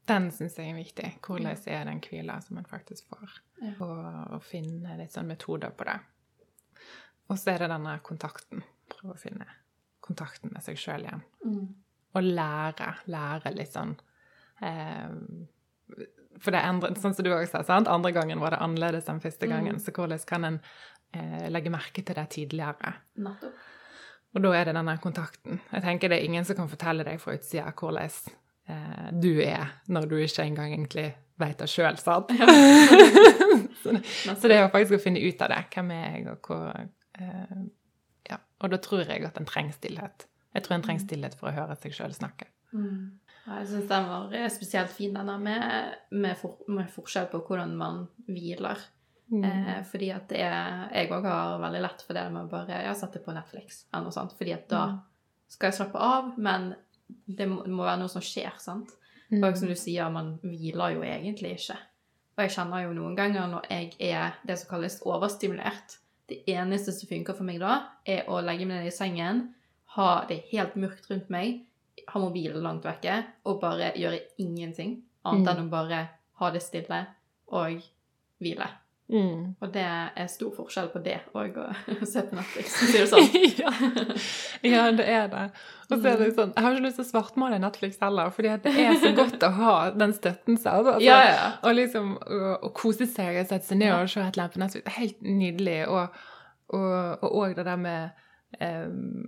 Den 0.10 0.28
syns 0.34 0.58
jeg 0.60 0.70
er 0.70 0.78
viktig. 0.78 1.08
Hvordan 1.26 1.56
er 1.56 1.88
den 1.90 2.02
hvila 2.06 2.38
som 2.44 2.60
man 2.60 2.68
faktisk 2.70 3.08
får? 3.10 3.40
Ja. 3.62 3.72
Og, 3.82 4.36
og 4.38 4.44
finne 4.46 4.98
litt 5.00 5.16
sånn 5.16 5.30
metoder 5.30 5.74
på 5.74 5.88
det. 5.88 5.98
Og 7.32 7.40
så 7.42 7.56
er 7.56 7.64
det 7.64 7.72
denne 7.74 7.96
kontakten. 8.06 8.62
Prøve 8.92 9.16
å 9.16 9.20
finne 9.20 9.48
kontakten 10.06 10.54
med 10.54 10.62
seg 10.66 10.78
sjøl 10.78 11.08
igjen. 11.08 11.24
Mm. 11.46 11.66
Og 12.16 12.28
lære. 12.28 12.92
Lære 13.10 13.54
litt 13.56 13.74
sånn 13.74 13.96
eh, 14.62 15.16
For 16.38 16.54
det 16.54 16.62
endrer, 16.62 16.94
sånn 17.02 17.18
som 17.18 17.26
du 17.26 17.32
også 17.34 17.58
sa, 17.58 17.64
sant? 17.66 17.90
andre 17.90 18.14
gangen 18.16 18.44
var 18.44 18.54
det 18.54 18.62
annerledes 18.62 19.10
enn 19.10 19.24
første 19.24 19.50
gangen. 19.50 19.80
Mm. 19.80 19.82
Så 19.82 19.96
hvordan 19.96 20.22
kan 20.30 20.52
en 20.52 20.62
eh, 21.18 21.48
legge 21.50 21.74
merke 21.74 22.06
til 22.06 22.22
det 22.22 22.30
tidligere? 22.38 22.94
Nettopp. 23.26 23.72
Og 24.36 24.44
da 24.44 24.52
er 24.52 24.68
det 24.68 24.74
denne 24.76 24.98
kontakten. 25.00 25.62
Jeg 25.72 25.84
tenker 25.86 26.12
det 26.12 26.18
er 26.20 26.28
ingen 26.28 26.46
som 26.46 26.58
kan 26.58 26.68
fortelle 26.68 27.06
deg 27.08 27.22
fra 27.24 27.38
utsida 27.38 27.72
hvordan 27.72 28.12
eh, 28.68 29.08
du 29.12 29.32
er, 29.44 29.72
når 29.88 30.08
du 30.12 30.16
ikke 30.22 30.44
engang 30.46 30.74
egentlig 30.74 31.10
vet 31.42 31.60
det 31.60 31.68
sjøl, 31.70 31.98
sant? 32.00 32.30
så, 33.84 33.92
det, 33.92 34.04
så 34.38 34.48
det 34.48 34.56
er 34.58 34.64
jo 34.66 34.72
faktisk 34.74 34.98
å 35.00 35.04
finne 35.04 35.22
ut 35.26 35.42
av 35.44 35.52
det. 35.52 35.62
Hvem 35.76 35.92
er 35.96 36.06
jeg, 36.16 36.28
og 36.32 36.48
hvor 36.50 36.72
eh, 36.76 37.60
Ja. 38.30 38.40
Og 38.64 38.72
da 38.72 38.80
tror 38.82 39.04
jeg 39.06 39.26
at 39.28 39.38
en 39.38 39.46
trenger 39.50 39.76
stillhet. 39.76 40.28
Jeg 40.56 40.64
tror 40.66 40.78
en 40.78 40.86
trenger 40.88 41.04
stillhet 41.04 41.36
for 41.38 41.52
å 41.52 41.56
høre 41.58 41.76
seg 41.78 41.94
sjøl 41.94 42.14
snakke. 42.16 42.48
Mm. 42.74 43.20
Ja, 43.46 43.60
jeg 43.62 43.68
syns 43.70 43.90
den 43.92 44.08
var 44.10 44.32
eh, 44.34 44.48
spesielt 44.50 44.90
fin, 44.96 45.14
denne 45.14 45.36
med, 45.38 45.98
med, 46.16 46.38
for, 46.40 46.56
med 46.72 46.88
forskjell 46.96 47.28
på 47.34 47.44
hvordan 47.46 47.76
man 47.78 48.06
hviler. 48.30 48.80
Mm. 49.34 49.44
Eh, 49.44 49.82
fordi 49.90 50.12
at 50.14 50.28
det 50.30 50.38
er 50.46 50.84
Jeg 50.94 51.10
òg 51.14 51.24
har 51.26 51.56
veldig 51.64 51.80
lett 51.82 52.02
for 52.06 52.14
det 52.18 52.24
med 52.30 52.46
å 52.46 52.50
bare 52.52 52.84
ja, 52.86 52.92
sette 52.98 53.22
på 53.26 53.34
Netflix 53.34 53.84
eller 53.92 54.08
noe 54.08 54.16
sånt. 54.16 54.34
Fordi 54.40 54.54
at 54.56 54.68
da 54.72 54.82
Mm. 54.96 55.00
skal 55.52 55.70
jeg 55.70 55.78
slappe 55.80 56.02
av, 56.02 56.34
men 56.42 56.72
det 57.08 57.48
må, 57.50 57.64
det 57.66 57.74
må 57.74 57.84
være 57.86 58.00
noe 58.02 58.12
som 58.12 58.24
skjer, 58.24 58.54
sant. 58.62 58.94
Mm. 59.30 59.42
Og 59.44 59.58
som 59.58 59.70
du 59.70 59.76
sier, 59.78 60.10
man 60.14 60.36
hviler 60.44 60.96
jo 60.96 61.04
egentlig 61.06 61.56
ikke. 61.58 61.78
Og 62.36 62.44
jeg 62.44 62.54
kjenner 62.58 62.84
jo 62.84 62.94
noen 62.94 63.16
ganger 63.18 63.48
når 63.50 63.70
jeg 63.72 63.94
er 64.12 64.36
det 64.46 64.58
som 64.60 64.70
kalles 64.74 65.00
overstimulert 65.08 66.00
Det 66.28 66.42
eneste 66.50 66.92
som 66.92 67.08
funker 67.08 67.38
for 67.38 67.46
meg 67.46 67.60
da, 67.62 67.76
er 68.06 68.26
å 68.28 68.40
legge 68.42 68.66
meg 68.66 68.82
ned 68.82 68.90
i 68.90 68.94
sengen, 68.94 69.44
ha 69.94 70.26
det 70.26 70.40
helt 70.50 70.74
mørkt 70.74 71.06
rundt 71.12 71.30
meg, 71.30 71.60
ha 72.10 72.20
mobilen 72.20 72.64
langt 72.66 72.86
vekke, 72.86 73.20
og 73.46 73.60
bare 73.62 73.92
gjøre 73.94 74.24
ingenting 74.42 75.04
annet 75.24 75.46
Mm. 75.46 75.52
enn 75.52 75.68
å 75.68 75.70
bare 75.70 76.00
ha 76.42 76.50
det 76.52 76.64
stille 76.64 77.06
og 77.48 77.78
hvile. 78.42 78.68
Mm. 79.06 79.54
Og 79.62 79.70
det 79.70 79.84
er 79.86 80.30
stor 80.34 80.50
forskjell 80.56 80.88
på 80.90 80.98
det 81.06 81.20
og 81.38 81.58
å 81.62 81.66
se 82.10 82.24
på 82.26 82.38
Netflix, 82.40 82.72
for 82.74 82.86
å 82.86 82.90
si 82.90 82.98
det 82.98 83.10
sånn. 83.12 83.36
ja. 83.60 83.74
ja, 84.66 84.86
det 84.98 85.06
er 85.06 85.28
det. 85.30 85.44
Og 85.92 86.00
så 86.00 86.10
er 86.10 86.24
det 86.24 86.30
sånn, 86.34 86.54
Jeg 86.56 86.66
har 86.66 86.74
ikke 86.74 86.86
lyst 86.88 86.98
til 86.98 87.06
å 87.06 87.10
svartmale 87.12 87.60
Netflix 87.62 88.00
heller, 88.02 88.32
fordi 88.34 88.56
det 88.64 88.74
er 88.82 88.98
så 89.04 89.12
godt 89.22 89.46
å 89.46 89.52
ha 89.60 89.76
den 89.94 90.16
støtten. 90.18 90.58
selv. 90.58 90.90
Altså, 90.96 91.06
Ja, 91.06 91.20
ja. 91.30 91.48
Og 91.62 91.78
liksom 91.78 92.16
å, 92.18 92.42
å 92.66 92.72
kose 92.74 93.06
seg 93.06 93.38
og 93.44 93.50
sette 93.52 93.70
seg 93.70 93.84
ned 93.84 93.94
og 93.94 94.10
se 94.10 94.24
et 94.24 94.34
eller 94.34 94.48
annet 94.48 94.58
på 94.58 94.64
Netflix. 94.64 94.98
Helt 94.98 95.22
nydelig. 95.22 95.80
Og, 95.86 96.22
og, 96.74 97.26
og 97.30 97.54
det 97.60 97.66
der 97.70 97.78
med 97.78 98.24
um, 98.58 99.28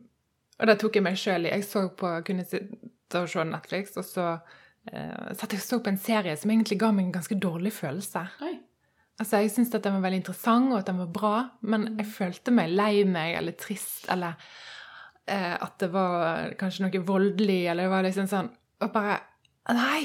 Og 0.57 0.71
det 0.71 0.79
tok 0.81 0.97
jeg 0.97 1.05
meg 1.05 1.19
sjøl 1.21 1.45
i. 1.45 1.53
Jeg 1.53 1.67
så 1.69 1.85
på, 1.93 2.15
kunne 2.25 2.47
sitte 2.49 3.21
og 3.21 3.29
se 3.29 3.45
Netflix, 3.45 3.93
og 4.01 4.09
så 4.09 4.25
uh, 4.41 5.27
satt 5.37 5.53
jeg 5.53 5.61
og 5.61 5.67
så 5.67 5.79
på 5.85 5.93
en 5.93 6.01
serie 6.01 6.33
som 6.33 6.49
egentlig 6.49 6.79
ga 6.81 6.89
meg 6.89 7.05
en 7.11 7.19
ganske 7.19 7.37
dårlig 7.37 7.75
følelse. 7.77 8.25
Oi. 8.41 8.55
Altså, 9.19 9.39
Jeg 9.41 9.49
syntes 9.51 9.73
at 9.75 9.83
den 9.87 9.95
var 9.97 10.03
veldig 10.05 10.19
interessant, 10.21 10.71
og 10.71 10.79
at 10.79 10.85
den 10.91 10.99
var 11.01 11.07
bra, 11.13 11.33
men 11.61 11.87
jeg 11.97 12.05
følte 12.13 12.51
meg 12.53 12.69
lei 12.69 13.03
meg 13.09 13.35
eller 13.39 13.55
trist, 13.57 14.05
eller 14.13 14.35
eh, 15.27 15.55
at 15.57 15.73
det 15.81 15.89
var 15.93 16.53
kanskje 16.59 16.85
noe 16.85 17.01
voldelig, 17.07 17.63
eller 17.71 17.87
det 17.87 17.93
var 17.95 18.05
liksom 18.05 18.29
sånn 18.29 18.51
Og 18.85 18.91
bare 18.93 19.17
Nei! 19.73 20.03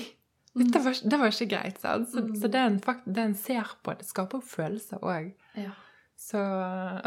Det 0.52 0.80
var, 0.84 0.92
det 1.08 1.18
var 1.20 1.30
ikke 1.32 1.46
greit. 1.48 1.78
sant? 1.80 2.08
Så, 2.12 2.20
Mm. 2.20 2.34
så 2.40 2.48
det 2.52 2.60
en, 2.60 2.80
fakt, 2.84 3.04
det 3.06 3.22
en 3.22 3.34
ser 3.34 3.68
på, 3.84 3.94
det 3.96 4.04
skaper 4.04 4.40
følelser 4.44 4.98
òg. 5.00 5.30
Ja. 5.56 5.70
Så 6.18 6.38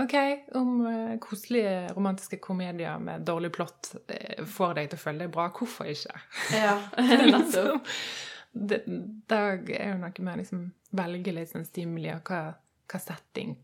OK, 0.01 0.15
om 0.57 0.71
uh, 0.85 1.17
koselige 1.21 1.91
romantiske 1.93 2.39
komedier 2.41 2.97
med 2.99 3.21
dårlig 3.27 3.51
plott 3.53 3.91
eh, 4.09 4.41
får 4.45 4.73
deg 4.79 4.89
til 4.89 4.97
å 4.97 5.03
føle 5.03 5.19
deg 5.25 5.31
bra, 5.35 5.45
hvorfor 5.53 5.85
ikke? 5.91 6.15
ja. 6.57 6.73
Nettopp. 7.35 7.85
Det, 8.55 8.81
det 9.27 9.37
er 9.75 9.91
jo 9.91 9.97
noe 9.99 10.23
med 10.23 10.33
å 10.33 10.39
liksom 10.39 10.61
velge 10.95 11.33
litt 11.35 11.49
sånn 11.51 11.65
stimuli, 11.67 12.07
og 12.15 12.29
hva, 12.31 12.53
hva 12.87 12.99
setting 13.03 13.55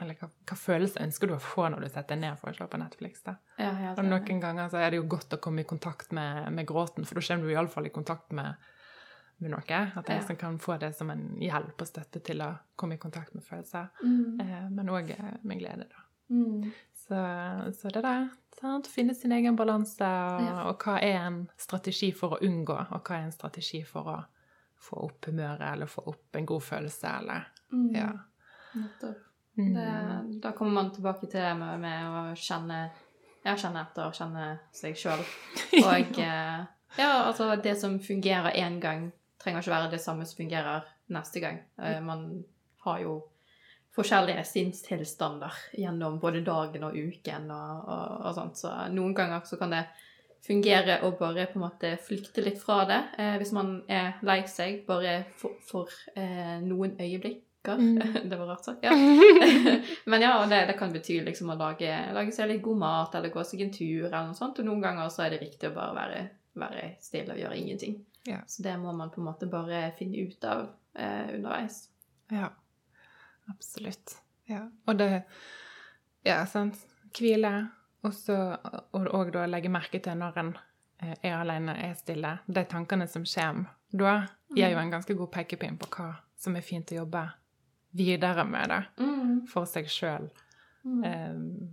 Eller 0.00 0.14
hva, 0.20 0.28
hva 0.46 0.56
følelse 0.56 1.02
ønsker 1.02 1.28
du 1.28 1.34
å 1.34 1.40
få 1.42 1.66
når 1.68 1.84
du 1.84 1.88
setter 1.90 2.14
deg 2.14 2.20
ned 2.22 2.38
for 2.40 2.50
å 2.52 2.56
se 2.56 2.66
på 2.70 2.78
Netflix? 2.80 3.22
da? 3.26 3.34
Ja, 3.58 3.72
ja, 3.82 3.92
Og 3.98 4.04
noen 4.06 4.40
ganger 4.40 4.70
så 4.70 4.78
er 4.80 4.90
det 4.94 5.00
jo 5.00 5.08
godt 5.10 5.34
å 5.34 5.40
komme 5.42 5.64
i 5.64 5.68
kontakt 5.68 6.12
med, 6.14 6.52
med 6.54 6.68
gråten, 6.70 7.04
for 7.04 7.18
da 7.18 7.24
kommer 7.26 7.48
du 7.48 7.52
iallfall 7.56 7.88
i 7.90 7.94
kontakt 7.94 8.30
med, 8.32 8.54
med 9.42 9.50
noe. 9.56 9.62
At 9.98 10.08
Ja. 10.08 10.20
liksom 10.20 10.38
kan 10.38 10.58
få 10.62 10.78
det 10.78 10.92
som 10.96 11.10
en 11.10 11.24
hjelp 11.42 11.82
og 11.82 11.90
støtte 11.90 12.22
til 12.24 12.40
å 12.46 12.52
komme 12.78 12.94
i 12.94 13.02
kontakt 13.02 13.34
med 13.34 13.42
følelser. 13.44 13.90
Mm. 14.02 14.40
Eh, 14.40 14.68
men 14.70 14.88
òg 14.94 15.10
med 15.42 15.58
glede, 15.58 15.88
da. 15.90 16.04
Mm. 16.30 16.70
Så, 17.02 17.18
så 17.80 17.90
det 17.90 18.02
der. 18.06 18.28
Sant? 18.60 18.86
Finne 18.90 19.14
sin 19.14 19.32
egen 19.32 19.56
balanse, 19.56 20.02
og, 20.04 20.42
Ja. 20.42 20.62
og 20.70 20.78
hva 20.82 20.96
er 21.02 21.18
en 21.26 21.48
strategi 21.56 22.10
for 22.12 22.36
å 22.36 22.40
unngå, 22.42 22.74
og 22.90 23.04
hva 23.04 23.16
er 23.18 23.24
en 23.28 23.32
strategi 23.32 23.82
for 23.86 24.02
å 24.10 24.16
få 24.78 24.96
opp 25.04 25.26
humøret, 25.26 25.72
eller 25.72 25.86
få 25.86 26.02
opp 26.10 26.34
en 26.38 26.46
god 26.46 26.62
følelse, 26.62 27.18
eller 27.20 27.46
Mm. 27.72 27.94
Ja. 27.94 28.12
Nettopp. 28.74 29.16
Mm. 29.58 29.74
Det, 29.74 30.40
da 30.40 30.52
kommer 30.52 30.72
man 30.72 30.90
tilbake 30.94 31.26
til 31.28 31.40
det 31.40 31.54
med, 31.58 31.80
med 31.80 32.06
å 32.06 32.34
kjenne 32.36 32.90
ja, 33.44 33.54
kjenne 33.56 33.80
etter 33.82 34.10
kjenne 34.12 34.58
seg 34.72 34.94
sjøl. 34.96 35.20
Og 35.84 36.18
eh, 36.18 36.64
ja, 36.98 37.10
altså 37.26 37.50
det 37.62 37.76
som 37.78 37.98
fungerer 37.98 38.52
én 38.56 38.80
gang, 38.80 39.12
trenger 39.38 39.60
ikke 39.62 39.70
være 39.74 39.90
det 39.90 40.00
samme 40.00 40.24
som 40.26 40.36
fungerer 40.36 40.84
neste 41.08 41.40
gang. 41.40 41.60
Eh, 41.78 42.00
man 42.00 42.44
har 42.84 42.98
jo 43.00 43.22
forskjellige 43.96 44.44
sinnstilstander 44.46 45.54
gjennom 45.78 46.18
både 46.22 46.44
dagen 46.46 46.84
og 46.86 46.96
uken 46.96 47.48
og, 47.50 47.88
og, 47.88 48.20
og 48.28 48.36
sånt, 48.36 48.60
så 48.60 48.74
noen 48.92 49.16
ganger 49.16 49.46
så 49.48 49.58
kan 49.60 49.74
det 49.74 49.86
fungere 50.46 51.00
å 51.04 51.12
bare 51.18 51.48
på 51.50 51.58
en 51.58 51.64
måte 51.66 51.92
flykte 52.02 52.44
litt 52.44 52.60
fra 52.62 52.82
det. 52.88 53.00
Eh, 53.18 53.36
hvis 53.40 53.52
man 53.56 53.78
er 53.90 54.18
lei 54.26 54.40
seg 54.50 54.84
bare 54.88 55.20
for, 55.38 55.58
for 55.66 55.92
eh, 56.14 56.58
noen 56.64 56.96
øyeblikker. 56.98 57.44
Mm. 57.68 57.98
det 58.30 58.38
var 58.38 58.46
rart 58.52 58.68
sagt. 58.68 58.86
Ja. 58.86 58.94
Men 60.10 60.24
ja, 60.24 60.36
og 60.40 60.48
det, 60.52 60.62
det 60.70 60.78
kan 60.78 60.94
bety 60.94 61.18
liksom 61.26 61.52
å 61.52 61.58
lage, 61.58 61.90
lage 62.16 62.34
seg 62.34 62.52
litt 62.52 62.62
god 62.64 62.82
mat, 62.84 63.18
eller 63.18 63.34
gå 63.34 63.44
seg 63.44 63.66
en 63.66 63.74
tur, 63.74 64.06
eller 64.06 64.30
noe 64.30 64.38
sånt. 64.38 64.62
Og 64.62 64.68
noen 64.68 64.84
ganger 64.84 65.10
så 65.12 65.26
er 65.26 65.34
det 65.34 65.42
riktig 65.42 65.72
å 65.72 65.76
bare 65.76 65.96
være, 65.98 66.22
være 66.62 66.86
stille 67.04 67.34
og 67.34 67.42
gjøre 67.42 67.58
ingenting. 67.58 67.98
Ja. 68.28 68.40
Så 68.48 68.64
det 68.64 68.76
må 68.80 68.94
man 68.96 69.12
på 69.12 69.20
en 69.22 69.28
måte 69.28 69.50
bare 69.50 69.88
finne 69.98 70.28
ut 70.28 70.48
av 70.48 70.68
eh, 70.94 71.34
underveis. 71.34 71.86
Ja, 72.32 72.52
absolutt. 73.50 74.16
Ja. 74.48 74.66
Og 74.86 74.96
det 74.98 75.24
Ja, 76.24 76.44
sant. 76.46 76.76
Hvile. 77.16 77.70
Og 78.04 78.12
så 78.14 78.34
og, 78.92 79.32
da 79.32 79.46
legge 79.46 79.68
merke 79.72 79.98
til 80.02 80.16
når 80.18 80.36
en 80.38 80.52
eh, 81.02 81.14
er 81.22 81.36
alene, 81.40 81.74
er 81.88 81.94
stille. 81.98 82.38
De 82.46 82.64
tankene 82.64 83.06
som 83.08 83.24
kommer 83.24 83.66
da, 83.92 84.26
gir 84.54 84.70
jo 84.74 84.78
en 84.78 84.90
ganske 84.92 85.14
god 85.16 85.30
pekepinn 85.32 85.78
på 85.80 85.88
hva 85.96 86.10
som 86.38 86.56
er 86.56 86.62
fint 86.62 86.90
å 86.92 87.00
jobbe 87.02 87.24
videre 87.96 88.44
med 88.44 88.68
det 88.70 88.82
Mm. 89.02 89.46
for 89.48 89.64
seg 89.66 89.86
sjøl. 89.88 90.28
Mm. 90.84 91.04
eh, 91.04 91.68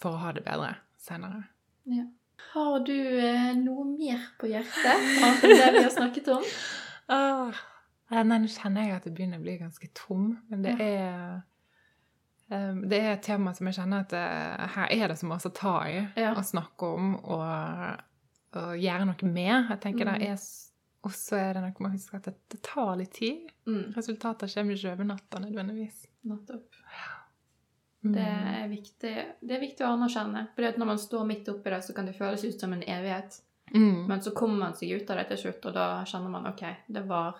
for 0.00 0.12
å 0.12 0.20
ha 0.22 0.32
det 0.32 0.44
bedre 0.44 0.74
senere. 0.98 1.44
Ja. 1.84 2.04
Har 2.52 2.80
du 2.84 2.92
eh, 2.94 3.54
noe 3.56 3.84
mer 3.84 4.20
på 4.38 4.46
hjertet 4.50 4.86
annet 4.86 5.44
enn 5.44 5.50
det 5.58 5.72
vi 5.78 5.82
har 5.82 5.90
snakket 5.90 6.28
om? 6.28 6.44
Ah, 7.06 7.52
ja, 8.10 8.22
nei, 8.22 8.38
nå 8.42 8.48
kjenner 8.52 8.84
jeg 8.88 8.96
at 8.96 9.04
det 9.08 9.14
begynner 9.16 9.38
å 9.40 9.44
bli 9.46 9.56
ganske 9.58 9.88
tom, 9.96 10.38
men 10.50 10.62
det 10.62 10.74
er 10.80 11.40
um, 12.50 12.82
Det 12.88 12.98
er 13.00 13.12
et 13.14 13.22
tema 13.22 13.54
som 13.56 13.66
jeg 13.70 13.78
kjenner 13.78 14.04
at 14.04 14.12
eh, 14.12 14.66
her 14.76 14.92
er 14.92 15.08
det 15.08 15.18
så 15.18 15.26
masse 15.30 15.48
å 15.48 15.54
ta 15.56 15.76
i 15.88 15.96
Ja. 16.20 16.34
og 16.36 16.44
snakke 16.44 16.90
om 16.98 17.14
og, 17.24 18.04
og 18.60 18.76
gjøre 18.78 19.06
noe 19.08 19.30
med. 19.32 19.70
Jeg 19.70 19.80
tenker 19.80 20.04
Mm. 20.06 20.18
det 20.18 20.28
er 20.34 20.38
Og 21.04 21.10
så 21.12 21.36
er 21.36 21.52
det 21.54 21.62
noe 21.62 21.74
med 21.80 21.90
å 21.90 21.92
huske 21.98 22.16
at 22.16 22.24
det, 22.24 22.34
det 22.48 22.62
tar 22.62 22.94
litt 22.96 23.12
tid. 23.12 23.50
Mm. 23.66 23.92
Resultater 23.96 24.48
kommer 24.48 24.72
ikke 24.74 24.92
over 24.94 25.04
natta 25.04 25.38
nødvendigvis. 25.38 26.06
Nettopp. 26.24 26.70
Mm. 28.04 28.12
Det 28.14 28.24
er 28.24 28.68
viktig, 28.68 29.12
det 29.40 29.54
er 29.56 29.60
viktig 29.60 29.84
å 29.84 29.90
anerkjenne. 29.98 30.46
For 30.56 30.78
når 30.80 30.86
man 30.86 30.98
står 31.00 31.26
midt 31.28 31.48
oppi 31.52 31.70
det, 31.72 31.82
så 31.84 31.92
kan 31.96 32.06
det 32.08 32.16
føles 32.16 32.44
ut 32.44 32.60
som 32.60 32.72
en 32.72 32.82
evighet. 32.82 33.36
Mm. 33.74 34.06
Men 34.08 34.22
så 34.24 34.32
kommer 34.36 34.58
man 34.66 34.74
seg 34.76 34.92
ut 34.96 35.10
av 35.10 35.16
det 35.20 35.26
til 35.28 35.38
slutt, 35.44 35.66
og 35.68 35.74
da 35.76 35.86
kjenner 36.08 36.30
man 36.32 36.46
OK, 36.50 36.64
det 36.88 37.02
var, 37.08 37.36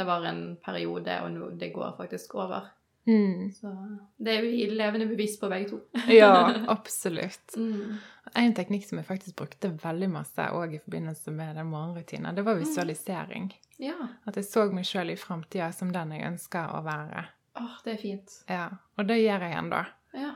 det 0.00 0.06
var 0.08 0.24
en 0.28 0.44
periode, 0.64 1.16
og 1.24 1.32
nå, 1.34 1.50
det 1.60 1.72
går 1.74 1.94
faktisk 1.98 2.34
over. 2.40 2.70
Mm. 3.08 3.52
Så 3.52 3.70
det 4.16 4.34
er 4.34 4.44
jo 4.44 4.74
levende 4.76 5.06
bevis 5.08 5.38
på, 5.40 5.48
begge 5.48 5.70
to. 5.70 5.80
Ja, 6.20 6.54
absolutt. 6.68 7.56
Mm. 7.56 7.96
En 8.34 8.54
teknikk 8.54 8.86
som 8.86 9.00
jeg 9.00 9.08
faktisk 9.08 9.36
brukte 9.40 9.72
veldig 9.82 10.10
masse 10.12 10.46
òg 10.54 10.76
i 10.76 10.82
forbindelse 10.82 11.32
med 11.34 11.56
den 11.58 11.70
morgenrutinen, 11.72 12.36
det 12.36 12.44
var 12.46 12.60
visualisering. 12.60 13.50
Ja. 13.82 13.96
At 14.28 14.38
jeg 14.38 14.46
så 14.48 14.66
meg 14.72 14.86
sjøl 14.88 15.14
i 15.14 15.18
framtida 15.18 15.70
som 15.74 15.92
den 15.94 16.14
jeg 16.16 16.28
ønsker 16.28 16.76
å 16.76 16.84
være. 16.86 17.26
Åh, 17.60 17.80
det 17.84 17.96
er 17.96 18.00
fint. 18.00 18.38
Ja, 18.48 18.68
Og 18.98 19.08
det 19.08 19.18
gjør 19.22 19.48
jeg 19.48 19.58
ennå. 19.58 19.82
Ja. 20.14 20.30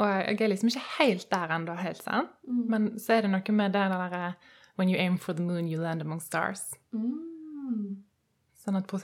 Og 0.00 0.10
jeg 0.10 0.40
er 0.42 0.50
liksom 0.50 0.70
ikke 0.72 0.86
helt 0.98 1.28
der 1.30 1.52
ennå, 1.54 1.76
helt 1.78 2.02
sant? 2.02 2.32
Mm. 2.48 2.64
Men 2.70 2.88
så 2.98 3.18
er 3.18 3.26
det 3.26 3.34
noe 3.34 3.54
med 3.58 3.74
det 3.76 3.86
derre 3.92 4.34
When 4.74 4.88
you 4.90 4.98
aim 4.98 5.18
for 5.18 5.32
the 5.32 5.42
moon, 5.42 5.68
you 5.68 5.78
land 5.80 6.02
among 6.02 6.20
stars. 6.20 6.72
Mm. 6.92 8.02
Sånn 8.64 8.78
at 8.80 8.92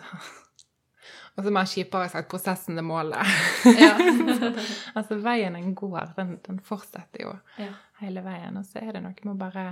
Og 1.39 1.45
så 1.47 1.51
mer 1.55 1.69
kjipere 1.69 2.09
sagt 2.13 2.29
prosessen 2.31 2.79
er 2.79 2.85
målet. 2.85 3.31
Ja. 3.79 3.93
altså 4.99 5.17
veien 5.23 5.57
en 5.57 5.75
går, 5.79 6.13
den, 6.17 6.35
den 6.47 6.59
fortsetter 6.65 7.23
jo 7.25 7.37
Ja. 7.61 7.71
hele 8.03 8.23
veien. 8.27 8.59
Og 8.61 8.67
så 8.69 8.83
er 8.83 8.93
det 8.97 9.03
noe 9.05 9.15
med 9.25 9.33
å 9.33 9.39
bare 9.41 9.65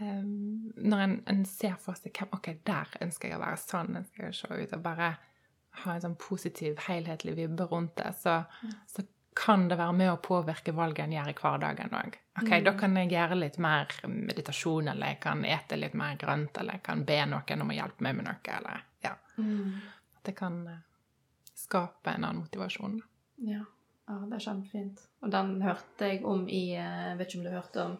um, 0.00 0.72
Når 0.76 1.04
en, 1.04 1.16
en 1.34 1.44
ser 1.48 1.76
for 1.82 1.98
seg 1.98 2.14
hvem 2.16 2.32
Ok, 2.38 2.48
der 2.66 2.94
ønsker 3.04 3.28
jeg 3.32 3.38
å 3.38 3.42
være 3.44 3.60
sånn, 3.60 3.96
ønsker 4.00 4.24
jeg 4.28 4.34
å 4.34 4.38
se 4.40 4.62
ut, 4.62 4.76
og 4.78 4.84
bare 4.86 5.10
ha 5.82 5.94
en 5.96 6.02
sånn 6.04 6.18
positiv, 6.20 6.76
helhetlig 6.86 7.32
vibbe 7.38 7.64
rundt 7.70 7.94
det, 7.96 8.10
så, 8.20 8.42
så 8.92 9.04
kan 9.34 9.68
det 9.68 9.78
være 9.80 9.92
med 9.96 10.10
å 10.12 10.20
påvirke 10.20 10.74
valget 10.76 11.06
en 11.06 11.14
gjør 11.16 11.30
i 11.30 11.36
hverdagen 11.38 11.94
òg. 11.96 12.16
Ok, 12.40 12.50
Mm. 12.50 12.64
da 12.64 12.72
kan 12.72 12.96
jeg 12.96 13.10
gjøre 13.10 13.38
litt 13.38 13.58
mer 13.58 13.86
meditasjon, 14.06 14.88
eller 14.88 15.06
jeg 15.06 15.20
kan 15.20 15.44
ete 15.44 15.76
litt 15.76 15.94
mer 15.94 16.16
grønt, 16.16 16.58
eller 16.58 16.72
jeg 16.72 16.82
kan 16.82 17.04
be 17.04 17.18
noen 17.26 17.60
om 17.62 17.70
å 17.70 17.76
hjelpe 17.76 18.00
meg 18.00 18.16
med 18.16 18.24
noe, 18.24 18.56
eller 18.56 18.82
ja. 19.04 19.14
Mm. 19.38 19.80
At 20.16 20.24
det 20.24 20.36
kan 20.36 20.66
eh, 20.68 20.82
skape 21.54 22.10
en 22.10 22.24
annen 22.24 22.42
motivasjon. 22.42 23.00
Ja. 23.36 23.64
ja, 24.08 24.18
det 24.28 24.36
er 24.36 24.44
kjempefint. 24.46 25.00
Og 25.22 25.30
den 25.30 25.62
hørte 25.62 26.12
jeg 26.12 26.24
om 26.24 26.48
i 26.48 26.74
eh, 26.76 27.08
Jeg 27.08 27.18
vet 27.18 27.28
ikke 27.28 27.38
om 27.38 27.44
du 27.44 27.50
hørte 27.50 27.84
om 27.84 27.96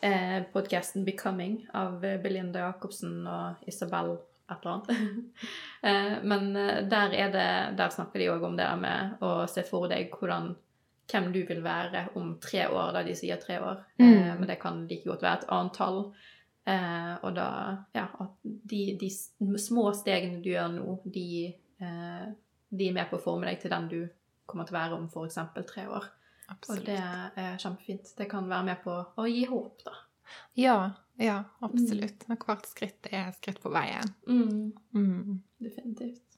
eh, 0.00 0.42
podkasten 0.52 1.06
'Becoming' 1.06 1.66
av 1.74 2.04
eh, 2.04 2.20
Belinda 2.20 2.66
Jacobsen 2.66 3.26
og 3.26 3.62
Isabel 3.66 4.18
et 4.50 4.66
eller 4.66 4.72
annet. 4.72 4.90
eh, 5.82 6.18
men 6.22 6.56
eh, 6.56 6.82
der, 6.88 7.14
er 7.14 7.32
det, 7.32 7.76
der 7.78 7.88
snakker 7.88 8.18
de 8.18 8.30
òg 8.30 8.44
om 8.44 8.56
det 8.56 8.66
der 8.66 8.76
med 8.76 9.22
å 9.22 9.46
se 9.50 9.64
for 9.68 9.88
deg 9.88 10.10
hvordan 10.18 10.54
hvem 11.12 11.32
du 11.34 11.40
vil 11.48 11.62
være 11.64 12.06
om 12.18 12.36
tre 12.42 12.66
år, 12.68 12.92
da 12.96 13.02
de 13.06 13.16
sier 13.16 13.40
tre 13.40 13.58
år. 13.62 13.82
Mm. 14.00 14.08
Eh, 14.12 14.30
men 14.38 14.48
det 14.48 14.58
kan 14.62 14.84
like 14.88 15.08
godt 15.08 15.24
være 15.24 15.42
et 15.42 15.50
annet 15.56 15.76
tall. 15.76 16.00
Eh, 16.68 17.12
og 17.22 17.34
da 17.36 17.48
Ja, 17.94 18.06
at 18.22 18.34
de, 18.44 18.82
de 19.00 19.10
små 19.58 19.90
stegene 19.98 20.42
du 20.42 20.50
gjør 20.52 20.72
nå, 20.76 20.96
de, 21.04 21.28
eh, 21.82 22.26
de 22.70 22.88
er 22.88 22.96
med 22.96 23.10
på 23.10 23.18
å 23.18 23.24
forme 23.24 23.48
deg 23.50 23.60
til 23.62 23.74
den 23.74 23.90
du 23.90 24.00
kommer 24.46 24.68
til 24.68 24.76
å 24.76 24.80
være 24.80 24.98
om 24.98 25.08
f.eks. 25.10 25.38
tre 25.68 25.86
år. 25.88 26.08
Og 26.52 26.82
det 26.84 26.98
er 26.98 27.60
kjempefint. 27.60 28.10
Det 28.18 28.26
kan 28.28 28.48
være 28.50 28.66
med 28.66 28.82
på 28.84 28.92
å 28.92 29.28
gi 29.30 29.46
håp, 29.48 29.84
da. 29.86 29.94
Ja, 30.58 30.76
ja, 31.20 31.38
absolutt. 31.64 32.26
Og 32.28 32.44
hvert 32.46 32.68
skritt 32.68 33.08
er 33.10 33.30
et 33.30 33.38
skritt 33.38 33.60
på 33.62 33.72
veien. 33.72 34.12
Mm. 34.28 35.40
Definitivt. 35.62 36.31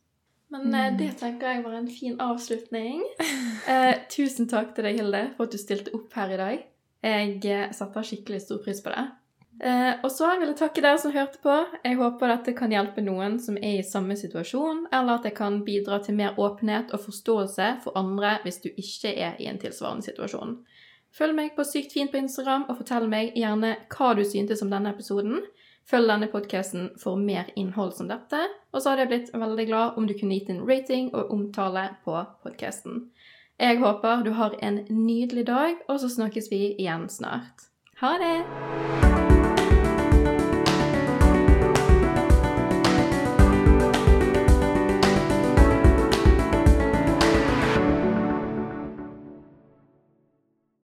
Men 0.52 0.74
eh, 0.74 0.90
Mm. 0.92 0.98
det 0.98 1.10
tenker 1.18 1.48
jeg 1.48 1.64
var 1.64 1.74
en 1.78 1.88
fin 1.88 2.16
avslutning. 2.20 3.02
Eh, 3.64 3.94
tusen 4.12 4.44
takk 4.46 4.74
til 4.76 4.84
deg, 4.84 4.98
Hilde, 4.98 5.20
for 5.36 5.46
at 5.46 5.52
du 5.54 5.56
stilte 5.56 5.92
opp 5.96 6.12
her 6.12 6.34
i 6.34 6.36
dag. 6.36 6.64
Jeg 7.02 7.38
eh, 7.48 7.70
setter 7.72 8.04
skikkelig 8.04 8.42
stor 8.44 8.58
pris 8.60 8.82
på 8.84 8.92
det. 8.92 9.04
Eh, 9.64 9.92
og 10.04 10.10
så 10.12 10.28
vil 10.36 10.50
jeg 10.50 10.58
takke 10.58 10.82
dere 10.84 10.98
som 11.00 11.14
hørte 11.14 11.40
på. 11.40 11.54
Jeg 11.84 11.96
håper 11.96 12.28
dette 12.34 12.52
kan 12.58 12.74
hjelpe 12.74 13.00
noen 13.06 13.38
som 13.40 13.56
er 13.56 13.78
i 13.78 13.86
samme 13.86 14.16
situasjon, 14.20 14.82
eller 14.92 15.14
at 15.16 15.24
det 15.24 15.32
kan 15.38 15.62
bidra 15.64 16.00
til 16.04 16.18
mer 16.18 16.36
åpenhet 16.36 16.92
og 16.92 17.06
forståelse 17.06 17.70
for 17.86 17.96
andre 17.96 18.34
hvis 18.44 18.60
du 18.66 18.68
ikke 18.74 19.14
er 19.14 19.40
i 19.40 19.48
en 19.48 19.60
tilsvarende 19.62 20.04
situasjon. 20.10 20.58
Følg 21.14 21.36
meg 21.38 21.54
på 21.56 21.64
Sykt 21.64 21.94
fint 21.94 22.10
på 22.12 22.18
Instagram, 22.20 22.66
og 22.68 22.82
fortell 22.82 23.08
meg 23.08 23.32
gjerne 23.38 23.76
hva 23.94 24.12
du 24.18 24.24
syntes 24.28 24.60
om 24.66 24.72
denne 24.74 24.92
episoden. 24.92 25.40
Følg 25.90 26.09
denne 26.09 26.31
podkasten 26.32 26.89
for 27.01 27.20
mer 27.20 27.51
innhold 27.61 27.93
som 27.98 28.09
dette. 28.09 28.40
Og 28.73 28.81
så 28.81 28.93
hadde 28.93 29.05
jeg 29.05 29.12
blitt 29.12 29.35
veldig 29.36 29.66
glad 29.69 29.98
om 30.01 30.09
du 30.09 30.15
kunne 30.16 30.39
gitt 30.39 30.52
en 30.52 30.65
rating 30.69 31.11
og 31.12 31.32
omtale 31.35 31.90
på 32.06 32.16
podkasten. 32.44 33.09
Jeg 33.61 33.78
håper 33.78 34.24
du 34.24 34.32
har 34.35 34.56
en 34.62 34.81
nydelig 34.89 35.47
dag, 35.47 35.77
og 35.89 36.01
så 36.01 36.11
snakkes 36.11 36.51
vi 36.51 36.65
igjen 36.74 37.06
snart. 37.12 37.69
Ha 38.01 38.16
det! 38.19 39.23